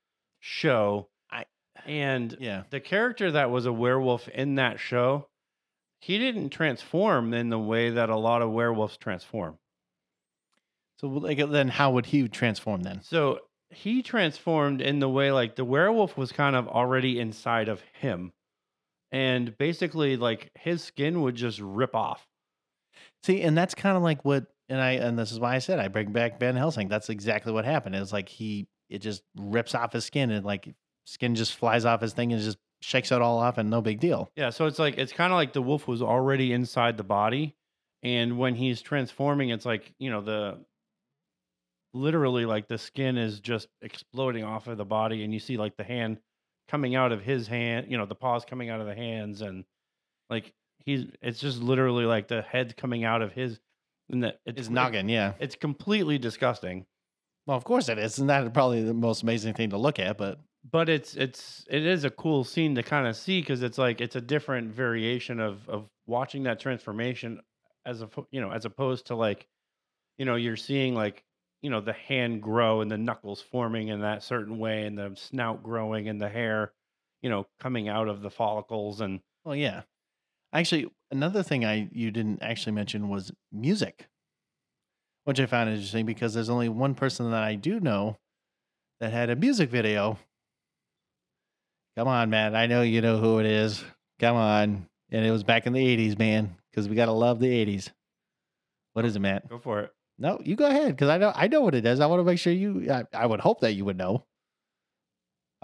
show. 0.40 1.08
I 1.30 1.44
and 1.86 2.36
yeah, 2.40 2.64
the 2.70 2.80
character 2.80 3.32
that 3.32 3.50
was 3.50 3.66
a 3.66 3.72
werewolf 3.72 4.28
in 4.28 4.56
that 4.56 4.80
show, 4.80 5.28
he 6.00 6.18
didn't 6.18 6.50
transform 6.50 7.32
in 7.34 7.48
the 7.50 7.58
way 7.58 7.90
that 7.90 8.10
a 8.10 8.16
lot 8.16 8.42
of 8.42 8.50
werewolves 8.50 8.96
transform. 8.96 9.58
So 11.00 11.08
like, 11.08 11.38
then, 11.50 11.68
how 11.68 11.92
would 11.92 12.06
he 12.06 12.28
transform 12.28 12.82
then? 12.82 13.02
So 13.02 13.40
he 13.70 14.02
transformed 14.02 14.80
in 14.80 14.98
the 15.00 15.08
way 15.08 15.32
like 15.32 15.56
the 15.56 15.64
werewolf 15.64 16.16
was 16.16 16.30
kind 16.32 16.54
of 16.54 16.68
already 16.68 17.18
inside 17.18 17.68
of 17.68 17.80
him 17.94 18.32
and 19.12 19.56
basically 19.58 20.16
like 20.16 20.50
his 20.58 20.82
skin 20.82 21.20
would 21.20 21.36
just 21.36 21.60
rip 21.60 21.94
off. 21.94 22.26
See, 23.22 23.42
and 23.42 23.56
that's 23.56 23.74
kind 23.74 23.96
of 23.96 24.02
like 24.02 24.24
what, 24.24 24.46
and 24.70 24.80
I, 24.80 24.92
and 24.92 25.16
this 25.18 25.30
is 25.30 25.38
why 25.38 25.54
I 25.54 25.58
said 25.58 25.78
I 25.78 25.88
bring 25.88 26.12
back 26.12 26.40
Van 26.40 26.56
Helsing. 26.56 26.88
That's 26.88 27.10
exactly 27.10 27.52
what 27.52 27.64
happened. 27.66 27.94
It's 27.94 28.12
like 28.12 28.28
he, 28.28 28.66
it 28.88 28.98
just 28.98 29.22
rips 29.36 29.74
off 29.74 29.92
his 29.92 30.04
skin 30.06 30.30
and 30.30 30.44
like 30.44 30.74
skin 31.04 31.34
just 31.34 31.54
flies 31.56 31.84
off 31.84 32.00
his 32.00 32.14
thing 32.14 32.32
and 32.32 32.40
just 32.42 32.58
shakes 32.80 33.12
it 33.12 33.20
all 33.22 33.38
off 33.38 33.58
and 33.58 33.68
no 33.70 33.82
big 33.82 34.00
deal. 34.00 34.30
Yeah. 34.34 34.48
So 34.50 34.64
it's 34.66 34.78
like, 34.78 34.96
it's 34.98 35.12
kind 35.12 35.30
of 35.32 35.36
like 35.36 35.52
the 35.52 35.62
wolf 35.62 35.86
was 35.86 36.00
already 36.02 36.52
inside 36.54 36.96
the 36.96 37.04
body. 37.04 37.54
And 38.02 38.38
when 38.38 38.54
he's 38.54 38.80
transforming, 38.82 39.50
it's 39.50 39.66
like, 39.66 39.92
you 39.98 40.10
know, 40.10 40.22
the, 40.22 40.58
literally 41.94 42.46
like 42.46 42.66
the 42.66 42.78
skin 42.78 43.18
is 43.18 43.38
just 43.40 43.68
exploding 43.82 44.44
off 44.44 44.66
of 44.66 44.78
the 44.78 44.84
body 44.84 45.22
and 45.22 45.34
you 45.34 45.38
see 45.38 45.58
like 45.58 45.76
the 45.76 45.84
hand 45.84 46.16
coming 46.72 46.94
out 46.96 47.12
of 47.12 47.20
his 47.22 47.46
hand, 47.46 47.86
you 47.90 47.98
know, 47.98 48.06
the 48.06 48.14
paws 48.14 48.46
coming 48.46 48.70
out 48.70 48.80
of 48.80 48.86
the 48.86 48.94
hands 48.94 49.42
and 49.42 49.64
like 50.30 50.54
he's 50.78 51.04
it's 51.20 51.38
just 51.38 51.60
literally 51.60 52.06
like 52.06 52.28
the 52.28 52.40
head 52.40 52.74
coming 52.78 53.04
out 53.04 53.20
of 53.20 53.30
his 53.32 53.60
and 54.08 54.24
that 54.24 54.40
it's, 54.46 54.58
it's 54.62 54.70
noggin, 54.70 55.06
yeah. 55.08 55.34
It's 55.38 55.54
completely 55.54 56.18
disgusting. 56.18 56.86
Well, 57.46 57.58
of 57.58 57.64
course 57.64 57.90
it 57.90 57.98
and 58.18 58.28
that's 58.30 58.48
probably 58.54 58.82
the 58.82 58.94
most 58.94 59.22
amazing 59.22 59.52
thing 59.52 59.68
to 59.70 59.76
look 59.76 59.98
at, 59.98 60.16
but 60.16 60.40
but 60.70 60.88
it's 60.88 61.14
it's 61.14 61.66
it 61.68 61.84
is 61.84 62.04
a 62.04 62.10
cool 62.10 62.42
scene 62.42 62.74
to 62.76 62.82
kind 62.82 63.06
of 63.06 63.16
see 63.16 63.40
because 63.42 63.62
it's 63.62 63.76
like 63.76 64.00
it's 64.00 64.16
a 64.16 64.20
different 64.20 64.72
variation 64.72 65.40
of 65.40 65.68
of 65.68 65.90
watching 66.06 66.44
that 66.44 66.58
transformation 66.58 67.38
as 67.84 68.00
a 68.00 68.08
you 68.30 68.40
know 68.40 68.50
as 68.50 68.64
opposed 68.64 69.08
to 69.08 69.14
like 69.14 69.46
you 70.16 70.24
know 70.24 70.36
you're 70.36 70.56
seeing 70.56 70.94
like 70.94 71.22
you 71.62 71.70
know 71.70 71.80
the 71.80 71.92
hand 71.92 72.42
grow 72.42 72.80
and 72.80 72.90
the 72.90 72.98
knuckles 72.98 73.40
forming 73.40 73.88
in 73.88 74.00
that 74.00 74.22
certain 74.22 74.58
way 74.58 74.82
and 74.82 74.98
the 74.98 75.12
snout 75.14 75.62
growing 75.62 76.08
and 76.08 76.20
the 76.20 76.28
hair 76.28 76.72
you 77.22 77.30
know 77.30 77.46
coming 77.60 77.88
out 77.88 78.08
of 78.08 78.20
the 78.20 78.30
follicles 78.30 79.00
and 79.00 79.20
well 79.44 79.54
yeah 79.54 79.82
actually 80.52 80.90
another 81.10 81.42
thing 81.42 81.64
i 81.64 81.88
you 81.92 82.10
didn't 82.10 82.42
actually 82.42 82.72
mention 82.72 83.08
was 83.08 83.32
music 83.52 84.08
which 85.24 85.38
i 85.40 85.46
found 85.46 85.70
interesting 85.70 86.04
because 86.04 86.34
there's 86.34 86.50
only 86.50 86.68
one 86.68 86.94
person 86.94 87.30
that 87.30 87.42
i 87.44 87.54
do 87.54 87.78
know 87.80 88.18
that 89.00 89.12
had 89.12 89.30
a 89.30 89.36
music 89.36 89.70
video 89.70 90.18
come 91.96 92.08
on 92.08 92.28
man 92.28 92.54
i 92.56 92.66
know 92.66 92.82
you 92.82 93.00
know 93.00 93.18
who 93.18 93.38
it 93.38 93.46
is 93.46 93.82
come 94.18 94.36
on 94.36 94.86
and 95.12 95.26
it 95.26 95.30
was 95.30 95.44
back 95.44 95.66
in 95.66 95.72
the 95.72 95.96
80s 96.10 96.18
man 96.18 96.56
because 96.70 96.88
we 96.88 96.96
gotta 96.96 97.12
love 97.12 97.38
the 97.38 97.46
80s 97.46 97.88
what 98.94 99.04
is 99.04 99.14
it 99.14 99.20
matt 99.20 99.48
go 99.48 99.58
for 99.58 99.82
it 99.82 99.90
no, 100.22 100.38
you 100.44 100.54
go 100.54 100.66
ahead 100.68 100.86
because 100.90 101.08
I 101.08 101.18
know 101.18 101.32
I 101.34 101.48
know 101.48 101.62
what 101.62 101.74
it 101.74 101.84
is. 101.84 101.98
I 101.98 102.06
want 102.06 102.20
to 102.20 102.24
make 102.24 102.38
sure 102.38 102.52
you. 102.52 102.86
I, 102.92 103.02
I, 103.12 103.26
would 103.26 103.40
hope 103.40 103.60
that 103.62 103.72
you 103.72 103.84
would 103.84 103.98
know. 103.98 104.22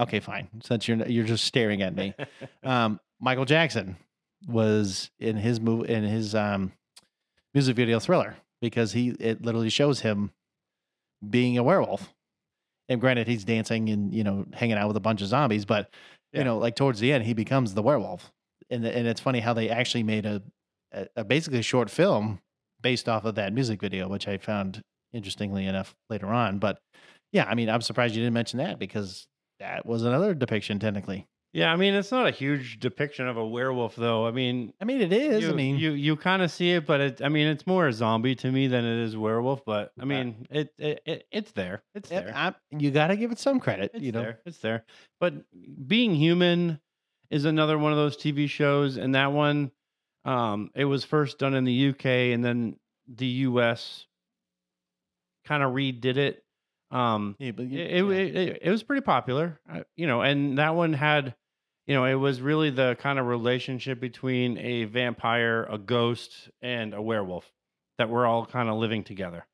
Okay, 0.00 0.18
fine. 0.18 0.48
Since 0.64 0.88
you're 0.88 0.96
you're 1.06 1.24
just 1.24 1.44
staring 1.44 1.80
at 1.80 1.94
me, 1.94 2.12
um, 2.64 2.98
Michael 3.20 3.44
Jackson 3.44 3.96
was 4.48 5.10
in 5.20 5.36
his 5.36 5.60
move 5.60 5.88
in 5.88 6.02
his 6.02 6.34
um, 6.34 6.72
music 7.54 7.76
video 7.76 8.00
Thriller 8.00 8.34
because 8.60 8.90
he 8.92 9.10
it 9.20 9.42
literally 9.42 9.70
shows 9.70 10.00
him 10.00 10.32
being 11.30 11.56
a 11.56 11.62
werewolf. 11.62 12.12
And 12.88 13.00
granted, 13.00 13.28
he's 13.28 13.44
dancing 13.44 13.88
and 13.90 14.12
you 14.12 14.24
know 14.24 14.44
hanging 14.52 14.76
out 14.76 14.88
with 14.88 14.96
a 14.96 15.00
bunch 15.00 15.22
of 15.22 15.28
zombies, 15.28 15.66
but 15.66 15.88
yeah. 16.32 16.40
you 16.40 16.44
know, 16.44 16.58
like 16.58 16.74
towards 16.74 16.98
the 16.98 17.12
end, 17.12 17.22
he 17.22 17.32
becomes 17.32 17.74
the 17.74 17.82
werewolf. 17.82 18.32
And 18.70 18.84
the, 18.84 18.94
and 18.96 19.06
it's 19.06 19.20
funny 19.20 19.38
how 19.38 19.54
they 19.54 19.68
actually 19.70 20.02
made 20.02 20.26
a, 20.26 20.42
a, 20.90 21.06
a 21.18 21.24
basically 21.24 21.62
short 21.62 21.90
film 21.90 22.40
based 22.82 23.08
off 23.08 23.24
of 23.24 23.36
that 23.36 23.52
music 23.52 23.80
video, 23.80 24.08
which 24.08 24.28
I 24.28 24.38
found 24.38 24.82
interestingly 25.12 25.66
enough 25.66 25.94
later 26.10 26.26
on. 26.26 26.58
But 26.58 26.78
yeah, 27.32 27.44
I 27.44 27.54
mean, 27.54 27.68
I'm 27.68 27.80
surprised 27.82 28.14
you 28.14 28.22
didn't 28.22 28.34
mention 28.34 28.58
that 28.58 28.78
because 28.78 29.26
that 29.60 29.84
was 29.86 30.04
another 30.04 30.34
depiction 30.34 30.78
technically. 30.78 31.26
Yeah, 31.54 31.72
I 31.72 31.76
mean, 31.76 31.94
it's 31.94 32.12
not 32.12 32.26
a 32.26 32.30
huge 32.30 32.78
depiction 32.78 33.26
of 33.26 33.38
a 33.38 33.46
werewolf 33.46 33.96
though. 33.96 34.26
I 34.26 34.30
mean, 34.32 34.74
I 34.82 34.84
mean, 34.84 35.00
it 35.00 35.12
is. 35.14 35.42
You, 35.44 35.48
I 35.48 35.52
mean, 35.54 35.78
you 35.78 35.92
you 35.92 36.14
kind 36.14 36.42
of 36.42 36.50
see 36.50 36.72
it, 36.72 36.86
but 36.86 37.00
it, 37.00 37.20
I 37.22 37.30
mean, 37.30 37.46
it's 37.46 37.66
more 37.66 37.88
a 37.88 37.92
zombie 37.92 38.34
to 38.36 38.50
me 38.52 38.66
than 38.66 38.84
it 38.84 39.04
is 39.04 39.16
werewolf. 39.16 39.64
But 39.64 39.90
I 39.98 40.04
mean, 40.04 40.46
uh, 40.52 40.58
it, 40.60 40.74
it, 40.78 41.02
it 41.06 41.26
it's 41.32 41.52
there. 41.52 41.82
It's 41.94 42.10
there. 42.10 42.30
I, 42.34 42.54
you 42.70 42.90
got 42.90 43.06
to 43.08 43.16
give 43.16 43.32
it 43.32 43.38
some 43.38 43.60
credit. 43.60 43.92
It's 43.94 44.04
you 44.04 44.12
know, 44.12 44.20
there. 44.22 44.40
it's 44.44 44.58
there. 44.58 44.84
But 45.20 45.34
being 45.88 46.14
human 46.14 46.80
is 47.30 47.46
another 47.46 47.78
one 47.78 47.92
of 47.92 47.98
those 47.98 48.16
TV 48.18 48.48
shows, 48.48 48.98
and 48.98 49.14
that 49.14 49.32
one 49.32 49.70
um, 50.24 50.70
it 50.74 50.84
was 50.84 51.04
first 51.04 51.38
done 51.38 51.54
in 51.54 51.64
the 51.64 51.88
UK 51.90 52.06
and 52.06 52.44
then 52.44 52.76
the 53.06 53.26
US 53.26 54.06
kind 55.44 55.62
of 55.62 55.72
redid 55.72 56.16
it. 56.16 56.44
Um, 56.90 57.36
yeah, 57.38 57.50
but 57.52 57.66
you, 57.66 57.80
it, 57.80 57.88
yeah. 57.88 57.98
it, 57.98 58.36
it, 58.36 58.58
it, 58.62 58.70
was 58.70 58.82
pretty 58.82 59.02
popular, 59.02 59.60
uh, 59.70 59.82
you 59.96 60.06
know, 60.06 60.22
and 60.22 60.56
that 60.56 60.74
one 60.74 60.94
had, 60.94 61.34
you 61.86 61.94
know, 61.94 62.04
it 62.06 62.14
was 62.14 62.40
really 62.40 62.70
the 62.70 62.96
kind 62.98 63.18
of 63.18 63.26
relationship 63.26 64.00
between 64.00 64.56
a 64.58 64.84
vampire, 64.84 65.66
a 65.70 65.76
ghost, 65.78 66.48
and 66.62 66.94
a 66.94 67.02
werewolf 67.02 67.50
that 67.98 68.08
we're 68.08 68.24
all 68.26 68.46
kind 68.46 68.68
of 68.70 68.76
living 68.76 69.04
together. 69.04 69.46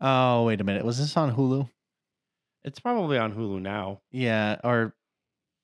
Oh, 0.00 0.44
wait 0.44 0.60
a 0.60 0.64
minute. 0.64 0.84
Was 0.84 0.98
this 0.98 1.16
on 1.16 1.34
Hulu? 1.34 1.70
It's 2.64 2.80
probably 2.80 3.16
on 3.18 3.32
Hulu 3.32 3.62
now. 3.62 4.00
Yeah, 4.10 4.56
or 4.62 4.94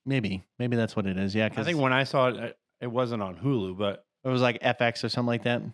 maybe. 0.07 0.43
Maybe 0.59 0.77
that's 0.77 0.95
what 0.97 1.07
it 1.07 1.19
is. 1.19 1.35
Yeah, 1.35 1.49
cause... 1.49 1.59
I 1.59 1.65
think 1.65 1.81
when 1.81 1.93
I 1.93 2.05
saw 2.05 2.29
it, 2.29 2.57
it 2.81 2.87
wasn't 2.87 3.23
on 3.23 3.37
Hulu, 3.37 3.77
but 3.77 4.05
it 4.25 4.29
was 4.29 4.41
like 4.43 4.61
FX 4.61 5.03
or 5.05 5.09
something 5.09 5.29
like 5.29 5.45
that. 5.45 5.63
It 5.63 5.73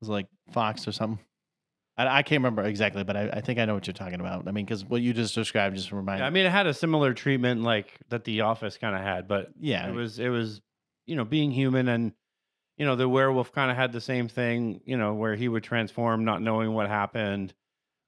was 0.00 0.08
like 0.08 0.26
Fox 0.52 0.86
or 0.86 0.92
something. 0.92 1.18
I, 1.96 2.18
I 2.18 2.22
can't 2.22 2.40
remember 2.40 2.62
exactly, 2.62 3.02
but 3.02 3.16
I, 3.16 3.28
I 3.30 3.40
think 3.40 3.58
I 3.58 3.64
know 3.64 3.74
what 3.74 3.86
you're 3.86 3.94
talking 3.94 4.20
about. 4.20 4.46
I 4.46 4.52
mean, 4.52 4.64
because 4.64 4.84
what 4.84 5.00
you 5.00 5.12
just 5.14 5.34
described 5.34 5.76
just 5.76 5.90
reminded. 5.90 6.22
me. 6.24 6.26
I 6.26 6.30
mean, 6.30 6.46
it 6.46 6.50
had 6.52 6.66
a 6.66 6.74
similar 6.74 7.14
treatment 7.14 7.62
like 7.62 7.98
that 8.10 8.24
The 8.24 8.42
Office 8.42 8.76
kind 8.76 8.94
of 8.94 9.02
had, 9.02 9.26
but 9.26 9.50
Yeah. 9.58 9.88
it 9.88 9.94
was 9.94 10.18
it 10.18 10.28
was 10.28 10.60
you 11.06 11.16
know 11.16 11.24
being 11.24 11.50
human 11.50 11.88
and 11.88 12.12
you 12.76 12.84
know 12.84 12.94
the 12.94 13.08
werewolf 13.08 13.52
kind 13.52 13.70
of 13.70 13.76
had 13.78 13.92
the 13.92 14.00
same 14.02 14.28
thing 14.28 14.80
you 14.84 14.98
know 14.98 15.14
where 15.14 15.34
he 15.34 15.48
would 15.48 15.62
transform 15.64 16.26
not 16.26 16.42
knowing 16.42 16.74
what 16.74 16.86
happened 16.86 17.54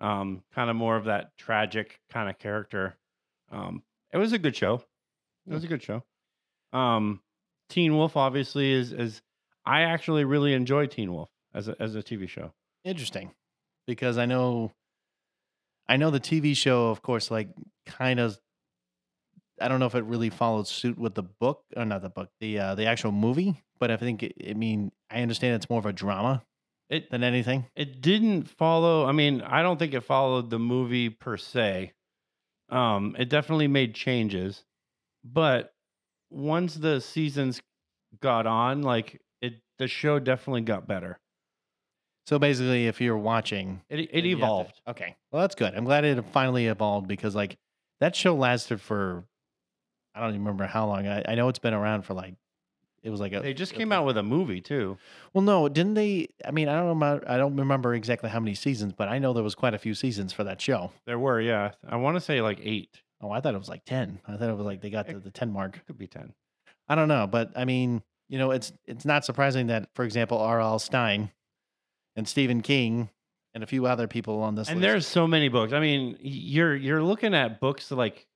um 0.02 0.42
kind 0.54 0.68
of 0.68 0.76
more 0.76 0.96
of 0.96 1.06
that 1.06 1.30
tragic 1.38 1.98
kind 2.12 2.28
of 2.28 2.38
character 2.38 2.94
um 3.52 3.82
it 4.12 4.18
was 4.18 4.34
a 4.34 4.38
good 4.38 4.54
show 4.54 4.82
it 5.46 5.54
was 5.54 5.64
a 5.64 5.66
good 5.66 5.82
show 5.82 6.04
um 6.74 7.22
teen 7.70 7.94
wolf 7.96 8.18
obviously 8.18 8.70
is 8.70 8.92
is 8.92 9.22
I 9.70 9.82
actually 9.82 10.24
really 10.24 10.52
enjoy 10.52 10.86
Teen 10.86 11.12
Wolf 11.12 11.30
as 11.54 11.68
a, 11.68 11.76
as 11.80 11.94
a 11.94 12.02
TV 12.02 12.28
show. 12.28 12.52
Interesting, 12.84 13.30
because 13.86 14.18
I 14.18 14.26
know, 14.26 14.72
I 15.88 15.96
know 15.96 16.10
the 16.10 16.18
TV 16.18 16.56
show, 16.56 16.88
of 16.90 17.02
course, 17.02 17.30
like 17.30 17.48
kind 17.86 18.18
of. 18.18 18.36
I 19.60 19.68
don't 19.68 19.78
know 19.78 19.86
if 19.86 19.94
it 19.94 20.02
really 20.04 20.30
followed 20.30 20.66
suit 20.66 20.98
with 20.98 21.14
the 21.14 21.22
book 21.22 21.62
or 21.76 21.84
not 21.84 22.02
the 22.02 22.08
book, 22.08 22.30
the 22.40 22.58
uh, 22.58 22.74
the 22.74 22.86
actual 22.86 23.12
movie, 23.12 23.62
but 23.78 23.92
I 23.92 23.96
think 23.96 24.24
it, 24.24 24.34
I 24.50 24.54
mean 24.54 24.90
I 25.08 25.20
understand 25.22 25.54
it's 25.54 25.70
more 25.70 25.78
of 25.78 25.86
a 25.86 25.92
drama 25.92 26.42
it, 26.88 27.08
than 27.12 27.22
anything. 27.22 27.66
It 27.76 28.00
didn't 28.00 28.48
follow. 28.48 29.06
I 29.06 29.12
mean, 29.12 29.40
I 29.42 29.62
don't 29.62 29.78
think 29.78 29.94
it 29.94 30.00
followed 30.00 30.50
the 30.50 30.58
movie 30.58 31.10
per 31.10 31.36
se. 31.36 31.92
Um, 32.70 33.14
it 33.20 33.28
definitely 33.28 33.68
made 33.68 33.94
changes, 33.94 34.64
but 35.22 35.72
once 36.30 36.74
the 36.74 37.00
seasons 37.00 37.60
got 38.20 38.48
on, 38.48 38.82
like 38.82 39.20
it 39.40 39.54
the 39.78 39.88
show 39.88 40.18
definitely 40.18 40.62
got 40.62 40.86
better. 40.86 41.18
So 42.26 42.38
basically, 42.38 42.86
if 42.86 43.00
you're 43.00 43.16
watching, 43.16 43.80
it 43.88 44.08
it 44.12 44.22
to- 44.22 44.28
evolved. 44.28 44.80
okay, 44.86 45.16
well 45.32 45.40
that's 45.42 45.54
good. 45.54 45.74
I'm 45.74 45.84
glad 45.84 46.04
it 46.04 46.20
finally 46.32 46.66
evolved 46.66 47.08
because 47.08 47.34
like 47.34 47.56
that 48.00 48.14
show 48.14 48.34
lasted 48.34 48.80
for 48.80 49.24
I 50.14 50.20
don't 50.20 50.30
even 50.30 50.40
remember 50.44 50.66
how 50.66 50.86
long. 50.86 51.06
I, 51.08 51.22
I 51.26 51.34
know 51.34 51.48
it's 51.48 51.58
been 51.58 51.74
around 51.74 52.02
for 52.02 52.14
like 52.14 52.34
it 53.02 53.08
was 53.08 53.18
like 53.20 53.32
a, 53.32 53.40
They 53.40 53.54
just 53.54 53.72
came 53.72 53.92
out 53.92 54.04
with 54.04 54.18
a 54.18 54.22
movie 54.22 54.60
too. 54.60 54.98
Well, 55.32 55.42
no, 55.42 55.68
didn't 55.68 55.94
they? 55.94 56.28
I 56.44 56.50
mean, 56.50 56.68
I 56.68 56.74
don't 56.78 56.98
know. 56.98 57.20
I 57.26 57.36
don't 57.38 57.56
remember 57.56 57.94
exactly 57.94 58.28
how 58.30 58.40
many 58.40 58.54
seasons, 58.54 58.92
but 58.92 59.08
I 59.08 59.18
know 59.18 59.32
there 59.32 59.42
was 59.42 59.54
quite 59.54 59.74
a 59.74 59.78
few 59.78 59.94
seasons 59.94 60.32
for 60.32 60.44
that 60.44 60.60
show. 60.60 60.92
There 61.06 61.18
were, 61.18 61.40
yeah. 61.40 61.70
I 61.88 61.96
want 61.96 62.16
to 62.16 62.20
say 62.20 62.42
like 62.42 62.60
eight. 62.62 63.00
Oh, 63.22 63.30
I 63.30 63.40
thought 63.40 63.54
it 63.54 63.58
was 63.58 63.68
like 63.70 63.84
ten. 63.84 64.18
I 64.28 64.36
thought 64.36 64.50
it 64.50 64.56
was 64.56 64.66
like 64.66 64.82
they 64.82 64.90
got 64.90 65.08
to 65.08 65.18
the 65.18 65.30
ten 65.30 65.50
mark. 65.52 65.80
Could 65.86 65.98
be 65.98 66.06
ten. 66.06 66.34
I 66.88 66.94
don't 66.94 67.08
know, 67.08 67.26
but 67.26 67.52
I 67.56 67.64
mean, 67.64 68.02
you 68.30 68.38
know, 68.38 68.52
it's 68.52 68.72
it's 68.86 69.04
not 69.04 69.24
surprising 69.24 69.66
that, 69.66 69.90
for 69.94 70.04
example, 70.04 70.38
R.L. 70.38 70.78
Stine 70.78 71.30
and 72.16 72.26
Stephen 72.28 72.60
King 72.62 73.10
and 73.52 73.64
a 73.64 73.66
few 73.66 73.86
other 73.86 74.06
people 74.06 74.40
on 74.42 74.54
this. 74.54 74.68
And 74.68 74.78
list. 74.80 74.88
there's 74.88 75.06
so 75.06 75.26
many 75.26 75.48
books. 75.48 75.72
I 75.72 75.80
mean, 75.80 76.16
you're 76.20 76.74
you're 76.76 77.02
looking 77.02 77.34
at 77.34 77.58
books 77.60 77.90
like 77.90 78.26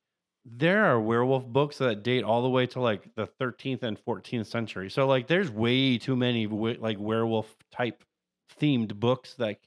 there 0.44 0.84
are 0.86 1.00
werewolf 1.00 1.46
books 1.46 1.78
that 1.78 2.02
date 2.02 2.24
all 2.24 2.42
the 2.42 2.48
way 2.50 2.66
to 2.66 2.80
like 2.80 3.08
the 3.14 3.28
13th 3.40 3.82
and 3.84 3.96
14th 4.06 4.44
century. 4.46 4.90
So 4.90 5.06
like, 5.06 5.26
there's 5.26 5.50
way 5.50 5.96
too 5.96 6.16
many 6.16 6.46
like 6.46 6.98
werewolf 7.00 7.56
type 7.72 8.04
themed 8.60 8.94
books 8.96 9.34
that 9.38 9.58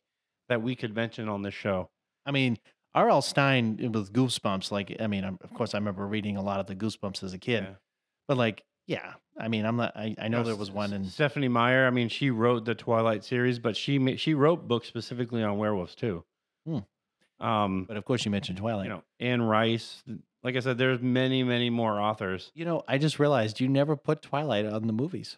that 0.49 0.61
we 0.61 0.75
could 0.75 0.93
mention 0.95 1.29
on 1.29 1.41
this 1.41 1.53
show. 1.55 1.89
I 2.27 2.31
mean, 2.31 2.57
R.L. 2.93 3.21
Stine 3.21 3.77
with 3.93 4.11
Goosebumps. 4.13 4.71
Like, 4.71 4.97
I 4.99 5.07
mean, 5.07 5.23
of 5.23 5.53
course, 5.53 5.73
I 5.73 5.77
remember 5.77 6.05
reading 6.05 6.35
a 6.35 6.43
lot 6.43 6.59
of 6.59 6.67
the 6.67 6.75
Goosebumps 6.75 7.23
as 7.23 7.31
a 7.33 7.39
kid, 7.39 7.63
yeah. 7.63 7.75
but 8.27 8.35
like 8.37 8.63
yeah, 8.87 9.13
I 9.37 9.49
mean, 9.49 9.65
I'm 9.65 9.75
not. 9.75 9.95
I, 9.97 10.15
I 10.19 10.29
know 10.29 10.43
there 10.43 10.55
was 10.55 10.71
one 10.71 10.93
in 10.93 11.03
Stephenie 11.05 11.49
Meyer. 11.49 11.85
I 11.85 11.89
mean, 11.89 12.07
she 12.07 12.29
wrote 12.29 12.63
the 12.63 12.73
Twilight 12.73 13.23
series, 13.25 13.59
but 13.59 13.75
she 13.75 14.15
she 14.15 14.33
wrote 14.33 14.65
books 14.67 14.87
specifically 14.87 15.43
on 15.43 15.57
werewolves 15.57 15.93
too. 15.93 16.23
Hmm. 16.65 16.77
Um, 17.45 17.83
but 17.83 17.97
of 17.97 18.05
course, 18.05 18.23
you 18.23 18.31
mentioned 18.31 18.57
Twilight. 18.59 18.85
you 18.85 18.89
know, 18.89 19.03
Anne 19.19 19.41
Rice. 19.41 20.03
Like 20.41 20.55
I 20.55 20.61
said, 20.61 20.77
there's 20.77 21.01
many, 21.01 21.43
many 21.43 21.69
more 21.69 21.99
authors. 21.99 22.51
You 22.55 22.63
know, 22.63 22.83
I 22.87 22.97
just 22.97 23.19
realized 23.19 23.59
you 23.59 23.67
never 23.67 23.97
put 23.97 24.21
Twilight 24.21 24.65
on 24.65 24.87
the 24.87 24.93
movies. 24.93 25.37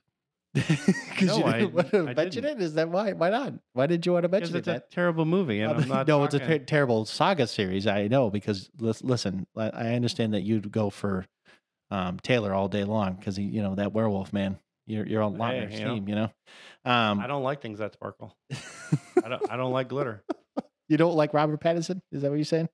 Because 0.54 0.94
No, 1.22 1.38
you 1.40 1.44
I- 1.46 1.60
didn't 1.60 1.74
want 1.74 1.90
to 1.92 2.00
I 2.10 2.14
mention 2.14 2.44
didn't. 2.44 2.62
it. 2.62 2.64
Is 2.64 2.74
that 2.76 2.90
why? 2.90 3.14
Why 3.14 3.30
not? 3.32 3.54
Why 3.74 3.88
did 3.88 4.06
you 4.06 4.14
want 4.14 4.24
to 4.24 4.30
mention 4.30 4.56
it? 4.56 4.60
it's 4.60 4.68
a 4.68 4.84
terrible 4.92 5.26
movie, 5.26 5.62
and 5.62 5.72
uh, 5.72 5.76
I'm 5.76 5.88
not. 5.88 6.08
no, 6.08 6.24
it's 6.24 6.36
a 6.36 6.40
ter- 6.40 6.58
terrible 6.60 7.06
saga 7.06 7.48
series. 7.48 7.88
I 7.88 8.08
know 8.08 8.30
because 8.30 8.70
listen, 8.80 9.48
I 9.58 9.70
I 9.70 9.94
understand 9.96 10.36
that 10.36 10.42
you'd 10.44 10.72
go 10.72 10.92
for 10.92 11.26
um, 11.92 12.20
Taylor 12.22 12.54
all 12.54 12.68
day 12.68 12.84
long 12.84 13.14
because 13.14 13.36
he, 13.36 13.44
you 13.44 13.62
know, 13.62 13.76
that 13.76 13.94
werewolf 13.94 14.34
man. 14.34 14.58
You're 14.88 15.06
you're 15.06 15.22
on 15.22 15.38
hey, 15.40 15.68
team, 15.84 16.08
you 16.10 16.16
know. 16.16 16.30
Um, 16.84 17.20
I 17.20 17.28
don't 17.28 17.44
like 17.44 17.62
things 17.62 17.78
that 17.78 17.94
sparkle. 17.94 18.36
I 19.24 19.30
don't 19.30 19.52
I 19.52 19.56
don't 19.56 19.72
like 19.74 19.90
glitter. 19.90 20.24
You 20.90 20.98
don't 20.98 21.14
like 21.14 21.36
Robert 21.36 21.60
Pattinson? 21.62 22.02
Is 22.12 22.24
that 22.24 22.32
what 22.32 22.38
you're 22.38 22.44
saying? 22.44 22.68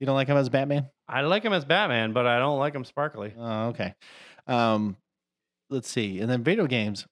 You 0.00 0.06
don't 0.06 0.14
like 0.14 0.26
him 0.28 0.38
as 0.38 0.48
Batman? 0.48 0.86
I 1.06 1.20
like 1.20 1.42
him 1.42 1.52
as 1.52 1.66
Batman, 1.66 2.14
but 2.14 2.26
I 2.26 2.38
don't 2.38 2.58
like 2.58 2.74
him 2.74 2.86
sparkly. 2.86 3.34
Oh, 3.38 3.66
okay. 3.68 3.92
Um, 4.46 4.96
let's 5.68 5.90
see. 5.90 6.20
And 6.20 6.30
then 6.30 6.42
video 6.44 6.66
games. 6.66 7.06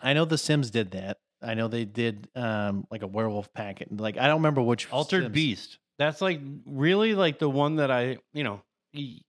I 0.00 0.12
know 0.12 0.24
The 0.24 0.38
Sims 0.38 0.70
did 0.70 0.92
that. 0.92 1.18
I 1.42 1.54
know 1.54 1.66
they 1.66 1.84
did 1.84 2.28
um, 2.36 2.86
like 2.92 3.02
a 3.02 3.08
werewolf 3.08 3.52
packet. 3.52 3.88
Like 3.96 4.16
I 4.18 4.28
don't 4.28 4.36
remember 4.36 4.62
which 4.62 4.88
Altered 4.92 5.24
Sims. 5.24 5.34
Beast. 5.34 5.78
That's 5.98 6.20
like 6.20 6.40
really 6.64 7.16
like 7.16 7.40
the 7.40 7.50
one 7.50 7.74
that 7.76 7.90
I 7.90 8.18
you 8.32 8.44
know 8.44 8.62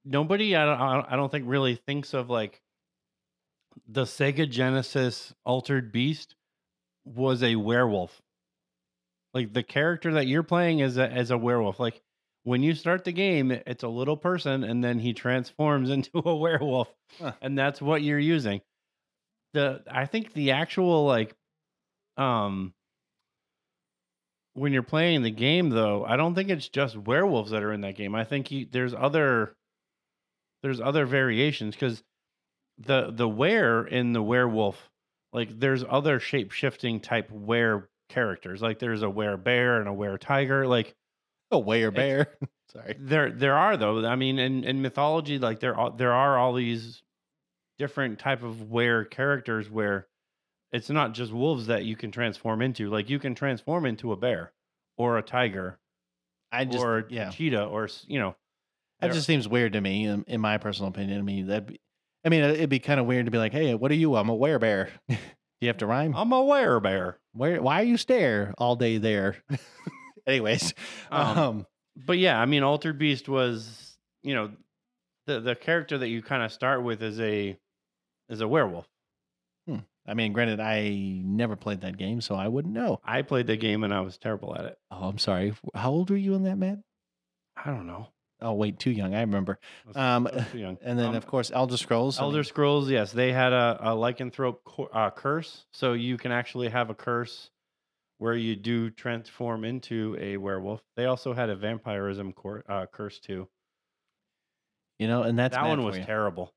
nobody 0.05 0.55
I 0.55 0.66
don't 0.66 1.05
I 1.05 1.16
don't 1.16 1.32
think 1.32 1.45
really 1.47 1.76
thinks 1.76 2.14
of 2.14 2.30
like 2.30 2.62
the 3.88 4.03
Sega 4.03 4.49
Genesis 4.49 5.34
Altered 5.45 5.91
Beast 5.91 6.36
was 7.05 7.43
a 7.43 7.55
werewolf. 7.55 8.22
Like 9.34 9.53
the 9.53 9.64
character 9.64 10.14
that 10.14 10.28
you're 10.28 10.43
playing 10.43 10.80
is 10.80 10.97
a, 10.97 11.09
as 11.09 11.32
a 11.32 11.38
werewolf. 11.38 11.80
Like 11.80 12.01
when 12.43 12.64
you 12.64 12.74
start 12.74 13.05
the 13.05 13.14
game, 13.14 13.51
it's 13.51 13.84
a 13.84 13.88
little 13.88 14.18
person 14.18 14.64
and 14.64 14.84
then 14.84 14.99
he 14.99 15.14
transforms 15.14 15.89
into 15.89 16.12
a 16.18 16.36
werewolf. 16.36 16.89
Huh. 17.20 17.34
And 17.41 17.57
that's 17.57 17.82
what 17.82 18.01
you're 18.01 18.20
using. 18.20 18.62
The 19.53 19.84
I 19.89 20.05
think 20.05 20.34
the 20.34 20.51
actual 20.51 21.05
like 21.05 21.36
um 22.18 22.74
when 24.54 24.74
you're 24.74 24.84
playing 24.84 25.22
the 25.22 25.32
game 25.32 25.70
though 25.70 26.04
i 26.06 26.16
don't 26.16 26.36
think 26.36 26.49
it's 26.49 26.68
just 26.68 26.97
werewolves 26.97 27.52
that 27.52 27.64
are 27.64 27.72
in 27.72 27.82
that 27.82 27.95
game 27.95 28.16
i 28.16 28.24
think 28.24 28.52
you, 28.52 28.68
there's 28.72 28.93
other 28.93 29.56
there's 30.62 30.82
other 30.82 31.06
variations 31.06 31.76
because 31.76 32.04
the 32.80 33.12
the 33.14 33.28
where 33.28 33.86
in 33.86 34.14
the 34.14 34.22
werewolf 34.22 34.89
like 35.34 35.49
there's 35.60 35.84
other 35.88 36.20
shape 36.20 36.52
shifting 36.52 36.99
type 36.99 37.32
where 37.32 37.88
characters 38.10 38.62
like 38.62 38.80
there's 38.80 39.04
a 39.04 39.10
were 39.10 39.38
bear 39.38 39.78
and 39.80 39.88
a 39.88 39.93
were 39.93 40.18
tiger 40.18 40.68
like 40.68 40.93
a 41.52 41.60
were 41.60 41.91
bear 41.91 42.28
sorry 42.74 42.95
there 42.99 43.32
there 43.32 43.56
are 43.58 43.78
though 43.78 44.06
i 44.06 44.16
mean 44.16 44.38
in 44.38 44.64
in 44.66 44.82
mythology 44.82 45.39
like 45.39 45.60
there 45.62 45.78
are 45.78 45.91
there 45.95 46.14
are 46.14 46.38
all 46.38 46.54
these 46.54 47.02
different 47.78 48.20
type 48.20 48.43
of 48.43 48.70
where 48.70 49.06
characters 49.06 49.70
where 49.70 50.08
it's 50.72 50.89
not 50.89 51.13
just 51.13 51.32
wolves 51.32 51.67
that 51.67 51.84
you 51.86 51.95
can 51.95 52.11
transform 52.11 52.61
into. 52.61 52.89
Like 52.89 53.09
you 53.09 53.19
can 53.19 53.36
transform 53.36 53.86
into 53.86 54.11
a 54.11 54.15
bear 54.17 54.51
or 54.97 55.17
a 55.17 55.22
tiger, 55.22 55.78
I 56.51 56.65
just 56.65 56.84
or 56.84 57.05
yeah. 57.09 57.30
cheetah 57.30 57.63
or 57.65 57.89
you 58.07 58.19
know. 58.19 58.36
That 58.99 59.13
just 59.13 59.26
seems 59.26 59.47
weird 59.47 59.74
to 59.74 59.82
me, 59.82 60.05
in, 60.05 60.24
in 60.28 60.39
my 60.39 60.59
personal 60.59 60.89
opinion. 60.89 61.19
I 61.19 61.22
mean 61.22 61.47
that. 61.47 61.69
I 62.24 62.30
mean, 62.30 62.43
it'd 62.43 62.69
be 62.69 62.78
kind 62.80 62.99
of 62.99 63.07
weird 63.07 63.26
to 63.26 63.32
be 63.32 63.39
like, 63.39 63.51
"Hey, 63.51 63.74
what 63.74 63.89
are 63.89 63.95
you? 63.95 64.15
I'm 64.15 64.30
a 64.30 64.38
werebear." 64.38 64.89
Do 65.09 65.17
you 65.65 65.69
have 65.69 65.78
to 65.80 65.88
rhyme? 65.88 66.13
I'm 66.15 66.32
a 66.32 66.41
werebear. 66.41 67.15
Where? 67.34 67.59
Why 67.61 67.82
are 67.82 67.86
you 67.86 67.97
stare 67.97 68.53
all 68.59 68.76
day 68.76 68.97
there? 68.99 69.38
Anyways, 70.28 70.76
um, 71.09 71.38
um, 71.39 71.65
but 72.05 72.19
yeah, 72.19 72.39
I 72.39 72.45
mean, 72.45 72.61
Altered 72.61 72.99
Beast 72.99 73.28
was 73.28 73.97
you 74.22 74.36
know 74.36 74.51
the 75.26 75.39
the 75.39 75.55
character 75.55 75.97
that 75.97 76.07
you 76.09 76.22
kind 76.22 76.43
of 76.43 76.51
start 76.53 76.84
with 76.84 77.01
is 77.01 77.19
a 77.19 77.57
is 78.30 78.39
a 78.41 78.47
werewolf 78.47 78.88
I 80.08 80.14
mean, 80.16 80.34
granted, 80.34 80.60
I 80.60 80.89
never 81.24 81.56
played 81.56 81.82
that 81.82 81.97
game, 81.97 82.22
so 82.22 82.36
I 82.36 82.47
wouldn't 82.47 82.74
know. 82.74 82.99
I 83.04 83.22
played 83.22 83.47
the 83.47 83.56
game 83.58 83.84
and 83.84 83.93
I 83.93 84.02
was 84.02 84.18
terrible 84.18 84.56
at 84.56 84.66
it. 84.66 84.78
Oh, 84.89 85.08
I'm 85.08 85.20
sorry. 85.20 85.54
How 85.76 85.91
old 85.91 86.10
were 86.10 86.16
you 86.18 86.34
in 86.34 86.43
that, 86.43 86.58
man? 86.58 86.84
I 87.56 87.70
don't 87.70 87.86
know. 87.86 88.08
Oh, 88.41 88.54
wait, 88.54 88.80
too 88.80 88.89
young. 88.89 89.14
I 89.14 89.22
remember. 89.22 89.60
was, 89.88 89.95
um, 89.95 90.28
too 90.52 90.58
young. 90.58 90.78
And 90.82 90.97
then, 90.97 91.10
um, 91.10 91.16
of 91.16 91.28
course, 91.28 91.52
Elder 91.52 91.78
Scrolls. 91.78 92.20
Elder 92.20 92.43
Scrolls, 92.43 92.89
yes. 92.89 93.12
They 93.12 93.32
had 93.32 93.54
a, 93.54 93.78
a 93.80 93.89
lycanthrope 93.89 94.89
uh, 94.91 95.12
curse. 95.12 95.68
So 95.72 95.93
you 95.93 96.18
can 96.18 96.32
actually 96.32 96.70
have 96.70 96.89
a 96.89 96.95
curse 96.95 97.52
where 98.18 98.34
you 98.36 98.56
do 98.56 98.89
transform 98.89 99.64
into 99.64 100.18
a 100.20 100.38
werewolf. 100.38 100.82
They 100.97 101.06
also 101.06 101.34
had 101.34 101.52
a 101.52 101.56
vampirism 101.56 102.34
cor- 102.34 102.64
uh, 102.68 102.88
curse, 102.91 103.20
too. 103.20 103.47
You 104.97 105.08
know, 105.08 105.22
and 105.22 105.38
that's 105.38 105.56
that 105.56 105.68
one 105.68 105.84
was 105.86 105.97
terrible. 105.99 106.52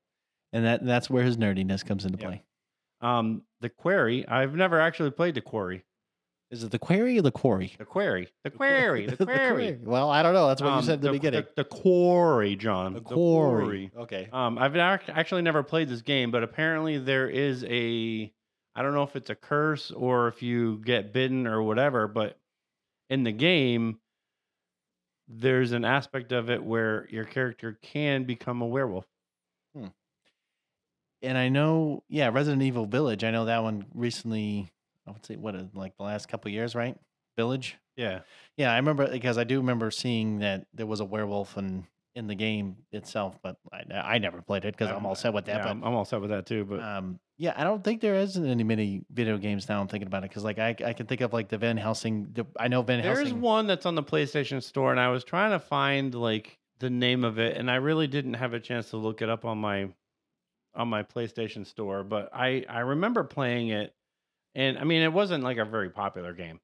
And 0.53 0.65
that 0.65 0.85
that's 0.85 1.09
where 1.09 1.23
his 1.23 1.37
nerdiness 1.37 1.83
comes 1.85 2.05
into 2.05 2.17
play. 2.19 2.43
Um, 3.01 3.43
the 3.61 3.69
Quarry. 3.69 4.27
I've 4.27 4.53
never 4.55 4.79
actually 4.79 5.11
played 5.11 5.35
the 5.35 5.41
Quarry. 5.41 5.83
Is 6.51 6.63
it 6.63 6.71
the 6.71 6.79
Quarry 6.79 7.17
or 7.17 7.21
the 7.23 7.31
Quarry? 7.31 7.73
The 7.77 7.85
Quarry. 7.85 8.27
The 8.43 8.51
Quarry. 8.51 9.07
The 9.07 9.25
Quarry. 9.25 9.79
well, 9.83 10.09
I 10.09 10.21
don't 10.23 10.33
know. 10.33 10.47
That's 10.47 10.61
what 10.61 10.71
um, 10.73 10.79
you 10.79 10.85
said 10.85 10.93
at 10.95 11.01
the, 11.01 11.07
the 11.07 11.13
beginning. 11.13 11.41
The, 11.55 11.63
the, 11.63 11.69
Quarry, 11.69 12.55
John. 12.55 12.93
The, 12.93 12.99
the 13.01 13.05
quarry. 13.15 13.89
quarry. 13.89 13.91
Okay. 13.97 14.29
Um, 14.31 14.57
I've 14.57 14.75
actually 14.77 15.41
never 15.41 15.63
played 15.63 15.89
this 15.89 16.01
game, 16.01 16.31
but 16.31 16.43
apparently 16.43 16.97
there 16.99 17.29
is 17.29 17.63
a. 17.67 18.31
I 18.77 18.81
don't 18.81 18.93
know 18.93 19.03
if 19.03 19.15
it's 19.15 19.29
a 19.29 19.35
curse 19.35 19.89
or 19.91 20.27
if 20.27 20.43
you 20.43 20.81
get 20.83 21.13
bitten 21.13 21.47
or 21.47 21.63
whatever, 21.63 22.07
but 22.09 22.37
in 23.09 23.23
the 23.23 23.31
game, 23.31 23.99
there's 25.29 25.71
an 25.71 25.85
aspect 25.85 26.31
of 26.33 26.49
it 26.49 26.61
where 26.63 27.07
your 27.09 27.23
character 27.23 27.79
can 27.81 28.25
become 28.25 28.61
a 28.61 28.67
werewolf 28.67 29.05
and 31.25 31.37
I 31.37 31.49
know, 31.49 32.03
yeah, 32.07 32.29
Resident 32.29 32.61
Evil 32.61 32.85
Village. 32.85 33.23
I 33.23 33.31
know 33.31 33.45
that 33.45 33.63
one 33.63 33.85
recently. 33.93 34.67
I 35.07 35.11
would 35.11 35.25
say 35.25 35.35
what 35.35 35.55
uh, 35.55 35.63
like 35.73 35.97
the 35.97 36.03
last 36.03 36.27
couple 36.29 36.49
years, 36.51 36.73
right? 36.75 36.95
Village. 37.35 37.75
Yeah, 37.95 38.21
yeah. 38.57 38.71
I 38.71 38.77
remember 38.77 39.07
because 39.11 39.37
I 39.37 39.43
do 39.43 39.57
remember 39.59 39.91
seeing 39.91 40.39
that 40.39 40.65
there 40.73 40.85
was 40.87 40.99
a 40.99 41.05
werewolf 41.05 41.57
and 41.57 41.81
in, 42.15 42.21
in 42.21 42.27
the 42.27 42.33
game 42.35 42.77
itself, 42.91 43.37
but 43.43 43.57
I, 43.71 43.83
I 43.93 44.17
never 44.19 44.41
played 44.41 44.65
it 44.65 44.73
because 44.75 44.89
I'm, 44.89 44.97
I'm 44.97 45.05
all 45.05 45.13
set 45.15 45.33
with 45.33 45.45
that. 45.45 45.57
Yeah, 45.57 45.63
but 45.63 45.69
I'm, 45.69 45.83
I'm 45.83 45.93
all 45.93 46.05
set 46.05 46.21
with 46.21 46.31
that 46.31 46.45
too. 46.47 46.65
But 46.65 46.79
um, 46.81 47.19
yeah, 47.37 47.53
I 47.55 47.63
don't 47.63 47.83
think 47.83 48.01
there 48.01 48.15
isn't 48.15 48.45
any 48.47 48.63
many 48.63 49.01
video 49.11 49.37
games 49.37 49.69
now. 49.69 49.79
I'm 49.81 49.87
thinking 49.87 50.07
about 50.07 50.23
it 50.23 50.29
because 50.31 50.43
like 50.43 50.57
I, 50.59 50.75
I 50.83 50.93
can 50.93 51.05
think 51.05 51.21
of 51.21 51.33
like 51.33 51.49
the 51.49 51.57
Van 51.59 51.77
Helsing. 51.77 52.29
The, 52.33 52.45
I 52.59 52.67
know 52.67 52.81
Van 52.81 52.99
Helsing. 52.99 53.23
There's 53.25 53.33
one 53.33 53.67
that's 53.67 53.85
on 53.85 53.93
the 53.95 54.03
PlayStation 54.03 54.61
Store, 54.61 54.89
and 54.91 54.99
I 54.99 55.09
was 55.09 55.23
trying 55.23 55.51
to 55.51 55.59
find 55.59 56.15
like 56.15 56.57
the 56.79 56.89
name 56.89 57.23
of 57.23 57.37
it, 57.37 57.57
and 57.57 57.69
I 57.69 57.75
really 57.75 58.07
didn't 58.07 58.33
have 58.35 58.53
a 58.53 58.59
chance 58.59 58.89
to 58.89 58.97
look 58.97 59.21
it 59.21 59.29
up 59.29 59.45
on 59.45 59.59
my 59.59 59.89
on 60.75 60.89
my 60.89 61.03
PlayStation 61.03 61.65
Store, 61.65 62.03
but 62.03 62.29
I 62.33 62.65
I 62.69 62.79
remember 62.81 63.23
playing 63.23 63.69
it, 63.69 63.93
and 64.53 64.77
I 64.77 64.83
mean 64.83 65.01
it 65.01 65.13
wasn't 65.13 65.43
like 65.43 65.57
a 65.57 65.65
very 65.65 65.89
popular 65.89 66.33
game. 66.33 66.59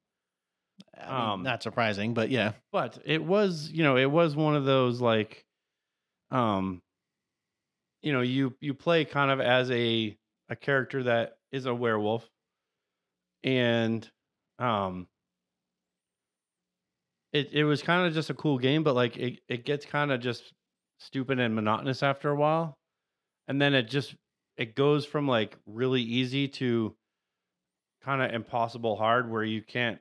I 0.99 1.11
mean, 1.11 1.29
um, 1.31 1.43
not 1.43 1.63
surprising, 1.63 2.13
but 2.13 2.29
yeah. 2.29 2.53
But 2.71 2.99
it 3.05 3.23
was 3.23 3.69
you 3.71 3.83
know 3.83 3.97
it 3.97 4.11
was 4.11 4.35
one 4.35 4.55
of 4.55 4.65
those 4.65 4.99
like, 4.99 5.43
um, 6.29 6.81
you 8.01 8.11
know 8.11 8.21
you 8.21 8.53
you 8.59 8.73
play 8.73 9.05
kind 9.05 9.31
of 9.31 9.39
as 9.39 9.71
a 9.71 10.17
a 10.49 10.55
character 10.55 11.03
that 11.03 11.33
is 11.51 11.65
a 11.65 11.73
werewolf, 11.73 12.27
and 13.43 14.07
um. 14.59 15.07
It, 17.33 17.53
it 17.53 17.63
was 17.63 17.81
kind 17.81 18.05
of 18.05 18.13
just 18.13 18.29
a 18.29 18.33
cool 18.33 18.57
game, 18.57 18.83
but 18.83 18.93
like 18.93 19.15
it, 19.15 19.39
it 19.47 19.63
gets 19.63 19.85
kind 19.85 20.11
of 20.11 20.19
just 20.19 20.51
stupid 20.99 21.39
and 21.39 21.55
monotonous 21.55 22.03
after 22.03 22.29
a 22.29 22.35
while 22.35 22.77
and 23.47 23.61
then 23.61 23.73
it 23.73 23.89
just 23.89 24.15
it 24.57 24.75
goes 24.75 25.05
from 25.05 25.27
like 25.27 25.55
really 25.65 26.01
easy 26.01 26.47
to 26.47 26.95
kind 28.03 28.21
of 28.21 28.31
impossible 28.33 28.95
hard 28.95 29.29
where 29.31 29.43
you 29.43 29.61
can't 29.61 29.99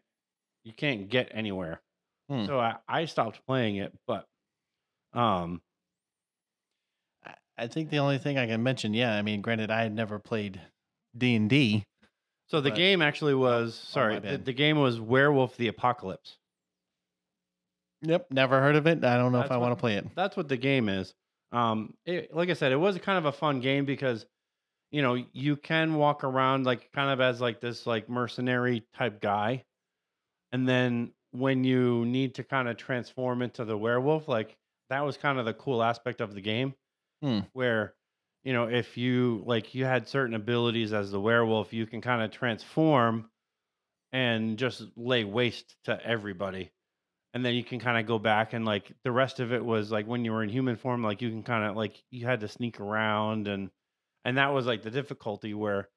you 0.64 0.72
can't 0.72 1.08
get 1.08 1.28
anywhere. 1.32 1.80
Hmm. 2.28 2.46
So 2.46 2.60
I, 2.60 2.76
I 2.88 3.04
stopped 3.06 3.40
playing 3.46 3.76
it, 3.76 3.92
but 4.06 4.26
um 5.12 5.60
I 7.56 7.66
think 7.66 7.90
the 7.90 7.98
only 7.98 8.16
thing 8.16 8.38
I 8.38 8.46
can 8.46 8.62
mention, 8.62 8.94
yeah, 8.94 9.14
I 9.14 9.20
mean, 9.20 9.42
granted, 9.42 9.70
I 9.70 9.82
had 9.82 9.94
never 9.94 10.18
played 10.18 10.60
D 11.16 11.34
and 11.34 11.48
D. 11.50 11.84
So 12.48 12.60
the 12.60 12.70
game 12.70 13.00
actually 13.02 13.34
oh, 13.34 13.38
was 13.38 13.80
oh, 13.80 13.92
sorry, 13.92 14.18
the, 14.18 14.36
the, 14.38 14.52
game 14.52 14.80
was 14.80 14.98
Werewolf 14.98 15.56
the 15.56 15.68
Apocalypse. 15.68 16.36
Yep, 18.02 18.26
never 18.32 18.60
heard 18.62 18.74
of 18.76 18.86
it. 18.88 19.04
I 19.04 19.16
don't 19.18 19.30
know 19.30 19.38
that's 19.38 19.48
if 19.50 19.52
I 19.52 19.58
want 19.58 19.72
to 19.72 19.80
play 19.80 19.94
it. 19.96 20.06
That's 20.16 20.36
what 20.36 20.48
the 20.48 20.56
game 20.56 20.88
is. 20.88 21.12
Um, 21.52 21.94
it, 22.06 22.34
like 22.34 22.50
I 22.50 22.54
said, 22.54 22.72
it 22.72 22.76
was 22.76 22.96
kind 22.98 23.18
of 23.18 23.24
a 23.24 23.32
fun 23.32 23.60
game 23.60 23.84
because 23.84 24.26
you 24.90 25.02
know 25.02 25.16
you 25.32 25.56
can 25.56 25.94
walk 25.94 26.24
around 26.24 26.64
like 26.64 26.90
kind 26.92 27.10
of 27.10 27.20
as 27.20 27.40
like 27.40 27.60
this 27.60 27.86
like 27.86 28.08
mercenary 28.08 28.84
type 28.94 29.20
guy, 29.20 29.64
and 30.52 30.68
then 30.68 31.12
when 31.32 31.64
you 31.64 32.04
need 32.06 32.34
to 32.36 32.44
kind 32.44 32.68
of 32.68 32.76
transform 32.76 33.42
into 33.42 33.64
the 33.64 33.76
werewolf, 33.76 34.28
like 34.28 34.56
that 34.90 35.00
was 35.04 35.16
kind 35.16 35.38
of 35.38 35.44
the 35.44 35.54
cool 35.54 35.82
aspect 35.82 36.20
of 36.20 36.34
the 36.34 36.40
game, 36.40 36.74
hmm. 37.22 37.40
where 37.52 37.94
you 38.44 38.52
know 38.52 38.64
if 38.68 38.96
you 38.96 39.42
like 39.46 39.74
you 39.74 39.84
had 39.84 40.06
certain 40.08 40.34
abilities 40.34 40.92
as 40.92 41.10
the 41.10 41.20
werewolf, 41.20 41.72
you 41.72 41.86
can 41.86 42.00
kind 42.00 42.22
of 42.22 42.30
transform 42.30 43.28
and 44.12 44.56
just 44.58 44.82
lay 44.96 45.24
waste 45.24 45.76
to 45.84 46.04
everybody 46.04 46.70
and 47.32 47.44
then 47.44 47.54
you 47.54 47.62
can 47.62 47.78
kind 47.78 47.98
of 47.98 48.06
go 48.06 48.18
back 48.18 48.52
and 48.52 48.64
like 48.64 48.90
the 49.04 49.12
rest 49.12 49.38
of 49.40 49.52
it 49.52 49.64
was 49.64 49.92
like 49.92 50.06
when 50.06 50.24
you 50.24 50.32
were 50.32 50.42
in 50.42 50.48
human 50.48 50.76
form 50.76 51.02
like 51.02 51.22
you 51.22 51.30
can 51.30 51.42
kind 51.42 51.64
of 51.64 51.76
like 51.76 52.00
you 52.10 52.26
had 52.26 52.40
to 52.40 52.48
sneak 52.48 52.80
around 52.80 53.46
and 53.48 53.70
and 54.24 54.38
that 54.38 54.52
was 54.52 54.66
like 54.66 54.82
the 54.82 54.90
difficulty 54.90 55.54
where 55.54 55.88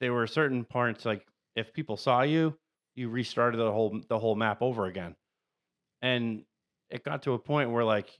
there 0.00 0.12
were 0.12 0.26
certain 0.26 0.64
parts 0.64 1.04
like 1.04 1.26
if 1.56 1.72
people 1.72 1.96
saw 1.96 2.22
you 2.22 2.56
you 2.94 3.08
restarted 3.08 3.58
the 3.58 3.72
whole 3.72 4.00
the 4.08 4.18
whole 4.18 4.34
map 4.36 4.60
over 4.60 4.86
again 4.86 5.14
and 6.02 6.42
it 6.90 7.04
got 7.04 7.22
to 7.22 7.32
a 7.32 7.38
point 7.38 7.70
where 7.70 7.84
like 7.84 8.10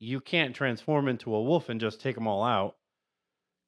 you 0.00 0.20
can't 0.20 0.56
transform 0.56 1.08
into 1.08 1.34
a 1.34 1.42
wolf 1.42 1.68
and 1.68 1.80
just 1.80 2.00
take 2.00 2.14
them 2.14 2.26
all 2.26 2.42
out 2.42 2.74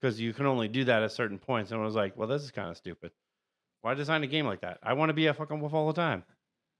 because 0.00 0.18
you 0.18 0.32
can 0.32 0.46
only 0.46 0.66
do 0.66 0.84
that 0.84 1.02
at 1.02 1.12
certain 1.12 1.38
points 1.38 1.70
and 1.70 1.80
i 1.80 1.84
was 1.84 1.94
like 1.94 2.16
well 2.16 2.28
this 2.28 2.42
is 2.42 2.50
kind 2.50 2.70
of 2.70 2.76
stupid 2.76 3.12
why 3.82 3.94
design 3.94 4.24
a 4.24 4.26
game 4.26 4.46
like 4.46 4.62
that 4.62 4.78
i 4.82 4.92
want 4.92 5.08
to 5.08 5.12
be 5.14 5.26
a 5.26 5.34
fucking 5.34 5.60
wolf 5.60 5.72
all 5.72 5.86
the 5.86 5.92
time 5.92 6.24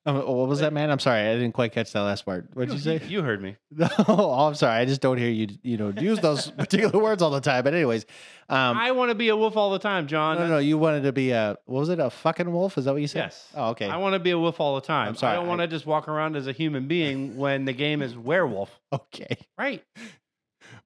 um, 0.05 0.17
what 0.17 0.49
was 0.49 0.59
that, 0.61 0.73
man? 0.73 0.91
I'm 0.91 0.99
sorry, 0.99 1.21
I 1.29 1.35
didn't 1.35 1.53
quite 1.53 1.73
catch 1.73 1.93
that 1.93 2.01
last 2.01 2.25
part. 2.25 2.47
What'd 2.57 2.71
you, 2.71 2.75
you 2.93 2.99
say? 2.99 3.07
You 3.07 3.23
heard 3.23 3.41
me. 3.41 3.57
No, 3.75 3.89
oh, 4.09 4.47
I'm 4.47 4.55
sorry. 4.55 4.77
I 4.79 4.85
just 4.85 5.01
don't 5.01 5.17
hear 5.17 5.31
you. 5.31 5.49
You 5.63 5.77
know, 5.77 5.89
use 5.99 6.19
those 6.21 6.51
particular 6.51 7.01
words 7.03 7.23
all 7.23 7.31
the 7.31 7.41
time. 7.41 7.65
But 7.65 7.75
anyways, 7.75 8.05
um, 8.49 8.77
I 8.77 8.91
want 8.93 9.11
to 9.11 9.15
be 9.15 9.29
a 9.29 9.37
wolf 9.37 9.57
all 9.57 9.71
the 9.71 9.79
time, 9.79 10.07
John. 10.09 10.37
No, 10.37 10.45
no, 10.45 10.51
no, 10.55 10.59
you 10.59 10.77
wanted 10.77 11.05
to 11.05 11.13
be 11.13 11.31
a 11.31 11.57
what 11.67 11.81
was 11.81 11.89
it? 11.89 11.99
A 11.99 12.11
fucking 12.11 12.51
wolf? 12.53 12.77
Is 12.79 12.85
that 12.85 12.93
what 12.93 13.01
you 13.01 13.09
said? 13.09 13.21
Yes. 13.25 13.49
Oh, 13.55 13.71
okay. 13.71 13.87
I 13.89 13.97
want 13.99 14.13
to 14.15 14.19
be 14.19 14.31
a 14.31 14.39
wolf 14.39 14.61
all 14.61 14.75
the 14.75 14.81
time. 14.83 15.09
I'm 15.09 15.15
sorry. 15.17 15.33
I 15.33 15.35
don't 15.37 15.49
want 15.49 15.61
to 15.61 15.69
just 15.69 15.87
walk 15.87 16.09
around 16.09 16.37
as 16.37 16.47
a 16.47 16.53
human 16.53 16.87
being 16.89 17.37
when 17.37 17.65
the 17.65 17.73
game 17.73 18.03
is 18.03 18.17
werewolf. 18.17 18.79
Okay. 18.93 19.37
Right. 19.59 19.83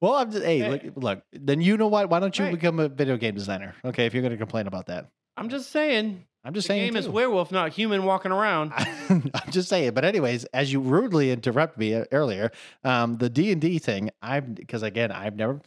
Well, 0.01 0.15
I'm 0.15 0.31
just 0.31 0.45
hey, 0.45 0.59
hey. 0.61 0.65
Eh. 0.67 0.71
Look, 0.71 0.83
look, 0.97 1.23
Then 1.33 1.61
you 1.61 1.77
know 1.79 1.89
what? 1.89 2.09
Why 2.11 2.21
don't 2.21 2.39
you 2.39 2.45
right. 2.45 2.55
become 2.55 2.79
a 2.79 2.89
video 2.89 3.17
game 3.17 3.35
designer? 3.35 3.75
Okay, 3.85 4.07
if 4.07 4.15
you're 4.15 4.23
going 4.23 4.33
to 4.33 4.39
complain 4.39 4.67
about 4.69 4.87
that. 4.87 5.09
I'm 5.37 5.49
just 5.49 5.71
saying 5.71 6.25
I'm 6.47 6.55
just 6.55 6.69
the 6.69 6.75
saying. 6.75 6.85
Game 6.85 6.93
too. 6.93 7.01
is 7.01 7.09
werewolf, 7.09 7.51
not 7.51 7.73
human, 7.73 8.05
walking 8.05 8.31
around. 8.31 8.73
I'm 9.09 9.29
just 9.51 9.69
saying. 9.69 9.95
But 9.95 10.05
anyways, 10.05 10.45
as 10.47 10.73
you 10.73 10.81
rudely 10.81 11.33
interrupt 11.33 11.77
me 11.77 11.93
uh, 11.95 12.05
earlier, 12.13 12.53
um, 12.85 13.17
the 13.17 13.29
D 13.29 13.51
and 13.51 13.61
D 13.61 13.79
thing, 13.81 14.11
I 14.23 14.39
because 14.39 14.85
again, 14.85 15.11
I've 15.11 15.35
never, 15.35 15.61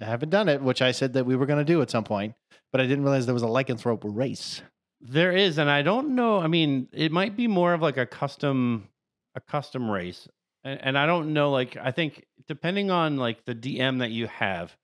I 0.00 0.04
haven't 0.04 0.28
done 0.30 0.48
it, 0.48 0.62
which 0.62 0.82
I 0.82 0.92
said 0.92 1.14
that 1.14 1.26
we 1.26 1.34
were 1.34 1.46
going 1.46 1.58
to 1.58 1.64
do 1.70 1.82
at 1.82 1.90
some 1.90 2.04
point, 2.04 2.34
but 2.70 2.80
I 2.80 2.86
didn't 2.86 3.02
realize 3.02 3.26
there 3.26 3.34
was 3.34 3.42
a 3.42 3.46
lycanthrope 3.48 4.02
race. 4.04 4.62
There 5.00 5.32
is, 5.32 5.58
and 5.58 5.68
I 5.68 5.82
don't 5.82 6.14
know. 6.14 6.38
I 6.38 6.46
mean, 6.46 6.88
it 6.92 7.10
might 7.10 7.36
be 7.36 7.48
more 7.48 7.74
of 7.74 7.82
like 7.82 7.96
a 7.96 8.06
custom, 8.06 8.86
a 9.34 9.40
custom 9.40 9.90
race, 9.90 10.28
and, 10.62 10.78
and 10.80 10.98
I 10.98 11.06
don't 11.06 11.32
know. 11.32 11.50
Like, 11.50 11.76
I 11.76 11.90
think 11.90 12.24
depending 12.46 12.92
on 12.92 13.16
like 13.16 13.44
the 13.46 13.54
DM 13.56 13.98
that 13.98 14.12
you 14.12 14.28
have, 14.28 14.76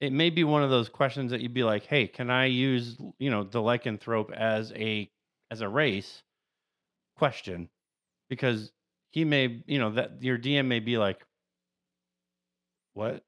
it 0.00 0.12
may 0.12 0.30
be 0.30 0.44
one 0.44 0.62
of 0.62 0.70
those 0.70 0.88
questions 0.88 1.30
that 1.30 1.40
you'd 1.40 1.54
be 1.54 1.64
like, 1.64 1.84
"Hey, 1.86 2.06
can 2.06 2.30
I 2.30 2.46
use 2.46 2.96
you 3.18 3.30
know 3.30 3.44
the 3.44 3.58
lycanthrope 3.58 4.32
as 4.32 4.72
a 4.72 5.10
as 5.50 5.60
a 5.60 5.68
race 5.68 6.22
question?" 7.16 7.68
Because 8.30 8.72
he 9.10 9.24
may, 9.24 9.62
you 9.66 9.78
know, 9.78 9.90
that 9.92 10.22
your 10.22 10.36
DM 10.38 10.66
may 10.66 10.80
be 10.80 10.98
like, 10.98 11.24
"What? 12.94 13.24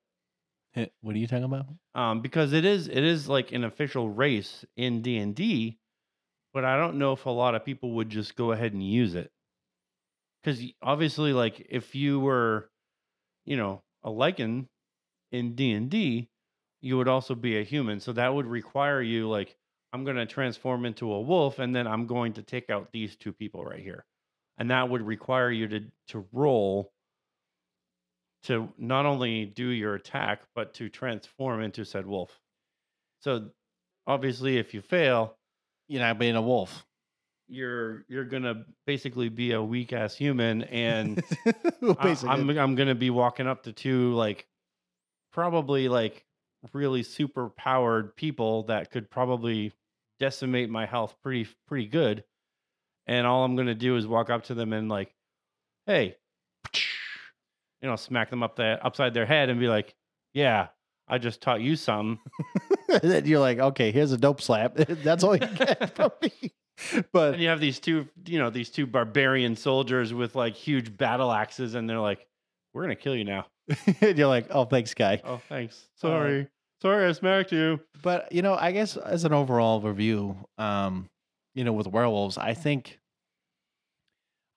Hey, 0.73 0.91
what 1.01 1.15
are 1.17 1.19
you 1.19 1.27
talking 1.27 1.45
about?" 1.45 1.67
Um, 1.95 2.21
because 2.23 2.53
it 2.53 2.65
is 2.65 2.89
it 2.89 2.99
is 3.05 3.29
like 3.29 3.53
an 3.53 3.65
official 3.65 4.09
race 4.09 4.65
in 4.77 5.03
D 5.03 5.19
and 5.19 5.35
D, 5.35 5.79
but 6.55 6.65
I 6.65 6.77
don't 6.77 6.99
know 6.99 7.13
if 7.13 7.27
a 7.27 7.31
lot 7.31 7.55
of 7.57 7.65
people 7.65 7.93
would 7.95 8.11
just 8.11 8.37
go 8.37 8.53
ahead 8.53 8.73
and 8.73 8.83
use 8.87 9.15
it. 9.15 9.31
Because 10.43 10.63
obviously, 10.83 11.33
like 11.33 11.67
if 11.71 11.95
you 11.95 12.21
were, 12.21 12.71
you 13.45 13.57
know, 13.57 13.83
a 14.05 14.11
lycan 14.11 14.69
in 15.33 15.55
D 15.55 15.73
and 15.73 15.91
D, 15.91 16.30
you 16.83 16.97
would 16.97 17.09
also 17.09 17.35
be 17.35 17.59
a 17.59 17.63
human. 17.65 18.01
So 18.01 18.13
that 18.13 18.33
would 18.35 18.47
require 18.47 19.01
you 19.01 19.29
like 19.29 19.57
I'm 19.93 20.05
going 20.05 20.17
to 20.17 20.27
transform 20.27 20.87
into 20.87 21.13
a 21.13 21.21
wolf 21.21 21.59
and 21.59 21.75
then 21.75 21.87
I'm 21.87 22.07
going 22.07 22.35
to 22.35 22.43
take 22.43 22.71
out 22.71 22.91
these 22.93 23.17
two 23.17 23.33
people 23.33 23.65
right 23.65 23.83
here. 23.83 24.05
And 24.59 24.71
that 24.71 24.89
would 24.89 25.03
require 25.03 25.51
you 25.51 25.69
to 25.69 25.81
to 26.09 26.27
roll 26.33 26.93
to 28.45 28.73
not 28.79 29.05
only 29.07 29.45
do 29.47 29.67
your 29.69 29.95
attack 29.95 30.43
but 30.55 30.75
to 30.75 30.89
transform 30.89 31.63
into 31.63 31.85
said 31.85 32.07
wolf. 32.07 32.39
So 33.23 33.49
obviously 34.07 34.57
if 34.59 34.73
you 34.75 34.81
fail, 34.81 35.37
you're 35.89 36.01
not 36.03 36.19
being 36.19 36.37
a 36.37 36.43
wolf. 36.43 36.85
You're 37.49 38.05
you're 38.09 38.25
gonna 38.27 38.65
basically 38.87 39.29
be 39.29 39.53
a 39.53 39.63
weak 39.63 39.93
ass 39.93 40.15
human, 40.15 40.63
and 40.65 41.21
I, 41.47 41.53
am 42.11 42.17
I'm, 42.29 42.51
I'm 42.59 42.75
gonna 42.77 42.95
be 42.95 43.11
walking 43.11 43.49
up 43.49 43.65
to 43.65 43.73
two 43.73 44.15
like 44.15 44.47
probably 45.33 45.89
like 45.89 46.25
really 46.73 47.03
super 47.03 47.49
powered 47.51 48.15
people 48.17 48.65
that 48.65 48.91
could 48.91 49.11
probably 49.11 49.73
decimate 50.19 50.69
my 50.71 50.87
health 50.87 51.15
pretty 51.23 51.49
pretty 51.67 51.87
good. 51.87 52.25
And 53.07 53.27
all 53.27 53.45
I'm 53.45 53.57
gonna 53.57 53.75
do 53.75 53.97
is 53.97 54.07
walk 54.07 54.31
up 54.31 54.45
to 54.45 54.55
them 54.55 54.73
and 54.73 54.89
like, 54.89 55.15
hey, 55.87 56.17
you 56.75 57.89
know, 57.89 57.97
smack 57.97 58.31
them 58.31 58.43
up 58.43 58.57
the 58.57 58.79
upside 58.85 59.15
their 59.15 59.27
head 59.27 59.49
and 59.49 59.59
be 59.59 59.69
like, 59.69 59.95
yeah, 60.35 60.69
I 61.09 61.19
just 61.19 61.41
taught 61.41 61.61
you 61.61 61.77
something. 61.77 62.19
you're 63.03 63.41
like, 63.41 63.59
okay, 63.59 63.91
here's 63.91 64.13
a 64.13 64.19
dope 64.19 64.43
slap. 64.43 64.75
That's 64.77 65.25
all 65.25 65.35
you 65.37 65.47
get 65.47 65.97
from 65.97 66.11
me. 66.23 66.53
But 67.13 67.35
and 67.35 67.43
you 67.43 67.49
have 67.49 67.61
these 67.61 67.79
two, 67.81 68.07
you 68.27 68.39
know, 68.39 68.51
these 68.51 68.71
two 68.71 68.87
barbarian 68.87 69.57
soldiers 69.57 70.13
with 70.15 70.35
like 70.35 70.55
huge 70.55 70.97
battle 70.97 71.33
axes, 71.33 71.75
and 71.75 71.89
they're 71.89 71.99
like, 72.01 72.27
we're 72.75 72.83
gonna 72.83 72.97
kill 72.97 73.17
you 73.17 73.25
now 73.25 73.47
and 74.01 74.17
you're 74.19 74.29
like, 74.29 74.47
oh, 74.51 74.65
thanks, 74.65 74.95
guy. 74.95 75.21
Oh, 75.25 75.41
thanks. 75.49 75.77
Uh, 75.77 76.01
Sorry. 76.01 76.41
Uh, 76.43 76.47
Sorry, 76.83 77.07
I 77.09 77.13
smacked 77.13 77.53
you. 77.53 77.81
But, 78.03 78.33
you 78.33 78.41
know, 78.43 78.55
I 78.55 78.73
guess 78.73 78.97
as 78.97 79.25
an 79.25 79.35
overall 79.35 79.81
review, 79.83 80.37
um, 80.59 81.11
you 81.55 81.63
know, 81.65 81.73
with 81.75 81.87
werewolves, 81.87 82.39
I 82.39 82.55
think 82.55 82.99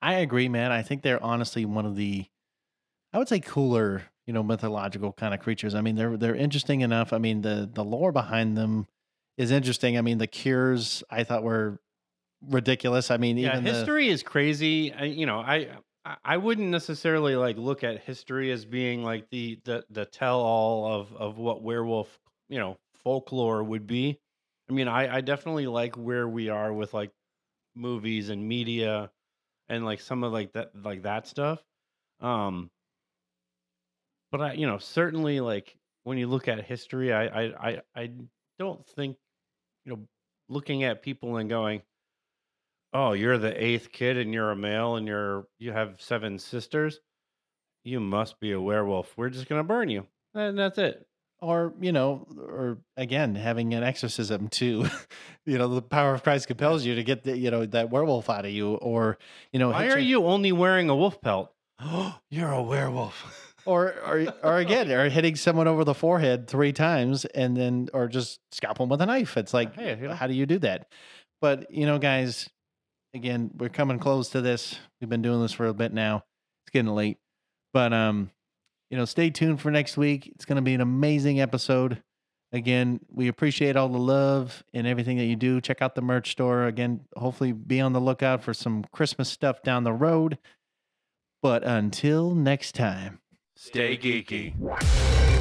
I 0.02 0.16
agree, 0.16 0.48
man. 0.48 0.72
I 0.72 0.84
think 0.84 1.02
they're 1.02 1.22
honestly 1.22 1.66
one 1.66 1.86
of 1.86 1.96
the, 1.98 2.26
I 3.12 3.18
would 3.18 3.28
say, 3.28 3.42
cooler, 3.42 4.04
you 4.26 4.32
know, 4.34 4.42
mythological 4.42 5.12
kind 5.12 5.34
of 5.34 5.42
creatures. 5.42 5.76
I 5.76 5.82
mean, 5.82 5.96
they're 5.98 6.16
they're 6.16 6.36
interesting 6.36 6.80
enough. 6.82 7.12
I 7.14 7.18
mean, 7.18 7.42
the 7.42 7.70
the 7.72 7.84
lore 7.84 8.12
behind 8.14 8.56
them 8.58 8.88
is 9.38 9.52
interesting. 9.52 9.98
I 9.98 10.02
mean, 10.02 10.18
the 10.18 10.28
cures 10.28 11.04
I 11.10 11.24
thought 11.26 11.44
were 11.44 11.78
ridiculous. 12.50 13.12
I 13.12 13.18
mean, 13.18 13.38
yeah, 13.38 13.60
history 13.60 14.06
the, 14.08 14.14
is 14.14 14.24
crazy. 14.24 14.94
I, 14.94 15.04
you 15.06 15.26
know, 15.26 15.40
I 15.40 15.68
I, 16.26 16.36
wouldn't 16.38 16.70
necessarily 16.70 17.36
like 17.38 17.58
look 17.58 17.84
at 17.84 18.02
history 18.02 18.52
as 18.52 18.66
being 18.66 19.04
like 19.04 19.30
the 19.30 19.60
the 19.64 19.86
the 19.90 20.06
tell 20.06 20.42
all 20.42 20.92
of 21.00 21.14
of 21.16 21.38
what 21.38 21.62
werewolf 21.62 22.20
you 22.50 22.60
know 22.60 22.78
folklore 23.04 23.64
would 23.64 23.88
be. 23.88 24.20
I 24.70 24.74
mean, 24.74 24.90
I 24.90 25.18
I 25.18 25.22
definitely 25.22 25.68
like 25.68 25.96
where 25.98 26.28
we 26.28 26.50
are 26.50 26.74
with 26.74 26.94
like 26.94 27.12
movies 27.76 28.30
and 28.30 28.46
media 28.46 29.12
and 29.70 29.86
like 29.86 30.02
some 30.02 30.24
of 30.26 30.34
like 30.34 30.52
that 30.54 30.72
like 30.84 31.04
that 31.04 31.26
stuff. 31.28 31.64
Um, 32.20 32.70
but 34.32 34.42
I 34.42 34.54
you 34.54 34.68
know 34.68 34.80
certainly 34.80 35.40
like 35.40 35.74
when 36.04 36.18
you 36.18 36.28
look 36.28 36.48
at 36.50 36.60
history, 36.66 37.14
I 37.14 37.28
I 37.28 37.70
I, 37.70 37.82
I 37.96 38.12
don't 38.60 38.86
think 38.88 39.16
you 39.86 39.94
know 39.94 40.00
looking 40.50 40.84
at 40.84 41.02
people 41.02 41.38
and 41.38 41.50
going 41.50 41.82
Oh, 42.94 43.14
you're 43.14 43.38
the 43.40 43.62
eighth 43.62 43.92
kid 43.92 44.18
and 44.18 44.34
you're 44.34 44.52
a 44.52 44.56
male 44.56 44.96
and 44.96 45.08
you're 45.08 45.48
you 45.58 45.72
have 45.72 45.96
seven 46.00 46.38
sisters. 46.38 47.00
You 47.84 48.00
must 48.00 48.40
be 48.40 48.52
a 48.52 48.62
werewolf. 48.62 49.14
We're 49.18 49.30
just 49.30 49.50
gonna 49.50 49.64
burn 49.64 49.90
you. 49.90 50.06
And 50.36 50.58
that's 50.58 50.78
it. 50.78 51.06
Or, 51.42 51.74
you 51.82 51.92
know, 51.92 52.26
or 52.40 52.78
again, 52.96 53.36
having 53.36 53.74
an 53.74 53.84
exorcism 53.84 54.48
too. 54.48 54.86
you 55.46 55.58
know, 55.58 55.68
the 55.68 55.82
power 55.82 56.14
of 56.14 56.24
Christ 56.24 56.48
compels 56.48 56.86
you 56.86 56.96
to 56.96 57.04
get 57.04 57.24
the, 57.24 57.36
you 57.38 57.52
know, 57.52 57.66
that 57.66 57.90
werewolf 57.90 58.30
out 58.30 58.46
of 58.46 58.52
you. 58.52 58.76
Or, 58.76 59.18
you 59.52 59.60
know, 59.60 59.72
why 59.72 59.90
are 59.90 59.98
you-, 60.00 60.26
only 60.26 60.54
wearing 60.54 60.90
a 60.90 60.96
wolf 60.96 61.20
pelt? 61.20 61.52
Oh, 61.82 62.18
you're 62.30 62.52
a 62.52 62.62
werewolf. 62.62 63.56
or 63.66 63.96
or 64.06 64.28
or 64.44 64.58
again, 64.60 64.92
or 64.92 65.10
hitting 65.10 65.36
someone 65.36 65.68
over 65.68 65.84
the 65.84 65.96
forehead 65.96 66.48
three 66.48 66.74
times 66.74 67.26
and 67.26 67.58
then 67.58 67.90
or 67.92 68.08
just 68.08 68.40
scalp 68.52 68.78
them 68.78 68.88
with 68.90 69.02
a 69.02 69.08
knife. 69.08 69.36
It's 69.36 69.54
like, 69.54 69.74
hey, 69.76 69.96
how 70.14 70.28
do 70.28 70.34
you 70.36 70.46
do 70.46 70.60
that? 70.60 70.92
But 71.42 71.70
you 71.72 71.86
know, 71.88 71.98
guys, 71.98 72.48
again, 73.14 73.52
we're 73.58 73.70
coming 73.70 74.00
close 74.00 74.30
to 74.30 74.42
this. 74.42 74.78
We've 75.00 75.10
been 75.10 75.22
doing 75.22 75.42
this 75.42 75.54
for 75.54 75.68
a 75.68 75.74
bit 75.74 75.94
now. 75.94 76.24
It's 76.66 76.72
getting 76.72 76.92
late. 76.92 77.18
But 77.74 77.94
um, 77.94 78.32
you 78.90 78.98
know, 78.98 79.06
stay 79.06 79.30
tuned 79.30 79.62
for 79.62 79.72
next 79.72 79.98
week. 79.98 80.28
It's 80.28 80.46
going 80.46 80.58
to 80.58 80.62
be 80.62 80.74
an 80.74 80.82
amazing 80.82 81.42
episode. 81.42 82.02
Again, 82.52 83.00
we 83.10 83.30
appreciate 83.30 83.76
all 83.76 83.90
the 83.90 83.98
love 83.98 84.64
and 84.74 84.86
everything 84.86 85.18
that 85.18 85.26
you 85.26 85.36
do. 85.36 85.60
Check 85.60 85.82
out 85.82 85.96
the 85.96 86.04
merch 86.04 86.32
store. 86.32 86.66
Again, 86.66 87.02
hopefully 87.18 87.52
be 87.52 87.82
on 87.82 87.94
the 87.94 88.00
lookout 88.00 88.44
for 88.44 88.54
some 88.54 88.84
Christmas 88.92 89.28
stuff 89.28 89.64
down 89.64 89.84
the 89.84 89.94
road. 89.94 90.38
But 91.42 91.64
until 91.64 92.36
next 92.36 92.76
time, 92.76 93.20
stay 93.56 93.98
geeky. 93.98 95.33